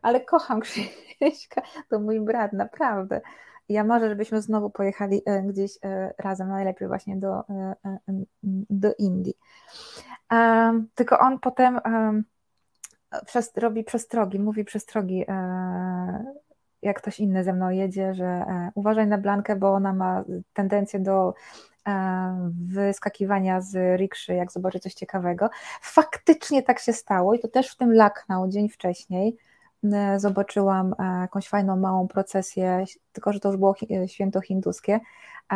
Ale 0.01 0.21
kocham 0.21 0.61
Krzyśka, 0.65 1.61
to 1.89 1.99
mój 1.99 2.21
brat, 2.21 2.53
naprawdę. 2.53 3.21
Ja 3.69 3.83
może, 3.83 4.09
żebyśmy 4.09 4.41
znowu 4.41 4.69
pojechali 4.69 5.21
e, 5.25 5.41
gdzieś 5.41 5.77
e, 5.85 6.13
razem, 6.17 6.49
najlepiej 6.49 6.87
właśnie 6.87 7.17
do, 7.17 7.39
e, 7.49 7.75
do 8.69 8.93
Indii. 8.97 9.33
Tylko 10.95 11.19
on 11.19 11.39
potem 11.39 11.79
robi 13.55 13.83
przestrogi, 13.83 14.39
mówi 14.39 14.63
przestrogi 14.65 15.25
jak 16.81 16.97
ktoś 16.97 17.19
inny 17.19 17.43
ze 17.43 17.53
mną 17.53 17.69
jedzie, 17.69 18.13
że 18.13 18.45
uważaj 18.75 19.07
na 19.07 19.17
Blankę, 19.17 19.55
bo 19.55 19.73
ona 19.73 19.93
ma 19.93 20.23
tendencję 20.53 20.99
do 20.99 21.33
wyskakiwania 22.67 23.61
z 23.61 23.99
rikszy, 23.99 24.33
jak 24.33 24.51
zobaczy 24.51 24.79
coś 24.79 24.93
ciekawego. 24.93 25.49
Faktycznie 25.81 26.63
tak 26.63 26.79
się 26.79 26.93
stało 26.93 27.33
i 27.33 27.39
to 27.39 27.47
też 27.47 27.71
w 27.71 27.77
tym 27.77 27.93
Lucknow 27.93 28.49
dzień 28.49 28.69
wcześniej 28.69 29.37
e, 29.93 30.19
zobaczyłam 30.19 30.95
jakąś 31.21 31.49
fajną 31.49 31.75
małą 31.75 32.07
procesję, 32.07 32.85
tylko 33.13 33.33
że 33.33 33.39
to 33.39 33.49
już 33.49 33.57
było 33.57 33.75
święto 34.07 34.41
hinduskie, 34.41 34.99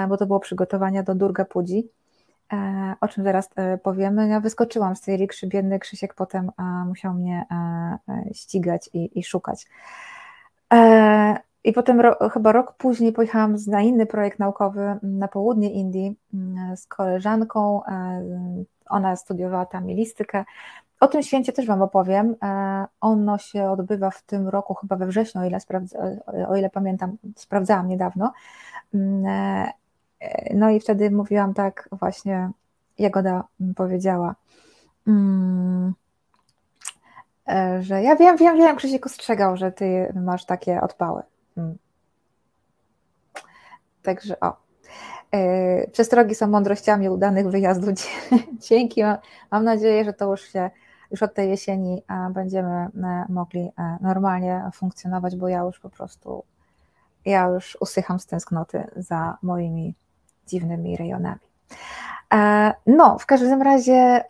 bo 0.09 0.17
to 0.17 0.25
było 0.25 0.39
przygotowania 0.39 1.03
do 1.03 1.15
Durga 1.15 1.45
Pudzi, 1.45 1.89
o 3.01 3.07
czym 3.07 3.23
zaraz 3.23 3.49
powiemy. 3.83 4.27
Ja 4.27 4.39
wyskoczyłam 4.39 4.95
z 4.95 5.01
tej 5.01 5.17
rikszy, 5.17 5.47
biedny 5.47 5.79
Krzysiek 5.79 6.13
potem 6.13 6.51
musiał 6.87 7.13
mnie 7.13 7.45
ścigać 8.33 8.89
i, 8.93 9.19
i 9.19 9.23
szukać. 9.23 9.67
E, 11.67 11.69
I 11.69 11.73
potem 11.73 12.01
ro, 12.01 12.29
chyba 12.29 12.51
rok 12.51 12.73
później 12.73 13.13
pojechałam 13.13 13.55
na 13.67 13.81
inny 13.81 14.05
projekt 14.05 14.39
naukowy 14.39 14.99
na 15.03 15.27
południe 15.27 15.71
Indii 15.71 16.15
mm, 16.33 16.77
z 16.77 16.87
koleżanką. 16.87 17.85
E, 17.85 18.23
ona 18.89 19.15
studiowała 19.15 19.65
tam 19.65 19.85
milistykę. 19.85 20.45
O 20.99 21.07
tym 21.07 21.23
święcie 21.23 21.53
też 21.53 21.67
Wam 21.67 21.81
opowiem. 21.81 22.35
E, 22.43 22.85
ono 23.01 23.37
się 23.37 23.69
odbywa 23.69 24.09
w 24.09 24.21
tym 24.21 24.47
roku, 24.47 24.73
chyba 24.73 24.95
we 24.95 25.07
wrześniu, 25.07 25.41
o 25.41 25.45
ile, 25.45 25.57
o 26.47 26.55
ile 26.55 26.69
pamiętam, 26.69 27.17
sprawdzałam 27.35 27.87
niedawno. 27.87 28.33
Mm, 28.93 29.71
no 30.53 30.69
i 30.69 30.79
wtedy 30.79 31.11
mówiłam 31.11 31.53
tak 31.53 31.89
właśnie, 31.91 32.49
Jagoda 32.97 33.43
powiedziała. 33.75 34.35
E, 37.47 37.83
że 37.83 38.03
ja 38.03 38.15
wiem, 38.15 38.37
wiem, 38.37 38.57
wiem, 38.57 38.75
Krzysiek 38.75 39.05
ostrzegał, 39.05 39.57
że 39.57 39.71
ty 39.71 40.13
masz 40.15 40.45
takie 40.45 40.81
odpały. 40.81 41.23
Hmm. 41.57 41.77
Także 44.03 44.39
o. 44.39 44.57
E, 45.31 45.87
przestrogi 45.87 46.35
są 46.35 46.47
mądrościami 46.47 47.09
udanych 47.09 47.49
wyjazdów. 47.49 47.93
Dzięki. 48.69 49.01
Mam 49.51 49.63
nadzieję, 49.63 50.05
że 50.05 50.13
to 50.13 50.31
już 50.31 50.41
się 50.41 50.69
już 51.11 51.23
od 51.23 51.33
tej 51.33 51.49
jesieni 51.49 52.03
będziemy 52.33 52.69
e, 52.69 52.89
mogli 53.29 53.71
normalnie 54.01 54.69
funkcjonować, 54.73 55.35
bo 55.35 55.47
ja 55.47 55.59
już 55.59 55.79
po 55.79 55.89
prostu 55.89 56.43
ja 57.25 57.47
już 57.47 57.77
usycham 57.81 58.19
z 58.19 58.25
tęsknoty 58.25 58.83
za 58.95 59.37
moimi 59.41 59.95
dziwnymi 60.47 60.97
rejonami. 60.97 61.39
No, 62.85 63.19
w 63.19 63.25
każdym 63.25 63.61
razie 63.61 64.23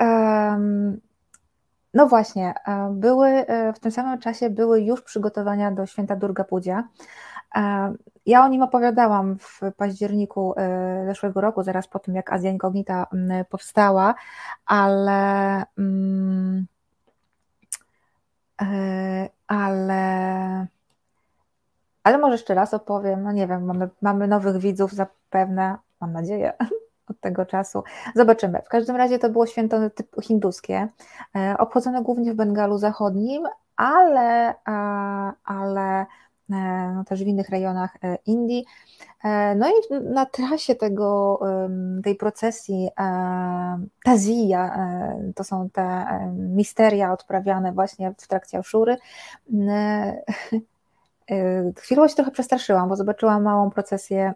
no 1.93 2.07
właśnie, 2.07 2.53
e, 2.68 2.89
były 2.93 3.27
e, 3.27 3.73
w 3.73 3.80
tym 3.80 3.91
samym 3.91 4.19
czasie 4.19 4.49
były 4.49 4.81
już 4.81 5.01
przygotowania 5.01 5.72
do 5.72 5.85
święta 5.85 6.15
Durga 6.15 6.43
Pudzia. 6.43 6.88
E, 7.55 7.93
ja 8.26 8.45
o 8.45 8.47
nim 8.47 8.61
opowiadałam 8.61 9.38
w 9.39 9.61
październiku 9.77 10.53
zeszłego 11.05 11.41
roku, 11.41 11.64
zaraz 11.64 11.88
po 11.88 11.99
tym, 11.99 12.15
jak 12.15 12.34
Azja 12.34 12.51
Incognita 12.51 13.07
powstała, 13.49 14.15
ale 14.65 15.64
ale 19.47 20.68
ale 22.03 22.18
może 22.18 22.34
jeszcze 22.34 22.53
raz 22.53 22.73
opowiem, 22.73 23.23
no 23.23 23.31
nie 23.31 23.47
wiem, 23.47 23.65
mamy, 23.65 23.89
mamy 24.01 24.27
nowych 24.27 24.57
widzów 24.57 24.93
zapewne, 24.93 25.77
mam 26.01 26.14
nadzieję, 26.14 26.53
od 27.10 27.20
tego 27.20 27.46
czasu. 27.46 27.84
Zobaczymy. 28.16 28.62
W 28.66 28.70
każdym 28.70 28.96
razie 28.96 29.20
to 29.20 29.30
było 29.30 29.46
święto 29.46 29.90
typu 29.90 30.22
hinduskie, 30.22 30.88
e, 31.36 31.56
obchodzone 31.58 32.04
głównie 32.04 32.34
w 32.34 32.36
Bengalu 32.36 32.78
Zachodnim, 32.78 33.44
ale, 33.76 34.50
e, 34.50 34.72
ale 35.44 36.06
e, 36.52 36.94
no 36.96 37.04
też 37.04 37.24
w 37.24 37.28
innych 37.28 37.50
rejonach 37.50 37.98
Indii. 38.26 38.66
No 39.56 39.68
i 39.70 40.04
na 40.14 40.26
trasie 40.26 40.76
tego, 40.76 41.40
tej 42.04 42.16
procesji 42.16 42.90
Tazija, 44.04 44.78
to 45.36 45.44
są 45.44 45.70
te 45.70 46.06
misteria 46.34 47.14
odprawiane 47.14 47.72
właśnie 47.72 48.14
w 48.18 48.28
trakcie 48.28 48.58
Aszury, 48.58 48.98
chwilą 51.78 52.08
się 52.08 52.16
trochę 52.16 52.32
przestraszyłam, 52.32 52.90
bo 52.90 52.96
zobaczyłam 52.96 53.44
małą 53.44 53.70
procesję 53.70 54.34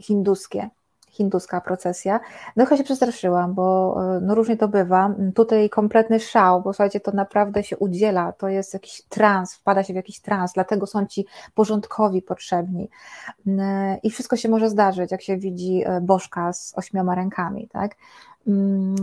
hinduskie, 0.00 0.70
hinduska 1.10 1.60
procesja. 1.60 2.20
Trochę 2.56 2.76
się 2.76 2.84
przestraszyłam, 2.84 3.54
bo 3.54 3.96
e, 4.16 4.20
no 4.20 4.34
różnie 4.34 4.56
to 4.56 4.68
bywa. 4.68 5.14
Tutaj 5.34 5.70
kompletny 5.70 6.20
szał, 6.20 6.62
bo 6.62 6.72
słuchajcie, 6.72 7.00
to 7.00 7.12
naprawdę 7.12 7.62
się 7.62 7.76
udziela, 7.76 8.32
to 8.32 8.48
jest 8.48 8.74
jakiś 8.74 9.02
trans, 9.08 9.54
wpada 9.54 9.84
się 9.84 9.92
w 9.92 9.96
jakiś 9.96 10.20
trans, 10.20 10.52
dlatego 10.52 10.86
są 10.86 11.06
ci 11.06 11.26
porządkowi 11.54 12.22
potrzebni. 12.22 12.88
E, 13.46 13.98
I 14.02 14.10
wszystko 14.10 14.36
się 14.36 14.48
może 14.48 14.70
zdarzyć, 14.70 15.10
jak 15.10 15.22
się 15.22 15.36
widzi 15.36 15.82
e, 15.84 16.00
bożka 16.00 16.52
z 16.52 16.72
ośmioma 16.76 17.14
rękami, 17.14 17.68
tak? 17.68 17.96
Mm, 18.48 18.96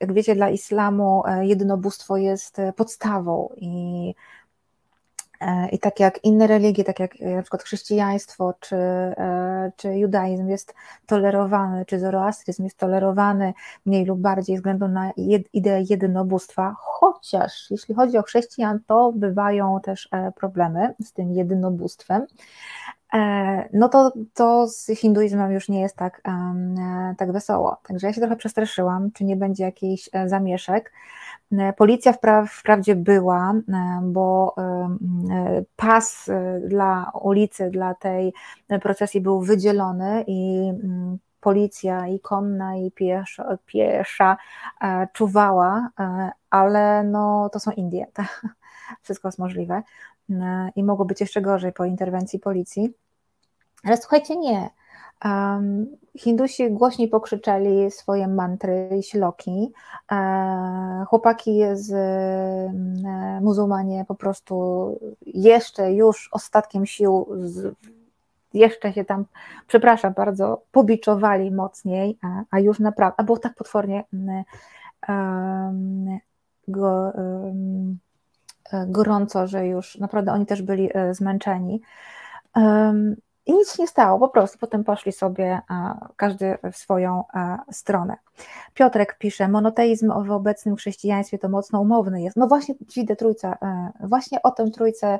jak 0.00 0.12
wiecie, 0.12 0.34
dla 0.34 0.50
islamu 0.50 1.22
jedynobóstwo 1.40 2.16
jest 2.16 2.56
podstawą 2.76 3.48
i 3.56 4.14
I 5.72 5.78
tak 5.78 6.00
jak 6.00 6.24
inne 6.24 6.46
religie, 6.46 6.84
tak 6.84 7.00
jak 7.00 7.20
e, 7.20 7.36
na 7.36 7.42
przykład 7.42 7.62
chrześcijaństwo 7.62 8.54
czy, 8.60 8.76
e, 8.76 9.72
czy 9.76 9.98
judaizm 9.98 10.48
jest 10.48 10.74
tolerowany, 11.06 11.84
czy 11.86 12.00
zoroastryzm 12.00 12.64
jest 12.64 12.78
tolerowany 12.78 13.54
mniej 13.86 14.04
lub 14.04 14.20
bardziej 14.20 14.56
względu 14.56 14.88
na 14.88 15.10
ideę 15.52 15.84
jedynobóstwa, 15.90 16.74
chociaż 16.78 17.70
jeśli 17.70 17.94
chodzi 17.94 18.18
o 18.18 18.22
chrześcijan, 18.22 18.78
to 18.86 19.12
bywają 19.12 19.80
też 19.82 20.08
problemy 20.36 20.94
z 21.04 21.12
tym 21.12 21.32
jedynobóstwem, 21.32 22.26
no 23.72 23.88
to, 23.88 24.12
to 24.34 24.68
z 24.68 24.86
hinduizmem 24.86 25.52
już 25.52 25.68
nie 25.68 25.80
jest 25.80 25.96
tak, 25.96 26.22
tak 27.18 27.32
wesoło. 27.32 27.76
Także 27.88 28.06
ja 28.06 28.12
się 28.12 28.20
trochę 28.20 28.36
przestraszyłam, 28.36 29.10
czy 29.12 29.24
nie 29.24 29.36
będzie 29.36 29.64
jakichś 29.64 30.10
zamieszek. 30.26 30.92
E, 31.52 31.72
policja 31.72 32.14
wprawdzie 32.48 32.96
była, 32.96 33.54
e, 33.68 34.00
bo 34.02 34.54
e, 34.58 35.64
pas 35.76 36.30
dla 36.68 37.10
ulicy, 37.22 37.70
dla 37.70 37.94
tej 37.94 38.32
procesji 38.82 39.20
był 39.20 39.40
wydzielony 39.40 40.24
i 40.26 40.72
policja 41.40 42.06
i 42.06 42.20
konna 42.20 42.76
i 42.76 42.90
piesza, 42.90 43.58
piesza 43.66 44.36
czuwała, 45.12 45.90
ale 46.50 47.04
no 47.04 47.48
to 47.52 47.60
są 47.60 47.70
Indie, 47.70 48.06
wszystko 49.02 49.28
jest 49.28 49.38
możliwe 49.38 49.82
i 50.76 50.84
mogło 50.84 51.04
być 51.04 51.20
jeszcze 51.20 51.40
gorzej 51.40 51.72
po 51.72 51.84
interwencji 51.84 52.38
policji. 52.38 52.92
Ale 53.84 53.96
słuchajcie, 53.96 54.36
nie. 54.36 54.70
Hindusi 56.18 56.70
głośniej 56.70 57.08
pokrzyczeli 57.08 57.90
swoje 57.90 58.28
mantry 58.28 58.90
i 58.98 59.02
śloki. 59.02 59.72
E, 60.12 61.04
chłopaki 61.08 61.60
z 61.72 61.92
e, 61.92 63.40
muzułmanie 63.40 64.04
po 64.08 64.14
prostu 64.14 64.86
jeszcze 65.26 65.92
już 65.92 66.28
ostatkiem 66.32 66.86
sił 66.86 67.28
z, 67.40 67.74
jeszcze 68.54 68.92
się 68.92 69.04
tam, 69.04 69.24
przepraszam 69.66 70.12
bardzo, 70.12 70.62
pobiczowali 70.72 71.50
mocniej, 71.50 72.18
a, 72.22 72.42
a 72.50 72.60
już 72.60 72.78
naprawdę, 72.78 73.14
a 73.16 73.24
było 73.24 73.38
tak 73.38 73.54
potwornie 73.54 74.04
um, 75.08 76.18
go, 76.68 77.12
um, 77.14 77.98
gorąco, 78.86 79.46
że 79.46 79.66
już 79.66 79.98
naprawdę 79.98 80.32
oni 80.32 80.46
też 80.46 80.62
byli 80.62 80.90
zmęczeni. 81.12 81.80
I 83.46 83.54
nic 83.54 83.76
się 83.76 83.82
nie 83.82 83.88
stało, 83.88 84.18
po 84.18 84.28
prostu 84.28 84.58
potem 84.58 84.84
poszli 84.84 85.12
sobie 85.12 85.60
każdy 86.16 86.58
w 86.72 86.76
swoją 86.76 87.24
stronę. 87.72 88.16
Piotrek 88.74 89.18
pisze, 89.18 89.48
monoteizm 89.48 90.24
w 90.24 90.30
obecnym 90.30 90.76
chrześcijaństwie 90.76 91.38
to 91.38 91.48
mocno 91.48 91.80
umowny 91.80 92.22
jest. 92.22 92.36
No 92.36 92.46
właśnie, 92.46 92.74
widzę 92.96 93.16
trójca, 93.16 93.58
właśnie 94.00 94.42
o 94.42 94.50
tę 94.50 94.70
trójcę 94.70 95.18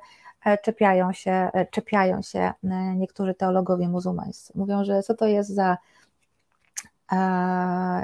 czepiają 0.63 1.13
się, 1.13 1.51
czepiają 1.71 2.23
się 2.23 2.53
niektórzy 2.97 3.35
teologowie 3.35 3.89
muzułmańscy. 3.89 4.53
Mówią, 4.57 4.85
że 4.85 5.03
co 5.03 5.15
to 5.15 5.27
jest 5.27 5.51
za 5.51 5.77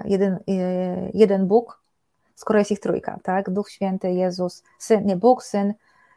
jeden, 0.05 0.39
jeden 1.15 1.47
Bóg, 1.47 1.83
skoro 2.35 2.59
jest 2.59 2.71
ich 2.71 2.81
trójka, 2.81 3.19
tak? 3.23 3.51
Duch 3.51 3.71
Święty, 3.71 4.13
Jezus, 4.13 4.63
Syn, 4.79 5.07
nie 5.07 5.17
Bóg, 5.17 5.43
Syn 5.43 5.75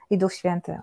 i 0.10 0.18
Duch 0.18 0.34
Święty. 0.34 0.80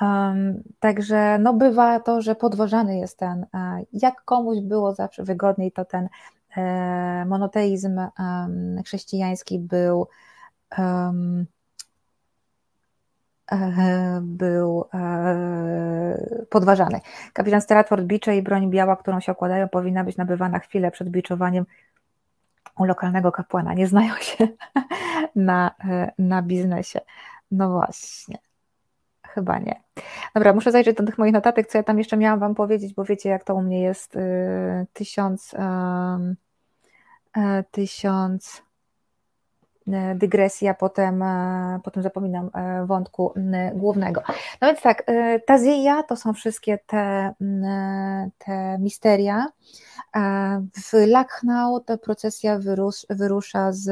Um, 0.00 0.62
także 0.80 1.38
no 1.38 1.54
bywa 1.54 2.00
to, 2.00 2.22
że 2.22 2.34
podważany 2.34 2.98
jest 2.98 3.18
ten, 3.18 3.46
e, 3.54 3.82
jak 3.92 4.24
komuś 4.24 4.60
było 4.60 4.94
zawsze 4.94 5.24
wygodniej, 5.24 5.72
to 5.72 5.84
ten 5.84 6.08
e, 6.56 7.24
monoteizm 7.24 8.00
chrześcijański 8.84 9.58
był 9.58 10.08
um, 10.78 11.46
był 14.22 14.88
e, 14.94 16.44
podważany. 16.50 17.00
Kapitan 17.32 17.60
Stratford 17.60 18.04
bicze 18.04 18.36
i 18.36 18.42
broń 18.42 18.70
biała, 18.70 18.96
którą 18.96 19.20
się 19.20 19.32
okładają, 19.32 19.68
powinna 19.68 20.04
być 20.04 20.16
nabywana 20.16 20.58
chwilę 20.58 20.90
przed 20.90 21.08
biczowaniem 21.08 21.66
u 22.78 22.84
lokalnego 22.84 23.32
kapłana. 23.32 23.74
Nie 23.74 23.86
znają 23.86 24.14
się 24.20 24.48
na, 25.36 25.74
na 26.18 26.42
biznesie. 26.42 27.00
No 27.50 27.70
właśnie. 27.70 28.47
Chyba 29.38 29.58
nie. 29.58 29.82
Dobra, 30.34 30.52
muszę 30.52 30.72
zajrzeć 30.72 30.96
do 30.96 31.06
tych 31.06 31.18
moich 31.18 31.32
notatek, 31.32 31.66
co 31.66 31.78
ja 31.78 31.84
tam 31.84 31.98
jeszcze 31.98 32.16
miałam 32.16 32.40
Wam 32.40 32.54
powiedzieć, 32.54 32.94
bo 32.94 33.04
wiecie, 33.04 33.28
jak 33.28 33.44
to 33.44 33.54
u 33.54 33.62
mnie 33.62 33.82
jest. 33.82 34.16
Y, 34.16 34.86
tysiąc, 34.92 35.54
e, 35.54 37.64
tysiąc 37.70 38.62
e, 39.88 40.14
dygresji, 40.14 40.68
a 40.68 40.74
potem, 40.74 41.22
e, 41.22 41.80
potem 41.84 42.02
zapominam 42.02 42.50
wątku 42.86 43.34
głównego. 43.74 44.22
No 44.60 44.68
więc 44.68 44.80
tak, 44.80 45.04
Tazija 45.46 46.02
to 46.02 46.16
są 46.16 46.34
wszystkie 46.34 46.78
te, 46.86 47.34
te 48.38 48.78
misteria. 48.78 49.46
W 50.90 50.92
Lucknow 50.92 51.84
ta 51.84 51.96
procesja 51.96 52.58
wyrus, 52.58 53.06
wyrusza 53.10 53.72
z 53.72 53.90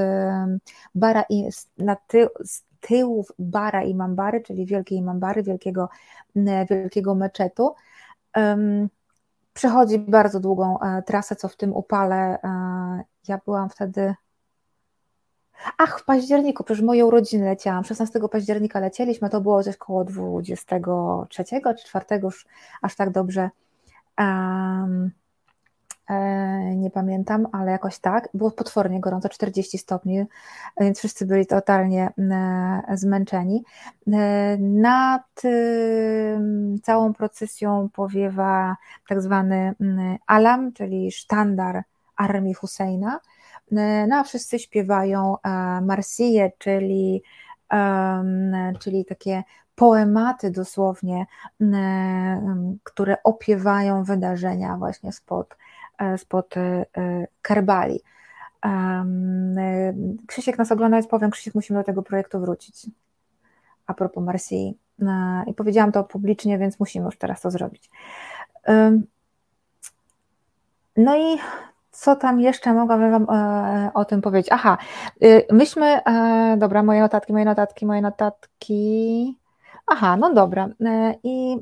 Bara 0.94 1.24
i 1.28 1.48
na 1.78 1.96
ty, 1.96 2.28
z 2.44 2.66
tyłów 2.88 3.32
Bara 3.38 3.82
i 3.82 3.94
Mambary, 3.94 4.40
czyli 4.40 4.66
Wielkiej 4.66 5.02
Mambary, 5.02 5.42
wielkiego, 5.42 5.88
wielkiego 6.70 7.14
meczetu. 7.14 7.74
Przechodzi 9.56 9.98
bardzo 9.98 10.40
długą 10.40 10.80
e, 10.80 11.02
trasę, 11.02 11.36
co 11.36 11.48
w 11.48 11.56
tym 11.56 11.72
upale. 11.72 12.38
E, 12.42 13.04
ja 13.28 13.40
byłam 13.44 13.68
wtedy. 13.68 14.14
Ach, 15.78 16.00
w 16.00 16.04
październiku, 16.04 16.64
przecież 16.64 16.82
moją 16.82 17.10
rodzinę 17.10 17.44
leciałam. 17.44 17.84
16 17.84 18.20
października 18.30 18.80
lecieliśmy, 18.80 19.30
to 19.30 19.40
było 19.40 19.62
coś 19.62 19.76
koło 19.76 20.04
23 20.04 21.44
czy 21.44 21.84
4, 21.84 22.20
już 22.22 22.46
aż 22.82 22.96
tak 22.96 23.10
dobrze. 23.10 23.50
Nie 26.76 26.90
pamiętam, 26.90 27.46
ale 27.52 27.70
jakoś 27.72 27.98
tak. 27.98 28.28
Było 28.34 28.50
potwornie 28.50 29.00
gorąco, 29.00 29.28
40 29.28 29.78
stopni, 29.78 30.24
więc 30.80 30.98
wszyscy 30.98 31.26
byli 31.26 31.46
totalnie 31.46 32.12
e, 32.18 32.96
zmęczeni. 32.96 33.64
E, 34.12 34.56
nad 34.58 35.42
całą 36.82 37.12
procesją 37.12 37.88
powiewa 37.92 38.76
tak 39.08 39.22
zwany 39.22 39.74
alam, 40.26 40.72
czyli 40.72 41.12
sztandar 41.12 41.82
armii 42.16 42.54
Husseina. 42.54 43.20
No 44.08 44.16
a 44.16 44.24
wszyscy 44.24 44.58
śpiewają 44.58 45.36
Marsije, 45.82 46.52
czyli, 46.58 47.22
czyli 48.80 49.04
takie 49.04 49.42
poematy 49.74 50.50
dosłownie, 50.50 51.26
które 52.82 53.16
opiewają 53.22 54.04
wydarzenia 54.04 54.76
właśnie 54.76 55.12
spod 55.12 55.56
E, 55.56 55.75
spod 56.16 56.56
e, 56.56 56.86
Kerbali. 57.42 58.00
Krzysiek 60.26 60.58
nas 60.58 60.72
ogląda, 60.72 60.96
więc 60.96 61.06
powiem, 61.06 61.30
Krzysiek, 61.30 61.54
musimy 61.54 61.78
do 61.78 61.84
tego 61.84 62.02
projektu 62.02 62.40
wrócić. 62.40 62.86
A 63.86 63.94
propos 63.94 64.24
Marsji. 64.24 64.78
E, 65.02 65.44
I 65.46 65.54
powiedziałam 65.54 65.92
to 65.92 66.04
publicznie, 66.04 66.58
więc 66.58 66.80
musimy 66.80 67.06
już 67.06 67.18
teraz 67.18 67.40
to 67.40 67.50
zrobić. 67.50 67.90
No 70.96 71.16
i 71.16 71.38
co 71.90 72.16
tam 72.16 72.40
jeszcze 72.40 72.74
mogłabym 72.74 73.10
Wam 73.10 73.26
o 73.94 74.04
tym 74.04 74.22
powiedzieć? 74.22 74.52
Aha, 74.52 74.78
myśmy, 75.52 76.00
dobra, 76.56 76.82
moje 76.82 77.00
notatki, 77.00 77.32
moje 77.32 77.44
notatki, 77.44 77.86
moje 77.86 78.02
notatki. 78.02 79.38
Aha, 79.86 80.16
no 80.16 80.34
dobra. 80.34 80.68
I 81.22 81.56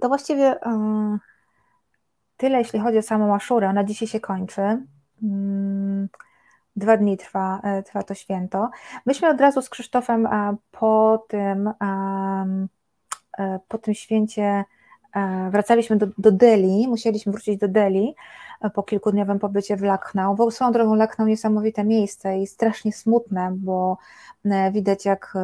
to 0.00 0.08
właściwie 0.08 0.56
Tyle, 2.38 2.58
jeśli 2.58 2.80
chodzi 2.80 2.98
o 2.98 3.02
samą 3.02 3.34
Aszurę. 3.34 3.68
Ona 3.68 3.84
dzisiaj 3.84 4.08
się 4.08 4.20
kończy. 4.20 4.62
Mm, 5.22 6.08
dwa 6.76 6.96
dni 6.96 7.16
trwa, 7.16 7.60
e, 7.64 7.82
trwa 7.82 8.02
to 8.02 8.14
święto. 8.14 8.70
Myśmy 9.06 9.28
od 9.28 9.40
razu 9.40 9.62
z 9.62 9.70
Krzysztofem 9.70 10.26
e, 10.26 10.56
po 10.70 11.24
tym, 11.28 11.72
e, 13.38 13.58
po 13.68 13.78
tym 13.78 13.94
święcie 13.94 14.64
wracaliśmy 15.50 15.96
do, 15.96 16.06
do 16.18 16.32
Delhi, 16.32 16.88
musieliśmy 16.88 17.32
wrócić 17.32 17.58
do 17.58 17.68
Delhi 17.68 18.14
po 18.74 18.82
kilkudniowym 18.82 19.38
pobycie 19.38 19.76
w 19.76 19.82
Lucknow, 19.82 20.36
bo 20.36 20.50
swoją 20.50 20.72
drogą 20.72 20.94
Lucknow 20.94 21.28
niesamowite 21.28 21.84
miejsce 21.84 22.38
i 22.38 22.46
strasznie 22.46 22.92
smutne, 22.92 23.52
bo 23.54 23.98
widać 24.72 25.04
jak 25.04 25.34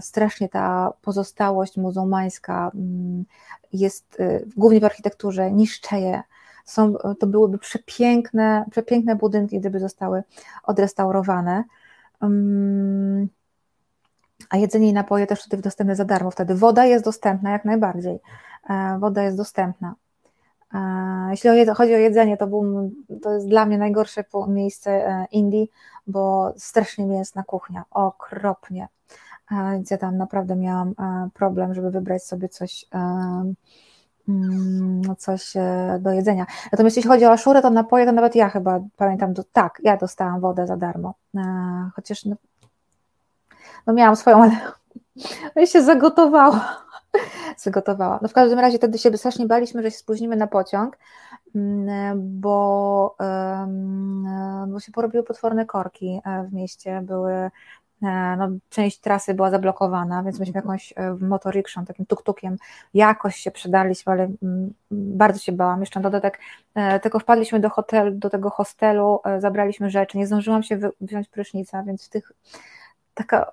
strasznie 0.00 0.48
ta 0.48 0.92
pozostałość 1.02 1.76
muzułmańska 1.76 2.70
mm, 2.74 3.24
jest 3.72 4.18
głównie 4.56 4.80
w 4.80 4.84
architekturze, 4.84 5.50
niszczeje 5.50 6.22
są, 6.64 6.94
to 7.20 7.26
byłyby 7.26 7.58
przepiękne, 7.58 8.64
przepiękne 8.70 9.16
budynki, 9.16 9.60
gdyby 9.60 9.80
zostały 9.80 10.22
odrestaurowane. 10.64 11.64
A 14.50 14.56
jedzenie 14.56 14.88
i 14.88 14.92
napoje 14.92 15.26
też 15.26 15.42
tutaj 15.42 15.60
dostępne 15.60 15.96
za 15.96 16.04
darmo. 16.04 16.30
Wtedy 16.30 16.54
woda 16.54 16.84
jest 16.84 17.04
dostępna 17.04 17.50
jak 17.50 17.64
najbardziej. 17.64 18.18
E, 18.70 18.98
woda 18.98 19.22
jest 19.22 19.36
dostępna. 19.36 19.94
E, 20.74 20.78
jeśli 21.30 21.50
chodzi 21.74 21.94
o 21.94 21.98
jedzenie, 21.98 22.36
to, 22.36 22.46
był, 22.46 22.90
to 23.22 23.32
jest 23.32 23.48
dla 23.48 23.66
mnie 23.66 23.78
najgorsze 23.78 24.24
miejsce 24.48 24.90
e, 24.90 25.26
Indii, 25.32 25.70
bo 26.06 26.52
strasznie 26.56 27.06
mięsna 27.06 27.42
kuchnia, 27.42 27.84
okropnie. 27.90 28.88
Więc 29.72 29.90
ja 29.90 29.98
tam 29.98 30.16
naprawdę 30.16 30.56
miałam 30.56 30.94
problem, 31.34 31.74
żeby 31.74 31.90
wybrać 31.90 32.24
sobie 32.24 32.48
coś 32.48 32.86
coś 35.18 35.56
e, 35.56 35.98
do 36.00 36.12
jedzenia. 36.12 36.46
Natomiast 36.72 36.96
jeśli 36.96 37.10
chodzi 37.10 37.24
o 37.24 37.30
aszurę, 37.30 37.62
to 37.62 37.70
napoje, 37.70 38.06
to 38.06 38.12
nawet 38.12 38.34
ja 38.34 38.48
chyba 38.48 38.80
pamiętam, 38.96 39.34
to 39.34 39.42
tak, 39.52 39.80
ja 39.84 39.96
dostałam 39.96 40.40
wodę 40.40 40.66
za 40.66 40.76
darmo. 40.76 41.14
E, 41.36 41.90
chociaż 41.94 42.24
no, 42.24 42.36
no 43.86 43.92
miałam 43.92 44.16
swoją, 44.16 44.42
ale 44.42 44.56
ja 45.56 45.66
się 45.66 45.82
zagotowała. 45.82 46.82
Zagotowała. 47.56 48.18
No 48.22 48.28
w 48.28 48.32
każdym 48.32 48.58
razie 48.58 48.78
wtedy 48.78 48.98
się 48.98 49.16
strasznie 49.16 49.46
baliśmy, 49.46 49.82
że 49.82 49.90
się 49.90 49.98
spóźnimy 49.98 50.36
na 50.36 50.46
pociąg, 50.46 50.98
mm, 51.54 52.40
bo, 52.40 53.16
bo 54.68 54.80
się 54.80 54.92
porobiły 54.92 55.24
potworne 55.24 55.66
korki 55.66 56.20
e, 56.24 56.44
w 56.44 56.52
mieście, 56.52 57.00
były 57.02 57.32
E, 57.32 57.50
no, 58.36 58.48
część 58.70 59.00
trasy 59.00 59.34
była 59.34 59.50
zablokowana, 59.50 60.22
więc 60.22 60.40
myśmy 60.40 60.54
jakąś 60.54 60.92
e, 60.96 61.14
motorykrzą, 61.20 61.84
takim 61.84 62.06
tuk-tukiem 62.06 62.56
jakoś 62.94 63.36
się 63.36 63.50
przydaliśmy, 63.50 64.12
ale 64.12 64.30
mm, 64.42 64.74
bardzo 64.90 65.38
się 65.40 65.52
bałam. 65.52 65.80
Jeszcze 65.80 66.00
na 66.00 66.10
dodatek 66.10 66.38
e, 66.74 67.00
tego 67.00 67.18
wpadliśmy 67.18 67.60
do, 67.60 67.70
hotel, 67.70 68.18
do 68.18 68.30
tego 68.30 68.50
hostelu, 68.50 69.20
zabraliśmy 69.38 69.90
rzeczy, 69.90 70.18
nie 70.18 70.26
zdążyłam 70.26 70.62
się 70.62 70.78
wziąć 71.00 71.28
prysznica, 71.28 71.82
więc 71.82 72.06
w 72.06 72.08
tych 72.08 72.32
taka 73.14 73.52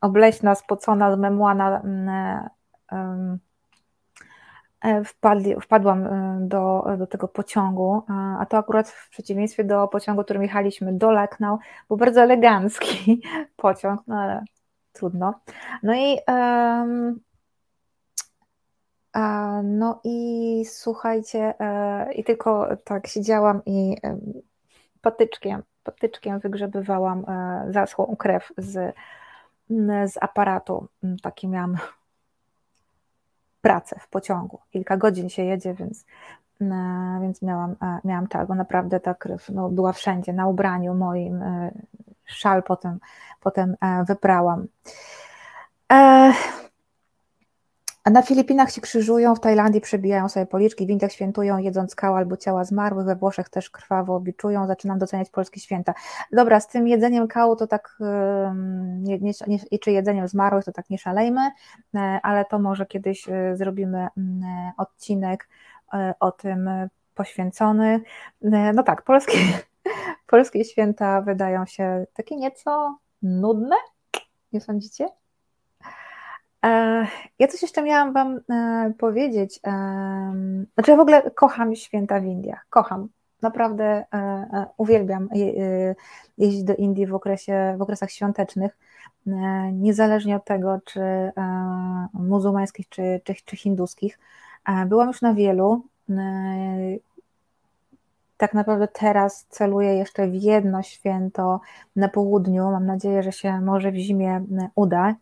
obleśna, 0.00 0.54
spocona, 0.54 1.16
zmemłana 1.16 1.82
E, 2.92 3.38
wpadli, 5.04 5.60
wpadłam 5.60 6.06
e, 6.06 6.38
do, 6.40 6.84
do 6.98 7.06
tego 7.06 7.28
pociągu, 7.28 8.02
a 8.40 8.46
to 8.46 8.58
akurat 8.58 8.88
w 8.88 9.10
przeciwieństwie 9.10 9.64
do 9.64 9.88
pociągu, 9.88 10.24
którym 10.24 10.42
jechaliśmy 10.42 10.92
do 10.92 11.10
Lucknow, 11.10 11.60
był 11.88 11.96
bardzo 11.96 12.22
elegancki 12.22 13.22
pociąg, 13.56 14.00
no 14.06 14.16
ale 14.16 14.44
trudno. 14.92 15.34
No 15.82 15.94
i 15.94 16.18
um, 16.28 17.20
no 19.64 20.00
i 20.04 20.64
słuchajcie, 20.64 21.54
e, 21.60 22.12
i 22.12 22.24
tylko 22.24 22.68
tak 22.84 23.06
siedziałam 23.06 23.62
i 23.66 23.96
patyczkiem, 25.00 25.62
patyczkiem 25.84 26.40
wygrzebywałam 26.40 27.24
zaschłą 27.70 28.16
krew 28.16 28.52
z, 28.58 28.94
z 30.12 30.18
aparatu. 30.20 30.86
Taki 31.22 31.48
miałam 31.48 31.76
pracę 33.62 33.96
w 34.00 34.08
pociągu. 34.08 34.58
Kilka 34.70 34.96
godzin 34.96 35.28
się 35.28 35.42
jedzie, 35.44 35.74
więc, 35.74 36.04
więc 37.22 37.42
miałam, 37.42 37.76
miałam 38.04 38.28
czas, 38.28 38.48
bo 38.48 38.54
naprawdę 38.54 39.00
ta 39.00 39.14
krew 39.14 39.48
no, 39.48 39.68
była 39.68 39.92
wszędzie, 39.92 40.32
na 40.32 40.46
ubraniu 40.46 40.94
moim, 40.94 41.44
szal 42.24 42.62
potem, 42.62 42.98
potem 43.40 43.76
wyprałam. 44.08 44.66
A 48.04 48.10
na 48.10 48.22
Filipinach 48.22 48.70
się 48.70 48.80
krzyżują, 48.80 49.34
w 49.34 49.40
Tajlandii 49.40 49.80
przebijają 49.80 50.28
sobie 50.28 50.46
policzki, 50.46 50.86
w 50.86 50.90
Indiach 50.90 51.12
świętują, 51.12 51.58
jedząc 51.58 51.94
kał 51.94 52.16
albo 52.16 52.36
ciała 52.36 52.64
zmarłych, 52.64 53.06
we 53.06 53.16
Włoszech 53.16 53.48
też 53.48 53.70
krwawo 53.70 54.20
biczują, 54.20 54.66
zaczynam 54.66 54.98
doceniać 54.98 55.30
polskie 55.30 55.60
święta. 55.60 55.94
Dobra, 56.32 56.60
z 56.60 56.68
tym 56.68 56.88
jedzeniem 56.88 57.28
kału 57.28 57.56
to 57.56 57.66
tak, 57.66 57.98
nie, 58.98 59.18
nie, 59.18 59.32
nie, 59.46 59.78
czy 59.78 59.92
jedzeniem 59.92 60.28
zmarłych 60.28 60.64
to 60.64 60.72
tak 60.72 60.90
nie 60.90 60.98
szalejmy, 60.98 61.40
e, 61.94 62.20
ale 62.22 62.44
to 62.44 62.58
może 62.58 62.86
kiedyś 62.86 63.28
e, 63.28 63.56
zrobimy 63.56 64.08
mm, 64.16 64.42
e, 64.44 64.72
odcinek 64.76 65.48
o 66.20 66.32
tym 66.32 66.70
poświęcony. 67.14 68.00
No 68.74 68.82
tak, 68.82 69.02
polskie, 69.02 69.38
polskie 70.26 70.64
święta 70.64 71.20
wydają 71.20 71.66
się 71.66 72.06
takie 72.14 72.36
nieco 72.36 72.98
nudne, 73.22 73.76
nie 74.52 74.60
sądzicie? 74.60 75.08
E, 76.64 77.06
ja 77.38 77.48
coś 77.48 77.62
jeszcze 77.62 77.82
miałam 77.82 78.12
Wam 78.12 78.40
e, 78.50 78.92
powiedzieć. 78.98 79.60
Znaczy, 80.74 80.90
ja 80.90 80.96
w 80.96 81.00
ogóle 81.00 81.30
kocham 81.30 81.74
święta 81.74 82.20
w 82.20 82.24
Indiach. 82.24 82.66
Kocham. 82.70 83.08
Naprawdę 83.42 84.04
e, 84.14 84.66
uwielbiam 84.76 85.28
jeździć 86.38 86.64
do 86.64 86.74
Indii 86.74 87.06
w, 87.06 87.14
okresie, 87.14 87.74
w 87.78 87.82
okresach 87.82 88.10
świątecznych, 88.10 88.78
niezależnie 89.72 90.36
od 90.36 90.44
tego, 90.44 90.80
czy 90.84 91.00
muzułmańskich, 92.12 92.88
czy, 92.88 93.20
czy, 93.24 93.34
czy 93.44 93.56
hinduskich. 93.56 94.18
Byłam 94.86 95.08
już 95.08 95.22
na 95.22 95.34
wielu. 95.34 95.82
Tak 98.36 98.54
naprawdę 98.54 98.88
teraz 98.88 99.46
celuję 99.48 99.94
jeszcze 99.94 100.28
w 100.28 100.34
jedno 100.34 100.82
święto 100.82 101.60
na 101.96 102.08
południu. 102.08 102.70
Mam 102.70 102.86
nadzieję, 102.86 103.22
że 103.22 103.32
się 103.32 103.60
może 103.60 103.92
w 103.92 103.96
zimie 103.96 104.44
uda. 104.74 105.14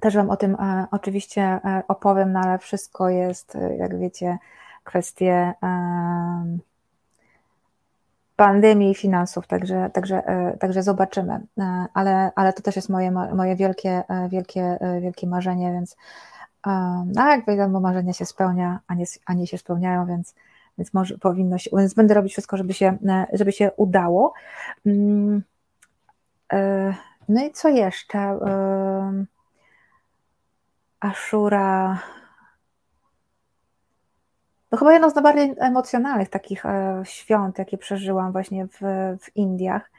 Też 0.00 0.16
Wam 0.16 0.30
o 0.30 0.36
tym 0.36 0.54
e, 0.54 0.86
oczywiście 0.90 1.42
e, 1.42 1.82
opowiem, 1.88 2.32
no 2.32 2.40
ale 2.40 2.58
wszystko 2.58 3.08
jest, 3.08 3.56
e, 3.56 3.76
jak 3.76 3.98
wiecie, 3.98 4.38
kwestie 4.84 5.54
pandemii 8.36 8.90
i 8.90 8.94
finansów, 8.94 9.46
także, 9.46 9.90
także, 9.92 10.22
także 10.60 10.82
zobaczymy. 10.82 11.40
Ale, 11.94 12.30
ale 12.34 12.52
to 12.52 12.62
też 12.62 12.76
jest 12.76 12.88
moje, 12.88 13.10
moje 13.10 13.56
wielkie, 13.56 14.02
wielkie, 14.28 14.78
wielkie 15.00 15.26
marzenie, 15.26 15.72
więc 15.72 15.96
no 17.06 17.28
jak 17.28 17.46
wiadomo, 17.46 17.80
marzenia 17.80 18.12
się 18.12 18.26
spełnia, 18.26 18.80
a 18.86 18.94
nie, 18.94 19.04
a 19.26 19.34
nie 19.34 19.46
się 19.46 19.58
spełniają, 19.58 20.06
więc, 20.06 20.34
więc 20.78 20.94
może 20.94 21.18
powinno 21.18 21.58
się, 21.58 21.70
więc 21.72 21.94
będę 21.94 22.14
robić 22.14 22.32
wszystko, 22.32 22.56
żeby 22.56 22.74
się, 22.74 22.96
żeby 23.32 23.52
się 23.52 23.70
udało. 23.76 24.32
Mm, 24.86 25.42
no 27.28 27.44
i 27.44 27.50
co 27.52 27.68
jeszcze? 27.68 28.38
Ashura. 31.06 31.98
To 34.70 34.76
chyba 34.76 34.92
jedno 34.92 35.10
z 35.10 35.14
najbardziej 35.14 35.54
emocjonalnych 35.58 36.28
takich 36.28 36.66
e, 36.66 37.02
świąt, 37.04 37.58
jakie 37.58 37.78
przeżyłam 37.78 38.32
właśnie 38.32 38.66
w, 38.66 38.80
w 39.20 39.36
Indiach. 39.36 39.90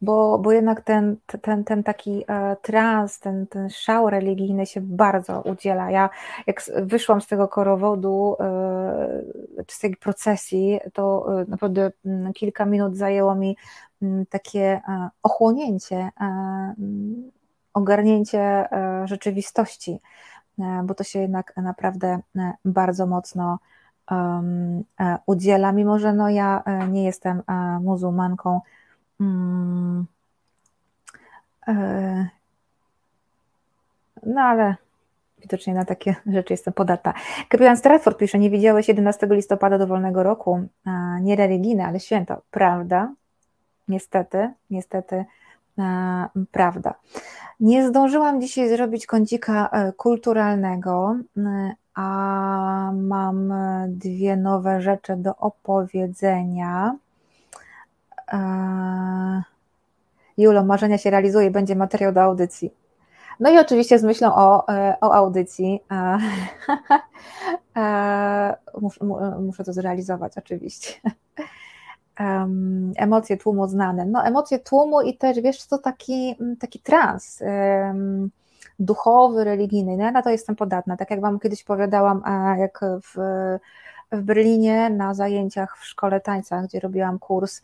bo, 0.00 0.38
bo 0.38 0.52
jednak 0.52 0.80
ten, 0.80 1.16
ten, 1.42 1.64
ten 1.64 1.82
taki 1.82 2.24
e, 2.28 2.56
trans, 2.62 3.20
ten, 3.20 3.46
ten 3.46 3.70
szał 3.70 4.10
religijny 4.10 4.66
się 4.66 4.80
bardzo 4.80 5.42
udziela. 5.42 5.90
Ja 5.90 6.10
jak 6.46 6.62
wyszłam 6.82 7.20
z 7.20 7.26
tego 7.26 7.48
korowodu, 7.48 8.36
e, 8.40 9.64
czy 9.66 9.76
z 9.76 9.78
tej 9.78 9.96
procesji, 9.96 10.80
to 10.92 11.26
naprawdę 11.48 11.92
mm, 12.06 12.32
kilka 12.32 12.64
minut 12.66 12.96
zajęło 12.96 13.34
mi 13.34 13.56
mm, 14.02 14.26
takie 14.26 14.80
ochłonięcie 15.22 16.10
ogarnięcie 17.74 18.40
e, 18.40 19.06
rzeczywistości, 19.08 20.00
e, 20.58 20.82
bo 20.84 20.94
to 20.94 21.04
się 21.04 21.18
jednak 21.18 21.56
naprawdę 21.56 22.20
e, 22.36 22.52
bardzo 22.64 23.06
mocno 23.06 23.58
udziela, 25.26 25.72
mimo 25.72 25.98
że 25.98 26.12
no 26.12 26.28
ja 26.28 26.62
nie 26.88 27.04
jestem 27.04 27.42
muzułmanką. 27.80 28.60
Mm, 29.20 30.06
no 34.26 34.40
ale 34.40 34.76
widocznie 35.42 35.74
na 35.74 35.84
takie 35.84 36.14
rzeczy 36.26 36.52
jestem 36.52 36.72
podatna. 36.74 37.14
Kapitan 37.48 37.76
Stratford 37.76 38.18
pisze, 38.18 38.38
nie 38.38 38.50
widziałeś 38.50 38.88
11 38.88 39.26
listopada 39.30 39.78
dowolnego 39.78 40.22
roku, 40.22 40.68
nie 41.20 41.36
religijne, 41.36 41.86
ale 41.86 42.00
święto. 42.00 42.42
Prawda? 42.50 43.12
Niestety, 43.88 44.50
niestety, 44.70 45.24
prawda. 46.50 46.94
Nie 47.60 47.88
zdążyłam 47.88 48.40
dzisiaj 48.40 48.68
zrobić 48.68 49.06
kącika 49.06 49.68
e, 49.68 49.92
kulturalnego, 49.92 51.16
e, 51.36 51.74
a 51.94 52.92
mam 52.94 53.52
dwie 53.88 54.36
nowe 54.36 54.80
rzeczy 54.80 55.16
do 55.16 55.36
opowiedzenia. 55.36 56.96
E, 58.32 59.42
Julo, 60.36 60.64
marzenia 60.64 60.98
się 60.98 61.10
realizuje, 61.10 61.50
będzie 61.50 61.76
materiał 61.76 62.12
do 62.12 62.22
audycji. 62.22 62.74
No 63.40 63.50
i 63.50 63.58
oczywiście 63.58 63.98
z 63.98 64.04
myślą 64.04 64.34
o, 64.34 64.66
o 65.00 65.14
audycji. 65.14 65.80
Muszę, 68.80 69.04
muszę 69.40 69.64
to 69.64 69.72
zrealizować, 69.72 70.38
oczywiście 70.38 71.00
um, 72.20 72.92
emocje 72.96 73.36
tłumu 73.36 73.68
znane. 73.68 74.06
No 74.06 74.26
emocje 74.26 74.58
tłumu 74.58 75.00
i 75.00 75.16
też, 75.16 75.40
wiesz, 75.40 75.66
to 75.66 75.78
taki, 75.78 76.36
mm, 76.40 76.56
taki 76.56 76.80
trans 76.80 77.42
um, 77.42 78.30
duchowy, 78.78 79.44
religijny. 79.44 79.96
No, 79.96 80.04
ja 80.04 80.10
na 80.10 80.22
to 80.22 80.30
jestem 80.30 80.56
podatna. 80.56 80.96
Tak 80.96 81.10
jak 81.10 81.20
Wam 81.20 81.40
kiedyś 81.40 81.64
powiedziałam, 81.64 82.22
jak 82.58 82.80
w, 83.02 83.18
w 84.12 84.22
Berlinie 84.22 84.90
na 84.90 85.14
zajęciach 85.14 85.78
w 85.78 85.84
szkole 85.84 86.20
tańca, 86.20 86.62
gdzie 86.62 86.80
robiłam 86.80 87.18
kurs 87.18 87.62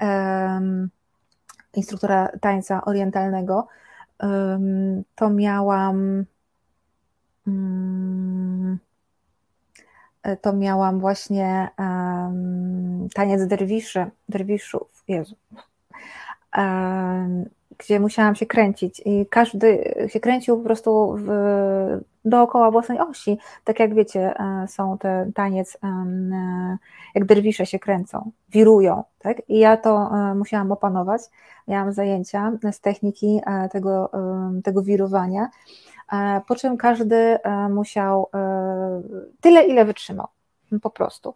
um, 0.00 0.90
instruktora 1.74 2.28
tańca 2.40 2.84
orientalnego, 2.84 3.68
to 5.14 5.30
miałam 5.30 6.24
um, 7.46 8.78
to 10.40 10.52
miałam 10.52 11.00
właśnie 11.00 11.68
um, 11.78 13.08
taniec 13.14 13.46
derwiszy, 13.46 14.06
derwiszów, 14.28 15.04
Jezu, 15.08 15.36
um, 16.56 17.44
gdzie 17.78 18.00
musiałam 18.00 18.34
się 18.34 18.46
kręcić 18.46 19.02
i 19.04 19.26
każdy 19.30 19.94
się 20.08 20.20
kręcił 20.20 20.58
po 20.58 20.64
prostu 20.64 21.16
w, 21.18 21.28
dookoła 22.24 22.70
własnej 22.70 22.98
osi, 22.98 23.38
tak 23.64 23.80
jak 23.80 23.94
wiecie, 23.94 24.34
e, 24.40 24.68
są 24.68 24.98
te 24.98 25.30
taniec, 25.34 25.78
e, 25.82 26.78
jak 27.14 27.24
derwisze 27.24 27.66
się 27.66 27.78
kręcą, 27.78 28.30
wirują, 28.48 29.04
tak? 29.18 29.48
I 29.48 29.58
ja 29.58 29.76
to 29.76 30.10
e, 30.14 30.34
musiałam 30.34 30.72
opanować, 30.72 31.22
miałam 31.68 31.92
zajęcia 31.92 32.52
z 32.72 32.80
techniki 32.80 33.40
tego, 33.72 34.10
tego 34.64 34.82
wirowania, 34.82 35.48
E, 36.12 36.40
po 36.48 36.56
czym 36.56 36.76
każdy 36.76 37.16
e, 37.16 37.68
musiał 37.68 38.28
e, 38.34 38.38
tyle, 39.40 39.64
ile 39.64 39.84
wytrzymał, 39.84 40.26
po 40.82 40.90
prostu. 40.90 41.34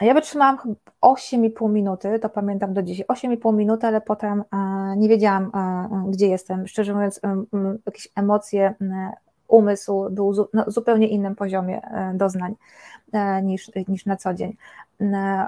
Ja 0.00 0.14
wytrzymałam 0.14 0.58
8,5 1.02 1.70
minuty, 1.70 2.18
to 2.18 2.28
pamiętam 2.28 2.74
do 2.74 2.82
dzisiaj, 2.82 3.06
8,5 3.06 3.54
minuty, 3.54 3.86
ale 3.86 4.00
potem 4.00 4.44
nie 4.96 5.08
wiedziałam, 5.08 5.50
gdzie 6.08 6.28
jestem. 6.28 6.66
Szczerze 6.66 6.94
mówiąc, 6.94 7.20
jakieś 7.86 8.08
emocje, 8.16 8.74
umysł 9.48 10.10
był 10.10 10.48
na 10.52 10.64
zupełnie 10.66 11.08
innym 11.08 11.34
poziomie 11.34 11.80
doznań 12.14 12.54
niż, 13.42 13.70
niż 13.88 14.06
na 14.06 14.16
co 14.16 14.34
dzień. 14.34 14.56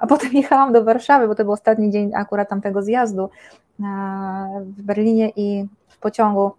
A 0.01 0.07
potem 0.09 0.33
jechałam 0.43 0.73
do 0.73 0.85
Warszawy, 0.85 1.29
bo 1.29 1.35
to 1.35 1.45
był 1.45 1.53
ostatni 1.53 1.91
dzień 1.91 2.15
akurat 2.15 2.49
tamtego 2.49 2.83
zjazdu 2.83 3.29
w 4.61 4.83
Berlinie 4.83 5.33
i 5.37 5.67
w 5.89 5.99
pociągu 5.99 6.53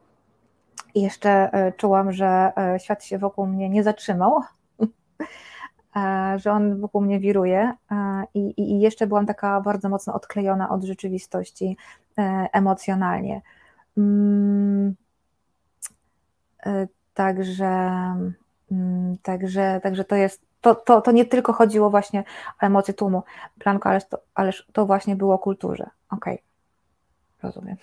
i 0.98 1.02
jeszcze 1.02 1.54
e, 1.54 1.72
czułam, 1.72 2.12
że 2.12 2.52
e, 2.58 2.80
świat 2.80 3.04
się 3.04 3.18
wokół 3.18 3.48
mnie 3.48 3.70
nie 3.70 3.84
zatrzymał, 3.84 4.42
e, 5.96 6.40
że 6.40 6.52
on 6.52 6.82
wokół 6.82 7.02
mnie 7.02 7.20
wiruje 7.20 7.74
i, 8.34 8.54
i 8.58 8.80
jeszcze 8.80 9.08
byłam 9.08 9.26
taka 9.26 9.62
bardzo 9.62 9.90
mocno 9.90 10.14
odklejona 10.14 10.70
od 10.70 10.84
rzeczywistości 10.84 11.78
emocjonalnie. 12.54 13.42
Mm, 13.98 14.96
także, 17.14 17.66
mm, 18.72 19.18
także, 19.22 19.80
także 19.84 20.04
to 20.04 20.16
jest, 20.16 20.42
to, 20.62 20.76
to, 20.76 21.02
to 21.02 21.12
nie 21.12 21.26
tylko 21.26 21.54
chodziło 21.54 21.90
właśnie 21.90 22.24
o 22.62 22.66
emocje 22.66 22.94
tłumu, 22.94 23.24
Planko, 23.60 23.90
ależ 23.90 24.06
to, 24.06 24.20
ależ 24.36 24.68
to 24.74 24.86
właśnie 24.86 25.16
było 25.16 25.36
o 25.36 25.40
kulturze. 25.40 25.90
Okej. 26.10 26.34
Okay. 26.34 26.47
Rozumiem. 27.44 27.76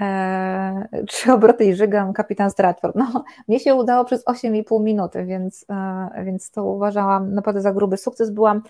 E, 0.00 0.88
trzy 1.08 1.32
obroty 1.32 1.64
i 1.64 1.74
żygam, 1.74 2.12
kapitan 2.12 2.50
Stratford. 2.50 2.96
No, 2.96 3.24
mnie 3.48 3.60
się 3.60 3.74
udało 3.74 4.04
przez 4.04 4.24
8,5 4.24 4.82
minuty, 4.82 5.24
więc, 5.24 5.64
e, 5.70 6.24
więc 6.24 6.50
to 6.50 6.64
uważałam 6.64 7.34
naprawdę 7.34 7.60
za 7.60 7.72
gruby 7.72 7.96
sukces. 7.96 8.30
Byłam 8.30 8.62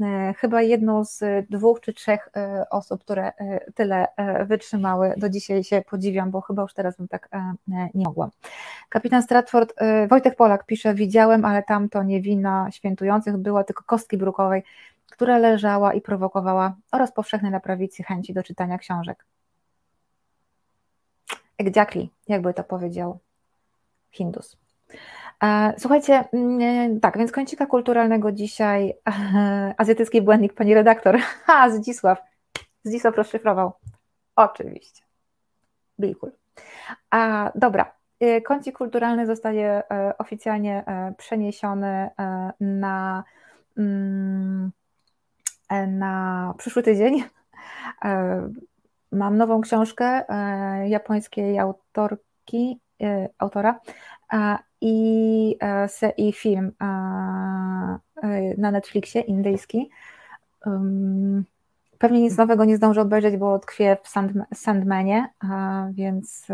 e, 0.00 0.34
chyba 0.38 0.62
jedną 0.62 1.04
z 1.04 1.20
dwóch 1.50 1.80
czy 1.80 1.92
trzech 1.92 2.28
e, 2.36 2.64
osób, 2.70 3.00
które 3.00 3.26
e, 3.26 3.72
tyle 3.72 4.16
e, 4.16 4.44
wytrzymały. 4.44 5.14
Do 5.16 5.28
dzisiaj 5.28 5.64
się 5.64 5.82
podziwiam, 5.90 6.30
bo 6.30 6.40
chyba 6.40 6.62
już 6.62 6.74
teraz 6.74 6.96
bym 6.96 7.08
tak 7.08 7.28
nie 7.94 8.04
mogła. 8.04 8.30
Kapitan 8.88 9.22
Stratford, 9.22 9.74
Wojtek 10.08 10.36
Polak 10.36 10.66
pisze, 10.66 10.94
widziałem, 10.94 11.44
ale 11.44 11.62
tam 11.62 11.88
to 11.88 12.02
nie 12.02 12.20
wina 12.20 12.68
świętujących, 12.70 13.36
była 13.36 13.64
tylko 13.64 13.84
kostki 13.84 14.16
brukowej, 14.16 14.62
która 15.10 15.38
leżała 15.38 15.94
i 15.94 16.00
prowokowała 16.00 16.76
oraz 16.92 17.12
powszechnej 17.12 17.52
na 17.52 17.60
prawicy 17.60 18.02
chęci 18.02 18.34
do 18.34 18.42
czytania 18.42 18.78
książek. 18.78 19.24
Exactly, 21.66 22.08
jakby 22.28 22.54
to 22.54 22.64
powiedział 22.64 23.18
Hindus. 24.10 24.56
E, 25.42 25.74
słuchajcie, 25.78 26.24
mm, 26.32 27.00
tak, 27.00 27.18
więc 27.18 27.32
kącika 27.32 27.66
kulturalnego 27.66 28.32
dzisiaj 28.32 28.94
azjatycki 29.76 30.22
błędnik, 30.22 30.54
pani 30.54 30.74
redaktor. 30.74 31.18
Ha, 31.46 31.70
Zdzisław. 31.70 32.22
Zdzisław 32.84 33.16
rozszyfrował. 33.16 33.72
Oczywiście. 34.36 35.02
Bilkul. 36.00 36.32
A, 37.10 37.50
dobra, 37.54 37.92
e, 38.20 38.40
kącik 38.40 38.78
kulturalny 38.78 39.26
zostaje 39.26 39.82
e, 39.90 40.18
oficjalnie 40.18 40.84
przeniesiony 41.16 42.10
na, 42.60 43.24
mm, 43.78 44.72
na 45.86 46.54
przyszły 46.58 46.82
tydzień. 46.82 47.24
Mam 49.12 49.36
nową 49.36 49.60
książkę 49.60 50.24
e, 50.28 50.88
japońskiej 50.88 51.58
autorki, 51.58 52.80
e, 53.02 53.28
autora 53.38 53.80
i, 54.80 55.56
e, 55.62 56.12
i 56.16 56.32
film 56.32 56.72
na 58.58 58.70
Netflixie 58.72 59.20
indyjski. 59.20 59.90
Pewnie 61.98 62.20
nic 62.20 62.36
nowego 62.36 62.64
nie 62.64 62.76
zdążę 62.76 63.00
obejrzeć, 63.00 63.36
bo 63.36 63.58
tkwię 63.58 63.96
w 64.02 64.08
Sand, 64.08 64.32
Sandmanie, 64.54 65.28
więc, 65.92 66.46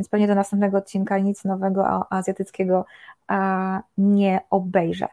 więc 0.00 0.08
pewnie 0.08 0.26
do 0.26 0.34
następnego 0.34 0.78
odcinka 0.78 1.18
nic 1.18 1.44
nowego 1.44 2.12
azjatyckiego 2.12 2.84
nie 3.98 4.40
obejrzę. 4.50 5.08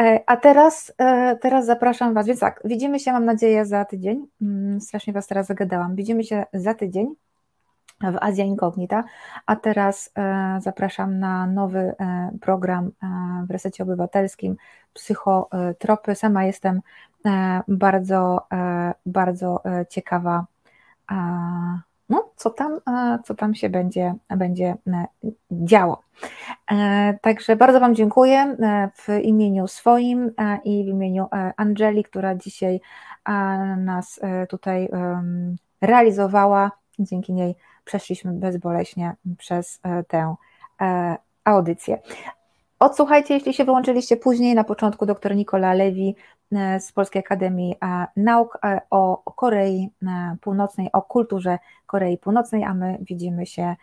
E, 0.00 0.20
a 0.26 0.36
teraz, 0.36 0.92
e, 0.98 1.36
teraz 1.36 1.66
zapraszam 1.66 2.14
Was, 2.14 2.26
więc 2.26 2.40
tak, 2.40 2.60
widzimy 2.64 3.00
się, 3.00 3.12
mam 3.12 3.24
nadzieję, 3.24 3.66
za 3.66 3.84
tydzień. 3.84 4.26
Mm, 4.42 4.80
strasznie 4.80 5.12
Was 5.12 5.26
teraz 5.26 5.46
zagadałam. 5.46 5.94
Widzimy 5.94 6.24
się 6.24 6.44
za 6.52 6.74
tydzień 6.74 7.14
w 8.00 8.16
Azja 8.20 8.44
Incognita, 8.44 9.04
a 9.46 9.56
teraz 9.56 10.10
e, 10.18 10.58
zapraszam 10.62 11.18
na 11.18 11.46
nowy 11.46 11.94
program 12.40 12.90
w 13.48 13.50
Resecie 13.50 13.82
Obywatelskim 13.82 14.56
Psychotropy. 14.92 16.14
Sama 16.14 16.44
jestem 16.44 16.80
bardzo, 17.68 18.46
bardzo 19.06 19.62
ciekawa 19.88 20.46
no, 22.08 22.30
co 22.36 22.50
tam, 22.50 22.80
e, 22.88 23.18
co 23.24 23.34
tam 23.34 23.54
się 23.54 23.68
będzie, 23.68 24.14
będzie 24.36 24.76
e, 24.86 25.06
działo. 25.50 26.02
E, 26.72 27.18
także 27.22 27.56
bardzo 27.56 27.80
Wam 27.80 27.94
dziękuję 27.94 28.56
w 28.94 29.08
imieniu 29.22 29.68
swoim 29.68 30.32
i 30.64 30.84
w 30.84 30.86
imieniu 30.86 31.26
Angeli, 31.56 32.04
która 32.04 32.34
dzisiaj 32.34 32.80
nas 33.76 34.20
tutaj 34.48 34.88
realizowała. 35.80 36.70
Dzięki 36.98 37.32
niej 37.32 37.54
przeszliśmy 37.84 38.32
bezboleśnie 38.32 39.16
przez 39.38 39.80
tę 40.08 40.34
audycję. 41.44 41.98
Odsłuchajcie, 42.78 43.34
jeśli 43.34 43.54
się 43.54 43.64
wyłączyliście 43.64 44.16
później, 44.16 44.54
na 44.54 44.64
początku 44.64 45.06
dr 45.06 45.36
Nikola 45.36 45.74
Lewi 45.74 46.14
e, 46.52 46.80
z 46.80 46.92
Polskiej 46.92 47.20
Akademii 47.20 47.74
e, 47.82 48.06
Nauk 48.16 48.58
e, 48.64 48.80
o 48.90 49.32
Korei 49.36 49.90
Północnej, 50.40 50.92
o 50.92 51.02
kulturze 51.02 51.58
Korei 51.86 52.18
Północnej, 52.18 52.64
a 52.64 52.74
my 52.74 52.98
widzimy 53.00 53.46
się 53.46 53.76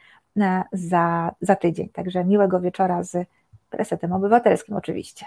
za, 0.71 1.31
za 1.41 1.55
tydzień. 1.55 1.89
Także 1.89 2.25
miłego 2.25 2.59
wieczora 2.59 3.03
z 3.03 3.27
Resetem 3.71 4.13
Obywatelskim 4.13 4.75
oczywiście. 4.75 5.25